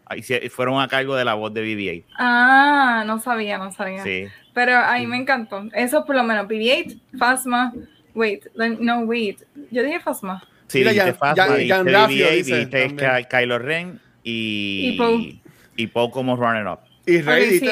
Fueron 0.52 0.80
a 0.80 0.88
cargo 0.88 1.16
de 1.16 1.26
la 1.26 1.34
voz 1.34 1.54
de 1.54 1.64
BB-8. 1.64 2.06
Ah, 2.18 3.04
no 3.08 3.20
sabía, 3.20 3.58
no 3.58 3.72
sabía. 3.72 4.04
Sí. 4.04 4.28
Pero 4.58 4.76
a 4.76 4.98
mí 4.98 5.06
me 5.06 5.18
encantó. 5.18 5.66
Eso 5.72 6.04
por 6.04 6.16
lo 6.16 6.24
menos. 6.24 6.48
BB-8, 6.48 7.00
Phasma. 7.20 7.76
Wait, 8.16 8.44
no, 8.56 9.02
wait. 9.02 9.40
Yo 9.70 9.84
dije 9.84 10.00
Phasma. 10.00 10.44
Sí, 10.66 10.80
Mira, 10.80 10.94
dijiste 10.94 11.12
dijiste 11.12 11.76
BB-8, 11.84 12.44
dijiste 12.44 13.28
Kylo 13.30 13.60
Ren 13.60 14.02
y, 14.24 14.94
y 14.94 14.98
Poe. 14.98 15.40
Y 15.76 15.86
Poe 15.86 16.10
como 16.10 16.36
runner 16.36 16.66
up. 16.66 16.80
Y 17.06 17.22
Rey, 17.22 17.46
okay, 17.46 17.60
sí, 17.60 17.70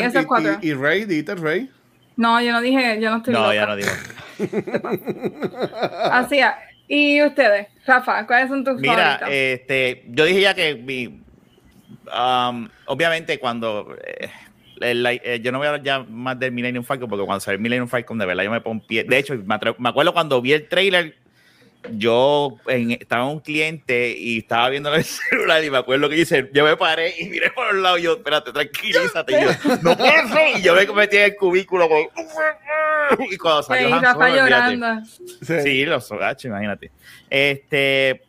y, 0.61 0.67
y 0.67 0.73
Rey, 0.75 1.05
dijiste 1.05 1.33
Rey. 1.33 1.71
No, 2.17 2.39
yo 2.39 2.51
no 2.51 2.61
dije, 2.61 3.01
yo 3.01 3.09
no 3.09 3.17
estoy 3.17 3.33
No, 3.33 3.41
loca. 3.41 3.55
ya 3.55 3.65
no 3.65 3.75
digo. 3.75 3.89
Así 6.11 6.37
es. 6.37 6.51
¿Y 6.87 7.23
ustedes, 7.23 7.65
Rafa, 7.87 8.27
cuáles 8.27 8.49
son 8.49 8.63
tus 8.63 8.79
Mira, 8.79 9.17
favoritas? 9.17 9.29
este, 9.31 10.05
yo 10.09 10.23
dije 10.25 10.41
ya 10.41 10.53
que 10.53 10.75
mi, 10.75 11.07
um, 12.15 12.69
obviamente 12.85 13.39
cuando 13.39 13.97
eh, 14.05 14.29
el, 14.91 15.05
eh, 15.05 15.39
yo 15.41 15.51
no 15.51 15.57
voy 15.57 15.67
a 15.67 15.71
hablar 15.71 15.83
ya 15.83 15.99
más 15.99 16.39
del 16.39 16.51
Millennium 16.51 16.83
Falcon 16.83 17.09
porque 17.09 17.25
cuando 17.25 17.39
salió 17.39 17.55
el 17.55 17.61
Millennium 17.61 17.87
Falcon 17.87 18.17
de 18.17 18.25
verdad 18.25 18.43
yo 18.43 18.51
me 18.51 18.61
pongo 18.61 18.85
pie. 18.85 19.03
De 19.03 19.17
hecho, 19.17 19.35
me, 19.35 19.59
me 19.77 19.89
acuerdo 19.89 20.13
cuando 20.13 20.41
vi 20.41 20.53
el 20.53 20.67
trailer 20.67 21.15
yo 21.91 22.57
estaba 22.67 23.25
un 23.25 23.39
cliente 23.39 24.15
y 24.17 24.39
estaba 24.39 24.69
viendo 24.69 24.93
el 24.93 25.03
celular 25.03 25.63
y 25.63 25.69
me 25.69 25.77
acuerdo 25.77 26.09
que 26.09 26.15
dice, 26.15 26.49
yo 26.53 26.63
me 26.63 26.77
paré 26.77 27.13
y 27.19 27.25
miré 27.25 27.51
por 27.51 27.73
un 27.73 27.83
lado 27.83 27.97
y 27.97 28.03
yo, 28.03 28.13
espérate, 28.13 28.51
tranquilízate. 28.51 29.39
Y 29.39 29.43
yo, 29.43 29.49
no 29.81 29.97
puedo. 29.97 30.13
Y 30.57 30.61
yo 30.61 30.75
me 30.75 30.85
metí 30.85 31.17
en 31.17 31.23
el 31.23 31.35
cubículo 31.35 31.87
y 33.29 33.37
cuando 33.37 33.63
salió 33.63 33.89
llorando. 33.99 35.03
Sí, 35.05 35.85
los 35.85 36.07
sogachos, 36.07 36.45
imagínate. 36.45 36.91
Este, 37.29 38.21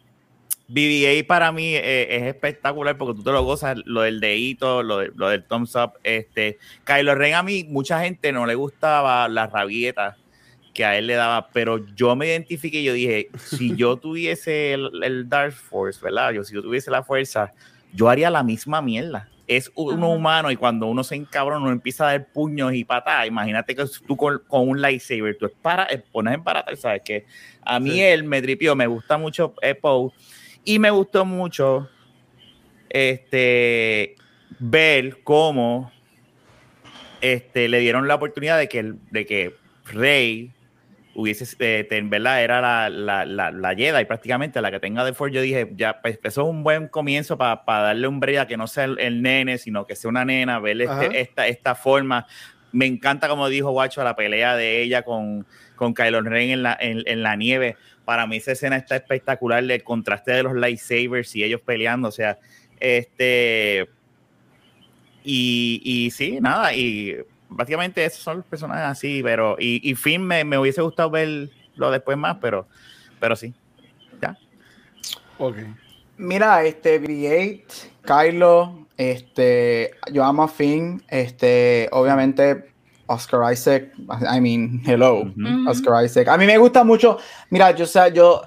BBA 0.68 1.26
para 1.26 1.52
mí 1.52 1.74
eh, 1.74 2.16
es 2.16 2.22
espectacular 2.24 2.98
porque 2.98 3.14
tú 3.14 3.22
te 3.22 3.30
lo 3.30 3.42
gozas, 3.44 3.76
lo 3.84 4.02
del 4.02 4.20
dedito, 4.20 4.82
lo, 4.82 5.06
lo 5.06 5.28
del 5.28 5.44
thumbs 5.44 5.76
up. 5.76 5.92
Este, 6.02 6.58
Kylo 6.84 7.14
Ren 7.14 7.34
a 7.34 7.42
mí, 7.42 7.64
mucha 7.68 8.02
gente 8.02 8.32
no 8.32 8.46
le 8.46 8.54
gustaba 8.56 9.28
las 9.28 9.52
rabietas 9.52 10.16
que 10.76 10.84
a 10.84 10.98
él 10.98 11.06
le 11.06 11.14
daba, 11.14 11.48
pero 11.54 11.86
yo 11.94 12.14
me 12.16 12.26
identifiqué 12.26 12.80
y 12.80 12.84
yo 12.84 12.92
dije, 12.92 13.30
si 13.36 13.74
yo 13.76 13.96
tuviese 13.96 14.74
el, 14.74 15.26
Dark 15.26 15.54
Force, 15.54 15.98
¿verdad? 16.02 16.32
Yo 16.32 16.44
si 16.44 16.54
yo 16.54 16.60
tuviese 16.60 16.90
la 16.90 17.02
fuerza, 17.02 17.54
yo 17.94 18.10
haría 18.10 18.28
la 18.28 18.42
misma 18.42 18.82
mierda. 18.82 19.30
Es 19.46 19.70
uno 19.74 20.10
humano 20.10 20.50
y 20.50 20.56
cuando 20.56 20.86
uno 20.86 21.02
se 21.02 21.14
encabrona, 21.14 21.64
uno 21.64 21.72
empieza 21.72 22.06
a 22.06 22.10
dar 22.10 22.26
puños 22.26 22.74
y 22.74 22.84
patadas. 22.84 23.26
Imagínate 23.26 23.74
que 23.74 23.84
tú 24.06 24.16
con, 24.16 24.42
un 24.50 24.82
lightsaber, 24.82 25.38
tú 25.38 25.50
para, 25.62 25.84
eh, 25.84 26.02
pones 26.12 26.34
en 26.34 26.44
barato, 26.44 26.76
¿sabes? 26.76 27.00
Que 27.02 27.24
a 27.62 27.80
mí 27.80 28.00
él 28.00 28.24
me 28.24 28.42
tripió, 28.42 28.76
me 28.76 28.86
gusta 28.86 29.16
mucho 29.16 29.54
eh, 29.62 29.76
Poe 29.76 30.10
y 30.66 30.78
me 30.78 30.90
gustó 30.90 31.24
mucho 31.24 31.88
este, 32.90 34.16
ver 34.58 35.22
cómo 35.24 35.90
este, 37.22 37.68
le 37.68 37.78
dieron 37.78 38.06
la 38.08 38.16
oportunidad 38.16 38.58
de 38.58 38.68
que, 38.68 38.94
de 39.10 39.24
que 39.24 39.56
Rey 39.86 40.52
hubiese, 41.14 41.46
eh, 41.60 42.02
¿verdad? 42.04 42.42
Era 42.42 42.60
la, 42.60 42.90
la, 42.90 43.24
la, 43.24 43.50
la, 43.50 43.74
Jedi 43.74 44.04
prácticamente, 44.04 44.60
la 44.60 44.70
que 44.70 44.80
tenga 44.80 45.04
de 45.04 45.14
Force. 45.14 45.34
Yo 45.34 45.40
dije, 45.40 45.72
ya, 45.74 46.00
pues, 46.02 46.18
eso 46.22 46.42
es 46.42 46.48
un 46.48 46.62
buen 46.62 46.88
comienzo 46.88 47.38
para 47.38 47.62
darle 47.66 48.06
un 48.06 48.20
brillo 48.20 48.46
que 48.46 48.56
no 48.56 48.66
sea 48.66 48.84
el, 48.84 49.22
nene, 49.22 49.58
sino 49.58 49.86
que 49.86 49.96
sea 49.96 50.10
una 50.10 50.24
nena, 50.24 50.58
ver 50.58 50.82
este, 50.82 51.20
esta, 51.20 51.46
esta 51.46 51.74
forma. 51.74 52.26
Me 52.72 52.84
encanta, 52.84 53.28
como 53.28 53.48
dijo 53.48 53.70
Guacho, 53.70 54.04
la 54.04 54.14
pelea 54.14 54.56
de 54.56 54.82
ella 54.82 55.02
con, 55.02 55.46
con 55.76 55.94
Kylo 55.94 56.20
Ren 56.20 56.50
en 56.50 56.62
la, 56.62 56.76
en, 56.78 57.22
la 57.22 57.36
nieve. 57.36 57.76
Para 58.06 58.26
mí 58.26 58.36
esa 58.36 58.52
escena 58.52 58.76
está 58.76 58.96
espectacular, 58.96 59.62
el 59.62 59.82
contraste 59.82 60.30
de 60.30 60.44
los 60.44 60.54
lightsabers 60.54 61.36
y 61.36 61.44
ellos 61.44 61.60
peleando, 61.60 62.08
o 62.08 62.12
sea, 62.12 62.38
este... 62.80 63.90
Y, 65.22 65.82
y 65.84 66.10
sí, 66.12 66.38
nada, 66.40 66.72
y 66.72 67.16
básicamente 67.48 68.04
esos 68.04 68.22
son 68.22 68.38
los 68.38 68.46
personajes 68.46 68.84
así, 68.84 69.22
pero 69.24 69.56
y, 69.58 69.80
y 69.90 69.96
Finn 69.96 70.22
me, 70.22 70.44
me, 70.44 70.56
hubiese 70.56 70.82
gustado 70.82 71.10
verlo 71.10 71.90
después 71.90 72.16
más, 72.16 72.36
pero, 72.40 72.68
pero 73.18 73.34
sí, 73.34 73.52
ya. 74.22 74.38
Ok. 75.38 75.56
Mira, 76.16 76.64
este 76.64 77.02
B8, 77.02 77.64
Kylo, 78.02 78.86
este, 78.96 79.94
yo 80.12 80.24
amo 80.24 80.44
a 80.44 80.48
Finn, 80.48 81.02
este, 81.08 81.88
obviamente 81.90 82.75
Oscar 83.06 83.52
Isaac, 83.52 83.92
I 84.28 84.40
mean, 84.40 84.82
hello, 84.84 85.32
Oscar 85.68 86.04
Isaac. 86.04 86.28
A 86.28 86.36
mí 86.36 86.46
me 86.46 86.58
gusta 86.58 86.84
mucho, 86.84 87.18
mira, 87.50 87.70
yo 87.72 87.86
sé, 87.86 88.12
yo, 88.12 88.42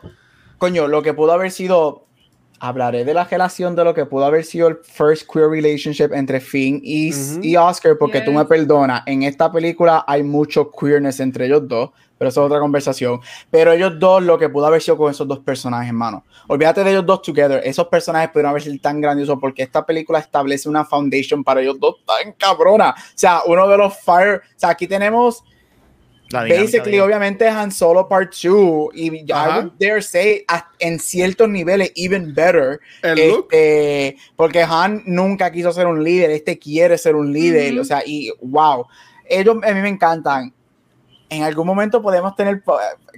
coño, 0.57 0.87
lo 0.87 1.01
que 1.01 1.13
pudo 1.13 1.31
haber 1.31 1.51
sido 1.51 2.08
hablaré 2.59 3.05
de 3.05 3.13
la 3.13 3.23
relación 3.23 3.75
de 3.75 3.83
lo 3.83 3.93
que 3.93 4.05
pudo 4.05 4.25
haber 4.25 4.43
sido 4.43 4.67
el 4.67 4.77
first 4.77 5.29
queer 5.31 5.49
relationship 5.49 6.13
entre 6.13 6.39
Finn 6.39 6.81
y, 6.83 7.11
y 7.41 7.55
Oscar, 7.55 7.97
porque 7.97 8.21
tú 8.21 8.31
me 8.31 8.45
perdonas, 8.45 9.03
en 9.05 9.23
esta 9.23 9.51
película 9.51 10.03
hay 10.07 10.23
mucho 10.23 10.69
queerness 10.71 11.19
entre 11.19 11.45
ellos 11.45 11.67
dos, 11.67 11.91
pero 12.19 12.29
eso 12.29 12.41
es 12.41 12.45
otra 12.47 12.59
conversación. 12.59 13.21
Pero 13.49 13.71
ellos 13.71 13.97
dos, 13.97 14.21
lo 14.21 14.37
que 14.37 14.49
pudo 14.49 14.65
haber 14.65 14.81
sido 14.81 14.97
con 14.97 15.09
esos 15.09 15.25
dos 15.25 15.39
personajes, 15.39 15.87
hermano. 15.87 16.25
Olvídate 16.47 16.83
de 16.83 16.91
ellos 16.91 17.05
dos 17.05 17.21
together. 17.21 17.61
Esos 17.63 17.87
personajes 17.87 18.29
pudieron 18.29 18.49
haber 18.49 18.61
sido 18.61 18.77
tan 18.81 18.99
grandiosos 18.99 19.37
porque 19.39 19.63
esta 19.63 19.85
película 19.85 20.19
establece 20.19 20.67
una 20.67 20.83
foundation 20.83 21.43
para 21.45 21.61
ellos 21.61 21.79
dos 21.79 21.95
tan 22.05 22.33
cabrona. 22.33 22.89
O 22.89 23.11
sea, 23.15 23.41
uno 23.47 23.67
de 23.69 23.77
los 23.77 23.97
fire. 23.97 24.41
O 24.55 24.59
sea, 24.59 24.69
aquí 24.71 24.85
tenemos 24.85 25.45
Basically, 26.31 26.99
obviamente 26.99 27.47
Han 27.47 27.71
Solo 27.71 28.07
Part 28.07 28.33
2 28.33 28.89
y 28.93 29.07
I 29.07 29.61
would 29.61 29.71
dare 29.79 30.01
say 30.01 30.45
en 30.79 30.99
ciertos 30.99 31.49
niveles 31.49 31.91
even 31.95 32.33
better. 32.33 32.79
Este, 33.01 34.17
porque 34.35 34.63
Han 34.63 35.03
nunca 35.05 35.51
quiso 35.51 35.71
ser 35.71 35.87
un 35.87 36.03
líder, 36.03 36.29
este 36.31 36.59
quiere 36.59 36.97
ser 36.97 37.15
un 37.15 37.33
líder, 37.33 37.79
o 37.79 37.83
sea, 37.83 38.03
y 38.05 38.31
wow. 38.41 38.85
Ellos 39.25 39.57
a 39.63 39.73
mí 39.73 39.81
me 39.81 39.89
encantan. 39.89 40.53
En 41.31 41.43
algún 41.43 41.67
momento 41.67 42.01
podemos 42.01 42.35
tener, 42.35 42.63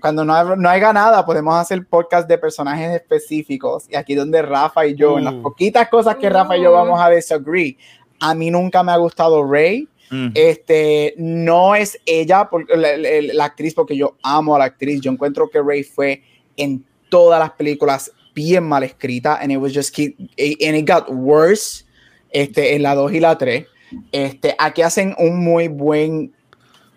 cuando 0.01 0.25
no, 0.25 0.55
no 0.57 0.69
haya 0.69 0.91
nada, 0.91 1.25
podemos 1.25 1.55
hacer 1.55 1.85
podcast 1.85 2.27
de 2.27 2.37
personajes 2.37 2.91
específicos. 2.91 3.85
Y 3.89 3.95
aquí 3.95 4.15
donde 4.15 4.41
Rafa 4.41 4.85
y 4.85 4.95
yo, 4.95 5.17
en 5.17 5.23
las 5.23 5.33
uh. 5.35 5.41
poquitas 5.41 5.87
cosas 5.87 6.17
que 6.17 6.29
Rafa 6.29 6.57
y 6.57 6.63
yo 6.63 6.71
uh. 6.71 6.73
vamos 6.73 6.99
a 6.99 7.09
disagree, 7.09 7.77
a 8.19 8.35
mí 8.35 8.51
nunca 8.51 8.83
me 8.83 8.91
ha 8.91 8.97
gustado 8.97 9.49
Rey 9.49 9.87
este, 10.33 11.13
no 11.17 11.75
es 11.75 11.99
ella, 12.05 12.49
la, 12.75 13.45
actriz, 13.45 13.73
porque 13.73 13.95
yo 13.95 14.17
amo 14.23 14.55
a 14.55 14.59
la 14.59 14.65
actriz. 14.65 15.01
Yo 15.01 15.11
encuentro 15.11 15.49
que 15.49 15.61
Ray 15.61 15.83
fue 15.83 16.21
en 16.57 16.83
todas 17.09 17.39
las 17.39 17.51
películas 17.51 18.11
bien 18.33 18.63
mal 18.63 18.83
escrita, 18.83 19.39
and 19.41 19.51
it 19.51 19.57
was 19.57 19.73
just 19.73 19.93
keep, 19.93 20.17
and 20.19 20.75
it 20.75 20.87
got 20.87 21.09
worse. 21.09 21.85
Este, 22.33 22.75
en 22.75 22.83
la 22.83 22.95
2 22.95 23.13
y 23.13 23.19
la 23.19 23.37
3. 23.37 23.65
Este, 24.11 24.55
aquí 24.57 24.81
hacen 24.81 25.13
un 25.17 25.43
muy 25.43 25.67
buen 25.67 26.31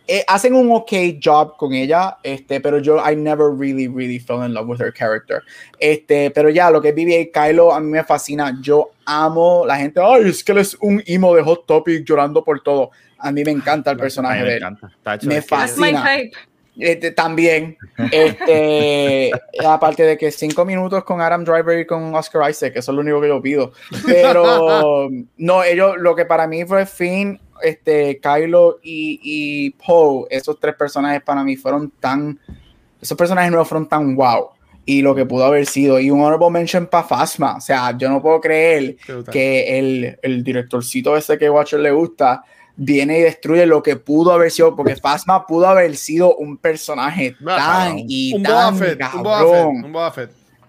eh, 0.07 0.23
hacen 0.29 0.55
un 0.55 0.71
ok 0.71 0.93
job 1.23 1.57
con 1.57 1.73
ella, 1.73 2.19
este, 2.23 2.61
pero 2.61 2.79
yo 2.79 2.99
I 2.99 3.17
never 3.17 3.51
really, 3.51 3.89
really 3.89 4.19
fell 4.19 4.45
in 4.45 4.53
love 4.53 4.69
with 4.69 4.81
her 4.81 4.93
character. 4.93 5.43
Este, 5.79 6.31
pero 6.31 6.51
ya, 6.51 6.71
lo 6.71 6.83
que 6.83 6.91
es 6.91 6.95
BB 6.95 7.33
Kylo 7.33 7.73
a 7.73 7.81
mí 7.81 7.91
me 7.91 8.05
fascina. 8.05 8.55
Yo 8.61 8.91
amo 9.07 9.65
la 9.67 9.79
gente, 9.79 10.01
ay, 10.05 10.29
es 10.29 10.45
que 10.45 10.53
él 10.53 10.59
es 10.59 10.77
un 10.81 11.03
emo 11.07 11.35
de 11.35 11.43
Hot 11.43 11.67
Topic 11.67 12.05
llorando 12.05 12.45
por 12.45 12.61
todo. 12.61 12.91
A 13.25 13.33
mí 13.33 13.43
me 13.43 13.51
encanta 13.51 13.91
el 13.91 13.97
personaje 13.97 14.45
de 14.45 14.57
él. 14.59 14.64
Me 15.22 15.41
fascina. 15.41 16.05
Este, 16.77 17.12
también, 17.12 17.79
este, 18.11 19.31
aparte 19.64 20.03
de 20.03 20.18
que 20.18 20.33
cinco 20.33 20.64
minutos 20.64 21.05
con 21.05 21.20
Adam 21.20 21.45
Driver 21.45 21.79
y 21.79 21.87
con 21.87 22.14
Oscar 22.14 22.51
Isaac, 22.51 22.72
eso 22.75 22.91
es 22.91 22.95
lo 22.97 23.01
único 23.01 23.20
que 23.20 23.29
yo 23.29 23.41
pido. 23.41 23.72
Pero 24.05 25.09
no, 25.37 25.64
ellos, 25.64 25.95
lo 25.99 26.16
que 26.16 26.25
para 26.25 26.47
mí 26.49 26.64
fue 26.64 26.85
Finn, 26.85 27.41
este, 27.62 28.20
Kylo 28.20 28.81
y, 28.83 29.20
y 29.22 29.70
Poe, 29.70 30.27
esos 30.31 30.59
tres 30.59 30.75
personajes 30.75 31.22
para 31.22 31.45
mí 31.45 31.55
fueron 31.57 31.93
tan, 32.01 32.41
esos 33.01 33.16
personajes 33.16 33.51
nuevos 33.51 33.68
fueron 33.68 33.89
tan 33.89 34.16
wow 34.16 34.51
y 34.85 35.03
lo 35.03 35.14
que 35.14 35.27
pudo 35.27 35.45
haber 35.45 35.66
sido. 35.66 36.01
Y 36.01 36.11
un 36.11 36.20
honorable 36.20 36.51
mention 36.51 36.87
para 36.87 37.05
Fasma. 37.05 37.57
O 37.57 37.61
sea, 37.61 37.97
yo 37.97 38.09
no 38.11 38.20
puedo 38.20 38.41
creer 38.41 38.97
que 39.31 39.79
el, 39.79 40.18
el 40.22 40.45
directorcito 40.45 41.16
ese 41.16 41.39
que 41.39 41.49
Watcher 41.49 41.81
le 41.81 41.93
gusta 41.93 42.45
viene 42.77 43.18
y 43.18 43.22
destruye 43.22 43.66
lo 43.66 43.83
que 43.83 43.97
pudo 43.97 44.33
haber 44.33 44.51
sido, 44.51 44.75
porque 44.75 44.97
Phasma 44.97 45.47
pudo 45.47 45.66
haber 45.68 45.97
sido 45.97 46.37
un 46.37 46.57
personaje 46.57 47.37
tan 47.45 47.99
y 47.99 48.43
tan 48.43 48.79
cabrón. 48.97 49.85
Un 49.85 49.93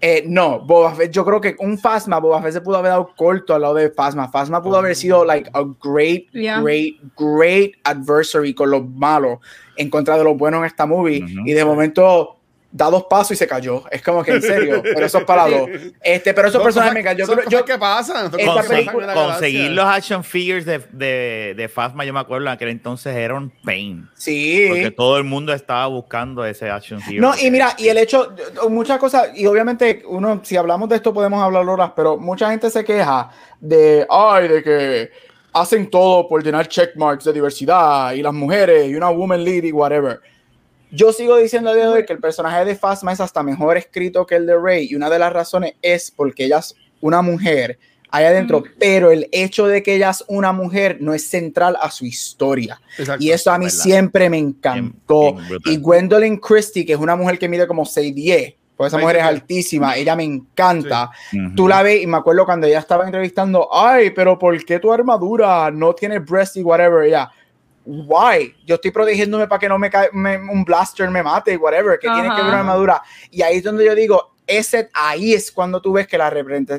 eh, 0.01 0.24
no, 0.28 0.60
Boba 0.60 0.93
Fett, 0.93 1.12
yo 1.12 1.26
creo 1.26 1.41
que 1.41 1.56
un 1.58 1.80
Phasma, 1.80 2.20
Boba 2.20 2.41
Fett 2.41 2.53
se 2.53 2.62
pudo 2.62 2.78
haber 2.78 2.91
dado 2.91 3.10
corto 3.16 3.56
al 3.56 3.62
lado 3.62 3.74
de 3.76 3.89
Phasma. 3.89 4.28
Phasma 4.28 4.62
pudo 4.62 4.78
haber 4.78 4.95
sido 4.95 5.26
like 5.26 5.49
a 5.53 5.64
great, 5.82 6.28
great, 6.32 6.97
great 7.18 7.74
adversary 7.84 8.53
con 8.53 8.70
los 8.70 8.88
malos 8.88 9.39
en 9.78 9.89
contra 9.89 10.18
de 10.18 10.24
los 10.24 10.38
buenos 10.38 10.60
en 10.60 10.66
esta 10.66 10.86
movie. 10.86 11.26
Y 11.45 11.53
de 11.53 11.66
momento 11.66 12.38
da 12.76 12.89
dos 12.89 13.05
pasos 13.05 13.32
y 13.32 13.36
se 13.38 13.47
cayó. 13.47 13.84
Es 13.89 14.01
como 14.01 14.21
que 14.21 14.32
en 14.32 14.41
serio, 14.41 14.82
pero 14.84 15.05
eso 15.05 15.19
es 15.19 15.23
para 15.23 15.47
dos. 15.47 15.69
Este, 16.01 16.34
pero 16.34 16.49
esos 16.49 16.61
personajes 16.61 16.93
me 16.93 17.03
cayó. 17.03 17.26
Yo, 17.47 17.63
¿Qué 17.63 17.78
pasa? 17.78 18.30
conseguir 19.13 19.71
los 19.71 19.86
action 19.86 20.23
figures 20.26 20.65
de, 20.65 20.80
de, 20.91 21.53
de 21.55 21.69
Phasma, 21.69 22.03
yo 22.03 22.11
me 22.11 22.19
acuerdo 22.19 22.47
en 22.47 22.51
aquel 22.51 22.67
entonces 22.67 23.15
era 23.15 23.36
un 23.36 23.49
pain. 23.63 24.09
Sí. 24.13 24.65
Porque 24.67 24.91
todo 24.91 25.17
el 25.17 25.23
mundo 25.23 25.53
estaba 25.53 25.88
buscando 25.88 26.43
ese 26.43 26.69
action 26.69 26.99
figure. 26.99 27.21
No, 27.21 27.34
y 27.41 27.49
mira, 27.49 27.76
y 27.78 27.88
el 27.88 27.97
hecho, 27.97 28.36
muchas 28.69 28.99
cosas, 28.99 29.30
y 29.34 29.45
obviamente 29.45 30.03
uno, 30.07 30.41
si 30.43 30.57
hablamos 30.57 30.89
de 30.89 30.97
esto 30.97 31.13
podemos 31.13 31.41
hablar 31.41 31.67
horas, 31.69 31.91
pero 31.95 32.17
mucha 32.17 32.49
gente 32.49 32.69
se 32.69 32.84
queja 32.84 33.30
de, 33.61 34.05
ay, 34.09 34.49
de 34.49 34.63
que 34.63 35.11
hacen 35.53 35.89
todo 35.89 36.28
por 36.28 36.43
llenar 36.43 36.67
checkmarks 36.67 37.23
de 37.23 37.32
diversidad 37.32 38.11
y 38.11 38.21
las 38.21 38.34
mujeres 38.34 38.89
y 38.89 38.95
una 38.95 39.09
woman 39.09 39.41
lead 39.45 39.63
y 39.63 39.71
whatever 39.71 40.19
yo 40.92 41.14
sigo 41.14 41.38
diciendo 41.38 41.74
de 41.74 41.88
hoy 41.88 42.06
que 42.06 42.14
el 42.14 42.20
personaje 42.20 42.66
de 42.66 42.76
Phasma 42.76 43.14
es 43.14 43.20
hasta 43.20 43.44
mejor 43.44 43.78
escrito 43.78 44.26
que 44.26 44.36
el 44.36 44.46
de 44.46 44.58
Rey 44.58 44.88
y 44.90 44.96
una 44.96 45.10
de 45.10 45.20
las 45.20 45.34
razones 45.34 45.74
es 45.82 46.12
porque 46.12 46.46
ella 46.46 46.60
es 46.60 46.76
una 47.02 47.22
mujer 47.22 47.78
ahí 48.12 48.26
adentro, 48.26 48.64
pero 48.80 49.12
el 49.12 49.28
hecho 49.32 49.68
de 49.68 49.84
que 49.84 49.96
ella 49.96 50.10
es 50.12 50.24
una 50.28 50.54
mujer 50.54 50.98
no 51.02 51.14
es 51.14 51.28
central 51.28 51.76
a 51.82 51.92
su 51.92 52.06
historia. 52.06 52.80
y 53.20 53.32
eso 53.32 53.52
a 53.52 53.58
mí 53.58 53.70
siempre 53.70 54.30
me 54.30 54.38
encantó. 54.38 55.36
y 55.66 55.78
Gwendolyn 55.78 56.38
Christie, 56.38 56.86
que 56.86 56.94
es 56.94 57.00
una 57.00 57.16
mujer 57.16 57.38
que 57.38 57.50
mide 57.50 57.68
como 57.68 57.84
6'10, 57.84 58.56
pues 58.78 58.92
esa 58.92 59.02
mujer 59.02 59.18
es 59.18 59.24
altísima, 59.24 59.96
ella 59.96 60.16
me 60.16 60.24
encanta. 60.24 61.10
Tú 61.56 61.68
la 61.68 61.82
ves 61.82 62.04
y 62.04 62.08
me 62.08 62.18
acuerdo 62.18 62.46
cuando 62.46 62.68
ella 62.68 62.80
estaba 62.80 63.06
entrevistando, 63.06 63.70
ay, 63.74 64.12
pero 64.12 64.38
¿por 64.38 64.64
qué 64.66 64.80
tu 64.80 64.92
armadura 64.92 65.72
no 65.72 65.94
tiene 65.94 66.20
breast 66.20 66.58
y 66.58 66.64
whatever? 66.64 67.06
Ella, 67.06 67.30
why? 67.86 68.56
Yo 68.66 68.76
estoy 68.76 68.92
protegiéndome 68.92 69.48
para 69.48 69.60
que 69.60 69.70
no 69.70 69.78
me 69.78 69.90
cae 69.90 70.10
un 70.12 70.64
blaster 70.66 71.10
me 71.10 71.24
mate, 71.24 71.58
whatever, 71.58 72.00
que 72.00 72.08
tiene 72.08 72.30
que 72.30 72.36
ver 72.36 72.46
una 72.46 72.60
armadura. 72.60 73.02
Y 73.32 73.42
ahí 73.42 73.58
es 73.58 73.64
donde 73.64 73.86
yo 73.86 73.96
digo, 73.96 74.36
ese, 74.48 74.90
ahí 74.94 75.34
es 75.34 75.52
cuando 75.52 75.82
tú 75.82 75.94
ves 75.94 76.08
que 76.08 76.18
la, 76.18 76.32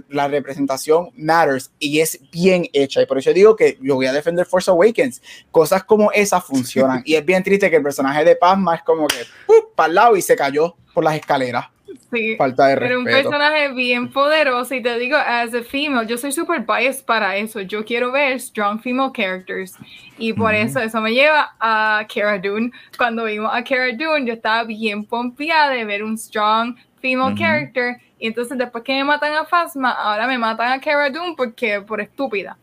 la 0.09 0.29
representación 0.29 1.11
matters 1.17 1.71
y 1.79 2.01
es 2.01 2.21
bien 2.31 2.69
hecha. 2.73 3.03
Y 3.03 3.07
por 3.07 3.19
eso 3.19 3.33
digo 3.33 3.57
que 3.57 3.79
yo 3.81 3.97
voy 3.97 4.07
a 4.07 4.13
defender 4.13 4.47
Force 4.47 4.71
Awakens. 4.71 5.23
Cosas 5.51 5.85
como 5.85 6.13
esas 6.13 6.45
funcionan. 6.45 7.03
y 7.07 7.15
es 7.15 7.25
bien 7.25 7.43
triste 7.43 7.71
que 7.71 7.77
el 7.77 7.83
personaje 7.83 8.25
de 8.25 8.37
Pazma 8.37 8.77
es 8.77 8.83
como 8.83 9.07
que 9.07 9.27
para 9.75 9.89
el 9.89 9.95
lado 9.95 10.17
y 10.17 10.23
se 10.23 10.37
cayó 10.37 10.77
por 10.95 11.05
las 11.05 11.17
escaleras. 11.17 11.67
Sí, 12.13 12.37
Falta 12.37 12.67
de 12.69 12.77
respeto. 12.77 12.89
Pero 12.89 12.99
un 12.99 13.05
personaje 13.05 13.73
bien 13.73 14.13
poderoso 14.13 14.75
y 14.75 14.83
te 14.83 14.99
digo, 14.99 15.17
as 15.17 15.55
a 15.55 15.63
female, 15.63 16.07
yo 16.07 16.17
soy 16.17 16.33
super 16.33 16.61
biased 16.61 17.05
para 17.05 17.37
eso. 17.37 17.61
Yo 17.61 17.85
quiero 17.85 18.13
ver 18.13 18.39
strong 18.41 18.81
female 18.81 19.11
characters 19.15 19.75
y 20.19 20.33
por 20.33 20.55
eso 20.55 20.81
eso 20.81 21.01
me 21.01 21.13
lleva 21.13 21.55
a 21.61 22.07
Cara 22.13 22.39
Dune. 22.39 22.71
Cuando 22.97 23.25
vimos 23.25 23.51
a 23.53 23.63
Cara 23.63 23.93
Dune, 23.93 24.27
yo 24.27 24.35
estaba 24.35 24.65
bien 24.65 25.05
pompeada 25.05 25.71
de 25.71 25.85
ver 25.85 26.03
un 26.03 26.17
strong 26.17 26.77
female 27.01 27.37
character 27.37 27.97
y 28.19 28.29
entonces 28.29 28.57
después 28.57 28.83
que 28.83 28.95
me 28.95 29.05
matan 29.05 29.33
a 29.35 29.45
Phasma, 29.45 29.91
ahora 29.91 30.27
me 30.27 30.39
matan 30.39 30.73
a 30.73 30.81
Cara 30.81 31.11
Dune 31.11 31.35
porque 31.37 31.81
por 31.81 32.01
estúpida. 32.01 32.57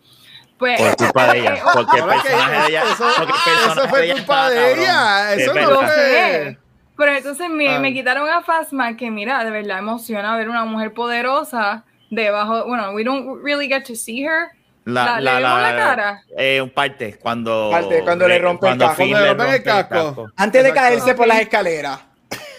Pues, 0.58 0.80
por 0.80 0.96
culpa 0.96 1.34
de 1.34 1.40
ella, 1.40 1.64
porque 1.74 1.98
el 1.98 2.06
personaje 2.06 2.62
de 2.62 2.68
ella, 2.68 2.84
eso, 2.84 3.10
eso 3.10 3.90
fue 3.90 4.12
culpa 4.14 4.50
de 4.50 4.74
ella, 4.74 5.34
eso 5.34 5.54
no 5.54 5.82
fue. 5.82 6.58
Pero 6.98 7.12
entonces 7.12 7.50
me, 7.50 7.70
ah. 7.70 7.80
me, 7.80 7.94
quitaron 7.94 8.30
a 8.30 8.42
Phasma, 8.42 8.96
que 8.96 9.10
mira, 9.10 9.44
de 9.44 9.52
verdad 9.52 9.80
emociona 9.80 10.38
ver 10.38 10.50
una 10.50 10.66
mujer 10.66 10.94
poderosa 10.94 11.84
debajo. 12.10 12.66
Bueno, 12.66 12.92
we 12.92 13.04
don't 13.04 13.44
really 13.44 13.68
get 13.68 13.84
to 13.86 13.96
see 13.96 14.24
her. 14.24 14.50
La, 14.86 15.20
la, 15.20 15.40
la, 15.40 15.62
la 15.62 15.78
cara. 15.78 16.24
Eh, 16.38 16.62
un 16.62 16.70
parte, 16.70 17.18
cuando, 17.18 17.70
parte, 17.72 18.02
cuando 18.04 18.28
le 18.28 18.38
rompe 18.38 18.70
el 18.70 18.78
casco. 18.78 18.96
Cuando 18.98 19.20
le 19.20 19.34
rompe 19.34 19.56
el 19.56 19.64
casco. 19.64 20.28
Antes 20.36 20.64
de 20.64 20.74
caerse 20.74 21.16
por 21.16 21.26
las 21.28 21.40
escaleras. 21.40 22.00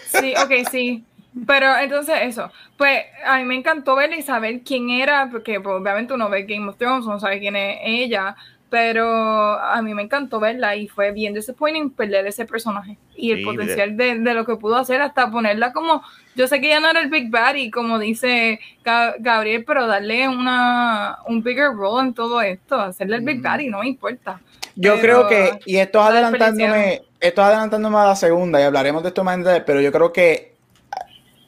Sí, 0.08 0.34
ok, 0.36 0.68
sí. 0.70 1.04
Pero 1.46 1.76
entonces 1.76 2.14
eso, 2.22 2.50
pues 2.76 3.02
a 3.26 3.38
mí 3.38 3.44
me 3.44 3.56
encantó 3.56 3.96
verla 3.96 4.16
y 4.16 4.22
saber 4.22 4.62
quién 4.64 4.90
era, 4.90 5.28
porque 5.30 5.60
pues, 5.60 5.80
obviamente 5.80 6.14
uno 6.14 6.30
ve 6.30 6.44
Game 6.44 6.68
of 6.68 6.76
Thrones, 6.76 7.06
no 7.06 7.18
sabe 7.18 7.40
quién 7.40 7.56
es 7.56 7.78
ella, 7.82 8.36
pero 8.74 9.06
a 9.08 9.80
mí 9.82 9.94
me 9.94 10.02
encantó 10.02 10.40
verla 10.40 10.74
y 10.74 10.88
fue 10.88 11.12
bien 11.12 11.32
disappointing 11.32 11.90
perder 11.90 12.26
ese 12.26 12.44
personaje. 12.44 12.98
Y 13.14 13.30
el 13.30 13.44
potencial 13.44 13.96
de, 13.96 14.18
de, 14.18 14.34
lo 14.34 14.44
que 14.44 14.56
pudo 14.56 14.74
hacer 14.74 15.00
hasta 15.00 15.30
ponerla 15.30 15.72
como, 15.72 16.02
yo 16.34 16.48
sé 16.48 16.60
que 16.60 16.70
ya 16.70 16.80
no 16.80 16.90
era 16.90 17.00
el 17.00 17.08
Big 17.08 17.30
Bad 17.30 17.54
y 17.54 17.70
como 17.70 18.00
dice 18.00 18.58
Gabriel, 18.82 19.62
pero 19.64 19.86
darle 19.86 20.26
una, 20.28 21.18
un 21.28 21.40
bigger 21.40 21.70
role 21.72 22.08
en 22.08 22.14
todo 22.14 22.42
esto, 22.42 22.74
hacerle 22.74 23.14
el 23.14 23.22
Big 23.22 23.40
Bad 23.40 23.60
y 23.60 23.68
no 23.68 23.78
me 23.78 23.86
importa. 23.86 24.40
Yo 24.74 25.00
creo 25.00 25.28
que, 25.28 25.60
y 25.66 25.76
esto 25.76 26.00
es 26.00 26.06
adelantándome, 26.06 27.02
esto 27.20 27.42
es 27.42 27.46
adelantándome 27.46 27.96
a 27.96 28.06
la 28.06 28.16
segunda 28.16 28.60
y 28.60 28.64
hablaremos 28.64 29.04
de 29.04 29.10
esto 29.10 29.22
más 29.22 29.38
pero 29.64 29.80
yo 29.80 29.92
creo 29.92 30.12
que 30.12 30.53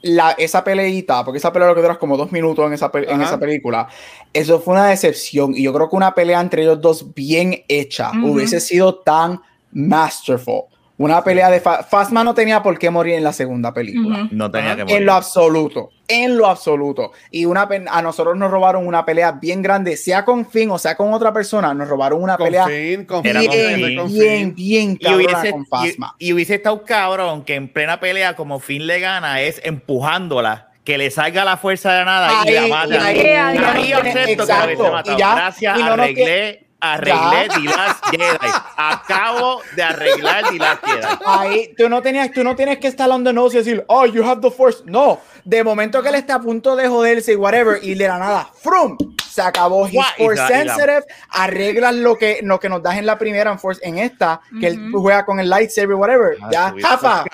la, 0.06 0.32
esa 0.32 0.64
peleita, 0.64 1.24
porque 1.24 1.38
esa 1.38 1.52
pelea 1.52 1.68
lo 1.68 1.74
que 1.74 1.82
duras 1.82 1.98
como 1.98 2.16
dos 2.16 2.32
minutos 2.32 2.66
en 2.66 2.72
esa, 2.72 2.90
en 2.94 3.20
esa 3.20 3.38
película, 3.38 3.88
eso 4.32 4.60
fue 4.60 4.74
una 4.74 4.86
decepción. 4.86 5.56
Y 5.56 5.62
yo 5.62 5.72
creo 5.72 5.88
que 5.88 5.96
una 5.96 6.14
pelea 6.14 6.40
entre 6.40 6.62
ellos 6.62 6.80
dos 6.80 7.14
bien 7.14 7.64
hecha 7.68 8.12
hubiese 8.22 8.60
sido 8.60 8.96
tan 8.96 9.40
masterful. 9.72 10.64
Una 10.98 11.22
pelea 11.22 11.50
de 11.50 11.60
Fasma 11.60 12.24
no 12.24 12.32
tenía 12.32 12.62
por 12.62 12.78
qué 12.78 12.88
morir 12.88 13.14
en 13.14 13.24
la 13.24 13.34
segunda 13.34 13.74
película. 13.74 14.28
No 14.30 14.50
tenía 14.50 14.76
que 14.76 14.84
morir. 14.84 14.96
En 14.96 15.04
lo 15.04 15.12
absoluto. 15.12 15.90
En 16.08 16.38
lo 16.38 16.46
absoluto. 16.46 17.12
Y 17.30 17.44
una 17.44 17.68
a 17.90 18.02
nosotros 18.02 18.36
nos 18.36 18.50
robaron 18.50 18.86
una 18.86 19.04
pelea 19.04 19.32
bien 19.32 19.60
grande, 19.60 19.96
sea 19.98 20.24
con 20.24 20.46
Finn 20.46 20.70
o 20.70 20.78
sea 20.78 20.96
con 20.96 21.12
otra 21.12 21.34
persona, 21.34 21.74
nos 21.74 21.88
robaron 21.88 22.22
una 22.22 22.38
pelea 22.38 22.66
bien, 22.66 23.06
bien, 24.08 24.54
bien, 24.54 24.98
y 24.98 25.14
hubiese, 25.14 25.50
con 25.50 25.66
Fasma. 25.66 26.14
Y, 26.18 26.32
hubiese 26.32 26.54
estado 26.54 26.82
cabrón 26.82 27.44
que 27.44 27.56
en 27.56 27.68
plena 27.68 28.00
pelea, 28.00 28.34
como 28.34 28.58
Finn 28.58 28.86
le 28.86 29.00
gana, 29.00 29.42
es 29.42 29.60
empujándola 29.64 30.70
que 30.84 30.96
le 30.96 31.10
salga 31.10 31.44
la 31.44 31.56
fuerza 31.56 31.92
de 31.92 32.04
nada 32.04 32.42
y 32.46 32.52
la 32.52 32.66
mata. 32.68 33.04
Ahí, 33.04 33.18
ahí, 33.20 33.58
ahí, 33.58 33.92
acepto 33.92 34.46
que 34.46 35.14
Gracias, 35.16 35.78
arreglé 35.78 36.65
arreglé 36.80 37.48
The 37.48 37.60
Last 37.60 38.04
Jedi. 38.10 38.52
Acabo 38.76 39.62
de 39.74 39.82
arreglar 39.82 40.44
The 40.50 40.58
Last 40.58 40.84
Jedi. 40.84 41.06
Ahí, 41.24 41.74
tú 41.76 41.88
no, 41.88 42.02
tenías, 42.02 42.30
tú 42.32 42.44
no 42.44 42.54
tienes 42.56 42.78
que 42.78 42.88
estar 42.88 43.10
on 43.10 43.24
the 43.24 43.32
nose 43.32 43.56
y 43.56 43.58
decir, 43.58 43.84
oh, 43.88 44.06
you 44.06 44.24
have 44.24 44.40
the 44.40 44.50
force. 44.50 44.82
No, 44.84 45.20
de 45.44 45.64
momento 45.64 46.02
que 46.02 46.08
él 46.08 46.16
está 46.16 46.36
a 46.36 46.40
punto 46.40 46.76
de 46.76 46.88
joderse 46.88 47.32
y 47.32 47.36
whatever, 47.36 47.78
y 47.82 47.94
de 47.94 48.08
la 48.08 48.18
nada, 48.18 48.50
¡frum! 48.54 48.96
Se 49.30 49.42
acabó. 49.42 49.86
He's 49.86 50.02
force 50.16 50.46
sensitive. 50.46 51.04
Arreglas 51.28 51.94
lo 51.94 52.16
que, 52.16 52.40
lo 52.42 52.58
que 52.58 52.70
nos 52.70 52.82
das 52.82 52.96
en 52.96 53.04
la 53.04 53.18
primera 53.18 53.52
en, 53.52 53.58
force, 53.58 53.86
en 53.86 53.98
esta, 53.98 54.40
que 54.60 54.68
él 54.68 54.90
juega 54.92 55.26
con 55.26 55.38
el 55.40 55.50
lightsaber, 55.50 55.94
whatever. 55.94 56.38
Ah, 56.40 56.48
ya, 56.50 56.74
Jafa. 56.80 57.24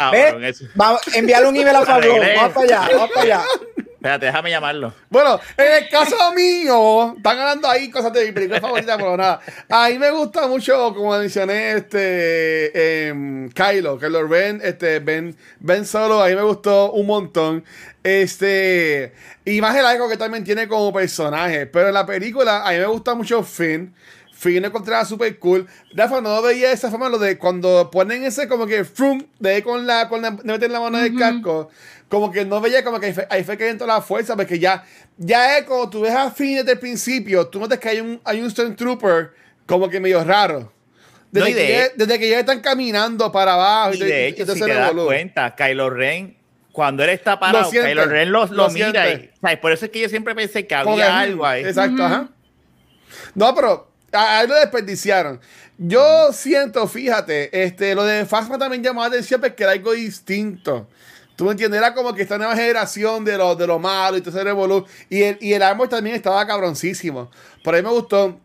Vamos, 0.74 1.01
enviarle 1.14 1.49
un 1.49 1.57
email 1.57 1.76
a 1.76 1.84
Pablo. 1.84 2.14
Vamos 2.36 2.53
para 2.53 2.64
allá, 2.64 2.88
vamos 2.93 3.11
para 3.11 3.22
allá. 3.22 3.45
Espérate, 4.03 4.27
déjame 4.27 4.51
llamarlo. 4.51 4.93
Bueno, 5.11 5.39
en 5.57 5.85
el 5.85 5.89
caso 5.89 6.17
mío, 6.35 7.15
están 7.17 7.39
hablando 7.39 7.69
ahí 7.69 7.89
cosas 7.89 8.13
de 8.13 8.25
mi 8.27 8.33
película 8.33 8.61
favorita, 8.61 8.97
pero 8.97 9.17
nada. 9.17 9.41
A 9.69 9.91
mí 9.91 9.99
me 10.01 10.11
gusta 10.11 10.49
mucho, 10.49 10.93
como 10.93 11.17
mencioné, 11.17 11.75
este 11.75 12.73
eh, 12.75 13.49
Kylo, 13.55 14.01
Kylo 14.01 14.27
Ren, 14.27 14.61
este 14.65 14.99
Ben, 14.99 15.37
Ben 15.61 15.87
Solo, 15.87 16.21
a 16.21 16.27
mí 16.27 16.35
me 16.35 16.43
gustó 16.43 16.91
un 16.91 17.07
montón. 17.07 17.65
Este, 18.03 19.13
y 19.45 19.61
más 19.61 19.77
el 19.77 19.87
algo 19.87 20.09
que 20.09 20.17
también 20.17 20.43
tiene 20.43 20.67
como 20.67 20.93
personaje. 20.93 21.67
Pero 21.67 21.87
en 21.87 21.95
la 21.95 22.05
película, 22.05 22.67
a 22.67 22.73
mí 22.73 22.79
me 22.79 22.87
gusta 22.87 23.15
mucho 23.15 23.45
Finn. 23.45 23.95
Finn 24.33 24.65
encontraba 24.65 25.05
súper 25.05 25.39
cool. 25.39 25.69
Rafa, 25.95 26.21
no 26.21 26.43
veía 26.43 26.73
esa 26.73 26.91
forma, 26.91 27.09
lo 27.09 27.19
de 27.19 27.39
cuando 27.39 27.89
ponen 27.93 28.25
ese 28.25 28.49
como 28.49 28.67
que 28.67 28.85
frum, 28.85 29.25
de 29.39 29.63
con 29.63 29.87
la, 29.87 30.09
con 30.09 30.23
la, 30.23 30.33
de 30.33 30.43
meter 30.43 30.73
la 30.73 30.81
mano 30.81 30.99
del 30.99 31.17
casco 31.17 31.71
como 32.13 32.31
que 32.31 32.45
no 32.45 32.61
veía 32.61 32.85
como 32.85 33.01
que 33.01 33.15
ahí 33.31 33.43
fue, 33.43 33.57
que 33.57 33.71
entró 33.71 33.87
la 33.87 34.03
fuerza, 34.03 34.37
porque 34.37 34.59
ya, 34.59 34.85
ya 35.17 35.57
es 35.57 35.65
como 35.65 35.89
tú 35.89 36.03
ves 36.03 36.13
a 36.13 36.31
fin 36.31 36.57
desde 36.57 36.73
el 36.73 36.79
principio, 36.79 37.47
tú 37.47 37.59
notas 37.59 37.79
que 37.79 37.89
hay 37.89 38.01
un, 38.01 38.21
hay 38.23 38.43
un 38.43 38.51
Stormtrooper 38.51 39.31
como 39.65 39.89
que 39.89 39.99
medio 39.99 40.23
raro. 40.23 40.71
Desde, 41.31 41.55
que, 41.55 41.93
desde 41.97 42.19
que 42.19 42.29
ya 42.29 42.41
están 42.41 42.61
caminando 42.61 43.33
para 43.33 43.55
abajo. 43.55 43.95
Y, 43.95 44.01
de 44.01 44.29
hecho, 44.29 44.45
si 44.45 44.61
te 44.61 44.75
das 44.75 44.93
cuenta, 44.93 45.57
Kylo 45.57 45.89
Ren, 45.89 46.37
cuando 46.71 47.03
él 47.03 47.09
está 47.09 47.41
parado, 47.41 47.71
Kylo 47.71 48.05
Ren 48.05 48.31
lo, 48.31 48.69
mira. 48.69 49.09
Y, 49.09 49.57
Por 49.63 49.73
eso 49.73 49.87
es 49.87 49.91
que 49.91 50.01
yo 50.01 50.11
siempre 50.11 50.35
pensé 50.35 50.67
que 50.67 50.75
había 50.75 51.19
algo 51.19 51.47
ahí. 51.47 51.65
Exacto, 51.65 52.05
ajá. 52.05 52.29
No, 53.35 53.55
pero 53.55 53.91
ahí 54.13 54.47
lo 54.47 54.55
desperdiciaron. 54.57 55.41
Yo 55.79 56.31
siento, 56.35 56.87
fíjate, 56.87 57.65
este, 57.65 57.95
lo 57.95 58.05
de 58.05 58.27
Fasma 58.27 58.59
también 58.59 58.83
llamó 58.83 59.01
la 59.01 59.07
atención 59.07 59.41
porque 59.41 59.63
era 59.63 59.73
algo 59.73 59.93
distinto. 59.93 60.89
Tú 61.43 61.47
me 61.47 61.51
entiendes, 61.55 61.78
era 61.78 61.93
como 61.93 62.14
que 62.14 62.22
esta 62.22 62.38
nueva 62.38 62.55
generación 62.55 63.24
de 63.24 63.36
lo, 63.36 63.57
de 63.57 63.66
lo 63.66 63.80
malo 63.80 64.16
y 64.16 64.20
todo 64.20 64.30
ese 64.30 64.45
revolú. 64.45 64.86
Y 65.11 65.22
el, 65.22 65.38
y 65.40 65.55
el 65.55 65.62
árbol 65.64 65.88
también 65.88 66.14
estaba 66.14 66.47
cabroncísimo. 66.47 67.32
Por 67.64 67.74
ahí 67.74 67.82
me 67.82 67.88
gustó. 67.88 68.38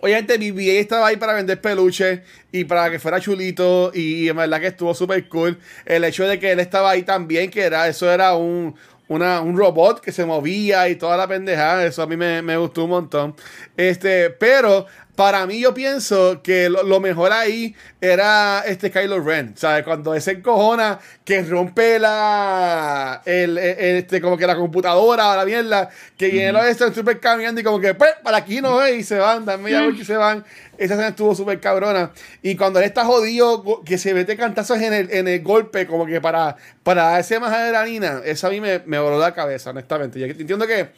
Obviamente 0.00 0.36
BBA 0.38 0.80
estaba 0.80 1.06
ahí 1.06 1.16
para 1.18 1.34
vender 1.34 1.60
peluches 1.60 2.22
y 2.50 2.64
para 2.64 2.90
que 2.90 2.98
fuera 2.98 3.20
chulito 3.20 3.92
y, 3.94 4.28
en 4.28 4.34
verdad 4.34 4.58
que 4.58 4.66
estuvo 4.66 4.92
súper 4.92 5.28
cool. 5.28 5.56
El 5.86 6.02
hecho 6.02 6.26
de 6.26 6.40
que 6.40 6.50
él 6.50 6.58
estaba 6.58 6.90
ahí 6.90 7.04
también, 7.04 7.48
que 7.48 7.62
era 7.62 7.86
eso 7.86 8.10
era 8.10 8.34
un, 8.34 8.74
un 9.06 9.56
robot 9.56 10.00
que 10.00 10.10
se 10.10 10.24
movía 10.24 10.88
y 10.88 10.96
toda 10.96 11.16
la 11.16 11.28
pendejada, 11.28 11.86
eso 11.86 12.02
a 12.02 12.08
mí 12.08 12.16
me, 12.16 12.42
me 12.42 12.56
gustó 12.56 12.82
un 12.82 12.90
montón. 12.90 13.36
Este, 13.76 14.30
pero 14.30 14.86
para 15.14 15.46
mí, 15.46 15.60
yo 15.60 15.74
pienso 15.74 16.40
que 16.42 16.70
lo, 16.70 16.98
mejor 16.98 17.32
ahí 17.32 17.74
era 18.00 18.64
este 18.66 18.90
Kylo 18.90 19.20
Ren. 19.20 19.54
¿Sabes? 19.56 19.84
Cuando 19.84 20.14
ese 20.14 20.32
encojona 20.32 20.98
que 21.22 21.42
rompe 21.42 21.98
la. 21.98 23.20
El, 23.26 23.58
este, 23.58 24.22
como 24.22 24.38
que 24.38 24.46
la 24.46 24.56
computadora 24.56 25.30
o 25.30 25.36
la 25.36 25.44
mierda. 25.44 25.90
Que 26.16 26.28
viene 26.28 26.52
lo 26.52 26.64
de 26.64 26.70
estar 26.70 26.94
súper 26.94 27.20
caminando 27.20 27.60
y 27.60 27.64
como 27.64 27.78
que, 27.78 27.92
pues, 27.94 28.10
para 28.22 28.38
aquí 28.38 28.62
no 28.62 28.82
es. 28.82 29.00
Y 29.00 29.02
se 29.02 29.18
van, 29.18 29.44
dan 29.44 29.62
media 29.62 29.82
vuelta 29.82 30.00
y 30.00 30.04
se 30.06 30.16
van. 30.16 30.44
Esa 30.78 30.94
escena 30.94 31.08
estuvo 31.08 31.34
súper 31.34 31.60
cabrona. 31.60 32.10
Y 32.42 32.56
cuando 32.56 32.78
él 32.78 32.86
está 32.86 33.04
jodido, 33.04 33.82
que 33.84 33.98
se 33.98 34.14
mete 34.14 34.34
cantazos 34.38 34.80
en 34.80 34.94
el, 34.94 35.12
en 35.12 35.28
el 35.28 35.42
golpe, 35.42 35.86
como 35.86 36.06
que 36.06 36.22
para, 36.22 36.56
para 36.82 37.10
darse 37.10 37.38
más 37.38 37.52
adrenalina. 37.52 38.22
Eso 38.24 38.46
a 38.46 38.50
mí 38.50 38.62
me, 38.62 38.80
me 38.86 38.98
voló 38.98 39.18
la 39.18 39.34
cabeza, 39.34 39.70
honestamente. 39.70 40.18
Yo 40.18 40.24
entiendo 40.24 40.66
que 40.66 40.88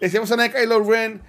ese 0.00 0.18
personaje 0.18 0.50
de 0.50 0.60
Kylo 0.62 0.82
Ren 0.82 1.22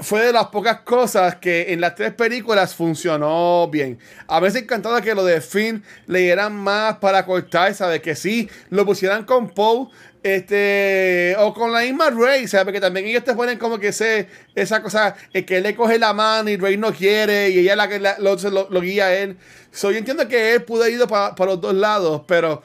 fue 0.00 0.26
de 0.26 0.32
las 0.32 0.46
pocas 0.46 0.80
cosas 0.80 1.36
que 1.36 1.72
en 1.72 1.80
las 1.80 1.94
tres 1.94 2.12
películas 2.12 2.74
funcionó 2.74 3.68
bien. 3.70 3.98
A 4.26 4.40
veces 4.40 4.62
encantado 4.62 5.00
que 5.02 5.14
lo 5.14 5.24
de 5.24 5.40
Finn 5.40 5.82
le 6.06 6.20
dieran 6.20 6.54
más 6.56 6.96
para 6.98 7.24
cortar, 7.24 7.74
¿sabes? 7.74 8.00
Que 8.00 8.14
sí, 8.14 8.48
lo 8.70 8.84
pusieran 8.86 9.24
con 9.24 9.50
Poe, 9.50 9.88
este, 10.22 11.34
o 11.38 11.54
con 11.54 11.72
la 11.72 11.80
misma 11.80 12.10
Rey, 12.10 12.46
¿sabes? 12.46 12.64
Porque 12.64 12.80
también 12.80 13.06
ellos 13.06 13.24
te 13.24 13.34
ponen 13.34 13.58
como 13.58 13.78
que 13.78 13.92
sé, 13.92 14.28
esa 14.54 14.82
cosa, 14.82 15.14
es 15.32 15.44
que 15.44 15.58
él 15.58 15.62
le 15.62 15.74
coge 15.74 15.98
la 15.98 16.12
mano 16.12 16.50
y 16.50 16.56
Rey 16.56 16.76
no 16.76 16.92
quiere 16.92 17.50
y 17.50 17.58
ella 17.58 17.76
la 17.76 17.88
que 17.88 17.98
lo, 17.98 18.80
guía 18.80 19.06
a 19.06 19.14
él. 19.14 19.36
So, 19.70 19.90
yo 19.90 19.98
entiendo 19.98 20.28
que 20.28 20.54
él 20.54 20.62
pudo 20.62 20.88
ir 20.88 21.00
para 21.06 21.34
los 21.46 21.60
dos 21.60 21.74
lados, 21.74 22.22
pero 22.26 22.62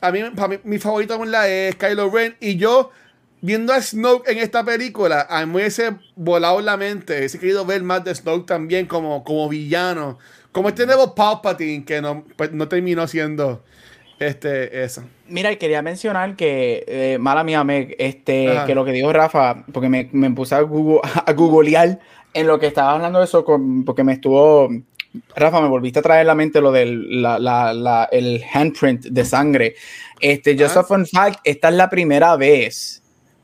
a 0.00 0.10
mí, 0.10 0.22
para 0.34 0.48
mí, 0.48 0.58
mi 0.64 0.78
favorito 0.78 1.22
es 1.44 1.76
Kylo 1.76 2.10
Ren 2.10 2.36
y 2.40 2.56
yo 2.56 2.90
viendo 3.40 3.72
a 3.72 3.80
Snoke 3.80 4.28
en 4.30 4.38
esta 4.38 4.64
película, 4.64 5.26
a 5.28 5.40
mí 5.40 5.46
me 5.46 5.56
hubiese 5.56 5.96
volado 6.16 6.60
la 6.60 6.76
mente. 6.76 7.18
Hubiese 7.18 7.38
querido 7.38 7.64
ver 7.64 7.82
más 7.82 8.04
de 8.04 8.14
Snoke 8.14 8.46
también 8.46 8.86
como, 8.86 9.24
como 9.24 9.48
villano. 9.48 10.18
como 10.52 10.68
este 10.68 10.86
nuevo 10.86 11.14
Palpatine 11.14 11.84
que 11.84 12.00
no, 12.00 12.24
pues, 12.36 12.52
no 12.52 12.68
terminó 12.68 13.06
siendo 13.06 13.62
este, 14.18 14.84
eso. 14.84 15.02
Mira, 15.28 15.54
quería 15.56 15.80
mencionar 15.82 16.36
que, 16.36 16.84
eh, 16.86 17.18
mala 17.18 17.42
mía, 17.42 17.64
me, 17.64 17.94
este, 17.98 18.60
que 18.66 18.74
lo 18.74 18.84
que 18.84 18.92
dijo 18.92 19.12
Rafa, 19.12 19.64
porque 19.72 19.88
me, 19.88 20.08
me 20.12 20.30
puse 20.30 20.54
a, 20.54 20.60
Google, 20.60 21.00
a 21.26 21.32
googlear 21.32 21.98
en 22.34 22.46
lo 22.46 22.58
que 22.60 22.66
estaba 22.66 22.92
hablando 22.92 23.18
de 23.18 23.24
eso, 23.24 23.44
con, 23.44 23.84
porque 23.84 24.04
me 24.04 24.12
estuvo, 24.12 24.68
Rafa, 25.34 25.60
me 25.62 25.68
volviste 25.68 26.00
a 26.00 26.02
traer 26.02 26.26
la 26.26 26.34
mente 26.34 26.60
lo 26.60 26.70
del 26.70 27.22
la, 27.22 27.38
la, 27.38 28.08
el 28.12 28.44
handprint 28.52 29.06
de 29.06 29.24
sangre. 29.24 29.74
Este, 30.20 30.56
just 30.56 30.76
a 30.76 30.84
fun 30.84 31.06
fact, 31.06 31.40
esta 31.44 31.70
es 31.70 31.74
la 31.74 31.88
primera 31.88 32.36
vez 32.36 32.99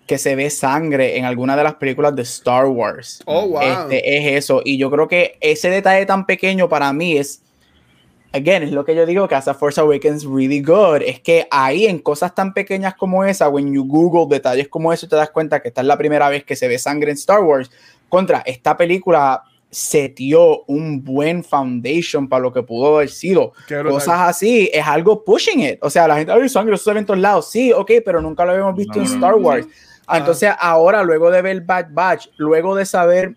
que 0.07 0.19
se 0.19 0.37
ve 0.37 0.51
sangre 0.51 1.19
en 1.19 1.25
alguna 1.25 1.57
de 1.57 1.65
las 1.65 1.75
películas 1.75 2.15
de 2.15 2.23
Star 2.23 2.67
Wars. 2.67 3.23
Oh, 3.27 3.49
wow. 3.49 3.61
Este, 3.61 4.17
es 4.17 4.45
eso. 4.45 4.63
Y 4.65 4.79
yo 4.79 4.91
creo 4.91 5.09
que 5.09 5.37
ese 5.41 5.69
detalle 5.69 6.07
tan 6.07 6.27
pequeño 6.27 6.69
para 6.69 6.93
mí 6.93 7.17
es, 7.17 7.43
again, 8.33 8.63
es 8.63 8.73
lo 8.73 8.85
que 8.85 8.95
yo 8.95 9.05
digo 9.05 9.27
que 9.27 9.35
hace 9.35 9.53
Force 9.55 9.81
Awakens 9.81 10.25
really 10.25 10.63
good. 10.63 11.03
Es 11.05 11.21
que 11.21 11.49
ahí 11.51 11.87
en 11.87 11.99
cosas 11.99 12.35
tan 12.35 12.55
pequeñas 12.55 12.95
como 12.95 13.25
esa, 13.25 13.49
when 13.49 13.73
you 13.73 13.85
Google 13.85 14.33
detalles 14.33 14.69
como 14.69 14.93
eso, 14.93 15.09
te 15.09 15.17
das 15.17 15.31
cuenta 15.31 15.61
que 15.61 15.69
esta 15.69 15.81
es 15.81 15.87
la 15.87 15.99
primera 15.99 16.29
vez 16.29 16.45
que 16.45 16.55
se 16.55 16.69
ve 16.69 16.79
sangre 16.79 17.11
en 17.11 17.17
Star 17.17 17.43
Wars. 17.43 17.71
Contra 18.09 18.43
esta 18.47 18.77
película 18.77 19.43
setió 19.69 20.63
un 20.67 21.03
buen 21.03 21.43
foundation 21.43 22.29
para 22.29 22.43
lo 22.43 22.53
que 22.53 22.63
pudo 22.63 22.97
haber 22.97 23.11
sido. 23.11 23.53
Cosas 23.89 24.21
así, 24.21 24.71
es 24.73 24.87
algo 24.87 25.25
pushing 25.25 25.61
it. 25.61 25.79
O 25.83 25.91
sea, 25.91 26.07
la 26.07 26.17
gente, 26.17 26.33
ay, 26.33 26.49
sangre, 26.49 26.77
eso 26.77 26.85
se 26.85 26.93
ve 26.93 27.01
en 27.01 27.07
todos 27.07 27.21
lados. 27.21 27.51
Sí, 27.51 27.73
ok, 27.73 27.91
pero 28.05 28.21
nunca 28.21 28.45
lo 28.45 28.53
habíamos 28.53 28.77
visto 28.77 29.01
en 29.01 29.07
Star 29.07 29.35
Wars. 29.35 29.67
Ah. 30.07 30.19
Entonces, 30.19 30.51
ahora, 30.59 31.03
luego 31.03 31.31
de 31.31 31.43
ver 31.43 31.61
Bad 31.63 31.89
Batch, 31.91 32.29
luego 32.37 32.75
de 32.75 32.87
saber 32.87 33.37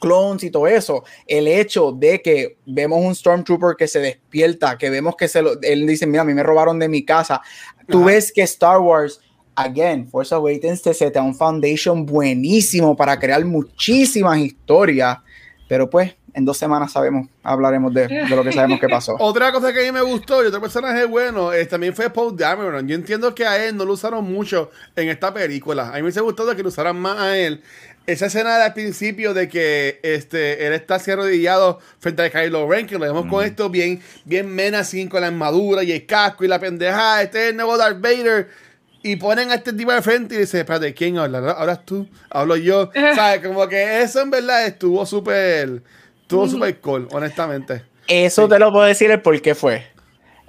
clones 0.00 0.44
y 0.44 0.50
todo 0.50 0.66
eso, 0.66 1.04
el 1.26 1.48
hecho 1.48 1.92
de 1.92 2.22
que 2.22 2.58
vemos 2.66 3.04
un 3.04 3.14
Stormtrooper 3.14 3.76
que 3.76 3.88
se 3.88 3.98
despierta, 3.98 4.78
que 4.78 4.90
vemos 4.90 5.16
que 5.16 5.28
se 5.28 5.42
lo, 5.42 5.60
él 5.60 5.86
dice, 5.86 6.06
mira, 6.06 6.22
a 6.22 6.24
mí 6.24 6.34
me 6.34 6.42
robaron 6.42 6.78
de 6.78 6.88
mi 6.88 7.04
casa. 7.04 7.42
Tú 7.88 8.04
ves 8.04 8.32
que 8.32 8.42
Star 8.42 8.78
Wars 8.80 9.20
again, 9.56 10.08
Force 10.08 10.32
Awakens 10.34 10.82
te 10.82 10.94
seta 10.94 11.20
un 11.20 11.34
foundation 11.34 12.06
buenísimo 12.06 12.96
para 12.96 13.18
crear 13.18 13.44
muchísimas 13.44 14.38
historias, 14.38 15.18
pero 15.68 15.90
pues 15.90 16.14
en 16.38 16.44
dos 16.44 16.56
semanas 16.56 16.92
sabemos, 16.92 17.28
hablaremos 17.42 17.92
de, 17.92 18.06
de, 18.06 18.28
lo 18.28 18.44
que 18.44 18.52
sabemos 18.52 18.78
que 18.78 18.88
pasó. 18.88 19.16
Otra 19.18 19.50
cosa 19.50 19.72
que 19.72 19.80
a 19.80 19.82
mí 19.82 19.92
me 19.92 20.02
gustó 20.02 20.42
y 20.44 20.46
otro 20.46 20.60
personaje 20.60 21.04
bueno 21.04 21.52
es, 21.52 21.68
también 21.68 21.94
fue 21.94 22.08
Paul 22.10 22.36
Dameron. 22.36 22.86
Yo 22.86 22.94
entiendo 22.94 23.34
que 23.34 23.44
a 23.44 23.64
él 23.64 23.76
no 23.76 23.84
lo 23.84 23.94
usaron 23.94 24.24
mucho 24.24 24.70
en 24.94 25.08
esta 25.08 25.34
película. 25.34 25.88
A 25.88 25.92
mí 25.92 25.94
me 25.96 26.02
hubiese 26.02 26.20
gustado 26.20 26.54
que 26.54 26.62
lo 26.62 26.68
usaran 26.68 26.96
más 26.96 27.18
a 27.18 27.36
él. 27.36 27.60
Esa 28.06 28.26
escena 28.26 28.64
al 28.64 28.72
principio 28.72 29.34
de 29.34 29.48
que 29.48 29.98
este, 30.02 30.66
él 30.66 30.72
está 30.72 30.94
así 30.94 31.10
arrodillado 31.10 31.80
frente 31.98 32.22
a 32.22 32.30
Kylo 32.30 32.70
Ren, 32.70 32.86
que 32.86 32.94
lo 32.94 33.00
vemos 33.00 33.26
con 33.26 33.44
esto 33.44 33.68
bien, 33.68 34.00
bien 34.24 34.48
menacing, 34.48 35.08
con 35.08 35.20
la 35.20 35.26
armadura 35.26 35.82
y 35.82 35.92
el 35.92 36.06
casco 36.06 36.44
y 36.44 36.48
la 36.48 36.60
pendeja. 36.60 37.20
Este 37.20 37.44
es 37.44 37.50
el 37.50 37.56
nuevo 37.56 37.76
Darth 37.76 38.00
Vader 38.00 38.48
y 39.02 39.16
ponen 39.16 39.50
a 39.50 39.56
este 39.56 39.72
tipo 39.72 39.92
de 39.92 40.02
frente 40.02 40.34
y 40.34 40.38
dice, 40.38 40.60
espérate, 40.60 40.92
¿quién 40.94 41.18
habla? 41.18 41.38
Ahora 41.52 41.76
tú, 41.76 42.06
hablo 42.30 42.56
yo. 42.56 42.90
¿Sabes? 43.14 43.46
Como 43.46 43.66
que 43.68 44.02
eso 44.02 44.20
en 44.20 44.30
verdad 44.30 44.66
estuvo 44.66 45.04
súper, 45.06 45.82
estuvo 46.28 46.46
súper 46.46 46.78
cool, 46.80 47.08
honestamente. 47.12 47.84
Eso 48.06 48.46
te 48.48 48.58
lo 48.58 48.70
puedo 48.70 48.84
decir 48.84 49.10
el 49.10 49.22
por 49.22 49.40
qué 49.40 49.54
fue. 49.54 49.86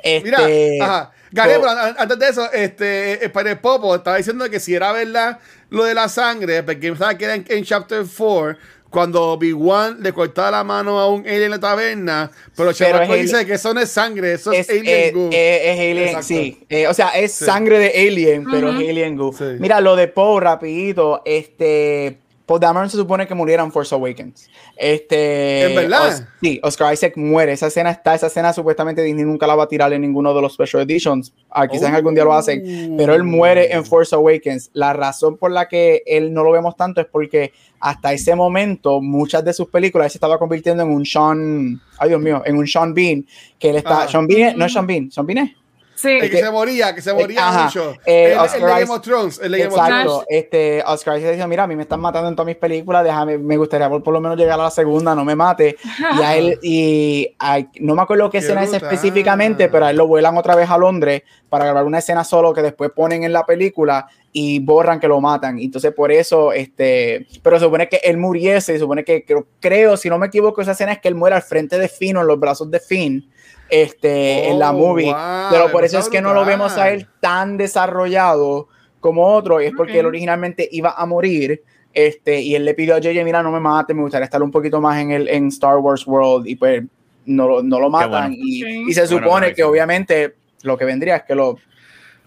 Mira, 0.04 0.40
este, 0.40 0.82
ajá. 0.82 1.12
Gané, 1.32 1.56
antes 1.98 2.20
de 2.20 2.28
eso, 2.28 2.52
este, 2.52 3.26
eh, 3.26 3.30
para 3.30 3.52
el 3.52 3.60
Popo 3.60 3.96
estaba 3.96 4.18
diciendo 4.18 4.50
que 4.50 4.60
si 4.60 4.74
era 4.74 4.92
verdad 4.92 5.40
lo 5.70 5.84
de 5.84 5.94
la 5.94 6.10
sangre, 6.10 6.64
porque 6.64 6.96
sabes 6.96 7.18
que 7.18 7.26
era 7.26 7.36
en, 7.36 7.46
en 7.48 7.64
Chapter 7.64 8.04
4, 8.04 8.58
cuando 8.90 9.38
Big 9.38 9.56
One 9.56 9.98
le 10.02 10.12
cortaba 10.12 10.52
la 10.52 10.64
mano 10.64 11.00
a 11.00 11.08
un 11.08 11.22
alien 11.22 11.44
en 11.44 11.52
la 11.52 11.60
taberna, 11.60 12.32
pero 12.56 12.74
Chavaco 12.74 13.14
dice 13.14 13.46
que 13.46 13.54
eso 13.54 13.74
no 13.74 13.80
es 13.80 13.90
sangre, 13.90 14.34
eso 14.34 14.52
es, 14.52 14.70
alien 14.70 14.86
eh, 14.88 15.12
goo. 15.14 15.30
Eh, 15.32 15.62
es, 15.64 15.80
alien, 15.80 16.24
sí. 16.24 16.66
Eh, 16.70 16.88
o 16.88 16.94
sea, 16.94 17.10
es 17.10 17.34
sangre 17.34 17.78
de 17.80 18.08
alien, 18.08 18.46
pero 18.50 18.70
es 18.70 18.76
alien 18.76 19.16
goo. 19.16 19.34
Mira, 19.60 19.80
lo 19.80 19.96
de 19.96 20.08
Poe, 20.08 20.42
rapidito, 20.42 21.22
este... 21.26 22.20
Paul 22.50 22.60
Dameron 22.60 22.90
se 22.90 22.98
supone 22.98 23.28
que 23.28 23.36
muriera 23.36 23.62
en 23.62 23.72
Force 23.72 23.94
Awakens. 23.94 24.50
Este, 24.76 25.66
¿En 25.66 25.76
verdad? 25.76 26.28
sí, 26.42 26.60
Oscar 26.64 26.92
Isaac 26.92 27.16
muere. 27.16 27.52
Esa 27.52 27.68
escena 27.68 27.92
está, 27.92 28.16
esa 28.16 28.26
escena 28.26 28.54
supuestamente 28.54 29.04
Disney 29.04 29.24
nunca 29.24 29.46
la 29.46 29.54
va 29.54 29.66
a 29.66 29.68
tirar 29.68 29.94
en 29.94 30.02
ninguno 30.02 30.34
de 30.34 30.42
los 30.42 30.54
Special 30.54 30.82
Editions. 30.82 31.32
Ah, 31.52 31.68
quizás 31.68 31.90
en 31.90 31.94
algún 31.94 32.16
día 32.16 32.24
lo 32.24 32.34
hacen. 32.34 32.96
Pero 32.98 33.14
él 33.14 33.24
muere 33.24 33.72
en 33.72 33.86
Force 33.86 34.16
Awakens. 34.16 34.72
La 34.74 34.94
razón 34.94 35.38
por 35.38 35.52
la 35.52 35.68
que 35.68 36.02
él 36.08 36.34
no 36.34 36.44
lo 36.44 36.52
vemos 36.52 36.76
tanto 36.76 37.02
es 37.02 37.06
porque 37.06 37.54
hasta 37.80 38.14
ese 38.14 38.34
momento 38.34 39.00
muchas 39.00 39.46
de 39.46 39.54
sus 39.54 39.68
películas 39.68 40.12
se 40.12 40.18
estaba 40.18 40.40
convirtiendo 40.40 40.82
en 40.82 40.90
un 40.90 41.06
Sean, 41.06 41.80
ay 42.00 42.10
Dios 42.10 42.20
mío, 42.20 42.42
en 42.46 42.58
un 42.58 42.66
Sean 42.66 42.96
Bean, 42.96 43.28
que 43.60 43.70
él 43.70 43.76
está, 43.76 44.08
Sean 44.08 44.26
Bean, 44.26 44.58
no 44.58 44.66
es 44.66 44.74
Sean 44.74 44.88
Bean, 44.88 45.12
Sean 45.12 45.28
Bean 45.28 45.38
es. 45.38 45.52
Sí. 46.00 46.12
El 46.12 46.32
que, 46.32 46.38
se 46.38 46.50
moría, 46.50 46.96
que 46.96 47.02
se 47.02 47.12
moría 47.14 47.52
mucho. 47.52 47.94
Eh, 48.06 48.32
el, 48.32 48.62
el, 48.62 48.70
Game 48.70 48.90
of 48.90 49.02
Thrones. 49.02 49.38
El 49.44 49.54
exacto. 49.56 50.24
Este, 50.30 50.82
Oscar 50.86 51.20
Isaac 51.20 51.36
dijo, 51.36 51.46
mira, 51.50 51.64
a 51.64 51.68
mí 51.68 51.76
me 51.76 51.82
están 51.82 52.00
matando 52.00 52.30
en 52.30 52.38
todas 52.38 52.48
mis 52.48 52.56
películas, 52.56 53.04
déjame, 53.04 53.38
me 53.38 53.58
gustaría 53.58 53.90
por, 53.90 54.14
lo 54.14 54.22
menos 54.22 54.38
llegar 54.38 54.58
a 54.58 54.64
la 54.64 54.72
segunda, 54.72 55.14
no 55.14 55.26
me 55.26 55.36
mate. 55.36 55.76
y 56.18 56.22
a 56.22 56.38
él, 56.38 56.58
y 56.64 57.36
no 57.82 57.96
me 57.96 58.02
acuerdo 58.04 58.30
qué, 58.30 58.38
escena 58.38 58.64
es 58.64 58.72
específicamente, 58.72 59.68
pero 59.68 59.88
a 59.88 59.90
él 59.90 59.98
lo 59.98 60.08
vuelan 60.08 60.38
otra 60.38 60.56
vez 60.56 60.70
a 60.70 60.78
Londres 60.78 61.24
para 61.50 61.66
grabar 61.66 61.84
una 61.84 61.98
escena 61.98 62.24
solo 62.24 62.54
que 62.54 62.62
después 62.62 62.92
ponen 62.92 63.26
en 63.26 63.34
la 63.34 63.46
película 63.46 64.08
y 64.32 64.60
borran 64.60 65.02
que 65.02 65.08
lo 65.10 65.20
matan. 65.20 65.60
Entonces, 65.60 65.94
por 65.94 66.14
eso, 66.14 66.54
este, 66.54 67.28
pero 67.44 67.60
se 67.60 67.66
supone 67.66 67.90
que 67.90 68.00
él 68.06 68.16
muriese, 68.16 68.72
se 68.72 68.80
supone 68.80 69.04
que 69.04 69.26
creo, 69.26 69.48
creo, 69.60 69.98
si 69.98 70.10
no 70.10 70.18
me 70.18 70.28
equivoco, 70.28 70.62
esa 70.62 70.72
escena 70.72 70.94
es 70.94 71.00
que 71.00 71.10
él 71.10 71.16
muere 71.16 71.36
al 71.36 71.42
frente 71.42 71.78
de 71.78 71.90
Finn 71.90 72.16
o 72.16 72.22
en 72.22 72.28
los 72.28 72.40
brazos 72.40 72.72
de 72.72 72.80
Finn 72.80 73.30
este, 73.70 74.50
en 74.50 74.60
la 74.60 74.72
oh, 74.72 74.74
movie. 74.74 75.14
pero 75.50 75.72
por 75.72 75.84
eso 75.84 76.00
es 76.00 76.10
que 76.10 76.22
no 76.22 76.34
lo 76.34 76.46
vemos 76.46 76.78
a 76.78 76.90
él 76.90 77.08
tan 77.20 77.58
desarrollado 77.58 78.68
como 79.00 79.28
otro, 79.28 79.62
y 79.62 79.66
es 79.66 79.74
porque 79.76 80.00
él 80.00 80.06
originalmente 80.06 80.68
iba 80.72 80.92
a 80.92 81.06
morir. 81.06 81.64
Este, 81.92 82.40
y 82.42 82.54
él 82.54 82.66
le 82.66 82.76
pidió 82.76 82.96
a 82.96 83.00
JJ, 83.00 83.24
mira, 83.24 83.42
no 83.42 83.52
me 83.52 83.60
mate, 83.60 83.94
me 83.94 84.04
gustaría 84.04 84.26
estar 84.26 84.44
un 84.44 84.52
poquito 84.52 84.80
más 84.80 85.00
en 85.00 85.12
el 85.12 85.28
en 85.28 85.48
Star 85.48 85.78
Wars 85.78 86.06
World, 86.06 86.48
y 86.48 86.56
pues 86.56 86.84
no, 87.26 87.62
no 87.62 87.80
lo 87.80 87.90
matan. 87.90 88.34
Y, 88.36 88.90
y, 88.90 88.94
se 88.94 89.08
supone 89.08 89.54
que 89.54 89.64
obviamente 89.64 90.36
lo 90.64 90.78
que 90.78 90.86
vendría 90.86 91.18
es 91.18 91.24
que 91.24 91.36
lo 91.36 91.58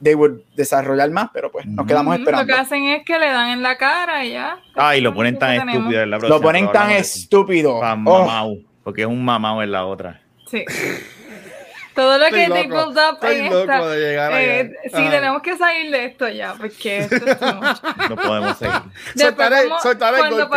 they 0.02 0.14
would 0.14 0.40
desarrollar 0.56 1.10
más, 1.10 1.30
pero 1.32 1.50
pues 1.50 1.64
nos 1.66 1.86
quedamos 1.86 2.18
esperando. 2.18 2.42
Lo 2.42 2.46
que 2.46 2.60
hacen 2.60 2.84
es 2.84 3.04
que 3.04 3.18
le 3.18 3.26
dan 3.26 3.50
en 3.50 3.62
la 3.62 3.76
cara 3.76 4.24
y 4.24 4.32
ya. 4.32 4.58
Ah, 4.74 4.96
y 4.96 5.00
lo 5.00 5.14
ponen 5.14 5.38
tan 5.38 5.68
estúpido 5.68 6.06
Lo 6.06 6.40
ponen 6.40 6.70
tan 6.72 6.90
estúpido. 6.90 7.80
Oh. 8.04 8.56
porque 8.82 9.02
es 9.02 9.06
un 9.06 9.24
mamau 9.24 9.62
en 9.62 9.70
la 9.70 9.86
otra. 9.86 10.20
Sí. 10.48 10.64
Todo 11.94 12.18
lo 12.18 12.24
que 12.26 12.48
they 12.48 12.66
build 12.66 12.96
up 12.96 13.18
en 13.22 13.52
esta. 13.52 14.40
Eh, 14.40 14.72
sí, 14.84 15.08
tenemos 15.10 15.42
que 15.42 15.56
salir 15.56 15.90
de 15.90 16.04
esto 16.06 16.28
ya, 16.28 16.54
porque 16.54 16.98
esto 16.98 17.16
es 17.16 17.40
No 18.08 18.16
podemos 18.16 18.58
seguir. 18.58 18.82
Soltaré, 19.16 19.68
soltaré 19.82 20.18
cuando, 20.18 20.48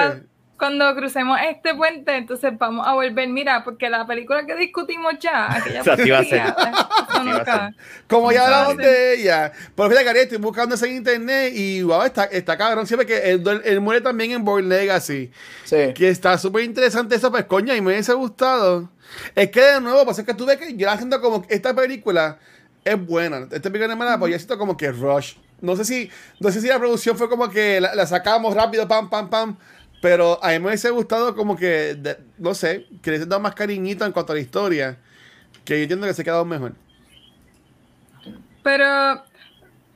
cuando 0.57 0.95
crucemos 0.95 1.37
este 1.49 1.73
puente, 1.75 2.15
entonces 2.15 2.57
vamos 2.57 2.87
a 2.87 2.93
volver, 2.93 3.27
mira, 3.27 3.63
porque 3.63 3.89
la 3.89 4.07
película 4.07 4.45
que 4.45 4.55
discutimos 4.55 5.15
ya, 5.19 5.51
aquella 5.51 5.83
va 5.83 5.93
a 6.19 6.23
ser. 6.23 7.73
Como 8.07 8.31
ya 8.31 8.45
hablamos 8.45 8.77
de 8.77 9.15
ella. 9.15 9.51
Por 9.75 9.89
fíjate, 9.89 10.05
Cari, 10.05 10.19
estoy 10.19 10.37
buscando 10.37 10.75
eso 10.75 10.85
en 10.85 10.95
internet 10.95 11.53
y 11.55 11.81
wow, 11.83 12.03
está, 12.03 12.25
está 12.25 12.57
cabrón. 12.57 12.87
Siempre 12.87 13.05
que 13.05 13.31
él, 13.31 13.81
muere 13.81 14.01
también 14.01 14.31
en 14.31 14.45
Born 14.45 14.69
Legacy. 14.69 15.31
Sí. 15.65 15.93
Que 15.93 16.09
está 16.09 16.37
súper 16.37 16.63
interesante 16.63 17.15
eso, 17.15 17.31
pues 17.31 17.45
coña, 17.45 17.75
y 17.75 17.81
me 17.81 17.91
hubiese 17.91 18.13
gustado. 18.13 18.89
Es 19.35 19.49
que 19.51 19.61
de 19.61 19.81
nuevo, 19.81 20.05
pues 20.05 20.19
es 20.19 20.25
que 20.25 20.33
tú 20.33 20.45
ves 20.45 20.57
que 20.57 20.75
yo 20.75 20.85
la 20.87 20.97
siento 20.97 21.21
como 21.21 21.45
que 21.45 21.53
esta 21.53 21.73
película 21.75 22.37
es 22.83 23.05
buena. 23.05 23.47
Esta 23.51 23.69
película 23.69 23.91
es 23.91 23.97
mala, 23.97 24.17
pues 24.17 24.31
yo 24.31 24.37
siento 24.37 24.57
como 24.57 24.77
que 24.77 24.91
rush. 24.91 25.35
No 25.61 25.75
sé 25.75 25.85
si, 25.85 26.11
no 26.39 26.51
sé 26.51 26.61
si 26.61 26.67
la 26.67 26.77
producción 26.77 27.17
fue 27.17 27.29
como 27.29 27.49
que 27.49 27.81
la, 27.81 28.05
sacamos 28.05 28.53
rápido, 28.53 28.87
pam, 28.87 29.09
pam, 29.09 29.29
pam. 29.29 29.57
Pero 30.05 30.37
a 30.43 30.49
mí 30.49 30.59
me 30.59 30.67
hubiese 30.67 30.91
gustado 30.91 31.35
como 31.35 31.57
que, 31.57 31.97
no 32.37 32.53
sé, 32.53 32.85
que 33.01 33.09
le 33.09 33.25
dado 33.25 33.39
más 33.39 33.55
cariñito 33.55 34.05
en 34.05 34.11
cuanto 34.11 34.33
a 34.33 34.35
la 34.35 34.41
historia. 34.41 34.99
Que 35.63 35.77
yo 35.77 35.81
entiendo 35.81 36.05
que 36.05 36.13
se 36.13 36.21
ha 36.21 36.25
quedado 36.25 36.45
mejor. 36.45 36.73
Pero 38.61 39.23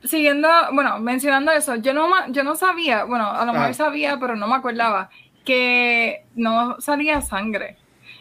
siguiendo, 0.02 0.48
bueno, 0.72 0.98
mencionando 0.98 1.52
eso, 1.52 1.76
yo 1.76 1.94
no, 1.94 2.08
yo 2.32 2.42
no 2.42 2.56
sabía, 2.56 3.04
bueno, 3.04 3.30
a 3.30 3.44
lo 3.44 3.52
mejor 3.52 3.72
sabía, 3.74 4.18
pero 4.18 4.34
no 4.34 4.48
me 4.48 4.56
acordaba, 4.56 5.10
que 5.44 6.24
no 6.34 6.80
salía 6.80 7.20
sangre 7.20 7.76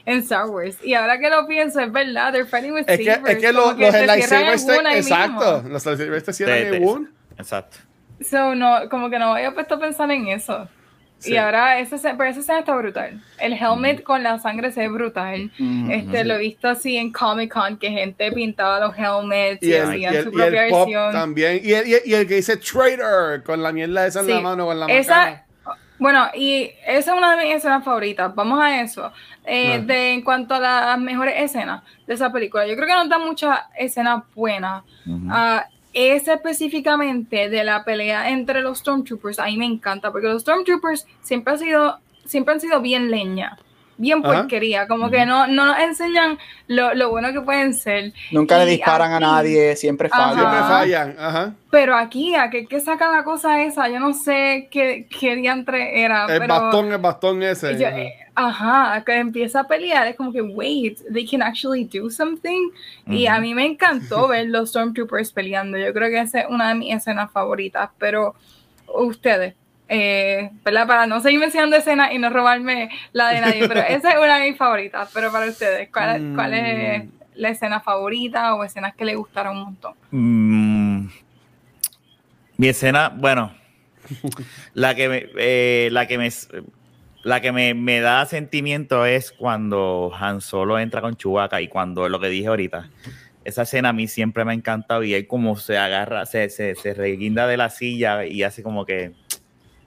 en 0.06 0.20
Star 0.20 0.45
Wars. 0.45 0.78
Y 0.84 0.94
ahora 0.94 1.18
que 1.18 1.32
lo 1.32 1.48
pienso, 1.48 1.80
es 1.80 1.91
verdad, 1.91 2.32
they're 2.32 2.45
fighting 2.48 2.74
with 2.74 2.84
es 2.86 2.99
que, 2.99 3.06
sabers. 3.06 3.36
Es 3.36 3.41
que, 3.41 3.52
los 3.52 3.76
lightsabers, 3.76 4.68
exacto, 4.95 5.64
los 5.68 5.84
lightsabers 5.84 6.24
te 6.24 6.34
cierran 6.34 6.57
en. 6.72 7.10
Exacto. 7.36 7.78
So, 8.30 8.53
no, 8.53 8.88
como 8.91 9.10
que 9.10 9.18
no 9.18 9.34
había 9.34 9.56
puesto 9.56 9.74
a 9.74 9.80
pensar 9.80 10.11
en 10.11 10.28
eso. 10.28 10.70
Y 11.26 11.36
ahora, 11.36 11.80
ese, 11.80 11.98
pero 12.18 12.30
esa 12.30 12.40
escena 12.40 12.60
está 12.60 12.76
brutal. 12.76 13.22
El 13.40 13.54
helmet 13.54 14.04
con 14.04 14.24
la 14.24 14.40
sangre 14.40 14.72
se 14.72 14.82
ve 14.82 14.90
brutal. 14.90 15.52
este, 15.90 16.24
Lo 16.24 16.36
he 16.36 16.38
visto 16.38 16.68
así 16.68 16.98
en 16.98 17.12
Comic 17.12 17.54
Con, 17.54 17.78
que 17.78 17.90
gente 17.90 18.32
pintaba 18.32 18.80
los 18.80 18.98
helmets 18.98 19.62
y, 19.62 19.74
hacían 19.74 20.24
su 20.24 20.32
propia 20.32 20.62
versión. 20.62 21.12
También. 21.12 21.60
Y 21.64 21.74
el, 21.74 21.88
y, 22.06 22.14
el, 22.14 22.28
que 22.28 22.36
dice 22.36 22.58
Traitor, 22.58 23.44
con 23.44 23.62
la 23.62 23.72
mierda 23.72 24.08
esa 24.08 24.22
en 24.22 24.30
la 24.30 24.41
mano 24.41 24.72
en 24.72 24.80
la 24.80 24.86
esa, 24.88 25.46
Bueno, 25.98 26.28
y 26.34 26.72
esa 26.86 27.12
es 27.12 27.18
una 27.18 27.36
de 27.36 27.46
mis 27.46 27.56
escenas 27.56 27.84
favoritas. 27.84 28.34
Vamos 28.34 28.62
a 28.62 28.82
eso. 28.82 29.12
Eh, 29.46 29.82
de, 29.84 30.14
en 30.14 30.22
cuanto 30.22 30.54
a 30.56 30.60
las 30.60 31.00
mejores 31.00 31.36
escenas 31.38 31.84
de 32.08 32.14
esa 32.14 32.32
película, 32.32 32.68
yo 32.68 32.76
creo 32.76 32.88
que 32.88 32.94
nos 32.94 33.10
da 33.10 33.18
muchas 33.20 33.60
escenas 33.78 34.24
buenas. 34.36 34.84
Uh 35.06 35.32
ese 35.94 36.34
específicamente 36.34 37.49
de 37.49 37.64
la 37.64 37.84
pelea 37.84 38.30
entre 38.30 38.61
los 38.61 38.80
Stormtroopers, 38.80 39.40
a 39.40 39.45
mí 39.45 39.57
me 39.57 39.66
encanta, 39.66 40.11
porque 40.11 40.28
los 40.28 40.41
Stormtroopers 40.41 41.06
siempre 41.22 41.53
han 41.53 41.60
sido, 41.60 41.99
siempre 42.26 42.53
han 42.53 42.61
sido 42.61 42.82
bien 42.82 43.10
leña 43.10 43.57
bien 43.99 44.23
porquería, 44.23 44.88
como 44.88 45.11
que 45.11 45.26
no, 45.26 45.45
no 45.45 45.65
nos 45.65 45.77
enseñan 45.77 46.39
lo, 46.67 46.95
lo, 46.95 47.11
bueno 47.11 47.31
que 47.34 47.41
pueden 47.41 47.73
ser. 47.73 48.13
Nunca 48.31 48.57
le 48.57 48.71
disparan 48.71 49.11
a 49.11 49.19
nadie, 49.19 49.76
siempre 49.76 50.09
fallan. 50.09 50.35
Siempre 50.35 50.59
fallan, 50.59 51.15
ajá. 51.19 51.53
Pero 51.69 51.95
aquí, 51.95 52.34
¿a 52.34 52.49
qué, 52.49 52.65
qué 52.65 52.80
saca 52.80 53.11
la 53.11 53.23
cosa 53.23 53.61
esa? 53.61 53.89
Yo 53.89 53.99
no 53.99 54.13
sé 54.13 54.69
qué, 54.71 55.07
qué 55.19 55.35
diantre 55.35 56.01
era. 56.01 56.26
El 56.26 56.47
bastón, 56.47 56.91
el 56.91 56.97
bastón 56.97 57.43
ese. 57.43 58.15
ajá, 58.34 59.03
que 59.05 59.17
empieza 59.17 59.59
a 59.61 59.67
pelear, 59.67 60.07
es 60.07 60.15
como 60.15 60.31
que, 60.31 60.41
wait, 60.41 60.99
they 61.13 61.27
can 61.27 61.41
actually 61.41 61.84
do 61.84 62.09
something. 62.09 62.69
Y 63.05 63.27
a 63.27 63.39
mí 63.39 63.53
me 63.53 63.65
encantó 63.65 64.27
ver 64.30 64.47
los 64.47 64.69
Stormtroopers 64.69 65.34
peleando. 65.34 65.77
Yo 65.77 65.93
creo 65.93 66.09
que 66.09 66.21
esa 66.21 66.41
es 66.41 66.47
una 66.49 66.69
de 66.69 66.76
mis 66.76 66.95
escenas 66.95 67.30
favoritas, 67.31 67.89
pero 67.97 68.34
ustedes, 68.95 69.55
eh, 69.90 70.52
Para 70.64 71.07
no 71.07 71.20
seguir 71.20 71.40
mencionando 71.40 71.76
escenas 71.76 72.11
y 72.14 72.20
no 72.20 72.30
robarme 72.30 72.90
la 73.11 73.30
de 73.30 73.41
nadie, 73.41 73.68
pero 73.68 73.82
esa 73.90 74.11
es 74.11 74.18
una 74.18 74.38
de 74.38 74.49
mis 74.49 74.57
favoritas. 74.57 75.10
Pero 75.14 75.32
para 75.32 75.48
ustedes, 75.48 75.90
¿cuál, 75.91 76.34
cuál 76.36 76.53
es 76.53 77.06
mm. 77.06 77.10
la 77.36 77.49
escena 77.49 77.80
favorita 77.80 78.53
o 78.53 78.64
escenas 78.64 78.95
que 78.95 79.06
les 79.06 79.18
gustaron 79.18 79.57
un 79.57 79.64
montón? 79.64 79.94
Mm. 80.11 81.07
mi 82.57 82.68
escena, 82.68 83.10
bueno, 83.10 83.52
la 84.76 84.94
que 84.94 85.10
me, 85.10 85.26
eh, 85.38 85.90
la 85.91 86.07
que 86.07 86.20
me, 86.20 86.30
la 87.24 87.41
que 87.41 87.52
me, 87.52 87.99
da 87.99 88.26
sentimiento 88.28 89.06
es 89.06 89.32
cuando 89.32 90.11
Han 90.18 90.41
Solo 90.41 90.78
entra 90.78 91.02
con 91.02 91.16
Chewbacca 91.16 91.61
y 91.61 91.68
cuando 91.68 92.07
lo 92.10 92.20
que 92.20 92.30
dije 92.30 92.48
ahorita. 92.48 92.90
Esa 93.44 93.64
escena 93.64 93.90
a 93.90 93.94
mí 93.94 94.07
siempre 94.07 94.45
me 94.45 94.52
ha 94.52 94.53
encantado 94.53 95.03
y 95.03 95.16
él 95.16 95.26
como 95.26 95.56
se 95.57 95.78
agarra, 95.78 96.28
se, 96.28 96.49
se, 96.49 96.76
se 96.76 96.94
reguinda 96.94 97.48
de 97.48 97.57
la 97.57 97.70
silla 97.70 98.26
y 98.26 98.44
hace 98.44 98.61
como 98.61 98.86
que 98.86 99.14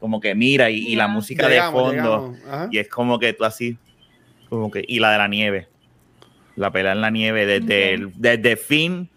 como 0.03 0.19
que 0.19 0.35
mira 0.35 0.69
y, 0.69 0.97
la 0.97 1.07
música 1.07 1.47
de 1.47 1.63
fondo 1.63 2.35
y 2.73 2.79
es 2.79 2.89
como 2.89 3.21
que 3.21 3.35
tú 3.35 3.45
así 3.45 3.79
como 4.49 4.69
que 4.69 4.85
y 4.85 4.99
la 4.99 5.13
de 5.13 5.19
la 5.19 5.29
nieve 5.29 5.69
la 6.57 6.73
pelea 6.73 6.91
en 6.91 7.01
la 7.01 7.11
nieve 7.11 7.47
desde 7.47 8.09
desde 8.17 8.57
fin 8.57 9.09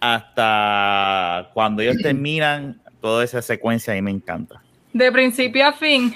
hasta 0.00 1.50
cuando 1.52 1.82
ellos 1.82 1.98
terminan 2.02 2.80
toda 3.02 3.22
esa 3.22 3.42
secuencia 3.42 3.92
ahí 3.92 4.00
me 4.00 4.10
encanta. 4.10 4.62
De 4.94 5.12
principio 5.12 5.66
a 5.66 5.74
fin 5.74 6.14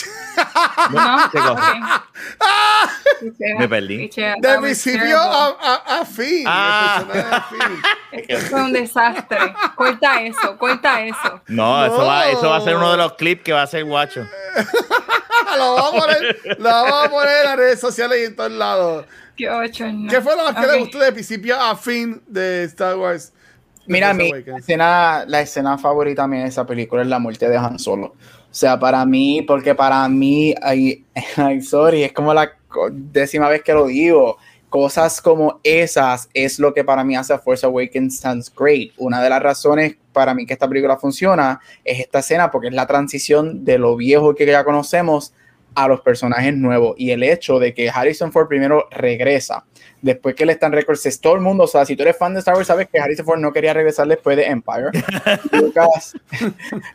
Me 3.58 3.68
perdí. 3.68 4.08
De 4.08 4.58
principio 4.60 5.18
a, 5.18 6.04
fin. 6.04 6.44
Ah. 6.46 7.04
fue 8.48 8.62
un 8.62 8.72
desastre. 8.72 9.38
Cuenta 9.74 10.22
eso, 10.22 10.56
cuenta 10.58 11.02
eso. 11.02 11.40
No, 11.48 11.84
Eso, 11.84 12.04
va, 12.04 12.28
eso 12.28 12.48
va 12.48 12.56
a 12.56 12.60
ser 12.60 12.76
uno 12.76 12.92
de 12.92 12.98
los 12.98 13.14
clips 13.14 13.42
que 13.42 13.52
va 13.52 13.62
a 13.62 13.66
ser 13.66 13.84
guacho. 13.84 14.24
lo 15.56 15.74
vamos 15.74 15.94
a 15.94 16.06
poner, 16.06 16.38
lo 16.58 16.68
vamos 16.68 17.06
a 17.06 17.10
poner 17.10 17.38
en 17.38 17.44
las 17.44 17.56
redes 17.56 17.80
sociales 17.80 18.18
y 18.20 18.24
en 18.26 18.36
todos 18.36 18.52
lados. 18.52 19.06
Qué, 19.36 19.48
ocho, 19.48 19.84
¿Qué 20.10 20.20
fue 20.20 20.36
lo 20.36 20.44
más 20.44 20.54
que 20.54 20.70
le 20.70 20.78
gustó 20.78 20.98
de 20.98 21.12
principio 21.12 21.60
a 21.60 21.76
fin 21.76 22.22
de 22.26 22.64
Star 22.64 22.96
Wars? 22.96 23.32
Mira, 23.86 24.12
mi 24.12 24.30
escena, 24.58 25.24
la 25.26 25.40
escena 25.40 25.78
favorita 25.78 26.26
mía 26.26 26.42
de 26.42 26.48
esa 26.48 26.66
película 26.66 27.02
es 27.02 27.08
la 27.08 27.18
muerte 27.18 27.48
de 27.48 27.56
Han 27.56 27.78
Solo. 27.78 28.14
O 28.50 28.54
sea, 28.54 28.78
para 28.78 29.04
mí, 29.04 29.42
porque 29.42 29.74
para 29.74 30.08
mí, 30.08 30.54
ay, 30.62 31.04
sorry, 31.62 32.04
es 32.04 32.12
como 32.12 32.32
la 32.32 32.52
décima 32.92 33.48
vez 33.48 33.62
que 33.62 33.72
lo 33.72 33.86
digo. 33.86 34.38
Cosas 34.70 35.22
como 35.22 35.60
esas 35.62 36.28
es 36.34 36.58
lo 36.58 36.74
que 36.74 36.84
para 36.84 37.02
mí 37.02 37.16
hace 37.16 37.32
a 37.32 37.38
Force 37.38 37.64
Awakens 37.64 38.18
stands 38.18 38.52
great. 38.54 38.90
Una 38.98 39.22
de 39.22 39.30
las 39.30 39.42
razones 39.42 39.96
para 40.12 40.34
mí 40.34 40.44
que 40.44 40.52
esta 40.52 40.68
película 40.68 40.98
funciona 40.98 41.58
es 41.84 42.00
esta 42.00 42.18
escena 42.18 42.50
porque 42.50 42.68
es 42.68 42.74
la 42.74 42.86
transición 42.86 43.64
de 43.64 43.78
lo 43.78 43.96
viejo 43.96 44.34
que 44.34 44.44
ya 44.44 44.64
conocemos 44.64 45.32
a 45.84 45.88
los 45.88 46.00
personajes 46.00 46.56
nuevos 46.56 46.94
y 46.98 47.12
el 47.12 47.22
hecho 47.22 47.58
de 47.58 47.72
que 47.72 47.88
Harrison 47.88 48.32
Ford 48.32 48.48
primero 48.48 48.88
regresa 48.90 49.64
después 50.02 50.34
que 50.34 50.46
le 50.46 50.52
están 50.52 50.72
records, 50.72 51.20
todo 51.20 51.34
el 51.34 51.40
mundo, 51.40 51.64
o 51.64 51.66
sea, 51.66 51.84
si 51.84 51.96
tú 51.96 52.02
eres 52.02 52.16
fan 52.16 52.32
de 52.32 52.40
Star 52.40 52.54
Wars, 52.54 52.66
sabes 52.66 52.88
que 52.88 52.98
Harrison 52.98 53.24
Ford 53.24 53.38
no 53.38 53.52
quería 53.52 53.74
regresar 53.74 54.06
después 54.06 54.36
de 54.36 54.46
Empire. 54.46 54.90
Lucas, 55.52 56.14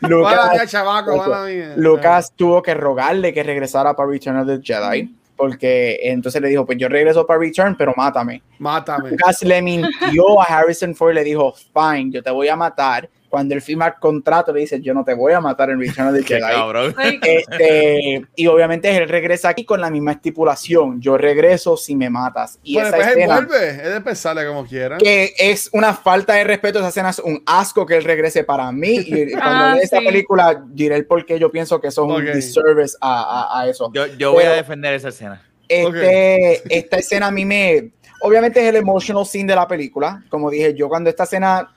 Lucas, 1.76 2.34
tuvo 2.35 2.61
que 2.61 2.73
rogarle 2.73 3.34
que 3.34 3.43
regresara 3.43 3.95
para 3.95 4.10
Return 4.10 4.38
of 4.38 4.47
the 4.47 4.60
Jedi. 4.61 5.15
Porque 5.35 5.99
entonces 6.03 6.39
le 6.41 6.47
dijo, 6.47 6.65
pues 6.65 6.77
yo 6.77 6.88
regreso 6.88 7.26
para 7.26 7.39
Return, 7.39 7.76
pero 7.76 7.93
mátame. 7.97 8.43
Mátame. 8.60 9.10
Lucas 9.10 9.41
le 9.41 9.61
mintió 9.61 10.39
a 10.39 10.43
Harrison 10.43 10.93
Ford 10.93 11.11
y 11.11 11.15
le 11.15 11.23
dijo, 11.23 11.53
fine, 11.73 12.11
yo 12.11 12.23
te 12.23 12.30
voy 12.30 12.47
a 12.49 12.55
matar, 12.55 13.10
cuando 13.34 13.55
él 13.55 13.64
firma 13.64 13.88
el 13.88 13.93
contrato 13.95 14.53
le 14.53 14.60
dice 14.60 14.80
yo 14.80 14.93
no 14.93 15.03
te 15.03 15.15
voy 15.15 15.34
a 15.34 15.41
matar 15.41 15.72
en 15.72 15.80
Return 15.80 16.10
of 16.10 16.14
the 16.14 16.23
Jedi 16.23 16.93
este, 17.23 18.23
y 18.35 18.45
obviamente 18.45 18.95
él 18.95 19.10
regresa 19.10 19.49
aquí 19.49 19.65
con 19.65 19.81
la 19.81 19.89
misma 19.89 20.11
estipulación. 20.11 21.01
Yo 21.01 21.18
regreso 21.18 21.76
si 21.76 21.95
me 21.95 22.11
matas. 22.11 22.60
Y 22.61 22.77
esa 22.77 22.95
escena, 22.95 23.39
él 23.39 23.45
vuelve 23.47 23.69
es 23.69 23.91
de 23.91 24.01
pensarle 24.01 24.45
como 24.45 24.68
quiera. 24.68 24.99
que 24.99 25.34
es 25.39 25.68
una 25.73 25.95
falta 25.95 26.34
de 26.35 26.43
respeto 26.43 26.77
esa 26.77 26.89
escena 26.89 27.10
es 27.10 27.18
un 27.18 27.41
asco 27.47 27.88
que 27.88 27.97
él 27.97 28.03
regrese 28.03 28.43
para 28.43 28.72
mí. 28.72 28.97
Y 28.97 29.31
cuando 29.31 29.41
ah, 29.41 29.77
esta 29.81 29.97
película 29.97 30.64
diré 30.68 30.97
el 30.97 31.07
por 31.07 31.26
qué 31.26 31.39
yo 31.39 31.49
pienso 31.49 31.81
que 31.81 31.88
eso 31.88 32.05
es 32.05 32.15
un 32.15 32.34
disservice 32.35 32.95
a, 33.01 33.61
a, 33.61 33.68
eso. 33.68 33.91
Yo, 33.95 34.05
yo 34.05 34.34
voy 34.34 34.43
a 34.43 34.51
defender 34.51 34.93
esa 34.93 35.10
escena. 35.10 35.41
este, 35.68 36.61
esta 36.69 36.97
escena 36.97 37.26
a 37.26 37.31
mí 37.31 37.45
me 37.45 37.93
obviamente 38.22 38.61
es 38.61 38.69
el 38.69 38.76
emotional 38.76 39.26
scene 39.26 39.47
de 39.47 39.55
la 39.55 39.68
película. 39.68 40.23
Como 40.30 40.51
dije 40.51 40.76
yo 40.76 40.88
cuando 40.88 41.10
esta 41.10 41.23
escena 41.23 41.73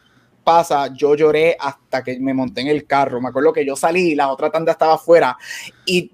pasa, 0.46 0.94
yo 0.94 1.16
lloré 1.16 1.56
hasta 1.58 2.04
que 2.04 2.20
me 2.20 2.32
monté 2.32 2.60
en 2.60 2.68
el 2.68 2.86
carro. 2.86 3.20
Me 3.20 3.30
acuerdo 3.30 3.52
que 3.52 3.66
yo 3.66 3.74
salí, 3.74 4.14
la 4.14 4.30
otra 4.30 4.48
tanda 4.48 4.70
estaba 4.70 4.94
afuera 4.94 5.36
y 5.84 6.08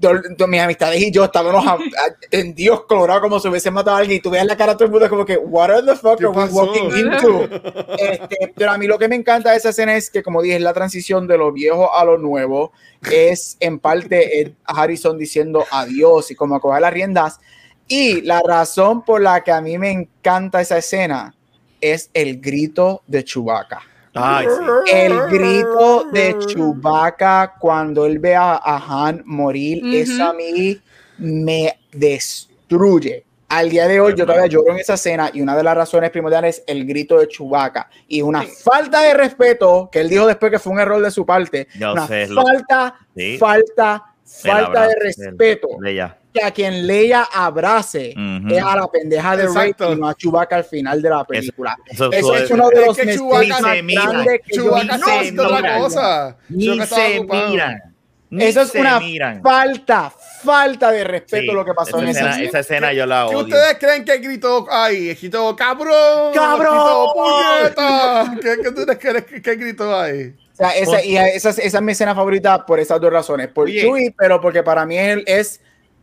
mis 0.48 0.60
amistades 0.60 1.02
y 1.02 1.10
yo 1.10 1.24
estábamos 1.24 1.82
en 2.30 2.54
Dios 2.54 2.84
colorado 2.88 3.20
como 3.20 3.38
si 3.38 3.48
hubiesen 3.48 3.74
matado 3.74 3.98
a 3.98 4.00
alguien 4.00 4.16
y 4.16 4.22
tú 4.22 4.30
veías 4.30 4.46
la 4.46 4.56
cara 4.56 4.72
de 4.72 4.78
todo 4.78 4.86
el 4.86 4.90
mundo 4.90 5.10
como 5.10 5.26
que, 5.26 5.36
what 5.36 5.70
are 5.70 5.82
the 5.82 5.94
fuck 5.94 6.18
are 6.18 6.28
we 6.28 6.44
walking 6.44 6.90
into? 6.96 7.42
Este, 7.98 8.54
pero 8.56 8.70
a 8.70 8.78
mí 8.78 8.86
lo 8.86 8.98
que 8.98 9.06
me 9.06 9.16
encanta 9.16 9.50
de 9.50 9.58
esa 9.58 9.68
escena 9.68 9.96
es 9.96 10.08
que, 10.08 10.22
como 10.22 10.40
dije, 10.40 10.56
es 10.56 10.62
la 10.62 10.72
transición 10.72 11.26
de 11.26 11.36
lo 11.36 11.52
viejo 11.52 11.94
a 11.94 12.02
lo 12.06 12.16
nuevo. 12.16 12.72
Es 13.10 13.58
en 13.60 13.80
parte 13.80 14.54
Harrison 14.64 15.18
diciendo 15.18 15.66
adiós 15.70 16.30
y 16.30 16.34
como 16.36 16.58
coger 16.58 16.80
las 16.80 16.92
riendas. 16.94 17.38
Y 17.86 18.22
la 18.22 18.40
razón 18.40 19.04
por 19.04 19.20
la 19.20 19.44
que 19.44 19.52
a 19.52 19.60
mí 19.60 19.76
me 19.76 19.90
encanta 19.90 20.62
esa 20.62 20.78
escena 20.78 21.34
es 21.82 22.08
el 22.14 22.40
grito 22.40 23.02
de 23.06 23.24
Chewbacca 23.24 23.91
el 24.14 25.18
grito 25.30 26.04
de 26.12 26.36
Chewbacca 26.46 27.54
cuando 27.58 28.06
él 28.06 28.18
ve 28.18 28.34
a, 28.36 28.60
Han 28.64 29.22
morir, 29.24 29.82
eso 29.94 30.24
a 30.24 30.32
mí 30.32 30.80
me 31.18 31.78
destruye. 31.92 33.24
Al 33.48 33.68
día 33.68 33.86
de 33.86 34.00
hoy 34.00 34.14
yo 34.16 34.24
todavía 34.24 34.46
lloro 34.46 34.72
en 34.72 34.78
esa 34.78 34.94
escena 34.94 35.30
y 35.32 35.42
una 35.42 35.54
de 35.54 35.62
las 35.62 35.76
razones 35.76 36.10
primordiales 36.10 36.58
es 36.58 36.64
el 36.66 36.86
grito 36.86 37.18
de 37.18 37.28
Chewbacca. 37.28 37.88
Y 38.08 38.22
una 38.22 38.42
falta 38.42 39.02
de 39.02 39.14
respeto 39.14 39.90
que 39.92 40.00
él 40.00 40.08
dijo 40.08 40.26
después 40.26 40.50
que 40.50 40.58
fue 40.58 40.72
un 40.72 40.80
error 40.80 41.02
de 41.02 41.10
su 41.10 41.26
parte. 41.26 41.68
una 41.76 42.06
falta, 42.06 42.94
falta, 43.38 44.14
falta 44.24 44.88
de 44.88 44.94
respeto 45.00 45.68
que 46.32 46.42
a 46.42 46.50
quien 46.50 46.86
Leia 46.86 47.24
abrace 47.32 48.14
es 48.48 48.62
a 48.62 48.76
la 48.76 48.86
pendeja 48.88 49.36
de 49.36 49.48
Rey 49.48 49.74
y 49.78 49.96
no 49.96 50.08
a 50.08 50.14
Chewbacca 50.14 50.56
al 50.56 50.64
final 50.64 51.02
de 51.02 51.10
la 51.10 51.24
película. 51.24 51.76
Eso, 51.86 52.10
es 52.12 52.50
uno 52.50 52.68
de 52.70 52.86
los 52.86 52.98
es 52.98 53.20
más 53.20 53.60
grandes 53.60 54.40
que 54.44 54.54
Chewbacca 54.54 54.98
no 54.98 55.08
es 55.20 55.38
otra 55.38 55.78
cosa. 55.78 56.36
Ni 56.48 56.80
se 56.86 57.20
miran. 57.24 57.92
Eso 58.38 58.62
es 58.62 58.74
una 58.74 58.98
falta, 59.42 60.10
falta 60.42 60.90
de 60.90 61.04
respeto 61.04 61.52
lo 61.52 61.64
que 61.64 61.74
pasó 61.74 62.00
en 62.00 62.08
esa 62.08 62.30
escena. 62.30 62.48
Esa 62.48 62.58
escena 62.60 62.92
yo 62.94 63.04
la 63.04 63.26
odio. 63.26 63.38
¿Qué 63.38 63.44
ustedes 63.44 63.78
creen 63.78 64.04
que 64.06 64.18
gritó 64.18 64.66
ahí? 64.70 65.14
Gritó 65.14 65.54
cabrón. 65.54 66.32
¡Cabrón! 66.32 67.08
puñeta. 67.14 68.34
¿Qué, 68.40 68.62
¿Qué 68.62 68.68
ustedes 68.70 68.98
creen 68.98 69.42
que 69.42 69.56
gritó 69.56 69.98
ahí? 69.98 70.34
O 70.52 70.56
sea, 70.56 70.70
esa, 70.70 71.04
y 71.04 71.16
esa, 71.16 71.50
esa, 71.50 71.78
es 71.78 71.82
mi 71.82 71.92
escena 71.92 72.14
favorita 72.14 72.64
por 72.64 72.80
esas 72.80 73.00
dos 73.00 73.12
razones. 73.12 73.48
Por 73.48 73.68
Chewie, 73.68 74.14
pero 74.16 74.40
porque 74.40 74.62
para 74.62 74.86
mí 74.86 74.96
él 74.96 75.24
es 75.26 75.60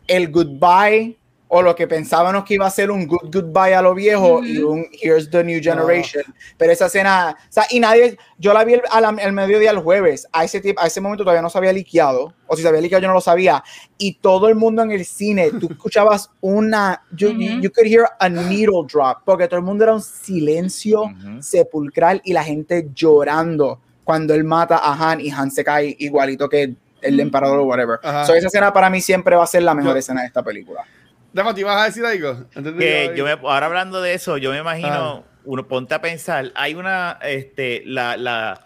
el 0.10 0.32
goodbye 0.32 1.16
o 1.52 1.64
lo 1.64 1.76
que 1.76 1.88
pensábamos 1.88 2.44
que 2.44 2.54
iba 2.54 2.68
a 2.68 2.70
ser 2.70 2.92
un 2.92 3.08
good 3.08 3.34
goodbye 3.34 3.74
a 3.74 3.82
lo 3.82 3.96
viejo 3.96 4.44
y 4.44 4.60
un 4.60 4.86
here's 5.02 5.30
the 5.32 5.44
new 5.44 5.60
generation. 5.62 6.24
Pero 6.58 6.72
esa 6.72 6.86
escena, 6.86 7.36
o 7.38 7.52
sea, 7.52 7.66
y 7.72 7.80
nadie, 7.80 8.18
yo 8.38 8.54
la 8.54 8.64
vi 8.64 8.76
al, 8.92 9.34
mediodía 9.34 9.72
el 9.72 9.80
jueves, 9.80 10.28
a 10.32 10.44
ese, 10.44 10.62
a 10.78 10.86
ese 10.86 11.02
momento 11.02 11.24
todavía 11.24 11.42
no 11.42 11.50
se 11.50 11.58
había 11.58 11.74
liqueado, 11.74 12.34
o 12.46 12.56
si 12.56 12.62
se 12.62 12.68
había 12.68 12.82
liqueado 12.82 13.02
yo 13.02 13.08
no 13.08 13.16
lo 13.16 13.22
sabía, 13.22 13.64
y 13.98 14.14
todo 14.14 14.48
el 14.48 14.56
mundo 14.56 14.84
en 14.84 14.92
el 14.92 15.04
cine, 15.06 15.50
tú 15.60 15.68
escuchabas 15.72 16.30
una, 16.40 17.02
you, 17.16 17.32
you 17.32 17.72
could 17.72 17.88
hear 17.88 18.06
a 18.20 18.30
needle 18.30 18.86
drop, 18.88 19.24
porque 19.26 19.48
todo 19.48 19.58
el 19.58 19.66
mundo 19.66 19.84
era 19.86 19.94
un 19.94 20.02
silencio 20.02 21.06
sepulcral 21.40 22.22
y 22.24 22.34
la 22.34 22.44
gente 22.44 22.90
llorando 22.94 23.80
cuando 24.04 24.36
él 24.36 24.44
mata 24.44 24.78
a 24.78 24.94
Han 24.94 25.20
y 25.20 25.32
Han 25.32 25.50
se 25.50 25.64
cae 25.64 25.96
igualito 26.00 26.48
que 26.48 26.76
el 27.02 27.20
emperador 27.20 27.60
o 27.60 27.64
whatever. 27.64 28.00
So, 28.26 28.34
esa 28.34 28.48
escena 28.48 28.74
para 28.74 28.90
mí 28.90 29.02
siempre 29.02 29.36
va 29.36 29.44
a 29.44 29.48
ser 29.48 29.64
la 29.64 29.74
mejor 29.74 29.98
escena 29.98 30.22
de 30.22 30.28
esta 30.28 30.44
película. 30.44 30.84
Dama, 31.32 31.54
¿te 31.54 31.64
vas 31.64 31.82
a 31.82 31.86
decir 31.86 32.06
algo? 32.06 32.46
Que 32.78 33.14
yo 33.16 33.24
me, 33.24 33.32
ahora 33.32 33.68
hablando 33.68 34.02
de 34.02 34.14
eso, 34.14 34.38
yo 34.38 34.52
me 34.52 34.60
imagino, 34.60 35.24
uno 35.46 35.68
ponte 35.68 35.94
a 35.94 36.02
pensar, 36.02 36.52
hay 36.56 36.74
una, 36.74 37.20
este, 37.22 37.84
la, 37.86 38.18
la 38.18 38.66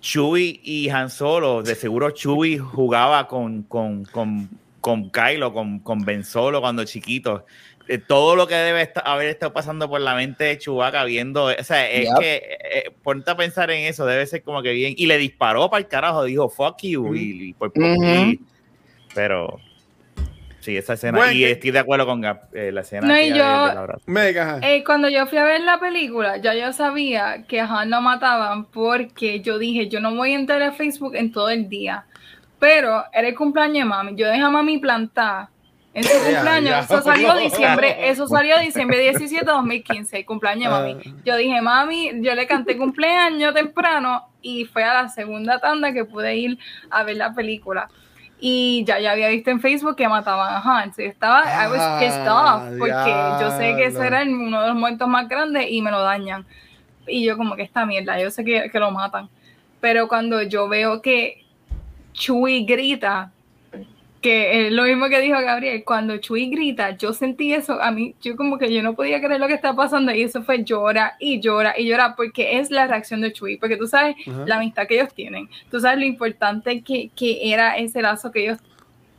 Chewie 0.00 0.60
y 0.62 0.88
Han 0.90 1.08
Solo, 1.08 1.62
de 1.62 1.74
seguro 1.74 2.10
Chewie 2.10 2.58
jugaba 2.58 3.28
con, 3.28 3.62
con, 3.62 4.04
con, 4.04 4.50
con 4.80 5.10
Kylo, 5.10 5.54
con, 5.54 5.78
con 5.78 6.04
Ben 6.04 6.24
Solo 6.24 6.60
cuando 6.60 6.84
chiquito. 6.84 7.46
Eh, 7.88 7.98
todo 7.98 8.36
lo 8.36 8.46
que 8.46 8.54
debe 8.54 8.92
haber 9.04 9.28
estado 9.28 9.52
pasando 9.52 9.88
por 9.88 10.00
la 10.00 10.14
mente 10.14 10.44
de 10.44 10.58
Chewbacca 10.58 11.04
viendo, 11.04 11.46
o 11.46 11.64
sea, 11.64 11.90
es 11.90 12.08
que 12.18 12.58
eh, 12.72 12.90
ponte 13.02 13.30
a 13.30 13.36
pensar 13.36 13.70
en 13.70 13.86
eso, 13.86 14.06
debe 14.06 14.24
ser 14.26 14.42
como 14.42 14.62
que 14.62 14.72
bien, 14.72 14.94
y 14.96 15.06
le 15.06 15.18
disparó 15.18 15.68
para 15.68 15.80
el 15.80 15.88
carajo, 15.88 16.24
dijo 16.24 16.48
fuck 16.48 16.80
you, 16.82 17.14
y, 17.14 17.56
pero 19.14 19.58
sí, 20.60 20.76
esa 20.76 20.92
escena, 20.92 21.32
y 21.32 21.44
estoy 21.44 21.72
de 21.72 21.80
acuerdo 21.80 22.06
con 22.06 22.24
eh, 22.24 22.70
la 22.72 22.82
escena. 22.82 23.08
No, 23.08 23.20
y 23.20 23.32
yo, 23.32 24.84
cuando 24.86 25.08
yo 25.08 25.26
fui 25.26 25.38
a 25.38 25.44
ver 25.44 25.60
la 25.62 25.80
película, 25.80 26.36
ya 26.36 26.54
yo 26.54 26.72
sabía 26.72 27.44
que 27.48 27.60
a 27.60 27.66
Han 27.66 27.90
no 27.90 28.00
mataban 28.00 28.66
porque 28.66 29.40
yo 29.40 29.58
dije, 29.58 29.88
yo 29.88 29.98
no 30.00 30.14
voy 30.14 30.32
a 30.32 30.36
entrar 30.36 30.62
a 30.62 30.72
Facebook 30.72 31.16
en 31.16 31.32
todo 31.32 31.50
el 31.50 31.68
día, 31.68 32.06
pero 32.60 33.04
era 33.12 33.26
el 33.26 33.34
cumpleaños 33.34 33.78
de 33.78 33.84
mami, 33.86 34.14
yo 34.14 34.28
dejé 34.28 34.40
a 34.40 34.50
mami 34.50 34.78
plantar 34.78 35.51
en 35.94 36.04
su 36.04 36.10
cumpleaños, 36.10 36.84
eso 36.84 37.02
salió 37.02 37.36
diciembre, 37.38 38.10
eso 38.10 38.26
salió 38.26 38.58
diciembre 38.58 38.98
17 38.98 39.44
de 39.44 39.52
2015, 39.52 40.18
el 40.18 40.24
cumpleaños 40.24 40.64
de 40.64 40.94
mami. 40.94 41.02
Ah. 41.06 41.20
Yo 41.24 41.36
dije, 41.36 41.60
mami, 41.60 42.10
yo 42.22 42.34
le 42.34 42.46
canté 42.46 42.76
cumpleaños 42.76 43.52
temprano 43.54 44.28
y 44.40 44.64
fue 44.64 44.84
a 44.84 45.02
la 45.02 45.08
segunda 45.08 45.58
tanda 45.58 45.92
que 45.92 46.04
pude 46.04 46.36
ir 46.36 46.58
a 46.90 47.02
ver 47.02 47.16
la 47.16 47.34
película. 47.34 47.88
Y 48.40 48.84
ya, 48.84 48.98
ya 48.98 49.12
había 49.12 49.28
visto 49.28 49.50
en 49.50 49.60
Facebook 49.60 49.94
que 49.94 50.08
mataban 50.08 50.54
a 50.54 50.58
Hans. 50.58 50.98
Y 50.98 51.04
estaba, 51.04 51.42
I 51.42 51.70
was 51.70 52.02
pissed 52.02 52.26
ah, 52.26 52.56
off, 52.56 52.78
porque 52.78 53.14
yo 53.40 53.50
sé 53.56 53.76
que 53.76 53.84
ese 53.84 54.04
era 54.04 54.22
uno 54.22 54.62
de 54.62 54.68
los 54.68 54.76
muertos 54.76 55.06
más 55.06 55.28
grandes 55.28 55.66
y 55.70 55.80
me 55.80 55.92
lo 55.92 56.02
dañan. 56.02 56.44
Y 57.06 57.24
yo 57.24 57.36
como 57.36 57.54
que 57.54 57.62
esta 57.62 57.86
mierda, 57.86 58.20
yo 58.20 58.30
sé 58.32 58.44
que, 58.44 58.68
que 58.70 58.78
lo 58.80 58.90
matan. 58.90 59.28
Pero 59.80 60.08
cuando 60.08 60.42
yo 60.42 60.68
veo 60.68 61.02
que 61.02 61.44
Chuy 62.14 62.64
grita, 62.64 63.30
que 64.22 64.68
es 64.68 64.72
lo 64.72 64.84
mismo 64.84 65.08
que 65.08 65.20
dijo 65.20 65.38
Gabriel, 65.40 65.82
cuando 65.84 66.16
Chuy 66.18 66.48
grita, 66.48 66.96
yo 66.96 67.12
sentí 67.12 67.52
eso, 67.52 67.82
a 67.82 67.90
mí, 67.90 68.14
yo 68.22 68.36
como 68.36 68.56
que 68.56 68.72
yo 68.72 68.80
no 68.80 68.94
podía 68.94 69.20
creer 69.20 69.40
lo 69.40 69.48
que 69.48 69.54
estaba 69.54 69.76
pasando 69.76 70.14
y 70.14 70.22
eso 70.22 70.44
fue 70.44 70.62
llora 70.62 71.16
y 71.18 71.40
llora 71.40 71.74
y 71.76 71.88
llora 71.88 72.14
porque 72.14 72.58
es 72.58 72.70
la 72.70 72.86
reacción 72.86 73.20
de 73.20 73.32
Chuy, 73.32 73.56
porque 73.56 73.76
tú 73.76 73.88
sabes 73.88 74.14
la 74.46 74.56
amistad 74.56 74.86
que 74.86 74.94
ellos 74.94 75.12
tienen, 75.12 75.48
tú 75.72 75.80
sabes 75.80 75.98
lo 75.98 76.04
importante 76.04 76.82
que, 76.82 77.10
que 77.16 77.52
era 77.52 77.76
ese 77.76 78.00
lazo 78.00 78.30
que 78.30 78.44
ellos 78.44 78.58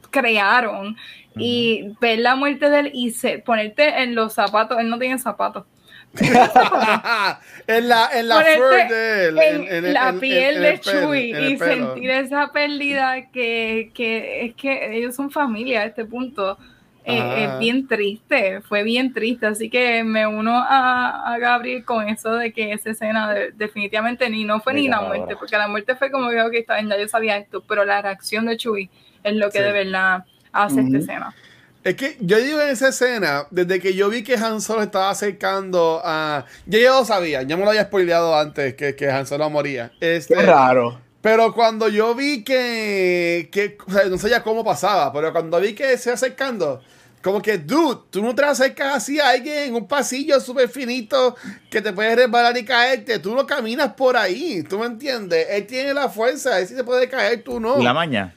crearon 0.09 0.95
y 1.35 1.91
ver 1.99 2.19
la 2.19 2.35
muerte 2.37 2.69
de 2.69 2.79
él 2.79 2.91
y 2.93 3.13
ponerte 3.45 4.03
en 4.03 4.15
los 4.15 4.33
zapatos, 4.33 4.79
él 4.79 4.87
no 4.87 4.97
tiene 4.99 5.19
zapatos, 5.19 5.65
en 7.67 7.89
la, 7.89 8.09
en 8.13 8.27
la 8.27 8.43
de 8.43 9.67
En, 9.69 9.93
la 9.93 10.13
piel 10.13 10.61
de 10.61 10.79
Chuy 10.79 11.35
y 11.35 11.57
sentir 11.57 12.09
esa 12.11 12.51
pérdida 12.51 13.31
que, 13.31 13.89
que, 13.95 14.45
es 14.45 14.55
que 14.55 14.95
ellos 14.97 15.15
son 15.15 15.31
familia 15.31 15.81
a 15.81 15.85
este 15.85 16.05
punto. 16.05 16.57
Eh, 17.05 17.43
es 17.43 17.59
bien 17.59 17.85
triste, 17.85 18.61
fue 18.61 18.83
bien 18.83 19.11
triste, 19.11 19.45
así 19.45 19.69
que 19.69 20.05
me 20.05 20.25
uno 20.25 20.57
a, 20.57 21.33
a 21.33 21.37
Gabriel 21.37 21.83
con 21.83 22.07
eso 22.07 22.35
de 22.35 22.53
que 22.53 22.71
esa 22.71 22.91
escena 22.91 23.33
definitivamente 23.55 24.29
ni 24.29 24.45
no 24.45 24.61
fue 24.61 24.73
ni 24.73 24.87
la 24.87 25.01
muerte, 25.01 25.35
porque 25.35 25.57
la 25.57 25.67
muerte 25.67 25.97
fue 25.97 26.11
como 26.11 26.29
que 26.29 26.59
está 26.59 26.79
ya 26.81 26.97
yo 26.97 27.07
sabía 27.09 27.35
esto, 27.35 27.61
pero 27.67 27.83
la 27.83 28.01
reacción 28.01 28.45
de 28.45 28.55
Chuy 28.55 28.89
es 29.21 29.35
lo 29.35 29.51
que 29.51 29.61
de 29.61 29.73
verdad 29.73 30.23
hace 30.53 30.79
esta 30.79 30.97
escena. 30.97 31.35
Es 31.83 31.95
que 31.95 32.15
yo 32.21 32.37
digo 32.37 32.61
en 32.61 32.69
esa 32.69 32.89
escena, 32.89 33.45
desde 33.51 33.79
que 33.81 33.93
yo 33.93 34.09
vi 34.09 34.23
que 34.23 34.35
Han 34.35 34.61
Solo 34.61 34.83
estaba 34.83 35.09
acercando 35.09 36.01
a. 36.03 36.45
Yo 36.65 36.79
ya 36.79 36.91
lo 36.91 37.03
sabía, 37.03 37.41
ya 37.43 37.57
me 37.57 37.63
lo 37.63 37.71
había 37.71 37.83
spoileado 37.83 38.37
antes 38.37 38.75
que, 38.75 38.95
que 38.95 39.11
Han 39.11 39.27
Solo 39.27 39.49
moría. 39.49 39.91
Este, 39.99 40.33
Qué 40.33 40.41
raro. 40.43 41.01
Pero 41.21 41.53
cuando 41.53 41.89
yo 41.89 42.15
vi 42.15 42.43
que. 42.43 43.49
que 43.51 43.77
o 43.85 43.91
sea, 43.91 44.05
no 44.05 44.17
sabía 44.17 44.43
cómo 44.43 44.63
pasaba, 44.63 45.11
pero 45.11 45.33
cuando 45.33 45.59
vi 45.59 45.73
que 45.73 45.97
se 45.97 46.11
acercando, 46.11 46.81
como 47.21 47.41
que, 47.41 47.57
dude, 47.57 47.99
tú 48.09 48.21
no 48.21 48.33
te 48.33 48.45
acercas 48.45 48.95
así 48.95 49.19
a 49.19 49.29
alguien 49.31 49.69
en 49.69 49.75
un 49.75 49.87
pasillo 49.87 50.39
súper 50.39 50.69
finito 50.69 51.35
que 51.69 51.81
te 51.81 51.91
puedes 51.91 52.15
resbalar 52.15 52.57
y 52.57 52.63
caerte. 52.63 53.19
Tú 53.19 53.35
no 53.35 53.45
caminas 53.45 53.93
por 53.93 54.15
ahí, 54.15 54.63
¿tú 54.63 54.79
me 54.79 54.85
entiendes? 54.85 55.47
Él 55.49 55.65
tiene 55.65 55.93
la 55.93 56.07
fuerza, 56.07 56.59
él 56.59 56.67
sí 56.67 56.75
se 56.75 56.83
puede 56.85 57.09
caer, 57.09 57.43
tú 57.43 57.59
no. 57.59 57.77
La 57.83 57.93
maña 57.93 58.35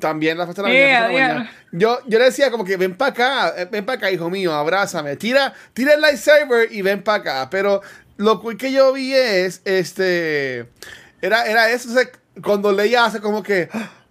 también 0.00 0.38
la 0.38 0.44
fiesta 0.44 0.62
de 0.62 0.92
la 0.92 1.08
mañana. 1.08 1.50
Yo, 1.72 1.98
yo 2.06 2.18
le 2.18 2.26
decía 2.26 2.50
como 2.50 2.64
que 2.64 2.76
ven 2.76 2.96
para 2.96 3.10
acá, 3.10 3.54
eh, 3.56 3.68
ven 3.70 3.84
para 3.84 3.98
acá, 3.98 4.10
hijo 4.10 4.30
mío, 4.30 4.52
abrázame. 4.52 5.16
Tira, 5.16 5.52
tira 5.72 5.94
el 5.94 6.00
lightsaber 6.00 6.72
y 6.72 6.82
ven 6.82 7.02
para 7.02 7.18
acá. 7.18 7.50
Pero 7.50 7.82
lo 8.16 8.40
que 8.40 8.72
yo 8.72 8.92
vi 8.92 9.12
es, 9.14 9.62
este, 9.64 10.68
era, 11.20 11.46
era 11.46 11.70
eso, 11.70 11.90
cuando 12.42 12.72
leía 12.72 13.04
hace 13.04 13.20
como 13.20 13.42
que, 13.42 13.68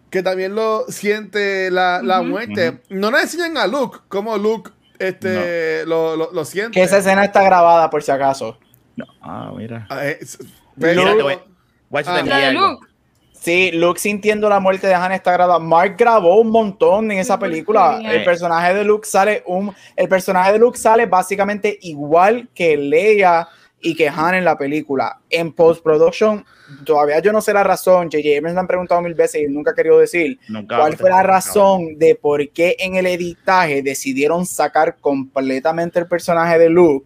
que 0.09 0.21
también 0.21 0.55
lo 0.55 0.85
siente 0.89 1.71
la, 1.71 2.01
la 2.03 2.21
muerte. 2.21 2.81
No 2.89 3.11
le 3.11 3.21
enseñan 3.21 3.57
a 3.57 3.67
Luke 3.67 3.99
como 4.07 4.37
Luke 4.37 4.71
este, 4.99 5.85
lo, 5.85 6.15
lo, 6.15 6.31
lo, 6.31 6.45
siente. 6.45 6.71
Que 6.79 6.83
esa 6.83 6.99
escena 6.99 7.25
está 7.25 7.43
grabada 7.43 7.89
por 7.89 8.03
si 8.03 8.11
acaso. 8.11 8.57
No. 8.95 9.05
Ah, 9.21 9.51
mira. 9.55 9.87
Ah, 9.89 10.05
eh, 10.05 10.19
mira, 10.75 11.11
ah, 11.11 12.51
Luke. 12.51 12.85
Sí, 13.45 13.69
Luke 13.71 13.99
sintiendo 13.99 14.49
la 14.49 14.59
muerte 14.59 14.87
de 14.87 14.95
Han 14.95 15.11
está 15.11 15.31
grabada. 15.31 15.59
Mark 15.59 15.97
grabó 15.99 16.41
un 16.41 16.49
montón 16.49 17.11
en 17.11 17.19
esa 17.19 17.37
película. 17.37 18.01
El 18.03 18.23
personaje 18.23 18.73
de 18.73 18.83
Luke 18.83 19.07
sale 19.07 19.43
un, 19.45 19.71
el 19.95 20.09
personaje 20.09 20.53
de 20.53 20.57
Luke 20.57 20.79
sale 20.79 21.05
básicamente 21.05 21.77
igual 21.83 22.49
que 22.55 22.75
Leia 22.75 23.47
y 23.79 23.93
que 23.93 24.09
Han 24.09 24.33
en 24.33 24.45
la 24.45 24.57
película. 24.57 25.19
En 25.29 25.53
post 25.53 25.83
production 25.83 26.43
todavía 26.83 27.19
yo 27.19 27.31
no 27.31 27.39
sé 27.39 27.53
la 27.53 27.63
razón. 27.63 28.09
J.J. 28.11 28.41
me 28.41 28.59
han 28.59 28.65
preguntado 28.65 28.99
mil 29.03 29.13
veces 29.13 29.43
y 29.43 29.47
nunca 29.47 29.73
he 29.73 29.75
querido 29.75 29.99
decir 29.99 30.39
cuál 30.67 30.97
fue 30.97 31.11
la 31.11 31.21
razón 31.21 31.99
de 31.99 32.15
por 32.15 32.49
qué 32.49 32.75
en 32.79 32.95
el 32.95 33.05
editaje 33.05 33.83
decidieron 33.83 34.47
sacar 34.47 34.97
completamente 34.99 35.99
el 35.99 36.07
personaje 36.07 36.57
de 36.57 36.69
Luke 36.69 37.05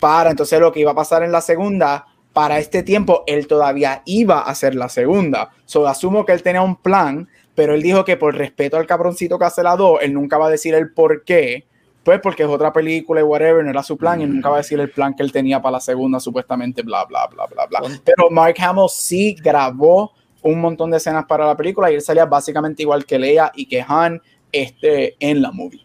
para 0.00 0.30
entonces 0.30 0.58
lo 0.60 0.72
que 0.72 0.80
iba 0.80 0.92
a 0.92 0.94
pasar 0.94 1.22
en 1.24 1.32
la 1.32 1.42
segunda 1.42 2.06
para 2.32 2.58
este 2.58 2.82
tiempo 2.82 3.24
él 3.26 3.46
todavía 3.46 4.02
iba 4.04 4.40
a 4.40 4.50
hacer 4.50 4.74
la 4.74 4.88
segunda. 4.88 5.50
So, 5.64 5.86
asumo 5.86 6.24
que 6.24 6.32
él 6.32 6.42
tenía 6.42 6.62
un 6.62 6.76
plan, 6.76 7.28
pero 7.54 7.74
él 7.74 7.82
dijo 7.82 8.04
que 8.04 8.16
por 8.16 8.36
respeto 8.36 8.76
al 8.76 8.86
cabroncito 8.86 9.38
que 9.38 9.44
hace 9.44 9.62
la 9.62 9.76
2, 9.76 10.00
él 10.02 10.14
nunca 10.14 10.38
va 10.38 10.46
a 10.46 10.50
decir 10.50 10.74
el 10.74 10.92
por 10.92 11.24
qué. 11.24 11.64
Pues 12.04 12.20
porque 12.20 12.44
es 12.44 12.48
otra 12.48 12.72
película 12.72 13.20
y 13.20 13.24
whatever, 13.24 13.62
no 13.64 13.70
era 13.70 13.82
su 13.82 13.96
plan, 13.98 14.20
y 14.20 14.24
él 14.24 14.32
nunca 14.32 14.48
va 14.48 14.56
a 14.56 14.58
decir 14.58 14.80
el 14.80 14.90
plan 14.90 15.14
que 15.14 15.22
él 15.22 15.32
tenía 15.32 15.60
para 15.60 15.72
la 15.72 15.80
segunda, 15.80 16.20
supuestamente, 16.20 16.82
bla, 16.82 17.04
bla, 17.04 17.26
bla, 17.26 17.46
bla, 17.46 17.66
bla. 17.66 17.80
Pero 18.04 18.30
Mark 18.30 18.54
Hamill 18.58 18.88
sí 18.88 19.36
grabó 19.42 20.12
un 20.42 20.60
montón 20.60 20.90
de 20.90 20.96
escenas 20.96 21.26
para 21.26 21.46
la 21.46 21.56
película 21.56 21.90
y 21.90 21.96
él 21.96 22.00
salía 22.00 22.24
básicamente 22.24 22.82
igual 22.82 23.04
que 23.04 23.18
Leia 23.18 23.52
y 23.54 23.66
que 23.66 23.84
Han 23.86 24.22
este, 24.52 25.16
en 25.20 25.42
la 25.42 25.50
movie. 25.50 25.84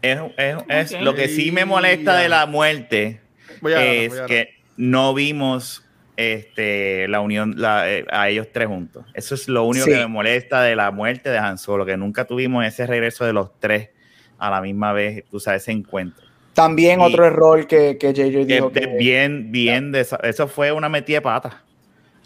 Es, 0.00 0.20
es, 0.68 1.00
lo 1.00 1.14
que 1.14 1.28
sí 1.28 1.50
me 1.50 1.64
molesta 1.64 2.16
de 2.16 2.28
la 2.28 2.46
muerte 2.46 3.20
es 3.62 4.20
que 4.28 4.57
no 4.78 5.12
vimos 5.12 5.84
este, 6.16 7.06
la 7.08 7.20
unión 7.20 7.56
eh, 7.58 8.06
a 8.10 8.28
ellos 8.28 8.48
tres 8.52 8.68
juntos. 8.68 9.04
Eso 9.12 9.34
es 9.34 9.48
lo 9.48 9.64
único 9.64 9.84
que 9.84 9.96
me 9.96 10.06
molesta 10.06 10.62
de 10.62 10.74
la 10.74 10.90
muerte 10.90 11.28
de 11.28 11.38
Han 11.38 11.58
Solo, 11.58 11.84
que 11.84 11.96
nunca 11.96 12.24
tuvimos 12.24 12.64
ese 12.64 12.86
regreso 12.86 13.26
de 13.26 13.34
los 13.34 13.58
tres 13.60 13.90
a 14.38 14.50
la 14.50 14.60
misma 14.60 14.92
vez, 14.92 15.24
tú 15.30 15.40
sabes, 15.40 15.62
ese 15.62 15.72
encuentro. 15.72 16.26
También 16.54 17.00
otro 17.00 17.24
error 17.24 17.66
que, 17.66 17.98
que 17.98 18.12
JJ 18.12 18.46
dijo. 18.46 18.72
que, 18.72 18.86
bien, 18.86 19.52
bien, 19.52 19.92
eso 19.94 20.48
fue 20.48 20.72
una 20.72 20.88
metida 20.88 21.18
de 21.18 21.22
pata. 21.22 21.62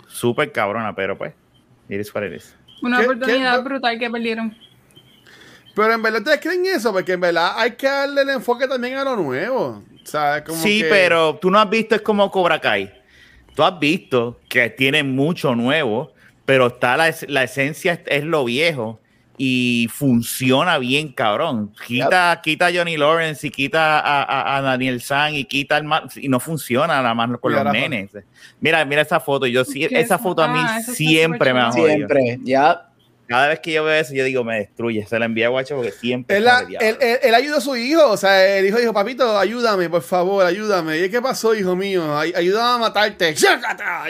Súper 0.07 0.53
cabrona, 0.53 0.95
pero 0.95 1.16
pues, 1.16 1.35
iris 1.89 2.15
what 2.15 2.23
it 2.24 2.43
Una 2.83 3.01
oportunidad 3.01 3.62
brutal 3.62 3.99
que 3.99 4.11
perdieron. 4.11 4.55
Pero 5.74 5.93
en 5.95 6.03
verdad 6.03 6.20
ustedes 6.20 6.41
creen 6.41 6.66
eso, 6.66 6.93
porque 6.93 7.12
en 7.12 7.20
verdad 7.20 7.53
hay 7.57 7.73
que 7.73 7.87
darle 7.87 8.23
el 8.23 8.31
enfoque 8.31 8.69
también 8.69 8.97
a 8.97 9.05
lo 9.05 9.16
nuevo. 9.16 9.83
Sí, 10.55 10.85
pero 10.89 11.37
tú 11.37 11.51
no 11.51 11.59
has 11.59 11.69
visto, 11.69 11.95
es 11.95 12.03
como 12.03 12.31
Cobra 12.31 12.61
Kai 12.61 13.03
tú 13.55 13.63
has 13.63 13.79
visto 13.79 14.41
que 14.49 14.71
tiene 14.71 15.03
mucho 15.03 15.55
nuevo, 15.55 16.13
pero 16.45 16.69
está 16.69 16.97
la, 16.97 17.15
la 17.29 17.45
esencia 17.45 18.01
es, 18.07 18.25
lo 18.25 18.45
viejo 18.45 19.01
y 19.39 19.89
funciona 19.91 20.79
bien, 20.79 21.13
cabrón. 21.13 21.73
Quita, 21.87 22.41
quita 22.43 22.67
a 22.67 22.73
Johnny 22.73 22.97
Lawrence 22.97 23.47
y 23.47 23.51
quita 23.51 23.99
a, 23.99 24.57
a, 24.57 24.63
Daniel 24.63 25.01
San 25.01 25.35
y 25.35 25.45
quita 25.45 25.79
el 25.79 25.87
y 26.17 26.29
no 26.29 26.39
funciona 26.39 27.03
nada 27.03 27.15
más 27.15 27.31
con 27.41 27.53
los 27.53 27.65
nenes. 27.73 28.11
Mira, 28.61 28.85
mira 28.85 29.03
esa 29.03 29.21
foto. 29.21 29.47
Yo 29.47 29.65
sí, 29.65 29.85
esa 29.91 30.19
foto 30.19 30.43
a 30.43 30.49
mí 30.49 30.83
siempre 30.83 31.53
me 31.53 31.61
ha 31.61 31.73
jodido. 31.73 31.87
Siempre, 31.87 32.39
ya. 32.43 32.89
Cada 33.33 33.49
vez 33.49 33.61
que 33.61 33.73
yo 33.73 33.83
veo 33.83 33.95
eso, 33.95 34.13
yo 34.13 34.25
digo, 34.25 34.45
me 34.45 34.57
destruye. 34.59 35.07
Se 35.07 35.19
la 35.19 35.25
envía 35.25 35.47
a 35.47 35.49
Guacho 35.49 35.77
porque 35.77 35.91
siempre. 35.91 36.37
Él, 36.37 36.47
él, 36.81 36.99
él, 37.23 37.35
ayudó 37.35 37.57
a 37.57 37.61
su 37.63 37.75
hijo. 37.77 38.11
O 38.11 38.17
sea, 38.19 38.59
el 38.59 38.67
hijo 38.67 38.79
dijo, 38.79 38.93
papito, 38.93 39.39
ayúdame, 39.39 39.89
por 39.89 40.03
favor, 40.03 40.45
ayúdame. 40.45 40.99
¿Y 40.99 41.09
qué 41.09 41.23
pasó, 41.23 41.55
hijo 41.55 41.75
mío? 41.75 42.15
Ayúdame 42.15 42.77
a 42.77 42.79
matarte. 42.79 43.35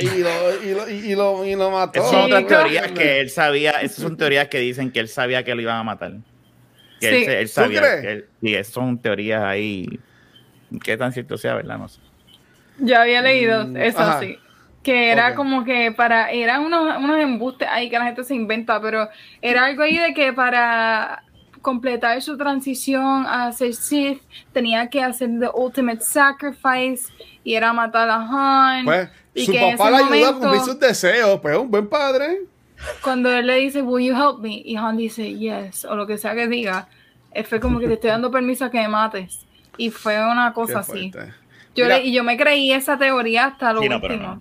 Y 0.01 0.07
lo, 0.07 0.62
y 0.65 0.74
lo, 0.74 0.90
y 0.90 1.15
lo, 1.15 1.47
y 1.47 1.55
lo 1.55 1.70
mató. 1.70 2.01
Esas 2.01 2.11
son 2.11 2.23
otras 2.23 2.47
teorías 2.49 2.90
que 2.90 3.20
él 3.20 3.31
sabía. 3.31 3.70
Esas 3.81 3.99
son 3.99 4.16
teorías 4.16 4.49
que 4.49 4.59
dicen 4.59 4.90
que 4.90 4.99
él 4.99 5.09
sabía 5.09 5.44
que 5.44 5.55
lo 5.55 5.62
iban 5.62 5.77
a 5.77 5.85
matar. 5.85 6.15
Que 7.01 7.11
sí. 7.11 7.24
él, 7.31 7.49
sabía. 7.49 8.01
Que 8.01 8.11
él, 8.11 8.27
sí, 8.40 8.55
esas 8.55 8.73
son 8.73 9.01
teorías 9.01 9.43
ahí. 9.44 10.01
¿Qué 10.82 10.97
tan 10.97 11.12
cierto 11.12 11.39
sea, 11.39 11.55
verdad? 11.55 11.78
No 11.78 11.89
sé. 11.89 12.01
Yo 12.78 12.99
había 12.99 13.23
leído 13.23 13.66
mm, 13.66 13.77
eso, 13.77 14.20
sí 14.20 14.39
que 14.82 15.10
era 15.10 15.34
como 15.34 15.64
que 15.64 15.92
para, 15.92 16.30
eran 16.30 16.64
unos, 16.64 16.96
unos 16.98 17.18
embustes 17.18 17.68
ahí 17.70 17.88
que 17.88 17.98
la 17.98 18.06
gente 18.06 18.24
se 18.24 18.34
inventa, 18.34 18.80
pero 18.80 19.09
era 19.40 19.66
algo 19.66 19.82
ahí 19.82 19.96
de 19.96 20.12
que 20.12 20.32
para 20.32 21.22
completar 21.60 22.20
su 22.20 22.36
transición 22.36 23.24
a 23.26 23.50
ser 23.52 23.74
Sith 23.74 24.20
tenía 24.52 24.90
que 24.90 25.02
hacer 25.02 25.30
the 25.38 25.48
ultimate 25.54 26.00
sacrifice 26.00 27.12
y 27.44 27.54
era 27.54 27.72
matar 27.72 28.10
a 28.10 28.16
Han. 28.16 28.84
Pues, 28.84 29.09
y 29.34 29.46
su 29.46 29.52
papá 29.52 29.90
le 29.90 29.96
ayuda 29.96 30.28
a 30.30 30.32
cumplir 30.34 30.60
sus 30.60 30.78
deseos, 30.78 31.40
pues 31.40 31.56
un 31.56 31.70
buen 31.70 31.88
padre. 31.88 32.40
Cuando 33.00 33.30
él 33.30 33.46
le 33.46 33.56
dice, 33.56 33.80
Will 33.80 34.04
you 34.04 34.14
help 34.14 34.40
me? 34.40 34.60
Y 34.64 34.76
Han 34.76 34.96
dice, 34.96 35.34
Yes, 35.34 35.84
o 35.84 35.94
lo 35.94 36.06
que 36.06 36.18
sea 36.18 36.34
que 36.34 36.48
diga, 36.48 36.88
fue 37.48 37.60
como 37.60 37.78
que 37.78 37.86
te 37.86 37.94
estoy 37.94 38.10
dando 38.10 38.30
permiso 38.30 38.64
a 38.64 38.70
que 38.70 38.78
me 38.78 38.88
mates. 38.88 39.46
Y 39.78 39.90
fue 39.90 40.22
una 40.22 40.52
cosa 40.52 40.80
así. 40.80 41.12
Yo 41.74 41.86
y 41.99 42.12
yo 42.12 42.24
me 42.24 42.36
creí 42.36 42.73
esa 42.73 42.99
teoría 42.99 43.47
hasta 43.47 43.73
lo 43.73 43.81
último. 43.81 44.39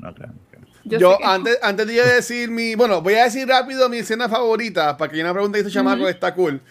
Yo, 0.83 1.17
antes, 1.23 1.59
antes 1.61 1.87
de 1.87 1.93
decir 1.93 2.49
mi. 2.49 2.75
Bueno, 2.75 3.01
voy 3.01 3.13
a 3.13 3.25
decir 3.25 3.47
rápido 3.47 3.87
mi 3.87 3.97
escena 3.97 4.27
favorita 4.27 4.97
para 4.97 5.11
que 5.11 5.17
yo 5.17 5.23
una 5.23 5.33
pregunta 5.33 5.57
y 5.57 5.61
este 5.61 5.71
chamaco 5.71 6.07
está 6.09 6.33
cool. 6.33 6.61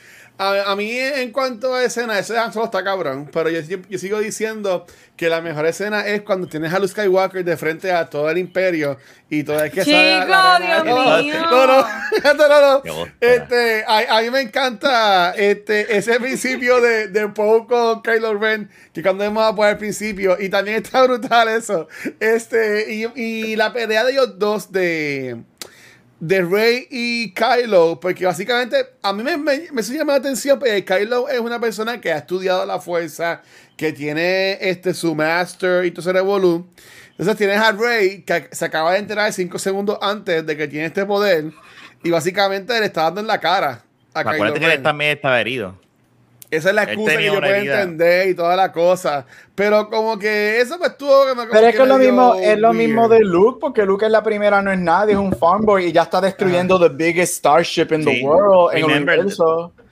A, 0.43 0.75
mí, 0.75 0.91
en 0.97 1.33
cuanto 1.33 1.75
a 1.75 1.85
escena, 1.85 2.19
ese 2.19 2.39
Han 2.39 2.51
Solo 2.51 2.65
está 2.65 2.83
cabrón. 2.83 3.29
Pero 3.31 3.51
yo, 3.51 3.61
yo, 3.61 3.99
sigo 3.99 4.19
diciendo 4.21 4.87
que 5.15 5.29
la 5.29 5.43
mejor 5.43 5.67
escena 5.67 6.07
es 6.07 6.23
cuando 6.23 6.47
tienes 6.47 6.73
a 6.73 6.79
Luke 6.79 6.93
Skywalker 6.93 7.45
de 7.45 7.59
frente 7.59 7.93
a 7.93 8.09
todo 8.09 8.31
el 8.31 8.39
imperio 8.39 8.97
y 9.29 9.43
todo 9.43 9.63
el 9.63 9.71
que 9.71 9.85
Chico, 9.85 9.99
Dios 9.99 11.23
mío. 11.25 11.35
No, 11.43 11.67
no, 11.67 11.85
no, 12.49 12.83
no. 12.83 13.07
Este, 13.21 13.85
a, 13.87 14.17
a, 14.17 14.23
mí 14.23 14.31
me 14.31 14.41
encanta 14.41 15.35
este, 15.37 15.95
ese 15.95 16.19
principio 16.19 16.81
de, 16.81 17.09
de 17.09 17.29
Poe 17.29 17.67
con 17.67 18.01
Kylo 18.01 18.39
Ren, 18.39 18.71
que 18.95 19.03
cuando 19.03 19.25
hemos 19.25 19.45
a 19.45 19.55
poner 19.55 19.73
al 19.73 19.79
principio, 19.79 20.39
y 20.41 20.49
también 20.49 20.83
está 20.83 21.03
brutal 21.03 21.49
eso. 21.49 21.87
Este, 22.19 22.91
y, 22.91 23.05
y 23.15 23.57
la 23.57 23.75
pelea 23.75 24.05
de 24.05 24.13
ellos 24.13 24.39
dos 24.39 24.73
de 24.73 25.50
de 26.21 26.43
Rey 26.43 26.87
y 26.91 27.33
Kylo, 27.33 27.99
porque 27.99 28.27
básicamente 28.27 28.77
a 29.03 29.13
mí 29.13 29.23
me, 29.23 29.39
me, 29.39 29.69
me 29.73 29.83
llama 29.83 30.13
la 30.13 30.19
atención, 30.19 30.59
porque 30.59 30.85
Kylo 30.85 31.29
es 31.29 31.41
una 31.41 31.59
persona 31.59 32.01
que 32.01 32.13
ha 32.13 32.19
estudiado 32.19 32.65
la 32.67 32.79
fuerza, 32.79 33.43
que 33.77 33.93
tiene 33.93 34.59
este, 34.61 34.93
su 34.93 35.15
master 35.15 35.87
y 35.87 35.91
todo 35.91 36.03
ese 36.03 36.13
revolú. 36.13 36.69
Entonces 37.13 37.37
tienes 37.37 37.59
a 37.59 37.73
Rey, 37.73 38.23
que 38.23 38.49
se 38.53 38.65
acaba 38.65 38.93
de 38.93 38.99
enterar 38.99 39.33
cinco 39.33 39.59
segundos 39.59 39.99
antes 40.03 40.45
de 40.45 40.57
que 40.57 40.69
tiene 40.69 40.87
este 40.87 41.07
poder, 41.07 41.53
y 42.05 42.11
básicamente 42.11 42.79
le 42.79 42.87
está 42.87 43.05
dando 43.05 43.23
en 43.23 43.27
la 43.27 43.41
cara 43.41 43.83
a 44.13 44.21
Acuérdate 44.21 44.61
que 44.61 44.73
él 44.73 44.83
también 44.83 45.13
estaba 45.13 45.41
herido. 45.41 45.79
Esa 46.51 46.71
es 46.71 46.75
la 46.75 46.83
excusa 46.83 47.17
que 47.17 47.25
yo 47.25 47.39
puedo 47.39 47.55
entender 47.55 48.29
y 48.29 48.35
toda 48.35 48.57
la 48.57 48.73
cosa. 48.73 49.25
Pero 49.55 49.89
como 49.89 50.19
que 50.19 50.61
eso 50.61 50.79
pues 50.79 50.97
tuvo 50.97 51.25
que 51.27 51.47
Pero 51.51 51.67
es 51.67 51.77
que, 51.77 51.83
es 51.83 51.89
lo 51.89 51.99
mismo, 51.99 52.35
es 52.35 52.59
lo 52.59 52.73
mismo 52.73 53.09
de 53.09 53.21
Luke, 53.21 53.59
porque 53.61 53.85
Luke 53.85 54.05
es 54.05 54.11
la 54.11 54.23
primera, 54.23 54.61
no 54.61 54.73
es 54.73 54.79
nadie, 54.79 55.13
es 55.13 55.19
un 55.19 55.33
farmboy 55.33 55.87
y 55.87 55.93
ya 55.93 56.03
está 56.03 56.21
destruyendo 56.21 56.81
the 56.81 56.89
biggest 56.89 57.35
starship 57.35 57.93
in 57.93 58.05
the 58.05 58.23
world. 58.25 58.75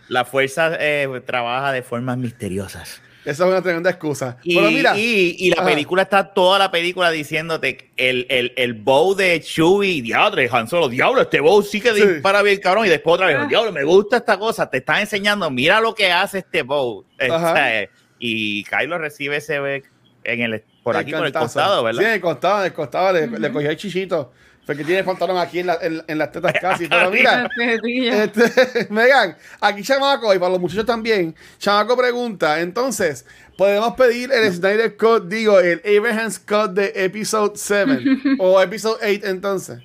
La 0.08 0.24
fuerza 0.24 0.72
eh, 0.80 1.22
trabaja 1.26 1.70
de 1.70 1.82
formas 1.82 2.16
misteriosas. 2.16 3.02
Esa 3.28 3.44
es 3.44 3.50
una 3.50 3.60
tremenda 3.60 3.90
excusa. 3.90 4.38
Y, 4.42 4.58
mira, 4.58 4.96
y, 4.96 5.50
la 5.54 5.62
película 5.62 6.00
está 6.00 6.32
toda 6.32 6.58
la 6.58 6.70
película 6.70 7.10
diciéndote 7.10 7.90
el, 7.98 8.24
el, 8.30 8.54
el 8.56 8.72
bow 8.72 9.14
de 9.14 9.38
Chewie, 9.42 10.00
diablo, 10.00 10.40
Han 10.50 10.66
Solo, 10.66 10.88
diablo, 10.88 11.20
este 11.20 11.40
bow 11.40 11.60
sí 11.62 11.78
que 11.78 11.92
dispara 11.92 12.40
bien 12.40 12.58
cabrón. 12.58 12.86
Y 12.86 12.88
después 12.88 13.16
otra 13.16 13.26
vez, 13.26 13.36
ah. 13.38 13.46
diablo, 13.46 13.70
me 13.70 13.84
gusta 13.84 14.16
esta 14.16 14.38
cosa. 14.38 14.70
Te 14.70 14.78
están 14.78 15.00
enseñando, 15.00 15.50
mira 15.50 15.78
lo 15.78 15.94
que 15.94 16.10
hace 16.10 16.38
este 16.38 16.62
bow. 16.62 17.04
Este, 17.18 17.90
y 18.18 18.64
Kylo 18.64 18.96
recibe 18.96 19.36
ese 19.36 19.82
en 20.24 20.40
el, 20.40 20.64
por 20.82 20.96
aquí, 20.96 21.12
por 21.12 21.26
el 21.26 21.32
costado, 21.34 21.84
¿verdad? 21.84 22.00
Sí, 22.00 22.06
en 22.06 22.12
el 22.14 22.20
costado, 22.22 22.60
en 22.60 22.64
el 22.64 22.72
costado, 22.72 23.12
le, 23.12 23.26
le 23.26 23.52
cogió 23.52 23.68
el 23.68 23.76
chichito. 23.76 24.32
Porque 24.68 24.84
tiene 24.84 25.02
pantalón 25.02 25.38
aquí 25.38 25.60
en, 25.60 25.66
la, 25.68 25.78
en, 25.80 26.18
las 26.18 26.30
tetas 26.30 26.52
casi. 26.60 26.88
Pero 26.88 27.10
mira, 27.10 27.48
este, 27.56 28.86
Megan, 28.90 29.34
aquí 29.62 29.82
Chamaco, 29.82 30.34
y 30.34 30.38
para 30.38 30.50
los 30.50 30.60
muchachos 30.60 30.84
también, 30.84 31.34
Chamaco 31.56 31.96
pregunta, 31.96 32.60
entonces, 32.60 33.26
¿podemos 33.56 33.94
pedir 33.94 34.30
el 34.30 34.52
Snyder 34.52 34.94
Code, 34.98 35.34
digo, 35.34 35.58
el 35.58 35.80
Abraham's 35.96 36.38
Code 36.38 36.82
de 36.82 37.04
Episode 37.06 37.52
7 37.54 38.04
o 38.38 38.60
Episode 38.60 38.98
8 39.00 39.26
entonces? 39.28 39.80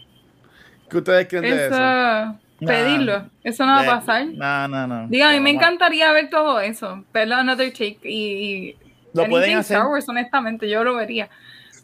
¿Qué 0.89 0.97
ustedes 0.97 1.30
creen 1.30 1.43
de 1.43 1.68
eso? 1.68 2.39
Pedirlo, 2.68 3.30
eso 3.41 3.65
no 3.65 3.72
va 3.72 3.81
a 3.84 3.99
pasar. 4.01 4.26
No, 4.26 4.68
no, 4.68 4.85
no. 4.85 5.07
Diga, 5.07 5.30
a 5.30 5.31
mí 5.31 5.39
me 5.39 5.51
encantaría 5.51 6.11
ver 6.11 6.30
todo 6.30 6.60
eso, 6.60 7.05
verlo 7.14 7.35
Another 7.35 7.72
Take 7.72 7.99
y, 8.03 8.10
y 8.11 8.77
lo 9.14 9.30
pueden 9.30 9.60
hacer. 9.60 9.77
Star 9.77 9.89
Wars, 9.89 10.10
honestamente, 10.10 10.69
yo 10.69 10.84
lo 10.84 10.95
vería. 10.95 11.30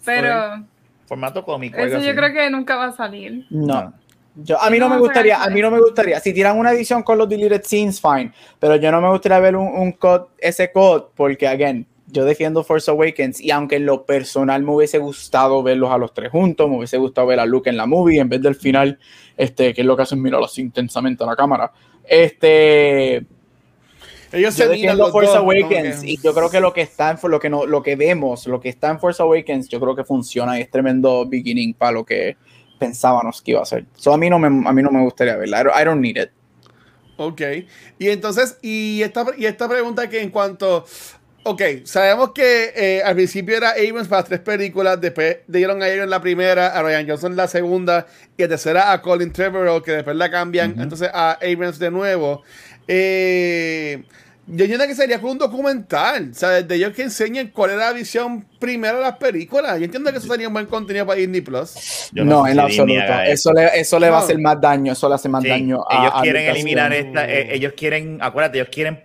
Pero 0.03 0.65
formato 1.09 1.43
cómico. 1.43 1.77
Eso 1.77 1.97
yo 1.99 2.15
creo 2.15 2.31
que 2.31 2.49
nunca 2.51 2.75
va 2.75 2.85
a 2.85 2.91
salir. 2.91 3.47
No. 3.49 3.93
Yo, 4.35 4.61
a 4.61 4.69
mí 4.69 4.77
no, 4.77 4.87
me 4.87 4.99
gustaría, 4.99 5.43
a 5.43 5.49
mí 5.49 5.59
no 5.59 5.71
me 5.71 5.79
gustaría. 5.79 6.19
Si 6.19 6.31
tiran 6.33 6.57
una 6.57 6.71
edición 6.71 7.01
con 7.01 7.17
los 7.17 7.27
deleted 7.27 7.63
scenes, 7.63 7.99
fine. 7.99 8.31
Pero 8.59 8.75
yo 8.75 8.91
no 8.91 9.01
me 9.01 9.09
gustaría 9.09 9.39
ver 9.39 9.55
un, 9.55 9.67
un 9.67 9.97
ese 10.37 10.71
code, 10.71 11.07
porque, 11.15 11.47
again, 11.47 11.85
yo 12.05 12.25
defiendo 12.25 12.63
Force 12.63 12.89
Awakens 12.89 13.41
y 13.41 13.51
aunque 13.51 13.77
en 13.77 13.87
lo 13.87 14.05
personal 14.05 14.63
me 14.63 14.71
hubiese 14.71 14.99
gustado 14.99 15.61
verlos 15.63 15.91
a 15.91 15.97
los 15.97 16.13
tres 16.13 16.31
juntos, 16.31 16.69
me 16.69 16.77
hubiese 16.77 16.97
gustado 16.97 17.27
ver 17.27 17.39
a 17.39 17.45
Luke 17.45 17.69
en 17.69 17.75
la 17.75 17.87
movie 17.87 18.19
en 18.19 18.29
vez 18.29 18.41
del 18.41 18.55
final, 18.55 18.99
este, 19.35 19.73
que 19.73 19.81
es 19.81 19.87
lo 19.87 19.97
que 19.97 20.03
hacen 20.03 20.21
mirarlos 20.21 20.57
intensamente 20.59 21.23
a 21.23 21.27
la 21.27 21.35
cámara. 21.35 21.71
Este, 22.03 23.25
ellos 24.31 24.55
yo 24.55 24.65
se 24.67 24.95
Force 25.11 25.35
Awakens 25.35 26.03
y 26.03 26.17
yo 26.21 26.33
creo 26.33 26.49
que 26.49 26.59
lo 26.59 26.73
que 26.73 26.81
está 26.81 27.11
en 27.11 27.17
lo 27.29 27.39
que 27.39 27.49
no, 27.49 27.65
lo 27.65 27.81
que 27.81 27.95
vemos, 27.95 28.45
lo 28.47 28.59
que 28.59 28.69
está 28.69 28.89
en 28.89 28.99
Force 28.99 29.21
Awakens, 29.21 29.67
yo 29.69 29.79
creo 29.79 29.95
que 29.95 30.03
funciona 30.03 30.57
y 30.57 30.61
es 30.61 30.69
tremendo 30.69 31.25
beginning 31.27 31.73
para 31.73 31.93
lo 31.93 32.05
que 32.05 32.37
pensábamos 32.77 33.41
que 33.41 33.51
iba 33.51 33.61
a 33.61 33.65
ser. 33.65 33.85
So 33.95 34.13
a 34.13 34.17
mí 34.17 34.29
no 34.29 34.39
me, 34.39 34.47
a 34.47 34.71
mí 34.71 34.81
no 34.81 34.91
me 34.91 35.01
gustaría 35.01 35.35
verla. 35.35 35.61
I 35.61 35.83
don't, 35.83 36.01
need 36.01 36.17
it. 36.17 36.29
Ok. 37.17 37.41
Y 37.97 38.09
entonces, 38.09 38.57
y 38.61 39.01
esta, 39.01 39.25
y 39.37 39.45
esta 39.45 39.67
pregunta 39.67 40.09
que 40.09 40.21
en 40.21 40.29
cuanto 40.29 40.85
Ok, 41.43 41.61
sabemos 41.85 42.31
que 42.33 42.73
eh, 42.75 43.01
al 43.01 43.15
principio 43.15 43.55
era 43.55 43.71
Abrams 43.71 44.09
para 44.09 44.23
tres 44.23 44.41
películas, 44.41 44.99
después 44.99 45.37
dieron 45.47 45.81
a 45.81 45.85
Abrams 45.85 46.09
la 46.09 46.21
primera, 46.21 46.67
a 46.67 46.83
Ryan 46.83 47.07
Johnson 47.07 47.35
la 47.35 47.47
segunda 47.47 48.05
y 48.37 48.41
la 48.41 48.49
tercera 48.49 48.91
a 48.91 49.01
Colin 49.01 49.31
Trevorrow, 49.31 49.81
que 49.81 49.93
después 49.93 50.17
la 50.17 50.29
cambian, 50.29 50.75
entonces 50.79 51.09
a 51.13 51.39
Abrams 51.41 51.79
de 51.79 51.91
nuevo. 51.91 52.43
Eh, 52.91 54.01
yo 54.47 54.65
entiendo 54.65 54.87
que 54.87 54.95
sería 54.95 55.19
como 55.19 55.33
un 55.33 55.37
documental, 55.37 56.31
o 56.31 56.33
sea, 56.33 56.63
de 56.63 56.75
ellos 56.75 56.91
que 56.93 57.03
enseñen 57.03 57.49
cuál 57.49 57.69
era 57.69 57.85
la 57.85 57.93
visión 57.93 58.43
primera 58.57 58.95
de 58.97 59.03
las 59.03 59.17
películas. 59.17 59.77
Yo 59.77 59.85
entiendo 59.85 60.11
que 60.11 60.17
eso 60.17 60.27
sería 60.27 60.47
un 60.47 60.55
buen 60.55 60.65
contenido 60.65 61.05
para 61.05 61.19
Disney 61.19 61.41
Plus. 61.41 62.09
No, 62.13 62.47
en 62.47 62.59
absoluto. 62.59 63.13
Eso 63.27 63.53
le, 63.53 63.79
eso 63.79 63.99
le 63.99 64.09
va 64.09 64.17
a 64.17 64.21
hacer 64.21 64.39
más 64.39 64.59
daño, 64.59 64.91
eso 64.91 65.07
le 65.07 65.13
hace 65.13 65.29
más 65.29 65.43
daño 65.43 65.85
a 65.87 66.01
Ellos 66.01 66.13
quieren 66.23 66.47
eliminar 66.47 66.91
esta, 66.91 67.29
eh, 67.29 67.53
ellos 67.53 67.73
quieren, 67.77 68.17
acuérdate, 68.21 68.57
ellos 68.57 68.69
quieren 68.71 69.03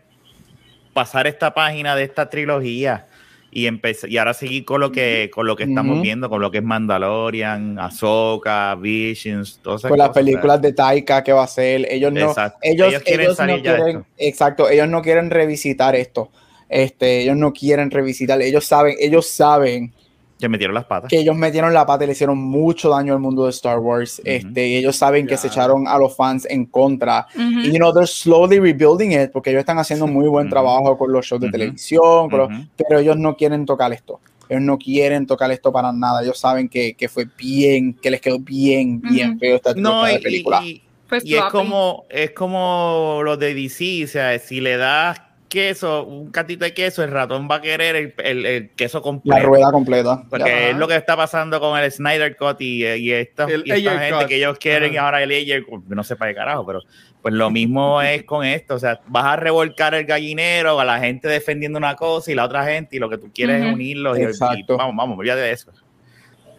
pasar 0.94 1.26
esta 1.26 1.52
página 1.52 1.94
de 1.94 2.04
esta 2.04 2.30
trilogía 2.30 3.06
y 3.54 3.68
y 4.08 4.16
ahora 4.18 4.34
seguir 4.34 4.64
con 4.64 4.80
lo 4.80 4.90
que 4.90 5.30
con 5.32 5.46
lo 5.46 5.54
que 5.54 5.62
estamos 5.62 6.02
viendo 6.02 6.28
con 6.28 6.42
lo 6.42 6.50
que 6.50 6.58
es 6.58 6.64
Mandalorian, 6.64 7.78
Ahsoka, 7.78 8.74
Visions, 8.74 9.60
todas 9.62 9.82
esas 9.82 9.90
con 9.90 9.98
las 9.98 10.08
películas 10.10 10.60
de 10.60 10.72
Taika 10.72 11.22
que 11.22 11.32
va 11.32 11.44
a 11.44 11.46
ser, 11.46 11.86
ellos 11.88 12.12
no 12.12 12.34
ellos, 12.62 13.02
quieren 13.04 13.28
no 13.28 13.62
quieren, 13.62 14.04
exacto, 14.18 14.68
ellos 14.68 14.88
no 14.88 15.02
quieren 15.02 15.30
revisitar 15.30 15.94
esto. 15.94 16.30
Este, 16.68 17.20
ellos 17.20 17.36
no 17.36 17.52
quieren 17.52 17.92
revisitar, 17.92 18.42
ellos 18.42 18.64
saben, 18.64 18.96
ellos 18.98 19.28
saben 19.28 19.92
que 20.38 20.48
metieron 20.48 20.74
las 20.74 20.84
patas. 20.84 21.08
Que 21.08 21.20
ellos 21.20 21.36
metieron 21.36 21.72
la 21.72 21.86
pata 21.86 22.04
y 22.04 22.06
le 22.08 22.12
hicieron 22.12 22.38
mucho 22.38 22.90
daño 22.90 23.12
al 23.12 23.20
mundo 23.20 23.44
de 23.44 23.50
Star 23.50 23.78
Wars. 23.78 24.20
este, 24.24 24.78
ellos 24.78 24.96
saben 24.96 25.26
que 25.26 25.36
se 25.36 25.48
echaron 25.48 25.86
a 25.86 25.98
los 25.98 26.16
fans 26.16 26.46
en 26.50 26.66
contra. 26.66 27.26
Y, 27.36 27.70
you 27.70 27.78
know, 27.78 27.92
they're 27.92 28.06
slowly 28.06 28.58
rebuilding 28.58 29.12
it 29.12 29.30
porque 29.32 29.50
ellos 29.50 29.60
están 29.60 29.78
haciendo 29.78 30.06
muy 30.06 30.28
buen 30.28 30.48
trabajo 30.48 30.98
con 30.98 31.12
los 31.12 31.26
shows 31.26 31.40
de 31.40 31.50
televisión, 31.50 32.28
pero 32.28 32.98
ellos 32.98 33.16
no 33.16 33.36
quieren 33.36 33.64
tocar 33.64 33.92
esto. 33.92 34.20
Ellos 34.48 34.62
no 34.62 34.78
quieren 34.78 35.26
tocar 35.26 35.50
esto 35.50 35.72
para 35.72 35.92
nada. 35.92 36.22
Ellos 36.22 36.38
saben 36.38 36.68
que, 36.68 36.94
que 36.94 37.08
fue 37.08 37.26
bien, 37.38 37.94
que 37.94 38.10
les 38.10 38.20
quedó 38.20 38.38
bien, 38.38 39.00
bien 39.00 39.38
feo 39.38 39.56
esta 39.56 39.74
no, 39.74 40.04
película. 40.22 40.62
Y, 40.64 40.82
pues 41.08 41.24
y 41.24 41.34
es 41.34 41.44
como, 41.44 42.04
es 42.08 42.32
como 42.32 43.20
lo 43.24 43.36
de 43.36 43.54
DC, 43.54 44.04
o 44.04 44.08
sea, 44.08 44.38
si 44.38 44.60
le 44.60 44.76
das 44.76 45.20
queso, 45.54 46.04
un 46.04 46.30
catito 46.32 46.64
de 46.64 46.74
queso, 46.74 47.02
el 47.04 47.10
ratón 47.12 47.48
va 47.50 47.56
a 47.56 47.60
querer 47.60 47.94
el, 47.96 48.14
el, 48.18 48.44
el 48.46 48.70
queso 48.70 49.00
completo. 49.00 49.38
La 49.38 49.44
rueda 49.44 49.70
completa. 49.70 50.24
Porque 50.28 50.70
es 50.70 50.76
lo 50.76 50.88
que 50.88 50.96
está 50.96 51.16
pasando 51.16 51.60
con 51.60 51.78
el 51.78 51.90
Snyder 51.92 52.36
Cut 52.36 52.60
y, 52.60 52.84
y 52.84 53.12
esta, 53.12 53.44
El 53.44 53.60
y 53.64 53.70
esta 53.70 53.74
Ayer 53.74 53.98
gente 54.00 54.18
Cut. 54.18 54.28
que 54.28 54.36
ellos 54.36 54.58
quieren 54.58 54.92
y 54.92 54.96
Ajá. 54.96 55.06
ahora 55.06 55.22
el 55.22 55.30
Ayer, 55.30 55.64
no 55.88 56.02
sé 56.04 56.16
para 56.16 56.32
qué 56.32 56.34
carajo, 56.36 56.66
pero 56.66 56.80
pues 57.22 57.32
lo 57.32 57.50
mismo 57.50 58.02
es 58.02 58.24
con 58.24 58.44
esto. 58.44 58.74
O 58.74 58.78
sea, 58.78 59.00
vas 59.06 59.24
a 59.24 59.36
revolcar 59.36 59.94
el 59.94 60.04
gallinero 60.04 60.78
a 60.80 60.84
la 60.84 60.98
gente 60.98 61.28
defendiendo 61.28 61.78
una 61.78 61.94
cosa 61.96 62.30
y 62.32 62.34
la 62.34 62.44
otra 62.44 62.64
gente 62.64 62.96
y 62.96 62.98
lo 62.98 63.08
que 63.08 63.16
tú 63.18 63.30
quieres 63.32 63.64
es 63.64 63.72
unirlos. 63.72 64.18
y- 64.18 64.22
Y, 64.22 64.24
Exacto. 64.24 64.76
vamos, 64.76 64.96
vamos, 64.96 65.18
olvídate 65.18 65.40
de 65.40 65.52
eso. 65.52 65.70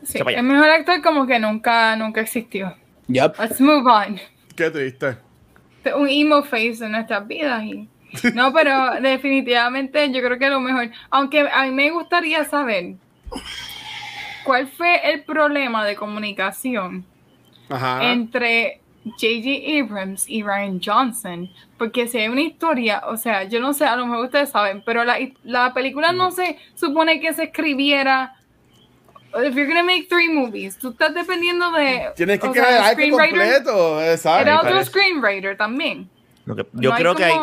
Sí, 0.04 0.20
el 0.26 0.44
mejor 0.44 0.70
actor 0.70 1.02
como 1.02 1.28
que 1.28 1.38
nunca, 1.40 1.96
nunca 1.96 2.22
existió. 2.22 2.76
Yep. 3.08 3.40
Let's 3.40 3.60
move 3.62 3.90
on. 3.92 4.20
Qué 4.56 4.70
triste. 4.72 5.18
Un 5.96 6.08
emo 6.10 6.42
face 6.44 6.84
en 6.86 6.92
nuestras 6.94 7.28
vidas. 7.28 7.64
Y... 7.64 7.88
No, 8.34 8.54
pero 8.54 9.02
definitivamente 9.02 10.12
yo 10.12 10.22
creo 10.22 10.38
que 10.40 10.50
lo 10.50 10.60
mejor. 10.60 10.90
Aunque 11.10 11.42
a 11.52 11.64
mí 11.64 11.72
me 11.72 11.92
gustaría 11.92 12.44
saber 12.46 12.96
cuál 14.44 14.68
fue 14.68 15.12
el 15.12 15.24
problema 15.24 15.86
de 15.86 15.96
comunicación 15.96 17.06
Ajá. 17.70 18.12
entre 18.12 18.82
J.J. 19.04 19.80
Abrams 19.84 20.30
y 20.30 20.44
Ryan 20.44 20.80
Johnson. 20.84 21.50
Porque 21.78 22.08
si 22.08 22.20
hay 22.20 22.28
una 22.28 22.42
historia, 22.42 23.04
o 23.08 23.18
sea, 23.18 23.44
yo 23.44 23.60
no 23.60 23.74
sé, 23.74 23.86
a 23.86 23.96
lo 23.96 24.06
mejor 24.06 24.26
ustedes 24.26 24.50
saben, 24.50 24.82
pero 24.86 25.04
la, 25.04 25.18
la 25.44 25.74
película 25.74 26.12
no 26.12 26.32
se 26.32 26.58
supone 26.76 27.20
que 27.20 27.34
se 27.34 27.44
escribiera. 27.46 28.36
If 29.38 29.54
you're 29.54 29.68
gonna 29.68 29.84
make 29.84 30.08
three 30.08 30.30
movies, 30.30 30.78
tú 30.78 30.92
estás 30.92 31.14
dependiendo 31.14 31.70
de. 31.74 32.12
Tienes 32.16 32.40
que 32.40 32.50
crear 32.52 32.94
el 32.94 33.02
algo 33.04 33.18
completo. 33.18 34.02
Exacto. 34.02 34.42
Era 34.42 34.58
otro 34.60 34.72
parece. 34.72 34.90
screenwriter 34.92 35.58
también. 35.58 36.10
Lo 36.46 36.56
que- 36.56 36.66
yo 36.74 36.90
No 36.92 36.96
hay 36.96 37.02
creo 37.02 37.16
que 37.16 37.24
hay, 37.26 37.34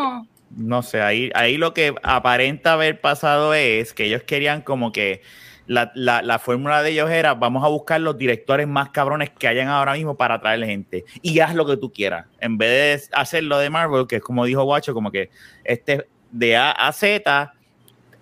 no 0.56 0.82
sé, 0.82 1.00
ahí, 1.00 1.30
ahí 1.34 1.56
lo 1.56 1.74
que 1.74 1.94
aparenta 2.02 2.74
haber 2.74 3.00
pasado 3.00 3.54
es 3.54 3.94
que 3.94 4.04
ellos 4.04 4.22
querían 4.22 4.62
como 4.62 4.92
que 4.92 5.22
la, 5.66 5.92
la, 5.94 6.22
la 6.22 6.38
fórmula 6.38 6.82
de 6.82 6.90
ellos 6.90 7.10
era 7.10 7.34
vamos 7.34 7.64
a 7.64 7.68
buscar 7.68 8.00
los 8.00 8.18
directores 8.18 8.66
más 8.66 8.90
cabrones 8.90 9.30
que 9.30 9.48
hayan 9.48 9.68
ahora 9.68 9.94
mismo 9.94 10.16
para 10.16 10.40
traerle 10.40 10.66
gente. 10.66 11.04
Y 11.22 11.38
haz 11.40 11.54
lo 11.54 11.66
que 11.66 11.76
tú 11.76 11.92
quieras 11.92 12.26
en 12.40 12.58
vez 12.58 13.08
de 13.10 13.16
hacer 13.16 13.44
lo 13.44 13.58
de 13.58 13.70
Marvel 13.70 14.06
que 14.06 14.16
es 14.16 14.22
como 14.22 14.44
dijo 14.44 14.64
Guacho 14.64 14.94
como 14.94 15.10
que 15.10 15.30
este 15.64 16.06
de 16.30 16.56
A 16.56 16.72
a 16.72 16.92
Z 16.92 17.54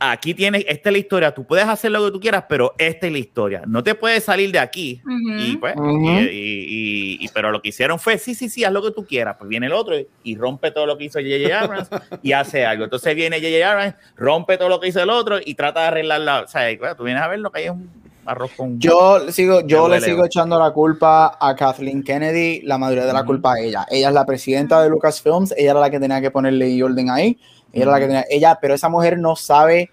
aquí 0.01 0.33
tienes 0.35 0.65
esta 0.67 0.89
es 0.89 0.93
la 0.95 0.99
historia 0.99 1.33
tú 1.35 1.45
puedes 1.45 1.67
hacer 1.67 1.91
lo 1.91 2.03
que 2.07 2.11
tú 2.11 2.19
quieras 2.21 2.45
pero 2.49 2.75
esta 2.79 3.07
es 3.07 3.13
la 3.13 3.19
historia 3.19 3.63
no 3.67 3.83
te 3.85 3.95
puedes 3.95 4.25
salir 4.25 4.51
de 4.51 4.59
aquí 4.59 5.03
Ujú. 5.05 5.39
y 5.39 5.57
pues, 5.59 5.77
Ujú. 5.77 6.11
y, 6.11 6.19
y- 6.19 6.65
y- 7.21 7.25
y- 7.25 7.29
pero 7.35 7.51
lo 7.51 7.61
que 7.61 7.69
hicieron 7.69 7.99
fue, 7.99 8.17
sí, 8.19 8.35
sí, 8.35 8.49
sí, 8.49 8.65
haz 8.65 8.73
lo 8.73 8.83
que 8.83 8.91
tú 8.93 9.05
quieras. 9.07 9.37
Pues 9.39 9.49
viene 9.49 9.67
el 9.67 9.73
otro 9.73 9.97
y, 9.99 10.07
y 10.25 10.37
rompe 10.37 10.71
todo 10.71 10.87
lo 10.87 10.97
que 10.99 11.05
hizo 11.05 11.19
J.J. 11.21 11.61
Abrams 11.61 11.89
y 12.23 12.33
hace 12.33 12.65
algo. 12.65 12.85
Entonces 12.85 13.15
viene 13.15 13.39
J.J. 13.41 13.71
Abrams, 13.71 13.95
rompe 14.17 14.57
todo 14.59 14.69
lo 14.69 14.81
que 14.81 14.89
hizo 14.89 15.03
el 15.03 15.11
otro 15.11 15.39
y 15.45 15.55
trata 15.55 15.83
de 15.83 15.87
arreglar 15.89 16.21
la. 16.23 16.41
O 16.43 16.49
sea, 16.49 16.63
bueno, 16.79 16.97
tú 16.97 17.05
vienes 17.05 17.23
a 17.23 17.29
ver 17.29 17.39
lo 17.41 17.51
que 17.51 17.61
hay 17.61 17.65
es 17.67 17.71
un 17.73 17.91
arroz 18.25 18.51
con. 18.57 18.79
Yo 18.81 19.31
sigo, 19.31 19.61
yo 19.67 19.89
le 19.89 20.01
sigo 20.01 20.25
echando 20.25 20.59
la 20.59 20.71
culpa 20.73 21.37
a 21.41 21.55
Kathleen 21.55 22.03
Kennedy, 22.03 22.63
la 22.63 22.79
mayoría 22.79 23.05
de 23.07 23.13
la 23.13 23.21
Ujú. 23.21 23.27
culpa 23.29 23.55
a 23.55 23.61
ella. 23.61 23.87
Ella 23.91 24.09
es 24.09 24.15
la 24.15 24.25
presidenta 24.27 24.83
de 24.83 24.89
Lucasfilms, 24.89 25.53
ella 25.57 25.73
era 25.73 25.81
la 25.81 25.91
que 25.91 26.01
tenía 26.01 26.21
que 26.21 26.31
ponerle 26.31 26.83
orden 26.83 27.11
ahí. 27.11 27.39
Ella 27.73 27.83
era 27.83 27.93
la 27.93 28.01
que 28.01 28.07
tenía, 28.07 28.25
ella, 28.31 28.59
pero 28.61 28.75
esa 28.75 28.89
mujer 28.89 29.19
no 29.19 29.37
sabe, 29.37 29.91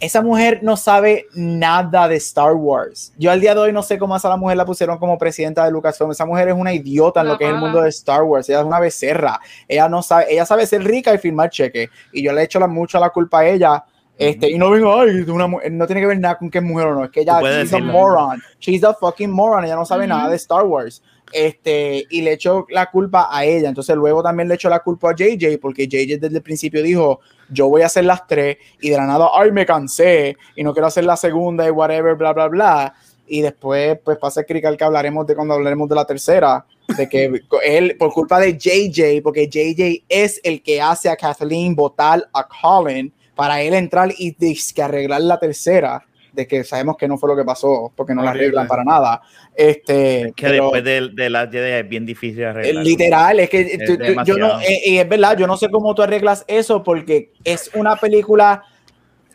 esa 0.00 0.20
mujer 0.22 0.60
no 0.62 0.76
sabe 0.76 1.26
nada 1.34 2.08
de 2.08 2.16
Star 2.16 2.52
Wars. 2.54 3.12
Yo 3.16 3.30
al 3.30 3.40
día 3.40 3.54
de 3.54 3.60
hoy 3.60 3.72
no 3.72 3.82
sé 3.82 3.98
cómo 3.98 4.14
a 4.14 4.18
esa 4.18 4.36
mujer 4.36 4.56
la 4.56 4.66
pusieron 4.66 4.98
como 4.98 5.16
presidenta 5.16 5.64
de 5.64 5.70
Lucasfilms. 5.70 6.16
Esa 6.16 6.26
mujer 6.26 6.48
es 6.48 6.54
una 6.54 6.74
idiota 6.74 7.22
en 7.22 7.28
lo 7.28 7.38
que 7.38 7.44
es 7.44 7.50
el 7.50 7.56
mundo 7.56 7.80
de 7.80 7.88
Star 7.88 8.22
Wars. 8.22 8.48
Ella 8.48 8.60
es 8.60 8.66
una 8.66 8.80
becerra. 8.80 9.40
Ella 9.66 9.88
no 9.88 10.02
sabe, 10.02 10.26
ella 10.30 10.44
sabe 10.44 10.66
ser 10.66 10.84
rica 10.84 11.14
y 11.14 11.18
firmar 11.18 11.48
cheques. 11.48 11.88
Y 12.12 12.22
yo 12.22 12.32
le 12.32 12.42
echo 12.42 12.60
la, 12.60 12.66
mucho 12.66 13.00
la 13.00 13.10
culpa 13.10 13.40
a 13.40 13.46
ella. 13.48 13.84
Este, 14.18 14.50
y 14.50 14.58
no 14.58 14.70
vengo, 14.70 14.98
ay, 14.98 15.20
una 15.28 15.46
mujer", 15.46 15.70
no 15.72 15.86
tiene 15.86 16.00
que 16.00 16.06
ver 16.06 16.18
nada 16.18 16.38
con 16.38 16.50
que 16.50 16.58
es 16.58 16.64
mujer 16.64 16.86
o 16.86 16.94
no, 16.94 17.04
es 17.04 17.10
que 17.10 17.20
ella 17.20 17.38
she's 17.38 17.46
a 17.46 17.58
decirlo. 17.58 17.92
moron, 17.92 18.42
she's 18.58 18.82
a 18.82 18.94
fucking 18.94 19.30
moron, 19.30 19.62
ella 19.64 19.76
no 19.76 19.84
sabe 19.84 20.06
nada 20.06 20.30
de 20.30 20.36
Star 20.36 20.64
Wars. 20.64 21.02
Este, 21.32 22.06
y 22.08 22.22
le 22.22 22.32
echo 22.32 22.66
la 22.70 22.90
culpa 22.90 23.28
a 23.30 23.44
ella. 23.44 23.68
Entonces, 23.68 23.96
luego 23.96 24.22
también 24.22 24.48
le 24.48 24.54
echo 24.54 24.68
la 24.68 24.80
culpa 24.80 25.10
a 25.10 25.14
JJ, 25.14 25.58
porque 25.60 25.88
JJ 25.88 26.18
desde 26.18 26.36
el 26.36 26.42
principio 26.42 26.82
dijo: 26.82 27.20
Yo 27.50 27.68
voy 27.68 27.82
a 27.82 27.86
hacer 27.86 28.04
las 28.04 28.26
tres, 28.26 28.58
y 28.80 28.90
de 28.90 28.96
la 28.96 29.06
nada, 29.06 29.30
ay, 29.34 29.50
me 29.52 29.66
cansé, 29.66 30.36
y 30.54 30.62
no 30.62 30.72
quiero 30.72 30.86
hacer 30.86 31.04
la 31.04 31.16
segunda, 31.16 31.66
y 31.66 31.70
whatever, 31.70 32.14
bla, 32.14 32.32
bla, 32.32 32.48
bla. 32.48 32.94
Y 33.26 33.42
después, 33.42 33.98
pues, 34.04 34.18
pasa 34.18 34.42
a 34.42 34.44
criticar 34.44 34.76
que 34.76 34.84
hablaremos 34.84 35.26
de 35.26 35.34
cuando 35.34 35.54
hablaremos 35.54 35.88
de 35.88 35.94
la 35.96 36.04
tercera, 36.04 36.64
de 36.96 37.08
que 37.08 37.42
él, 37.64 37.96
por 37.98 38.12
culpa 38.12 38.38
de 38.38 38.56
JJ, 38.56 39.22
porque 39.22 39.48
JJ 39.48 40.04
es 40.08 40.40
el 40.44 40.62
que 40.62 40.80
hace 40.80 41.08
a 41.08 41.16
Kathleen 41.16 41.74
votar 41.74 42.28
a 42.32 42.46
Colin 42.46 43.12
para 43.34 43.60
él 43.60 43.74
entrar 43.74 44.12
y 44.16 44.32
que 44.32 44.82
arreglar 44.82 45.20
la 45.22 45.38
tercera 45.38 46.04
de 46.36 46.46
que 46.46 46.62
sabemos 46.62 46.96
que 46.96 47.08
no 47.08 47.18
fue 47.18 47.28
lo 47.30 47.34
que 47.36 47.44
pasó 47.44 47.92
porque 47.96 48.14
no 48.14 48.22
la 48.22 48.30
Horrible. 48.30 48.46
arreglan 48.46 48.68
para 48.68 48.84
nada 48.84 49.22
este 49.56 50.32
que 50.36 50.46
pero, 50.46 50.64
después 50.64 50.84
de, 50.84 51.08
de 51.14 51.30
las 51.30 51.50
Jedi 51.50 51.72
es 51.72 51.88
bien 51.88 52.06
difícil 52.06 52.44
arreglar. 52.44 52.84
literal 52.84 53.40
es 53.40 53.50
que 53.50 53.60
Es 53.62 53.84
tú- 53.84 53.96
tú- 53.96 54.22
yo 54.24 54.36
no 54.36 54.60
eh, 54.60 54.80
y 54.84 54.98
es 54.98 55.08
verdad 55.08 55.36
yo 55.36 55.46
no 55.48 55.56
sé 55.56 55.68
cómo 55.70 55.94
tú 55.94 56.02
arreglas 56.02 56.44
eso 56.46 56.82
porque 56.84 57.32
es 57.42 57.70
una 57.74 57.96
película 57.96 58.62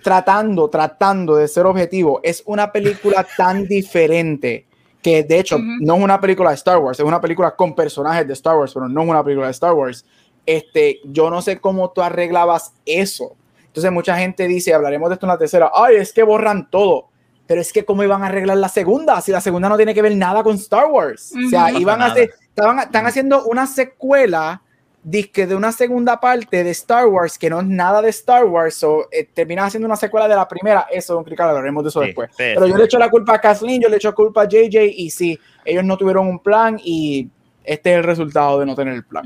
tratando 0.03 0.69
tratando 0.69 1.35
de 1.35 1.47
ser 1.47 1.65
objetivo 1.65 2.19
es 2.23 2.43
una 2.45 2.71
película 2.71 3.25
tan 3.37 3.67
diferente 3.67 4.65
que 5.01 5.23
de 5.23 5.39
hecho 5.39 5.55
Ujú. 5.55 5.65
no 5.79 5.95
es 5.97 6.03
una 6.03 6.19
película 6.21 6.49
de 6.51 6.55
Star 6.55 6.77
Wars 6.77 6.99
es 6.99 7.05
una 7.05 7.19
película 7.21 7.55
con 7.55 7.75
personajes 7.75 8.27
de 8.27 8.33
Star 8.33 8.55
Wars 8.57 8.71
pero 8.73 8.87
no 8.87 9.01
es 9.03 9.09
una 9.09 9.23
película 9.23 9.47
de 9.47 9.51
Star 9.51 9.73
Wars 9.73 10.05
este 10.45 10.99
yo 11.05 11.29
no 11.29 11.41
sé 11.41 11.59
cómo 11.59 11.91
tú 11.91 12.01
arreglabas 12.01 12.73
eso 12.85 13.35
entonces 13.71 13.91
mucha 13.91 14.17
gente 14.17 14.47
dice 14.47 14.73
hablaremos 14.73 15.09
de 15.09 15.13
esto 15.15 15.25
en 15.25 15.29
la 15.31 15.37
tercera 15.37 15.71
ay 15.73 15.95
es 15.95 16.11
que 16.13 16.23
borran 16.23 16.69
todo 16.69 17.07
pero 17.47 17.59
es 17.61 17.73
que 17.73 17.83
cómo 17.83 18.03
iban 18.03 18.23
a 18.23 18.27
arreglar 18.27 18.57
la 18.57 18.69
segunda 18.69 19.19
si 19.21 19.31
la 19.31 19.41
segunda 19.41 19.67
no 19.69 19.77
tiene 19.77 19.93
que 19.93 20.01
ver 20.01 20.15
nada 20.15 20.41
con 20.43 20.55
Star 20.55 20.85
Wars. 20.87 21.33
O 21.45 21.49
sea 21.49 21.71
iban 21.71 21.99
No 21.99 22.05
a 22.05 22.07
hacer 22.09 22.29
estaban 22.47 22.79
están 22.79 23.05
haciendo 23.05 23.43
una 23.45 23.67
secuela 23.67 24.61
disque 25.03 25.47
de 25.47 25.55
una 25.55 25.71
segunda 25.71 26.19
parte 26.19 26.63
de 26.63 26.69
Star 26.71 27.07
Wars 27.07 27.37
que 27.37 27.49
no 27.49 27.59
es 27.59 27.65
nada 27.67 28.01
de 28.01 28.09
Star 28.09 28.45
Wars 28.45 28.81
o 28.83 29.07
eh, 29.11 29.27
terminan 29.33 29.65
haciendo 29.65 29.87
una 29.87 29.95
secuela 29.97 30.27
de 30.27 30.35
la 30.35 30.47
primera. 30.47 30.87
Eso 30.91 31.15
don 31.15 31.23
Crical 31.23 31.49
hablaremos 31.49 31.83
de 31.83 31.89
eso 31.89 32.01
Sí, 32.01 32.05
después. 32.07 32.29
sí, 32.31 32.37
pero 32.53 32.65
sí. 32.65 32.71
yo 32.71 32.77
le 32.77 32.83
echo 32.85 32.99
la 32.99 33.09
culpa 33.09 33.33
a 33.35 33.41
Kathleen 33.41 33.81
yo 33.81 33.89
le 33.89 33.97
echo 33.97 34.13
culpa 34.15 34.43
a 34.43 34.47
JJ 34.47 34.83
y 34.95 35.09
sí 35.09 35.37
ellos 35.65 35.83
no 35.83 35.97
tuvieron 35.97 36.27
un 36.27 36.39
plan 36.39 36.79
y 36.81 37.27
este 37.63 37.91
es 37.91 37.97
el 37.97 38.03
resultado 38.03 38.59
de 38.59 38.65
no 38.65 38.75
tener 38.75 38.93
el 38.93 39.03
plan. 39.03 39.23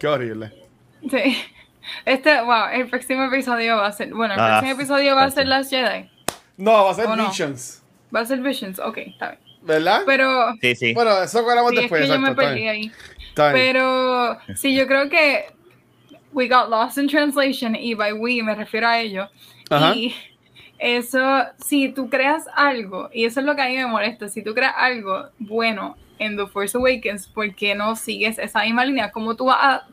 Qué 0.00 0.06
horrible. 0.08 0.52
Sí. 1.10 1.36
Este, 2.04 2.40
wow, 2.42 2.68
el 2.72 2.88
próximo 2.88 3.24
episodio 3.24 3.76
va 3.76 3.86
a 3.86 3.92
ser. 3.92 4.12
Bueno, 4.12 4.34
el 4.34 4.40
Ah, 4.40 4.58
próximo 4.60 4.72
episodio 4.80 5.14
va 5.14 5.24
a 5.24 5.30
ser. 5.30 5.46
Las 5.46 5.70
Jedi. 5.70 6.08
No, 6.56 6.84
va 6.84 6.90
a 6.90 6.94
ser. 6.94 7.06
Visions. 7.08 7.82
Va 8.14 8.20
a 8.20 8.24
ser 8.26 8.40
Visions. 8.40 8.78
Ok, 8.78 8.98
está 8.98 9.30
bien. 9.30 9.40
¿Verdad? 9.62 10.02
Pero. 10.06 10.54
Sí, 10.60 10.74
sí. 10.76 10.94
bueno, 10.94 11.20
eso 11.22 11.38
hablamos 11.40 11.70
Sí, 11.72 11.76
es 11.76 11.82
después. 11.82 12.02
que 12.02 12.08
yo 12.08 12.18
me 12.20 12.34
perdí 12.34 12.54
bien, 12.60 12.68
ahí. 12.68 12.92
está 13.28 13.52
bien. 13.52 13.66
Pero 13.66 14.38
sí, 14.54 14.74
yo 14.76 14.86
creo 14.86 15.08
que 15.08 15.46
we 16.32 16.48
got 16.48 16.68
lost 16.68 16.98
in 16.98 17.08
translation 17.08 17.74
y 17.74 17.94
by 17.94 18.12
we 18.12 18.42
me 18.42 18.54
refiero 18.54 18.86
a 18.88 18.98
ello. 19.00 19.28
Ajá. 19.70 19.94
Y 19.96 20.14
eso, 20.78 21.44
si 21.58 21.88
tú 21.88 22.08
creas 22.10 22.44
algo, 22.54 23.08
y 23.12 23.24
eso 23.24 23.40
es 23.40 23.46
lo 23.46 23.56
que 23.56 23.62
a 23.62 23.66
mí 23.66 23.76
me 23.76 23.86
molesta, 23.86 24.28
si 24.28 24.42
tú 24.42 24.54
creas 24.54 24.74
algo 24.76 25.26
bueno 25.38 25.96
en 26.18 26.36
The 26.36 26.46
Force 26.46 26.76
Awakens, 26.76 27.26
¿por 27.28 27.54
qué 27.54 27.74
no 27.74 27.96
sigues 27.96 28.38
esa 28.38 28.62
misma 28.62 28.84
línea? 28.84 29.10
¿Cómo 29.10 29.34
tú 29.36 29.46
vas 29.46 29.58
a 29.60 29.88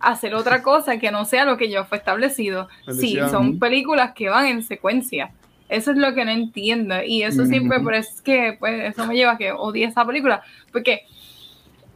Hacer 0.00 0.34
otra 0.34 0.62
cosa 0.62 0.98
que 0.98 1.10
no 1.10 1.24
sea 1.24 1.44
lo 1.44 1.56
que 1.56 1.68
ya 1.70 1.84
fue 1.84 1.98
establecido? 1.98 2.68
Sí, 2.98 3.18
son 3.30 3.58
películas 3.58 4.12
que 4.14 4.28
van 4.28 4.46
en 4.46 4.62
secuencia. 4.62 5.32
Eso 5.68 5.90
es 5.90 5.96
lo 5.96 6.14
que 6.14 6.24
no 6.24 6.30
entiendo. 6.30 7.02
Y 7.04 7.22
eso 7.22 7.44
siempre, 7.44 7.78
Ujú. 7.78 7.84
por 7.86 7.94
eso 7.94 8.10
es 8.14 8.20
que 8.22 8.56
pues, 8.58 8.92
eso 8.92 9.06
me 9.06 9.14
lleva 9.16 9.32
a 9.32 9.38
que 9.38 9.52
odie 9.52 9.84
esa 9.84 10.04
película. 10.04 10.42
Porque 10.72 11.02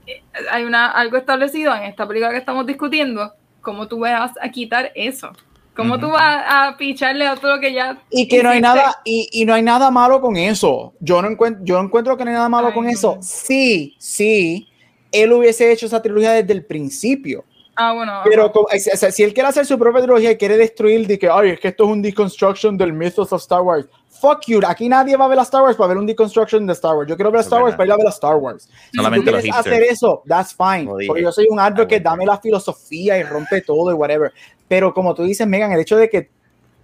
eh, 0.07 0.23
hay 0.51 0.65
una, 0.65 0.91
algo 0.91 1.17
establecido 1.17 1.75
en 1.75 1.85
esta 1.85 2.07
película 2.07 2.31
que 2.31 2.39
estamos 2.39 2.67
discutiendo. 2.67 3.33
¿Cómo 3.61 3.87
tú 3.87 4.01
vas 4.01 4.33
a 4.41 4.49
quitar 4.51 4.91
eso? 4.95 5.33
¿Cómo 5.77 5.99
tú 5.99 6.11
vas 6.11 6.45
a 6.47 6.77
picharle 6.77 7.27
a 7.27 7.37
todo 7.37 7.57
lo 7.57 7.61
que 7.61 7.73
ya. 7.73 7.97
y 8.11 8.29
que 8.29 8.43
no 8.43 8.51
hay 8.51 8.61
nada 8.61 8.97
y, 9.05 9.29
y 9.33 9.45
no 9.45 9.55
hay 9.55 9.63
nada 9.63 9.91
malo 9.91 10.21
con 10.21 10.37
eso 10.37 10.93
yo 11.01 11.23
no 11.23 11.29
encuentro 11.31 11.65
yo 11.65 11.79
no 11.79 11.85
encuentro 11.85 12.17
que 12.19 12.25
no 12.25 12.31
hay 12.31 12.37
nada 12.37 12.49
malo 12.51 12.69
Ay, 12.69 12.75
con 12.75 12.85
no. 12.85 12.91
eso 12.91 13.19
sí 13.23 13.95
sí 13.99 14.69
él 15.11 15.33
hubiese 15.33 15.73
hecho 15.73 15.87
esa 15.87 16.03
trilogía 16.03 16.33
desde 16.33 16.53
el 16.53 16.67
principio 16.67 17.45
Ah, 17.83 17.95
bueno. 17.95 18.21
Pero 18.25 18.53
como- 18.53 18.67
o 18.67 18.79
sea, 18.79 19.11
si 19.11 19.23
él 19.23 19.33
quiere 19.33 19.49
hacer 19.49 19.65
su 19.65 19.79
propia 19.79 20.03
trilogía 20.03 20.33
y 20.33 20.37
quiere 20.37 20.59
destruir 20.59 21.07
de 21.07 21.19
que, 21.19 21.31
ay, 21.31 21.51
es 21.51 21.61
que 21.61 21.69
esto 21.69 21.85
es 21.85 21.91
un 21.91 22.03
deconstruction 22.03 22.77
del 22.77 22.93
mythos 22.93 23.33
of 23.33 23.41
Star 23.41 23.63
Wars. 23.63 23.89
Fuck 24.21 24.43
you, 24.49 24.61
aquí 24.67 24.87
nadie 24.87 25.17
va 25.17 25.25
a 25.25 25.29
ver 25.29 25.39
a 25.39 25.43
Star 25.43 25.63
Wars 25.63 25.77
para 25.77 25.89
ver 25.89 25.97
un 25.97 26.05
deconstruction 26.05 26.67
de 26.67 26.75
Star 26.75 26.95
Wars. 26.95 27.09
Yo 27.09 27.17
quiero 27.17 27.31
ver 27.31 27.39
a 27.39 27.43
Star 27.43 27.63
Wars 27.63 27.75
para 27.75 27.87
ir 27.87 27.93
a 27.93 27.97
ver 27.97 28.07
a 28.07 28.11
Star 28.11 28.37
Wars. 28.37 28.69
Solamente 28.95 29.31
si 29.31 29.35
tú 29.35 29.41
quieres 29.41 29.57
hacer 29.59 29.83
eso, 29.85 30.23
that's 30.29 30.55
fine. 30.55 30.85
Porque 31.07 31.23
yo 31.23 31.33
soy 31.33 31.47
un 31.49 31.59
advocate, 31.59 32.01
dame 32.01 32.27
la 32.27 32.39
filosofía 32.39 33.17
y 33.17 33.23
rompe 33.23 33.63
todo 33.63 33.91
y 33.91 33.95
whatever. 33.95 34.31
Pero 34.69 34.93
como 34.93 35.15
tú 35.15 35.23
dices, 35.23 35.47
Megan, 35.47 35.73
el 35.73 35.81
hecho 35.81 35.97
de 35.97 36.11
que 36.11 36.29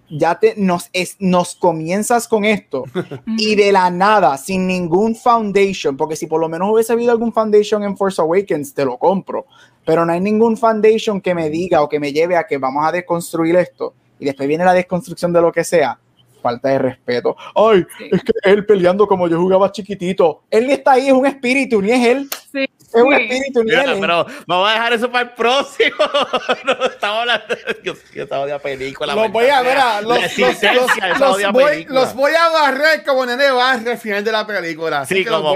ya 0.09 0.39
te, 0.39 0.55
nos, 0.57 0.89
es, 0.93 1.15
nos 1.19 1.53
comienzas 1.55 2.27
con 2.27 2.43
esto 2.43 2.85
y 3.37 3.53
de 3.53 3.71
la 3.71 3.91
nada, 3.91 4.35
sin 4.37 4.65
ningún 4.65 5.15
foundation, 5.15 5.95
porque 5.95 6.15
si 6.15 6.25
por 6.25 6.41
lo 6.41 6.49
menos 6.49 6.71
hubiese 6.71 6.93
habido 6.93 7.11
algún 7.11 7.31
foundation 7.31 7.83
en 7.83 7.95
Force 7.95 8.19
Awakens, 8.19 8.73
te 8.73 8.83
lo 8.83 8.97
compro, 8.97 9.45
pero 9.87 10.05
no 10.05 10.11
hay 10.11 10.19
ningún 10.19 10.57
foundation 10.57 11.21
que 11.21 11.33
me 11.33 11.49
diga 11.49 11.81
o 11.81 11.87
que 11.87 11.97
me 11.97 12.11
lleve 12.11 12.35
a 12.35 12.45
que 12.45 12.57
vamos 12.57 12.85
a 12.85 12.91
deconstruir 12.91 13.55
esto 13.55 13.93
y 14.19 14.25
después 14.25 14.45
viene 14.45 14.65
la 14.65 14.73
desconstrucción 14.73 15.31
de 15.31 15.39
lo 15.39 15.49
que 15.49 15.63
sea. 15.63 15.97
Falta 16.41 16.67
de 16.67 16.77
respeto. 16.77 17.37
Ay, 17.55 17.85
es 18.11 18.21
que 18.21 18.33
él 18.43 18.65
peleando 18.65 19.07
como 19.07 19.29
yo 19.29 19.39
jugaba 19.39 19.71
chiquitito. 19.71 20.43
Él 20.51 20.67
ni 20.67 20.73
está 20.73 20.91
ahí, 20.91 21.07
es 21.07 21.13
un 21.13 21.25
espíritu, 21.25 21.81
ni 21.81 21.91
es 21.91 22.05
él. 22.05 22.29
Sí. 22.51 22.65
Es 22.93 23.01
un 23.01 23.13
espíritu, 23.13 23.61
él. 23.61 23.97
Pero 23.99 24.25
vamos 24.45 24.69
a 24.69 24.73
dejar 24.73 24.93
eso 24.93 25.11
para 25.11 25.25
el 25.25 25.31
próximo. 25.35 25.97
no, 26.65 26.85
estamos 26.85 27.19
hablando. 27.19 27.55
Yo, 27.83 27.93
yo 28.13 28.23
estaba 28.23 28.45
de 28.45 28.57
película. 28.59 29.13
Los 29.13 29.29
voy 29.31 29.47
a 29.47 29.61
ver. 29.61 29.77
Los, 30.03 30.37
los, 30.37 30.63
los, 30.63 31.19
los, 31.19 31.51
voy, 31.51 31.85
los, 31.89 32.13
voy, 32.13 32.31
a 32.33 32.47
barrer 32.49 33.03
como 33.03 33.25
nene 33.25 33.51
barre 33.51 33.91
al 33.91 33.97
final 33.97 34.23
de 34.23 34.31
la 34.31 34.47
película. 34.47 35.05
Sí, 35.05 35.25
como, 35.25 35.53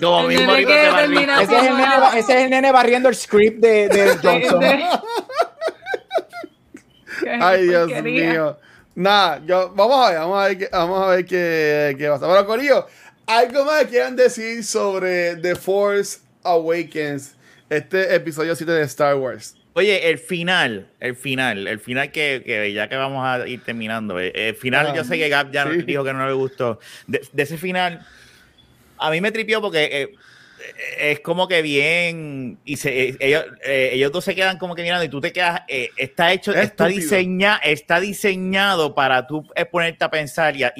como 0.00 0.28
mismo 0.28 0.54
ese, 0.54 0.86
es 0.86 0.94
el 0.94 1.14
nene, 1.14 1.42
ese 1.42 1.56
es 2.18 2.28
el 2.44 2.50
nene 2.50 2.70
barriendo 2.70 3.08
el 3.08 3.16
script 3.16 3.60
de, 3.60 3.88
de 3.88 4.16
Johnson. 4.22 4.62
Ay, 7.40 7.66
Dios 7.66 7.90
mío. 8.02 8.58
Nada, 8.94 9.42
yo, 9.44 9.72
vamos 9.74 10.06
a 10.06 10.10
ver, 10.10 10.18
vamos 10.20 10.38
a 10.38 10.46
ver 10.46 10.58
qué, 10.58 10.68
vamos 10.70 11.02
a 11.02 11.06
ver 11.08 11.26
qué, 11.26 11.96
qué 11.98 12.08
pasa. 12.08 12.26
Bueno, 12.26 12.46
Corillo, 12.46 12.86
¿algo 13.26 13.64
más 13.64 13.82
que 13.82 13.88
quieran 13.88 14.14
decir 14.14 14.62
sobre 14.62 15.34
The 15.36 15.56
Force 15.56 16.18
Awakens, 16.44 17.36
este 17.68 18.14
episodio 18.14 18.54
7 18.54 18.70
de 18.70 18.82
Star 18.82 19.16
Wars? 19.16 19.56
Oye, 19.76 20.08
el 20.08 20.18
final, 20.18 20.86
el 21.00 21.16
final, 21.16 21.66
el 21.66 21.80
final 21.80 22.12
que, 22.12 22.42
que 22.46 22.72
ya 22.72 22.88
que 22.88 22.94
vamos 22.94 23.26
a 23.26 23.46
ir 23.48 23.60
terminando, 23.64 24.20
eh, 24.20 24.30
el 24.34 24.54
final, 24.54 24.94
yo 24.94 25.02
sé 25.02 25.18
que 25.18 25.28
Gab 25.28 25.50
ya 25.50 25.68
sí. 25.68 25.82
dijo 25.82 26.04
que 26.04 26.12
no 26.12 26.24
le 26.26 26.32
gustó. 26.32 26.78
De, 27.08 27.26
de, 27.32 27.42
ese 27.42 27.58
final, 27.58 28.06
a 28.98 29.10
mí 29.10 29.20
me 29.20 29.32
tripió 29.32 29.60
porque 29.60 29.88
eh, 29.90 30.14
es 30.98 31.20
como 31.20 31.48
que 31.48 31.62
bien 31.62 32.58
y 32.64 32.76
se, 32.76 33.08
eh, 33.08 33.16
ellos, 33.20 33.44
eh, 33.64 33.90
ellos 33.92 34.12
dos 34.12 34.24
se 34.24 34.34
quedan 34.34 34.58
como 34.58 34.74
que 34.74 34.82
mirando 34.82 35.04
y 35.04 35.08
tú 35.08 35.20
te 35.20 35.32
quedas 35.32 35.62
eh, 35.68 35.90
está 35.96 36.32
hecho 36.32 36.52
es 36.52 36.64
está 36.64 36.86
diseñado 36.86 37.60
está 37.64 38.00
diseñado 38.00 38.94
para 38.94 39.26
tú 39.26 39.46
ponerte 39.70 40.04
a 40.04 40.10
pensar 40.10 40.56
y, 40.56 40.64
y, 40.64 40.70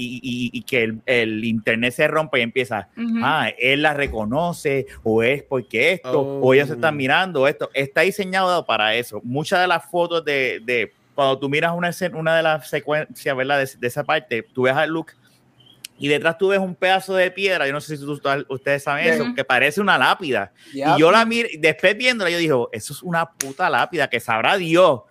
y 0.53 0.63
que 0.63 0.85
el, 0.85 1.01
el, 1.07 1.45
internet 1.45 1.95
se 1.95 2.09
rompe 2.09 2.39
y 2.39 2.43
empieza 2.43 2.89
uh 2.97 3.01
-huh. 3.01 3.21
ah 3.23 3.51
él 3.59 3.83
la 3.83 3.95
reconoce 3.95 4.87
o 5.03 5.23
es 5.23 5.43
porque 5.43 5.93
esto 5.93 6.21
oh. 6.21 6.41
o 6.41 6.55
ellos 6.55 6.69
se 6.69 6.75
están 6.75 6.97
mirando 6.97 7.47
esto 7.49 7.71
está 7.75 8.03
diseñado 8.03 8.65
para 8.65 8.95
eso 8.95 9.21
muchas 9.25 9.61
de 9.61 9.67
las 9.67 9.85
fotos 9.91 10.25
de, 10.25 10.61
de 10.65 10.93
cuando 11.15 11.39
tú 11.39 11.49
miras 11.49 11.73
una, 11.75 11.91
una 12.15 12.37
de 12.37 12.43
las 12.43 12.69
secuencias 12.69 13.37
verdad 13.37 13.59
de, 13.59 13.71
de 13.79 13.87
esa 13.87 14.05
parte 14.05 14.43
tú 14.43 14.63
ves 14.63 14.75
a 14.75 14.87
Luke 14.87 15.15
y 15.99 16.09
detrás 16.09 16.37
tú 16.39 16.49
ves 16.49 16.59
un 16.59 16.75
pedazo 16.75 17.15
de 17.15 17.31
piedra, 17.31 17.67
yo 17.67 17.73
no 17.73 17.81
sé 17.81 17.97
si 17.97 18.05
tú, 18.05 18.21
ustedes 18.49 18.83
saben 18.83 19.05
yeah. 19.05 19.15
eso, 19.15 19.35
que 19.35 19.45
parece 19.45 19.81
una 19.81 19.97
lápida. 19.97 20.53
Yeah. 20.73 20.97
Y 20.97 21.01
yo 21.01 21.11
la 21.11 21.25
miré, 21.25 21.51
después 21.59 21.97
viéndola, 21.97 22.31
yo 22.31 22.39
dije, 22.39 22.55
eso 22.73 22.93
es 22.93 23.03
una 23.03 23.31
puta 23.31 23.71
lápida, 23.71 24.09
que 24.09 24.19
sabrá 24.19 24.57
Dios 24.57 25.03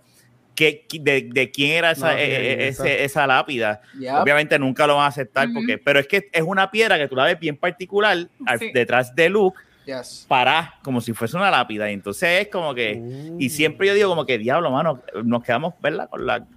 que, 0.56 0.86
de, 1.00 1.30
de 1.32 1.52
quién 1.52 1.72
era 1.72 1.92
esa, 1.92 2.12
no, 2.12 2.18
eh, 2.18 2.68
ese, 2.68 3.04
esa 3.04 3.26
lápida. 3.26 3.82
Yeah. 3.98 4.22
Obviamente 4.22 4.60
nunca 4.60 4.86
lo 4.86 4.96
van 4.96 5.06
a 5.06 5.08
aceptar, 5.08 5.48
porque, 5.54 5.78
pero 5.78 6.00
es 6.00 6.08
que 6.08 6.30
es 6.32 6.44
una 6.44 6.70
piedra 6.70 6.98
que 6.98 7.08
tú 7.08 7.16
la 7.16 7.26
ves 7.26 7.40
bien 7.40 7.56
particular 7.56 8.18
sí. 8.60 8.72
detrás 8.74 9.16
de 9.16 9.30
Luke. 9.30 9.60
Yes. 9.86 10.26
para 10.30 10.76
como 10.82 11.02
si 11.02 11.12
fuese 11.12 11.36
una 11.36 11.52
lápida 11.52 11.92
y 11.92 11.94
entonces 11.94 12.44
es 12.44 12.48
como 12.48 12.74
que 12.74 12.96
uh. 12.96 13.36
y 13.38 13.50
siempre 13.50 13.86
yo 13.86 13.94
digo 13.94 14.08
como 14.08 14.26
que 14.26 14.38
diablo 14.38 14.72
mano 14.72 15.04
nos 15.26 15.44
quedamos 15.44 15.74
verla 15.82 16.08
con 16.08 16.26
la 16.26 16.48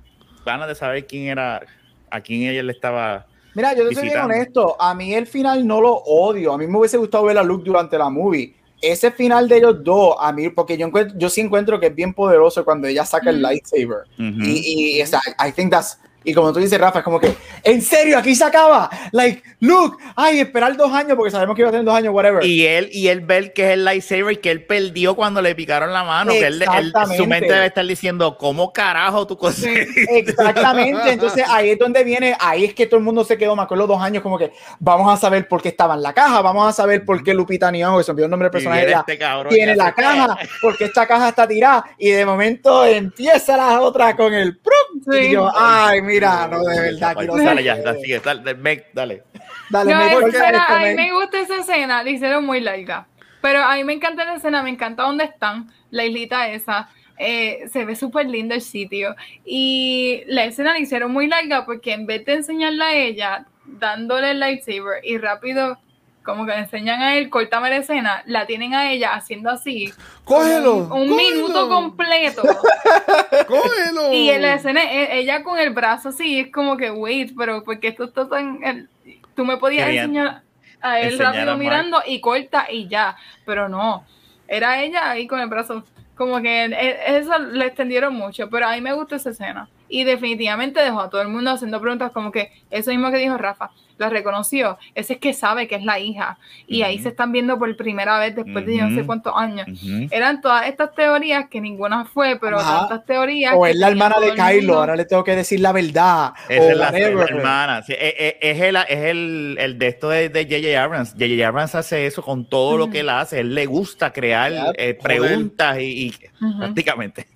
ganas 0.45 0.69
de 0.69 0.77
saber 0.77 1.09
quién 1.09 1.27
era 1.27 1.61
a 2.09 2.21
quién 2.21 2.43
ella 2.43 2.63
le 2.63 2.71
estaba 2.71 3.27
Mira, 3.57 3.75
yo 3.75 3.89
te 3.89 3.95
soy 3.95 4.09
bien 4.09 4.19
honesto. 4.19 4.77
A 4.79 4.95
mí 4.95 5.15
el 5.15 5.27
final 5.27 5.67
no 5.67 5.81
lo 5.81 5.95
odio. 5.95 6.53
A 6.53 6.59
mí 6.59 6.67
me 6.67 6.79
hubiese 6.79 6.99
gustado 6.99 7.25
ver 7.25 7.39
a 7.39 7.43
Luke 7.43 7.65
durante 7.65 7.97
la 7.97 8.11
movie. 8.11 8.55
Ese 8.83 9.11
final 9.11 9.49
de 9.49 9.57
ellos 9.57 9.83
dos, 9.83 10.15
a 10.21 10.31
mí, 10.31 10.51
porque 10.51 10.77
yo, 10.77 10.87
encuentro, 10.87 11.19
yo 11.19 11.31
sí 11.31 11.41
encuentro 11.41 11.81
que 11.81 11.87
es 11.87 11.95
bien 11.95 12.13
poderoso 12.13 12.63
cuando 12.67 12.87
ella 12.87 13.07
saca 13.07 13.31
el 13.31 13.41
lightsaber. 13.41 14.05
Uh 14.19 14.23
-huh. 14.23 14.47
Y, 14.47 14.99
y 14.99 15.03
o 15.03 15.07
sea, 15.07 15.23
I 15.39 15.51
think 15.53 15.71
that's 15.71 15.99
y 16.27 16.35
como 16.35 16.53
tú 16.53 16.59
dices, 16.59 16.79
Rafa, 16.81 16.99
es 16.99 17.05
como 17.05 17.21
que, 17.21 17.33
¿en 17.63 17.81
serio? 17.81 18.19
Aquí 18.19 18.35
se 18.35 18.43
acaba. 18.43 18.91
Like, 19.13 19.45
look, 19.61 19.97
ay, 20.17 20.41
esperar 20.41 20.77
dos 20.77 20.93
años 20.93 21.17
porque 21.17 21.31
sabemos 21.31 21.55
que 21.55 21.63
iba 21.63 21.69
a 21.69 21.71
tener 21.73 21.87
dos 21.87 21.95
años, 21.95 22.13
whatever. 22.13 22.45
Y 22.45 22.67
él, 22.67 22.89
y 22.91 23.07
él 23.07 23.21
ver 23.21 23.53
que 23.53 23.67
es 23.67 23.71
el 23.75 23.85
lightsaber 23.85 24.41
que 24.41 24.51
él 24.51 24.65
perdió 24.65 25.15
cuando 25.15 25.41
le 25.41 25.55
picaron 25.55 25.93
la 25.93 26.03
mano. 26.03 26.33
Que 26.33 26.49
él, 26.49 26.63
él, 26.63 26.93
su 27.17 27.27
mente 27.29 27.53
debe 27.53 27.67
estar 27.67 27.87
diciendo, 27.87 28.37
¿cómo 28.37 28.73
carajo 28.73 29.25
tú 29.25 29.39
conseguiste? 29.39 30.19
Exactamente. 30.19 31.13
Entonces 31.13 31.45
ahí 31.49 31.71
es 31.71 31.79
donde 31.79 32.03
viene, 32.03 32.37
ahí 32.41 32.65
es 32.65 32.75
que 32.75 32.87
todo 32.87 32.99
el 32.99 33.05
mundo 33.05 33.23
se 33.25 33.39
quedó, 33.39 33.55
me 33.55 33.63
acuerdo, 33.63 33.87
dos 33.87 34.03
años, 34.03 34.21
como 34.21 34.37
que 34.37 34.51
vamos 34.81 35.13
a 35.13 35.17
saber 35.17 35.47
por 35.47 35.63
qué 35.63 35.69
estaba 35.69 35.95
en 35.95 36.03
la 36.03 36.13
caja, 36.13 36.43
vamos 36.43 36.69
a 36.69 36.73
saber 36.73 37.05
por 37.05 37.23
qué 37.23 37.35
Lupita 37.35 37.71
Nyong'o, 37.71 37.99
que 37.99 38.05
se 38.05 38.11
olvidó 38.11 38.25
el 38.25 38.31
nombre 38.33 38.47
del 38.47 38.53
personaje, 38.53 38.91
ya, 38.91 38.99
este 38.99 39.17
cabrón, 39.17 39.55
tiene 39.55 39.77
la 39.77 39.95
caja, 39.95 40.37
porque 40.61 40.87
esta 40.87 41.07
caja 41.07 41.29
está 41.29 41.47
tirada. 41.47 41.85
Y 41.99 42.11
de 42.11 42.27
momento 42.27 42.85
empieza 42.85 43.57
la 43.57 43.81
otra 43.81 44.17
con 44.17 44.35
el 44.35 44.59
prum. 44.59 45.03
Sí. 45.09 45.19
Y 45.29 45.33
yo, 45.33 45.49
ay, 45.55 46.03
mira, 46.03 46.16
no 46.21 46.65
de 46.65 46.81
verdad. 46.81 47.17
Quiero 47.17 47.37
dale 47.37 47.65
ya, 47.65 47.77
dale, 47.77 48.01
sigue, 48.01 48.21
dale, 48.21 48.43
dale. 48.43 48.87
dale. 48.93 49.23
dale 49.71 49.95
no, 49.95 50.27
escena, 50.27 50.67
a 50.67 50.79
mí 50.81 50.95
me 50.95 51.13
gusta 51.13 51.41
esa 51.41 51.59
escena, 51.59 52.03
la 52.03 52.11
hicieron 52.11 52.45
muy 52.45 52.61
larga. 52.61 53.07
Pero 53.41 53.63
a 53.63 53.77
mí 53.77 53.85
me 53.85 53.93
encanta 53.93 54.25
la 54.25 54.35
escena, 54.35 54.63
me 54.63 54.71
encanta 54.71 55.05
dónde 55.05 55.25
están, 55.25 55.71
la 55.91 56.05
islita 56.05 56.49
esa. 56.49 56.89
Eh, 57.19 57.69
se 57.71 57.85
ve 57.85 57.97
súper 57.97 58.27
lindo 58.27 58.55
el 58.55 58.61
sitio. 58.61 59.15
Y 59.45 60.23
la 60.27 60.45
escena 60.45 60.73
la 60.73 60.79
hicieron 60.79 61.13
muy 61.13 61.27
larga 61.29 61.65
porque 61.65 61.93
en 61.93 62.07
vez 62.07 62.25
de 62.25 62.35
enseñarla 62.35 62.87
a 62.87 62.95
ella, 62.95 63.47
dándole 63.65 64.33
el 64.33 64.41
lightsaber 64.41 65.05
y 65.05 65.19
rápido 65.19 65.79
como 66.27 66.45
que 66.45 66.53
le 66.53 66.59
enseñan 66.59 67.01
a 67.01 67.17
él, 67.17 67.31
cortame 67.31 67.71
la 67.71 67.77
escena, 67.77 68.23
la 68.27 68.47
tienen 68.47 68.75
a 68.75 68.91
ella 68.91 69.15
haciendo 69.15 69.49
así. 69.49 69.93
¡Cógelo! 70.25 70.75
Un, 70.75 70.81
un 70.81 71.09
cógelo. 71.09 71.17
minuto 71.17 71.69
completo. 71.69 72.43
¡Cógelo! 73.47 74.13
Y 74.13 74.29
en 74.31 74.43
la 74.43 74.55
escena, 74.55 74.83
e, 74.83 75.21
ella 75.21 75.45
con 75.45 75.57
el 75.59 75.71
brazo 75.71 76.09
así, 76.09 76.41
es 76.41 76.53
como 76.53 76.77
que, 76.77 76.91
wait, 76.91 77.33
pero 77.39 77.63
porque 77.63 77.89
esto 77.89 78.05
está 78.05 78.29
tan. 78.29 78.63
El, 78.65 78.89
tú 79.37 79.45
me 79.45 79.57
podías 79.57 79.87
Querían 79.87 80.07
enseñar 80.07 80.43
a 80.83 81.01
él 81.01 81.17
rápido 81.17 81.53
a 81.53 81.57
mirando 81.57 82.03
y 82.05 82.21
corta 82.21 82.67
y 82.71 82.89
ya. 82.89 83.17
Pero 83.45 83.69
no. 83.69 84.05
Era 84.49 84.83
ella 84.83 85.11
ahí 85.11 85.29
con 85.29 85.39
el 85.39 85.49
brazo. 85.49 85.85
Como 86.17 86.43
que 86.43 86.65
e, 86.65 87.19
eso 87.19 87.39
le 87.39 87.67
extendieron 87.67 88.15
mucho, 88.15 88.51
pero 88.51 88.67
a 88.67 88.73
mí 88.73 88.81
me 88.81 88.93
gusta 88.95 89.15
esa 89.15 89.31
escena. 89.31 89.69
Y 89.89 90.03
definitivamente 90.03 90.83
dejó 90.83 91.01
a 91.03 91.09
todo 91.09 91.23
el 91.23 91.29
mundo 91.29 91.53
haciendo 91.53 91.81
preguntas 91.81 92.11
como 92.11 92.33
que 92.33 92.51
eso 92.71 92.91
mismo 92.91 93.13
que 93.13 93.19
dijo 93.19 93.39
Rafa, 93.39 93.71
la 93.99 94.09
reconoció, 94.09 94.79
ese 94.95 95.15
es 95.15 95.19
que 95.19 95.33
sabe 95.33 95.69
que 95.69 95.77
es 95.77 95.85
la 95.85 95.99
hija 95.99 96.39
y 96.67 96.81
uh 96.81 96.85
-huh. 96.85 96.89
ahí 96.89 96.99
se 96.99 97.09
están 97.09 97.33
viendo 97.33 97.59
por 97.59 97.75
primera 97.77 98.19
vez 98.19 98.35
después 98.35 98.57
uh 98.57 98.59
-huh. 98.61 98.65
de 98.67 98.77
yo 98.77 98.87
no 98.87 98.97
sé 98.97 99.07
cuántos 99.07 99.33
años. 99.37 99.67
Uh 99.69 99.73
-huh. 99.73 100.09
Eran 100.11 100.41
todas 100.41 100.67
estas 100.67 100.95
teorías 100.95 101.49
que 101.49 101.61
ninguna 101.61 102.05
fue, 102.05 102.39
pero 102.41 102.59
Ajá. 102.59 102.81
tantas 102.81 103.07
teorías. 103.07 103.55
O 103.57 103.67
es 103.67 103.77
la 103.77 103.89
hermana 103.89 104.17
de 104.21 104.35
Kylo, 104.35 104.75
ahora 104.75 104.97
le 104.97 105.05
tengo 105.05 105.25
que 105.25 105.35
decir 105.35 105.61
la 105.61 105.73
verdad. 105.73 106.33
Esa 106.49 106.71
es 106.73 106.77
la, 106.77 106.91
la, 106.91 106.99
hermana. 106.99 107.83
Sí, 107.83 107.95
es, 107.99 108.35
es, 108.41 108.61
el, 108.61 108.77
es 108.77 108.87
el, 108.91 109.57
el, 109.59 109.79
de 109.79 109.87
esto 109.89 110.09
de 110.11 110.29
J.J. 110.29 110.83
Abrams. 110.83 111.13
J.J. 111.13 111.47
Abrams 111.47 111.75
hace 111.75 112.07
eso 112.07 112.23
con 112.23 112.49
todo 112.49 112.77
lo 112.77 112.91
que 112.91 113.01
él 113.01 113.09
hace. 113.09 113.41
Él 113.41 113.55
le 113.55 113.67
gusta 113.67 114.13
crear 114.13 114.53
eh, 114.77 114.99
preguntas 115.01 115.79
y, 115.79 116.07
y 116.07 116.15
prácticamente. 116.59 117.27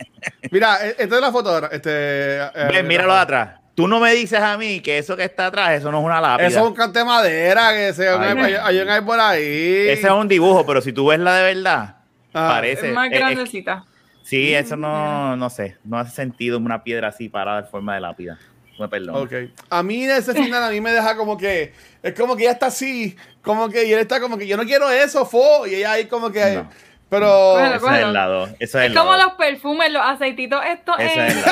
Mira, 0.51 0.87
e, 0.87 0.91
esta 0.99 1.15
es 1.17 1.21
la 1.21 1.33
foto. 1.33 1.71
Este, 1.71 2.39
eh, 2.39 2.83
míralo 2.85 3.15
de 3.15 3.21
atrás. 3.21 3.60
Tú 3.75 3.89
no 3.89 4.01
me 4.01 4.13
dices 4.13 4.41
a 4.41 4.59
mí 4.59 4.81
que 4.81 4.99
eso 4.99 5.17
que 5.17 5.25
está 5.25 5.47
atrás, 5.47 5.73
eso 5.73 5.91
no 5.91 6.01
es 6.01 6.05
una 6.05 6.21
lápida. 6.21 6.49
Eso 6.49 6.61
es 6.61 6.67
un 6.67 6.75
cante 6.75 6.99
de 6.99 7.05
madera 7.05 7.73
que 7.73 7.93
se 7.93 8.09
hay, 8.09 8.79
un 8.79 9.07
por 9.07 9.21
ahí. 9.21 9.89
Ese 9.89 10.07
es 10.07 10.13
un 10.13 10.29
dibujo, 10.29 10.67
pero 10.67 10.81
si 10.81 10.93
tú 10.93 11.07
ves 11.07 11.19
la 11.19 11.37
de 11.37 11.55
verdad, 11.55 11.97
ah, 12.35 12.49
parece. 12.55 12.89
Es 12.89 12.95
más 12.95 13.09
grandecita. 13.11 13.85
Es, 14.23 14.29
sí, 14.29 14.55
eso 14.55 14.77
no, 14.77 15.37
no 15.37 15.51
sé, 15.51 15.77
no 15.85 15.99
hace 15.99 16.15
sentido 16.15 16.59
una 16.59 16.83
piedra 16.83 17.09
así 17.09 17.29
parada 17.29 17.61
en 17.61 17.67
forma 17.67 17.95
de 17.95 18.01
lápida. 18.01 18.39
Me 18.79 18.89
perdón. 18.89 19.17
Okay. 19.27 19.53
A 19.69 19.83
mí 19.83 20.05
ese 20.05 20.33
final 20.33 20.63
a 20.63 20.71
mí 20.71 20.81
me 20.81 20.91
deja 20.91 21.15
como 21.15 21.37
que 21.37 21.75
es 22.03 22.15
como 22.15 22.35
que 22.35 22.45
ella 22.45 22.53
está 22.53 22.67
así, 22.67 23.15
como 23.43 23.69
que 23.69 23.85
y 23.87 23.93
él 23.93 23.99
está 23.99 24.21
como 24.21 24.39
que 24.39 24.47
yo 24.47 24.57
no 24.57 24.65
quiero 24.65 24.91
eso, 24.91 25.27
fo, 25.27 25.67
y 25.67 25.75
ella 25.75 25.93
ahí 25.93 26.07
como 26.07 26.33
que 26.33 26.55
no. 26.55 26.71
Pero 27.11 27.53
bueno, 27.55 27.75
eso 27.75 27.91
es 27.91 28.03
el 28.03 28.13
lado. 28.13 28.45
Eso 28.45 28.55
es, 28.61 28.85
es 28.85 28.91
el 28.91 28.95
como 28.95 29.17
lado. 29.17 29.25
los 29.25 29.33
perfumes, 29.35 29.91
los 29.91 30.03
aceititos, 30.03 30.65
esto 30.65 30.97
es. 30.97 31.11
es 31.11 31.37
este, 31.37 31.45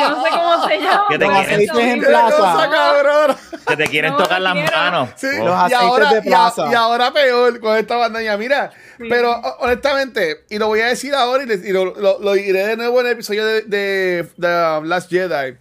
yo 0.00 0.10
no 0.10 0.22
sé 0.22 0.30
cómo 0.30 0.68
se 0.68 0.80
llama. 0.80 1.06
Que 1.08 1.18
te 1.18 1.26
los 1.26 1.36
aceites 1.36 1.76
en 1.78 2.00
plaza. 2.00 2.36
Cosa, 2.36 3.36
que 3.66 3.76
te 3.76 3.88
quieren 3.88 4.12
no 4.12 4.18
tocar 4.18 4.40
las 4.40 4.52
quiero. 4.52 4.76
manos. 4.76 5.08
Sí, 5.16 5.26
oh. 5.40 5.44
los 5.46 5.54
aceites 5.56 5.80
ahora, 5.80 6.12
de 6.12 6.22
plaza. 6.22 6.66
Y, 6.68 6.70
y, 6.70 6.74
ahora 6.74 7.12
peor 7.12 7.58
con 7.58 7.76
esta 7.76 7.96
bandana. 7.96 8.36
Mira, 8.36 8.70
sí. 8.96 9.04
pero 9.10 9.32
honestamente, 9.58 10.44
y 10.48 10.58
lo 10.58 10.68
voy 10.68 10.80
a 10.80 10.86
decir 10.86 11.12
ahora 11.12 11.42
y, 11.42 11.50
y 11.50 11.72
lo, 11.72 11.86
lo, 11.96 12.20
lo, 12.20 12.32
diré 12.34 12.68
de 12.68 12.76
nuevo 12.76 13.00
en 13.00 13.06
el 13.06 13.12
episodio 13.14 13.44
de, 13.44 13.62
de, 13.62 14.28
de 14.36 14.80
Last 14.84 15.10
Jedi 15.10 15.56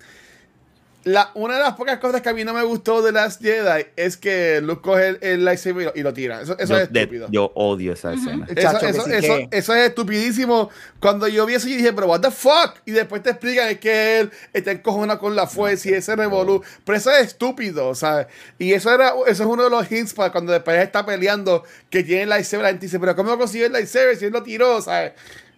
La, 1.03 1.31
una 1.33 1.55
de 1.55 1.61
las 1.61 1.73
pocas 1.73 1.97
cosas 1.97 2.21
que 2.21 2.29
a 2.29 2.33
mí 2.33 2.43
no 2.43 2.53
me 2.53 2.63
gustó 2.63 3.01
de 3.01 3.11
Last 3.11 3.41
Jedi 3.41 3.87
es 3.95 4.17
que 4.17 4.61
Luke 4.61 4.81
coge 4.81 5.09
el, 5.09 5.17
el 5.21 5.45
lightsaber 5.45 5.91
y 5.95 6.03
lo 6.03 6.13
tira. 6.13 6.41
Eso, 6.41 6.55
eso 6.59 6.73
yo, 6.73 6.77
es 6.79 6.89
estúpido. 6.91 7.27
De, 7.27 7.33
yo 7.33 7.51
odio 7.55 7.93
esa 7.93 8.13
escena. 8.13 8.45
Eso, 8.55 8.77
eso, 8.79 9.07
eso, 9.07 9.37
eso, 9.49 9.75
es 9.75 9.89
estupidísimo. 9.89 10.69
Cuando 10.99 11.27
yo 11.27 11.45
vi 11.45 11.55
eso, 11.55 11.67
yo 11.67 11.75
dije, 11.75 11.93
pero 11.93 12.07
what 12.07 12.21
the 12.21 12.29
fuck? 12.29 12.75
Y 12.85 12.91
después 12.91 13.23
te 13.23 13.31
explican 13.31 13.69
es 13.69 13.79
que 13.79 14.19
él 14.19 14.31
está 14.53 14.71
encojonado 14.71 15.19
con 15.19 15.35
la 15.35 15.47
fuerza 15.47 15.89
y 15.89 15.93
ese 15.93 16.15
revolú. 16.15 16.63
Pero 16.85 16.97
eso 16.97 17.11
es 17.11 17.27
estúpido, 17.27 17.95
¿sabes? 17.95 18.27
Y 18.59 18.73
eso 18.73 18.93
era 18.93 19.13
eso 19.27 19.43
es 19.43 19.49
uno 19.49 19.63
de 19.63 19.69
los 19.69 19.91
hints 19.91 20.13
para 20.13 20.31
cuando 20.31 20.53
después 20.53 20.77
está 20.83 21.05
peleando 21.05 21.63
que 21.89 22.03
tiene 22.03 22.23
el 22.23 22.29
lightsaber. 22.29 22.63
La 22.63 22.69
gente 22.69 22.85
dice, 22.85 22.99
pero 22.99 23.15
¿cómo 23.15 23.37
consiguió 23.37 23.65
el 23.65 23.73
lightsaber 23.73 24.15
si 24.17 24.25
él 24.25 24.33
lo 24.33 24.43
tiró? 24.43 24.81
¿sabes? 24.81 25.13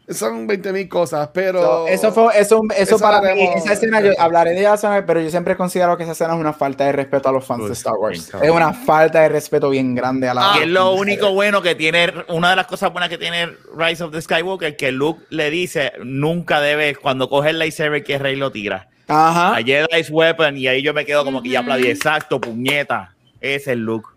Son 0.09 0.45
20 0.47 0.73
mil 0.73 0.89
cosas, 0.89 1.30
pero. 1.34 1.61
So, 1.61 1.88
eso 1.88 2.11
fue, 2.11 2.38
eso, 2.38 2.61
eso 2.75 2.99
para 2.99 3.21
mí, 3.21 3.41
esa 3.55 3.71
escena, 3.71 4.01
yo 4.01 4.11
hablaré 4.19 4.51
de 4.51 4.59
ella, 4.59 5.05
pero 5.05 5.21
yo 5.21 5.30
siempre 5.30 5.55
considero 5.55 5.95
que 5.95 6.03
esa 6.03 6.11
escena 6.11 6.34
es 6.34 6.39
una 6.39 6.51
falta 6.51 6.84
de 6.84 6.91
respeto 6.91 7.30
a 7.30 7.31
los 7.31 7.45
fans 7.45 7.67
de 7.67 7.73
Star 7.73 7.93
Wars. 7.93 8.30
Es 8.41 8.49
una 8.49 8.73
falta 8.73 9.21
de 9.21 9.30
respeto 9.30 9.69
bien 9.69 9.95
grande 9.95 10.27
a 10.27 10.34
la. 10.34 10.55
Y 10.57 10.63
es 10.63 10.67
lo 10.67 10.91
único 10.93 11.31
bueno 11.31 11.61
que 11.61 11.75
tiene, 11.75 12.11
una 12.27 12.49
de 12.49 12.57
las 12.57 12.67
cosas 12.67 12.91
buenas 12.91 13.09
que 13.09 13.17
tiene 13.17 13.49
Rise 13.77 14.03
of 14.03 14.11
the 14.11 14.21
Skywalker, 14.21 14.75
que 14.75 14.91
Luke 14.91 15.23
le 15.30 15.49
dice, 15.49 15.93
nunca 16.03 16.59
debe, 16.59 16.95
cuando 16.95 17.30
coge 17.30 17.51
el 17.51 17.59
lightsaber 17.59 18.03
que 18.03 18.17
Rey 18.17 18.35
lo 18.35 18.51
tira. 18.51 18.89
Ajá. 19.07 19.55
A 19.55 19.63
Jedi's 19.63 20.09
Weapon, 20.09 20.57
y 20.57 20.67
ahí 20.67 20.81
yo 20.81 20.93
me 20.93 21.05
quedo 21.05 21.23
como 21.23 21.41
que 21.41 21.49
ya 21.49 21.61
aplaudí, 21.61 21.88
exacto, 21.88 22.41
puñeta. 22.41 23.13
Ese 23.39 23.55
es 23.55 23.67
el 23.67 23.80
Luke. 23.80 24.12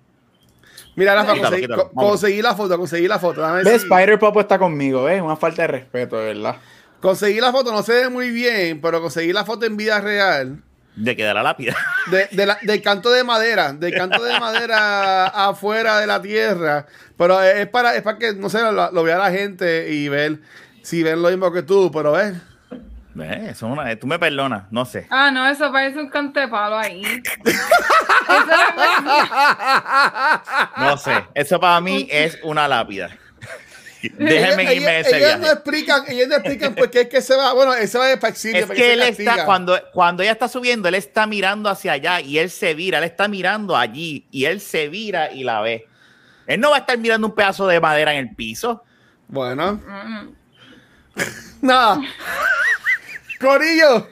Mira, 0.97 1.15
Rafa, 1.15 1.37
conseguí, 1.39 1.63
quítalo, 1.63 1.91
conseguí, 1.93 2.43
la 2.43 2.55
foto, 2.55 2.79
conseguí 2.79 3.07
la 3.07 3.19
foto. 3.19 3.53
¿Ves? 3.53 3.83
Si... 3.83 3.87
Spider 3.87 4.19
Pop 4.19 4.37
está 4.39 4.59
conmigo, 4.59 5.05
¿ves? 5.05 5.21
Una 5.21 5.37
falta 5.37 5.63
de 5.63 5.69
respeto, 5.69 6.17
de 6.17 6.35
verdad. 6.35 6.57
Conseguí 7.01 7.39
la 7.39 7.53
foto, 7.53 7.71
no 7.71 7.83
se 7.83 7.93
ve 7.93 8.09
muy 8.09 8.31
bien, 8.31 8.81
pero 8.81 9.03
conseguí 9.03 9.33
la 9.33 9.45
foto 9.45 9.67
en 9.67 9.77
vida 9.77 10.01
real. 10.01 10.63
De 10.97 11.15
que 11.15 11.25
de 11.25 11.35
la 11.35 11.43
lápida. 11.43 11.77
De, 12.11 12.27
de 12.33 12.47
la, 12.47 12.59
del 12.63 12.81
canto 12.81 13.11
de 13.11 13.23
madera, 13.23 13.75
del 13.75 13.95
canto 13.95 14.25
de 14.25 14.41
madera 14.41 15.27
afuera 15.27 16.01
de 16.01 16.07
la 16.07 16.23
tierra. 16.23 16.87
Pero 17.19 17.43
es 17.43 17.69
para, 17.69 17.95
es 17.95 18.03
para 18.03 18.17
que, 18.17 18.33
no 18.33 18.49
sé, 18.49 18.63
lo, 18.63 18.91
lo 18.91 19.03
vea 19.03 19.19
la 19.19 19.31
gente 19.31 19.93
y 19.93 20.09
ver 20.09 20.39
si 20.83 21.03
ven 21.03 21.21
lo 21.21 21.29
mismo 21.29 21.53
que 21.53 21.63
tú, 21.63 21.91
pero 21.93 22.13
ves. 22.13 22.35
Eh, 23.23 23.49
eso 23.51 23.67
una, 23.67 23.97
tú 23.97 24.07
me 24.07 24.19
perdonas, 24.19 24.65
no 24.71 24.85
sé. 24.85 25.07
Ah, 25.11 25.31
no, 25.31 25.49
eso 25.49 25.71
parece 25.73 25.99
un 25.99 26.09
canto 26.11 26.41
de 26.41 26.49
palo 26.49 26.79
ahí. 26.79 27.03
no 30.77 30.97
sé, 30.99 31.25
eso 31.35 31.59
para 31.61 31.81
mí 31.81 32.07
es 32.11 32.39
una 32.43 32.69
lápida. 32.69 33.11
Déjenme 34.19 34.63
ellos, 34.65 34.75
irme 34.75 34.99
ellos, 34.99 35.07
ese 35.07 35.17
ellos 35.17 35.29
viaje. 35.29 35.41
no 35.41 35.53
explican, 35.53 36.05
ellos 36.09 36.29
no 36.29 36.35
explican 36.37 36.75
por 36.75 36.91
qué 36.91 37.01
es 37.03 37.09
que 37.09 37.21
se 37.21 37.35
va. 37.37 37.53
Bueno, 37.53 37.75
él 37.75 37.89
se 37.89 37.99
va 37.99 38.07
de 38.07 38.15
exilio. 38.15 38.65
Es 38.65 38.71
que 38.71 38.93
él 38.93 39.03
está, 39.03 39.45
cuando, 39.45 39.79
cuando 39.93 40.23
ella 40.23 40.33
está 40.33 40.49
subiendo, 40.49 40.89
él 40.89 40.95
está 40.95 41.27
mirando 41.27 41.69
hacia 41.69 41.93
allá 41.93 42.21
y 42.21 42.39
él 42.39 42.51
se 42.51 42.75
vira, 42.75 42.99
él 42.99 43.05
está 43.05 43.29
mirando 43.29 43.77
allí 43.77 44.27
y 44.31 44.45
él 44.45 44.61
se 44.61 44.89
vira 44.89 45.33
y 45.33 45.45
la 45.45 45.61
ve. 45.61 45.89
Él 46.47 46.61
no 46.61 46.71
va 46.71 46.77
a 46.77 46.81
estar 46.81 46.99
mirando 46.99 47.27
un 47.27 47.35
pedazo 47.35 47.67
de 47.67 47.81
madera 47.81 48.13
en 48.13 48.29
el 48.29 48.35
piso. 48.35 48.85
Bueno. 49.29 49.75
Mm. 49.75 50.29
Nada. 51.63 52.01
Corillo, 53.41 54.09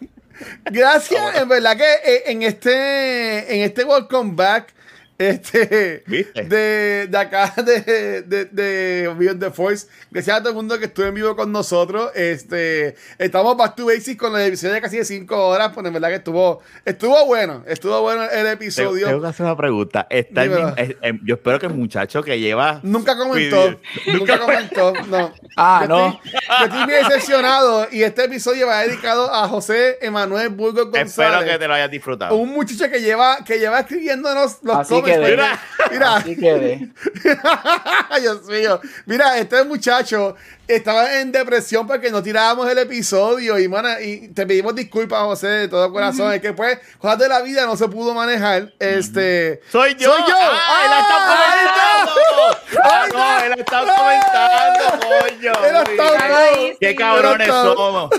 gracias. 0.65 1.37
En 1.37 1.49
verdad 1.49 1.77
que 1.77 2.23
en 2.27 2.43
este, 2.43 3.55
en 3.55 3.63
este 3.63 3.85
Welcome 3.85 4.33
Back, 4.35 4.75
este, 5.19 6.03
de, 6.07 7.07
de, 7.09 7.19
acá 7.19 7.55
de, 7.63 8.23
de, 8.23 8.45
de 8.47 9.15
Beyond 9.17 9.41
the 9.41 9.51
Force, 9.51 9.87
gracias 10.11 10.37
a 10.37 10.41
todo 10.41 10.51
el 10.51 10.57
mundo 10.57 10.79
que 10.79 10.87
estuvo 10.87 11.07
en 11.07 11.15
vivo 11.15 11.37
con 11.37 11.53
nosotros. 11.53 12.11
Este, 12.15 12.97
estamos 13.19 13.57
back 13.57 13.77
to 13.77 13.87
basics 13.87 14.17
con 14.17 14.33
la 14.33 14.45
edición 14.45 14.73
de 14.73 14.81
casi 14.81 14.99
de 14.99 15.05
5 15.05 15.47
horas, 15.49 15.71
pues 15.73 15.87
en 15.87 15.93
verdad 15.93 16.09
que 16.09 16.17
estuvo, 16.17 16.61
estuvo 16.85 17.27
bueno, 17.27 17.63
estuvo 17.67 18.01
bueno 18.01 18.25
el 18.25 18.47
episodio. 18.49 19.07
Tengo 19.07 19.23
que 19.23 19.29
hacer 19.29 19.47
una 19.47 19.57
pregunta. 19.57 20.07
Está 20.11 20.45
el 20.45 20.51
mismo, 20.51 20.69
es, 20.77 20.97
es, 21.01 21.15
yo 21.25 21.35
espero 21.37 21.59
que 21.61 21.67
el 21.67 21.75
muchacho 21.75 22.23
que 22.23 22.41
lleva. 22.41 22.81
Nunca 22.83 23.17
comentó. 23.17 23.79
nunca 24.13 24.39
comentó. 24.39 24.93
No. 25.09 25.33
Ah, 25.57 25.83
yo 25.83 25.89
no. 25.89 26.21
Estoy, 26.25 26.33
yo 26.33 26.65
estoy 26.65 26.87
bien 26.87 27.09
decepcionado 27.09 27.87
y 27.93 28.03
este 28.03 28.25
episodio 28.25 28.67
va 28.67 28.81
dedicado 28.81 29.33
a 29.33 29.47
José 29.47 29.99
Emanuel 30.01 30.49
Burgos 30.49 30.87
González. 30.87 31.17
Espero 31.17 31.45
que 31.45 31.59
te 31.59 31.69
lo 31.69 31.75
hayas 31.75 31.91
disfrutado. 31.93 32.35
Un 32.35 32.51
muchacho 32.51 32.91
que 32.91 33.01
lleva, 33.01 33.45
que 33.45 33.61
lleva 33.61 33.79
escribiéndonos 33.81 34.59
los 34.63 34.77
Así 34.77 34.95
cómics. 34.95 35.14
Quedé. 35.21 35.31
Mira, 35.31 35.63
mira. 35.91 36.17
Así 36.17 36.37
quedé. 36.37 36.89
Dios 38.21 38.45
mío. 38.47 38.81
Mira, 39.07 39.39
este 39.39 39.65
muchacho 39.65 40.37
estaba 40.67 41.21
en 41.21 41.33
depresión 41.33 41.87
porque 41.87 42.11
no 42.11 42.23
tirábamos 42.23 42.69
el 42.71 42.79
episodio 42.79 43.59
y, 43.59 43.69
mana, 43.69 44.01
y 44.01 44.29
te 44.29 44.47
pedimos 44.47 44.75
disculpas, 44.75 45.21
José, 45.23 45.47
de 45.47 45.69
todo 45.69 45.93
corazón. 45.93 46.27
Uh 46.27 46.31
-huh. 46.31 46.37
Es 46.37 46.41
que 46.41 46.53
pues, 46.53 46.79
cosas 46.99 47.19
de 47.19 47.29
la 47.29 47.43
vida 47.43 47.67
no 47.67 47.77
se 47.77 47.89
pudo 47.89 48.15
manejar. 48.15 48.73
Este. 48.79 49.61
Soy 49.71 49.95
yo. 49.95 50.11
Soy 50.13 50.23
yo. 50.29 50.35
¡Ah! 50.37 50.57
¡Ah! 50.57 50.85
¡Él 50.85 50.93
está 51.01 51.39
comentando! 51.41 52.15
¡Ah, 52.83 53.07
no! 53.13 53.45
¡Él 53.45 53.55
está 53.59 53.79
comentando, 53.81 54.85
coño! 55.07 55.53
Él 55.65 55.77
está 55.77 56.05
¡Qué 56.81 56.95
cabrones 56.95 57.49
somos! 57.49 58.11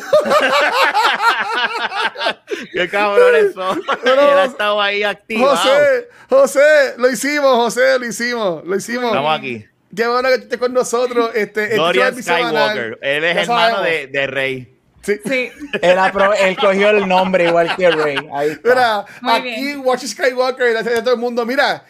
¡Qué 2.74 2.90
cabrones 2.90 3.54
somos! 3.54 3.86
Pero, 4.04 4.32
Él 4.32 4.38
ha 4.38 4.46
estado 4.46 4.82
ahí 4.82 5.04
activado. 5.04 5.56
José, 5.56 6.10
José, 6.30 6.94
lo 6.98 7.10
hicimos, 7.10 7.56
José, 7.56 8.00
lo 8.00 8.06
hicimos, 8.06 8.66
lo 8.66 8.76
hicimos. 8.76 9.06
Estamos 9.06 9.38
aquí. 9.38 9.66
Qué 9.96 10.08
bueno 10.08 10.30
que 10.30 10.36
estés 10.36 10.60
con 10.60 10.74
nosotros. 10.74 11.32
Este, 11.34 11.76
Dorian 11.76 12.22
Skywalker. 12.22 13.00
Él 13.02 13.24
es 13.24 13.38
hermano 13.38 13.82
de, 13.82 14.08
de, 14.08 14.28
Rey. 14.28 14.78
Sí. 15.02 15.20
sí. 15.24 15.52
Él, 15.82 15.98
él, 16.40 16.58
cogió 16.58 16.90
el 16.90 17.08
nombre 17.08 17.48
igual 17.48 17.76
que 17.76 17.90
Rey. 17.92 18.18
Ahí 18.34 18.50
está. 18.52 18.70
Mira, 18.70 19.06
Muy 19.22 19.34
aquí 19.34 19.64
bien. 19.64 19.82
Watch 19.86 20.06
Skywalker, 20.06 20.72
gracias 20.72 21.00
a 21.00 21.04
todo 21.04 21.14
el 21.14 21.20
mundo. 21.20 21.46
Mira, 21.46 21.86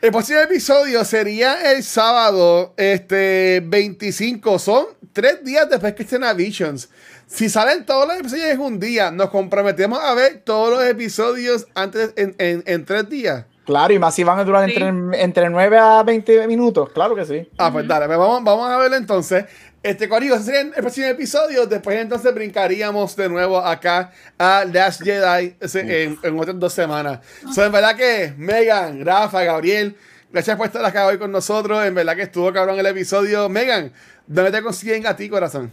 el 0.00 0.10
próximo 0.10 0.40
episodio 0.40 1.04
sería 1.04 1.72
el 1.72 1.82
sábado 1.82 2.74
este, 2.76 3.62
25. 3.64 4.58
Son 4.58 4.86
tres 5.12 5.44
días 5.44 5.68
después 5.70 5.94
que 5.94 6.02
estén 6.02 6.24
a 6.24 6.32
Visions. 6.32 6.88
Si 7.26 7.48
salen 7.48 7.84
todos 7.84 8.06
los 8.06 8.18
episodios 8.18 8.46
en 8.46 8.60
un 8.60 8.78
día, 8.78 9.10
nos 9.10 9.30
comprometemos 9.30 9.98
a 9.98 10.14
ver 10.14 10.42
todos 10.44 10.70
los 10.70 10.84
episodios 10.84 11.66
antes 11.74 12.12
en, 12.16 12.34
en, 12.38 12.62
en 12.66 12.84
tres 12.84 13.08
días. 13.08 13.44
Claro, 13.66 13.92
y 13.92 13.98
más 13.98 14.14
si 14.14 14.22
van 14.22 14.38
a 14.38 14.44
durar 14.44 14.70
sí. 14.70 14.76
entre, 14.76 15.22
entre 15.22 15.50
9 15.50 15.76
a 15.76 16.02
20 16.04 16.46
minutos, 16.46 16.88
claro 16.90 17.16
que 17.16 17.24
sí. 17.24 17.48
Ah, 17.58 17.72
pues 17.72 17.86
dale, 17.86 18.06
pues 18.06 18.16
vamos, 18.16 18.44
vamos 18.44 18.70
a 18.70 18.78
verlo 18.78 18.96
entonces. 18.96 19.44
Este, 19.82 20.08
Corillo, 20.08 20.36
ese 20.36 20.44
sería 20.44 20.60
el 20.60 20.70
próximo 20.72 21.06
episodio. 21.08 21.66
Después 21.66 21.98
entonces 21.98 22.32
brincaríamos 22.32 23.14
de 23.16 23.28
nuevo 23.28 23.58
acá 23.58 24.12
a 24.38 24.64
Last 24.64 25.02
Jedi 25.02 25.56
en, 25.60 26.18
en 26.22 26.38
otras 26.38 26.58
dos 26.58 26.72
semanas. 26.72 27.20
So, 27.52 27.64
en 27.64 27.72
verdad 27.72 27.96
que 27.96 28.34
Megan, 28.36 29.04
Rafa, 29.04 29.42
Gabriel, 29.42 29.96
gracias 30.32 30.56
por 30.56 30.66
estar 30.66 30.84
acá 30.84 31.06
hoy 31.06 31.18
con 31.18 31.32
nosotros. 31.32 31.84
En 31.84 31.94
verdad 31.94 32.16
que 32.16 32.22
estuvo 32.22 32.52
cabrón 32.52 32.78
el 32.78 32.86
episodio. 32.86 33.48
Megan, 33.48 33.92
¿dónde 34.26 34.52
te 34.52 34.62
consiguen 34.62 35.06
a 35.06 35.14
ti, 35.14 35.28
corazón? 35.28 35.72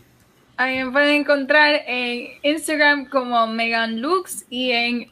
A 0.57 0.67
mí 0.67 0.83
me 0.83 0.91
pueden 0.91 1.21
encontrar 1.21 1.81
en 1.87 2.27
Instagram 2.43 3.09
como 3.09 3.47
Megan 3.47 3.99
Lux 3.99 4.45
y 4.49 4.71
en 4.71 5.11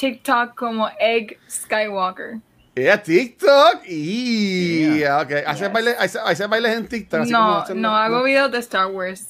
TikTok 0.00 0.54
como 0.54 0.88
Egg 0.98 1.38
Skywalker. 1.46 2.38
¿Es 2.74 3.02
TikTok? 3.02 3.82
Y 3.86 4.98
yeah. 4.98 5.20
ok. 5.20 5.32
¿Haces 5.46 5.60
yes. 5.60 5.72
bailes, 5.72 5.96
hace, 5.98 6.18
hace 6.18 6.46
bailes 6.46 6.74
en 6.74 6.88
TikTok? 6.88 7.20
Así 7.20 7.30
no, 7.30 7.66
no, 7.68 7.74
no, 7.74 7.96
hago 7.96 8.22
videos 8.22 8.50
de 8.50 8.58
Star 8.60 8.86
Wars. 8.86 9.28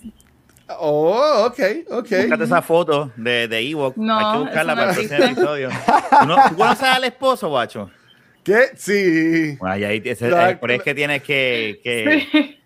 Oh, 0.79 1.47
ok, 1.47 1.59
ok. 1.91 2.09
Búscate 2.09 2.45
esa 2.45 2.63
foto 2.63 3.11
de, 3.17 3.49
de 3.49 3.59
Ewok. 3.59 3.97
No, 3.97 4.17
Hay 4.17 4.33
que 4.33 4.45
buscarla 4.45 4.77
para 4.77 4.91
el 4.91 4.95
próximo 4.95 5.25
episodio. 5.25 5.71
¿No, 6.29 6.37
¿Tú 6.49 6.57
conoces 6.57 6.85
al 6.85 7.03
esposo, 7.03 7.49
guacho? 7.49 7.91
¿Qué? 8.45 8.71
Sí. 8.77 9.57
Bueno, 9.59 9.75
ahí, 9.75 10.01
ese, 10.05 10.31
la, 10.31 10.61
por 10.61 10.71
es 10.71 10.83
que 10.85 10.95
tienes 10.95 11.25
que... 11.25 11.81
que... 11.83 12.29
Sí. 12.31 12.60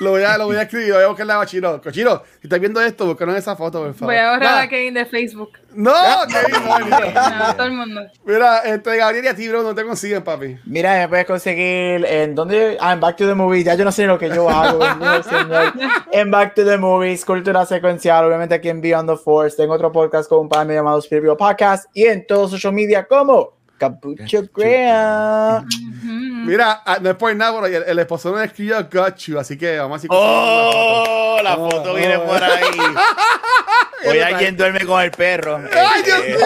Lo 0.00 0.12
voy, 0.12 0.22
a, 0.22 0.38
lo 0.38 0.46
voy 0.46 0.56
a 0.56 0.62
escribir, 0.62 0.94
voy 0.94 1.02
a 1.02 1.08
buscarle 1.08 1.34
a 1.34 1.36
Bachiro. 1.36 1.78
Cochiro, 1.82 2.22
si 2.40 2.46
estás 2.46 2.58
viendo 2.58 2.80
esto, 2.80 3.04
búscanos 3.04 3.36
esa 3.36 3.54
foto, 3.54 3.82
por 3.82 3.92
favor. 3.92 4.14
Voy 4.14 4.16
a 4.16 4.32
borrar 4.32 4.62
a 4.62 4.66
Kevin 4.66 4.94
de 4.94 5.04
Facebook. 5.04 5.50
No, 5.74 5.92
Kevin, 6.26 6.64
no, 6.64 6.78
no, 6.88 7.38
no, 7.46 7.54
todo 7.54 7.66
el 7.66 7.72
mundo. 7.72 8.00
Mira, 8.24 8.60
este, 8.60 8.96
Gabriel 8.96 9.26
y 9.26 9.28
a 9.28 9.34
ti, 9.34 9.46
bro, 9.48 9.62
no 9.62 9.74
te 9.74 9.84
consiguen, 9.84 10.24
papi. 10.24 10.56
Mira, 10.64 10.94
me 11.00 11.08
puedes 11.08 11.26
conseguir 11.26 12.06
en 12.06 12.34
donde. 12.34 12.78
Ah, 12.80 12.94
en 12.94 13.00
Back 13.00 13.16
to 13.16 13.26
the 13.26 13.34
Movies. 13.34 13.66
Ya 13.66 13.74
yo 13.74 13.84
no 13.84 13.92
sé 13.92 14.06
lo 14.06 14.18
que 14.18 14.30
yo 14.30 14.48
hago, 14.48 14.78
Dios, 15.00 15.26
señor. 15.26 15.74
En 16.12 16.30
Back 16.30 16.54
to 16.54 16.64
the 16.64 16.78
Movies, 16.78 17.22
cultura 17.26 17.66
secuencial, 17.66 18.24
obviamente 18.24 18.54
aquí 18.54 18.70
en 18.70 18.80
Beyond 18.80 19.10
the 19.10 19.16
Force. 19.18 19.54
Tengo 19.54 19.74
otro 19.74 19.92
podcast 19.92 20.30
con 20.30 20.38
un 20.38 20.48
padre 20.48 20.76
llamado 20.76 20.98
Spirit 21.00 21.36
Podcast 21.36 21.90
y 21.92 22.06
en 22.06 22.26
todos 22.26 22.52
social 22.52 22.72
media 22.72 23.04
como 23.04 23.59
Capucho 23.80 24.42
Graham. 24.54 25.66
Mira, 26.44 26.82
no 27.00 27.10
es 27.10 27.16
por 27.16 27.34
nada, 27.34 27.58
pero 27.58 27.66
el, 27.66 27.82
el 27.88 27.98
esposo 27.98 28.30
me 28.30 28.44
escribió 28.44 28.76
Got 28.92 29.16
you, 29.16 29.38
así 29.38 29.56
que 29.56 29.78
vamos 29.78 29.94
a 29.94 29.96
decir. 29.96 30.10
¡Oh! 30.12 31.40
La 31.42 31.56
foto, 31.56 31.66
la 31.66 31.82
foto 31.82 31.94
viene 31.94 32.18
por 32.18 32.42
ahí. 32.42 32.62
Hoy 34.06 34.18
alguien 34.18 34.54
duerme 34.54 34.84
con 34.84 35.00
el 35.00 35.10
perro. 35.10 35.56
¡Ay, 35.72 36.02
Dios 36.02 36.26
mío! 36.26 36.36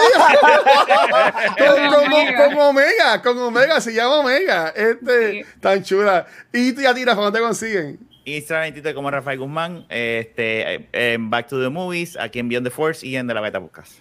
con, 1.58 1.90
con, 1.90 2.34
con, 2.34 2.58
Omega, 2.60 3.22
con 3.22 3.38
Omega, 3.38 3.80
se 3.80 3.92
llama 3.92 4.20
Omega. 4.20 4.68
Este, 4.68 5.32
sí. 5.32 5.44
tan 5.60 5.82
chula. 5.82 6.26
Y 6.52 6.72
tú 6.72 6.82
ya 6.82 6.94
tiras, 6.94 7.16
¿cómo 7.16 7.32
te 7.32 7.40
consiguen? 7.40 7.98
Instagram 8.24 8.68
y 8.68 8.72
Twitter 8.72 8.94
como 8.94 9.10
Rafael 9.10 9.40
Guzmán, 9.40 9.86
este, 9.88 10.88
en 10.92 11.30
Back 11.30 11.48
to 11.48 11.60
the 11.60 11.68
Movies, 11.68 12.16
aquí 12.16 12.38
en 12.38 12.48
Beyond 12.48 12.66
the 12.66 12.70
Force 12.70 13.04
y 13.04 13.16
en 13.16 13.26
De 13.26 13.34
la 13.34 13.40
Beta 13.40 13.60
Podcast. 13.60 13.98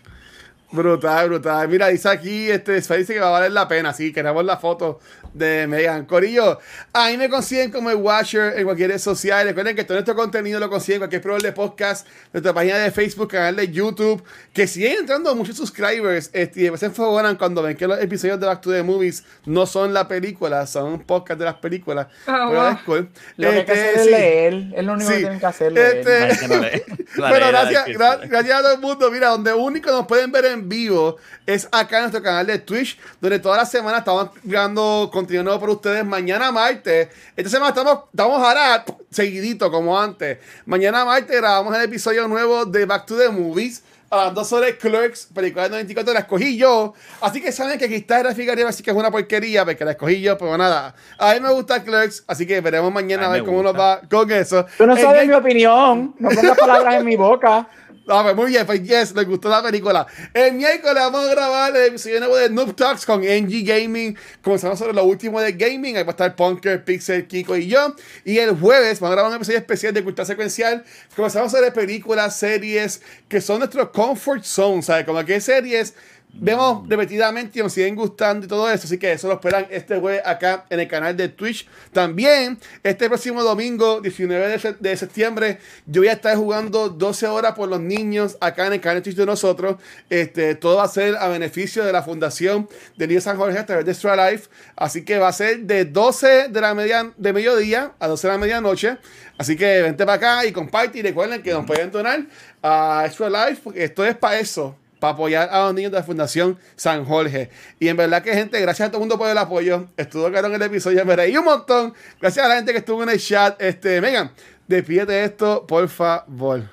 Brutal, 0.74 1.30
brutal. 1.30 1.68
Mira, 1.68 1.90
dice 1.90 2.10
aquí, 2.10 2.50
este, 2.50 2.74
dice 2.74 3.14
que 3.14 3.20
va 3.20 3.28
a 3.28 3.32
valer 3.32 3.52
la 3.52 3.68
pena, 3.68 3.94
sí, 3.94 4.12
queremos 4.12 4.44
la 4.44 4.58
foto 4.58 5.00
de 5.32 5.68
Megan. 5.68 6.06
Corillo, 6.06 6.60
ahí 6.92 7.16
me 7.16 7.30
consiguen 7.30 7.70
como 7.70 7.92
el 7.92 7.98
Watcher 7.98 8.58
en 8.58 8.64
cualquier 8.66 8.90
red 8.90 8.98
social. 8.98 9.46
Recuerden 9.46 9.76
que 9.76 9.84
todo 9.84 9.98
nuestro 9.98 10.16
contenido 10.16 10.60
lo 10.60 10.72
consiguen 10.72 10.96
en 10.96 11.00
cualquier 11.02 11.22
programa 11.22 11.44
de 11.44 11.52
podcast, 11.52 12.08
nuestra 12.32 12.54
página 12.56 12.80
de 12.80 12.90
Facebook, 12.90 13.30
canal 13.30 13.56
de 13.56 13.72
YouTube, 13.72 14.24
que 14.52 14.66
siguen 14.66 15.02
entrando 15.02 15.36
muchos 15.36 15.58
subscribers 15.58 16.32
este, 16.34 16.62
y 16.64 16.78
se 16.78 16.88
enfocan 16.88 17.36
cuando 17.36 17.62
ven 17.62 17.78
que 17.78 17.86
los 17.86 18.00
episodios 18.00 18.40
de 18.40 18.48
Back 18.48 18.62
to 18.62 18.72
the 18.72 18.82
Movies 18.82 19.24
no 19.46 19.68
son 19.68 19.94
la 19.94 20.08
película, 20.08 20.66
son 20.66 21.02
podcast 21.02 21.38
de 21.38 21.46
las 21.46 21.56
películas. 21.56 22.08
Oh, 22.28 22.48
pero 22.50 22.70
es 22.70 22.80
cool. 22.80 23.10
Lo 23.38 23.50
que 23.52 23.58
hay 23.58 23.66
que 23.66 23.74
este, 23.74 23.90
hacer 23.90 24.00
es 24.00 24.06
leer, 24.08 24.74
es 24.76 24.84
lo 24.84 24.94
único 24.94 25.12
que 25.12 25.18
tienen 25.18 25.40
que 25.40 25.46
hacer. 25.46 25.78
Este, 25.78 26.84
pero 27.16 27.48
gracias, 27.50 27.86
gracias 28.28 28.60
a 28.60 28.62
todo 28.62 28.74
el 28.74 28.80
mundo. 28.80 29.12
Mira, 29.12 29.28
donde 29.30 29.54
único 29.54 29.92
nos 29.92 30.08
pueden 30.08 30.32
ver 30.32 30.46
en 30.46 30.63
vivo 30.68 31.18
es 31.46 31.68
acá 31.72 31.98
en 31.98 32.04
nuestro 32.04 32.22
canal 32.24 32.46
de 32.46 32.60
Twitch, 32.60 33.00
donde 33.22 33.40
toda 33.40 33.58
la 33.58 33.66
semana 33.66 34.00
estamos 34.00 34.30
grabando 34.44 35.10
contenido 35.12 35.44
nuevo 35.44 35.60
para 35.60 35.72
ustedes. 35.72 36.06
Mañana 36.06 36.52
martes, 36.52 37.10
esta 37.36 37.50
semana 37.50 37.70
estamos, 37.70 38.06
estamos 38.12 38.42
ahora 38.42 38.86
seguidito 39.10 39.72
como 39.72 40.00
antes. 40.00 40.40
Mañana 40.66 41.06
martes 41.06 41.36
grabamos 41.36 41.76
el 41.76 41.84
episodio 41.84 42.28
nuevo 42.28 42.66
de 42.66 42.86
Back 42.86 43.06
to 43.06 43.18
the 43.18 43.30
Movies 43.30 43.84
hablando 44.14 44.46
sobre 44.46 44.78
Clerks, 44.78 45.28
película 45.34 45.64
de 45.64 45.70
94, 45.72 46.14
la 46.14 46.20
escogí 46.20 46.56
yo. 46.56 46.94
Así 47.22 47.42
que 47.42 47.52
saben 47.52 47.80
que 47.80 47.86
aquí 47.86 47.96
está 47.96 48.18
la 48.18 48.24
gráfica 48.24 48.54
así 48.68 48.84
que 48.84 48.92
es 48.92 48.96
una 48.96 49.10
porquería, 49.10 49.66
porque 49.66 49.84
la 49.84 49.92
escogí 49.92 50.22
yo, 50.22 50.38
pero 50.38 50.56
nada. 50.58 50.94
A 51.18 51.34
mí 51.34 51.40
me 51.40 51.52
gusta 51.52 51.84
Clerks, 51.84 52.24
así 52.28 52.46
que 52.46 52.62
veremos 52.62 52.94
mañana 52.94 53.26
a, 53.26 53.30
ver 53.30 53.44
cómo 53.44 53.64
nos 53.64 53.76
va 53.76 54.02
con 54.10 54.32
eso. 54.32 54.66
Tú 54.78 54.86
no 54.86 54.96
sabes 54.96 55.28
mi 55.28 55.34
opinión, 55.34 56.14
no 56.20 56.30
pongas 56.30 56.58
palabras 56.58 56.96
en 56.96 57.06
mi 57.06 57.16
boca. 57.16 57.68
Ah, 58.06 58.22
pues 58.22 58.36
muy 58.36 58.48
bien, 58.48 58.66
pues 58.66 58.84
yes, 58.84 59.16
les 59.16 59.26
gustó 59.26 59.48
la 59.48 59.64
película. 59.64 60.06
El 60.34 60.56
miércoles 60.56 60.96
vamos 60.96 61.26
a 61.26 61.32
grabar 61.32 61.74
el 61.74 61.86
episodio 61.86 62.20
nuevo 62.20 62.36
de 62.36 62.50
Noob 62.50 62.76
Talks 62.76 63.06
con 63.06 63.22
NG 63.22 63.64
Gaming. 63.64 64.18
Comenzamos 64.42 64.78
sobre 64.78 64.92
lo 64.92 65.06
último 65.06 65.40
de 65.40 65.54
gaming. 65.54 65.96
Ahí 65.96 66.04
va 66.04 66.10
a 66.10 66.12
estar 66.12 66.36
Punker, 66.36 66.84
Pixel, 66.84 67.26
Kiko 67.28 67.56
y 67.56 67.68
yo. 67.68 67.96
Y 68.26 68.40
el 68.40 68.60
jueves 68.60 69.00
vamos 69.00 69.14
a 69.14 69.16
grabar 69.16 69.32
un 69.32 69.38
episodio 69.38 69.60
especial 69.60 69.94
de 69.94 70.04
cultura 70.04 70.26
secuencial. 70.26 70.84
Comenzamos 71.16 71.54
sobre 71.54 71.72
películas, 71.72 72.38
series 72.38 73.02
que 73.30 73.40
son 73.40 73.60
nuestros 73.60 73.90
comfort 73.92 74.44
zones, 74.44 74.86
¿sabes? 74.88 75.06
Como 75.06 75.24
que 75.24 75.40
series 75.40 75.94
vemos 76.34 76.88
repetidamente 76.90 77.60
y 77.60 77.62
nos 77.62 77.74
siguen 77.74 77.96
gustando 77.96 78.46
y 78.46 78.50
todo 78.50 78.70
eso. 78.70 78.86
Así 78.86 78.98
que 78.98 79.12
eso 79.12 79.28
lo 79.28 79.36
esperan 79.36 79.68
este 79.70 80.00
jueves 80.00 80.22
acá 80.26 80.66
en 80.70 80.80
el 80.80 80.88
canal 80.88 81.16
de 81.16 81.30
Twitch. 81.30 81.68
También, 81.92 82.58
este 82.84 83.08
próximo 83.08 83.44
domingo, 83.44 84.02
19 84.02 84.76
de, 84.80 84.98
septiembre, 84.98 85.60
yo 85.86 86.02
voy 86.02 86.10
a 86.10 86.14
estar 86.14 86.36
jugando 86.36 86.90
12 86.90 87.28
horas 87.28 87.54
por 87.54 87.70
los 87.70 87.80
niños 87.80 88.38
acá 88.42 88.68
en 88.68 88.74
el 88.74 88.82
canal 88.82 88.98
de 88.98 89.02
Twitch 89.04 89.16
de 89.16 89.26
nosotros. 89.26 89.78
Este, 90.10 90.56
todo 90.56 90.78
va 90.78 90.84
a 90.84 90.88
ser 90.88 91.16
a 91.18 91.28
beneficio 91.28 91.86
de 91.86 91.92
la 91.92 92.02
Fundación 92.02 92.68
de 92.98 93.08
Niños 93.08 93.24
San 93.24 93.38
Jorge 93.38 93.60
a 93.60 93.66
través 93.66 93.86
de 93.86 93.92
Extra 93.92 94.32
Life. 94.32 94.50
Así 94.76 95.06
que 95.06 95.20
va 95.20 95.28
a 95.28 95.34
ser 95.34 95.60
de 95.62 95.86
12 95.86 96.50
de 96.50 96.62
la 96.62 96.74
media, 96.74 97.12
de 97.16 97.34
mediodía 97.34 97.94
a 98.00 98.08
12 98.08 98.28
de 98.28 98.34
la 98.34 98.40
medianoche. 98.40 98.98
Así 99.38 99.56
que 99.56 99.82
vente 99.82 100.06
para 100.06 100.16
acá 100.16 100.46
y 100.46 100.52
comparte 100.52 101.00
y 101.00 101.02
recuerden 101.02 101.42
que 101.42 101.52
nos 101.52 101.66
pueden 101.66 101.92
donar 101.92 102.26
a 102.62 103.04
Extra 103.06 103.30
Life 103.30 103.62
porque 103.64 103.84
esto 103.84 104.06
es 104.06 104.16
para 104.16 104.40
eso 104.40 104.76
para 105.04 105.16
apoyar 105.16 105.50
a 105.52 105.66
los 105.66 105.74
niños 105.74 105.92
de 105.92 105.98
la 105.98 106.04
Fundación 106.06 106.58
San 106.78 107.04
Jorge. 107.04 107.50
Y 107.78 107.90
en 107.90 107.98
verdad 107.98 108.24
que, 108.24 108.34
gente, 108.34 108.58
gracias 108.62 108.88
a 108.88 108.90
todo 108.90 109.00
el 109.00 109.02
mundo 109.02 109.18
por 109.18 109.30
el 109.30 109.38
apoyo. 109.38 109.90
Estuvo 109.98 110.30
claro 110.30 110.48
en 110.48 110.54
el 110.54 110.62
episodio, 110.62 111.04
me 111.04 111.14
reí 111.14 111.36
un 111.36 111.44
montón. 111.44 111.94
Gracias 112.22 112.46
a 112.46 112.48
la 112.48 112.56
gente 112.56 112.72
que 112.72 112.78
estuvo 112.78 113.04
en 113.04 113.10
el 113.10 113.20
chat. 113.20 113.62
Este, 113.62 114.00
Megan, 114.00 114.32
despídete 114.66 115.26
esto, 115.26 115.68
por 115.68 115.90
favor. 115.90 116.72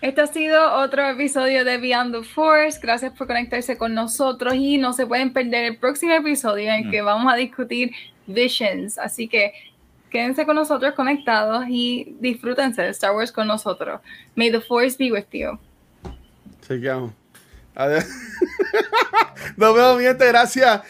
Este 0.00 0.22
ha 0.22 0.26
sido 0.26 0.72
otro 0.72 1.06
episodio 1.06 1.66
de 1.66 1.76
Beyond 1.76 2.14
the 2.14 2.22
Force. 2.22 2.80
Gracias 2.80 3.12
por 3.12 3.26
conectarse 3.26 3.76
con 3.76 3.92
nosotros 3.92 4.54
y 4.54 4.78
no 4.78 4.94
se 4.94 5.06
pueden 5.06 5.34
perder 5.34 5.64
el 5.64 5.76
próximo 5.76 6.14
episodio 6.14 6.72
en 6.72 6.86
el 6.86 6.90
que 6.90 7.02
mm. 7.02 7.04
vamos 7.04 7.30
a 7.30 7.36
discutir 7.36 7.92
Visions. 8.26 8.96
Así 8.96 9.28
que 9.28 9.52
quédense 10.10 10.46
con 10.46 10.56
nosotros 10.56 10.94
conectados 10.94 11.66
y 11.68 12.16
disfrútense 12.20 12.80
de 12.80 12.88
Star 12.88 13.14
Wars 13.14 13.30
con 13.30 13.46
nosotros. 13.46 14.00
May 14.34 14.50
the 14.50 14.62
Force 14.62 14.96
be 14.98 15.12
with 15.12 15.26
you. 15.30 15.58
Adiós. 17.76 18.06
Nos 19.56 19.74
vemos, 19.74 19.98
mi 19.98 20.04
gente. 20.04 20.26
Gracias. 20.26 20.80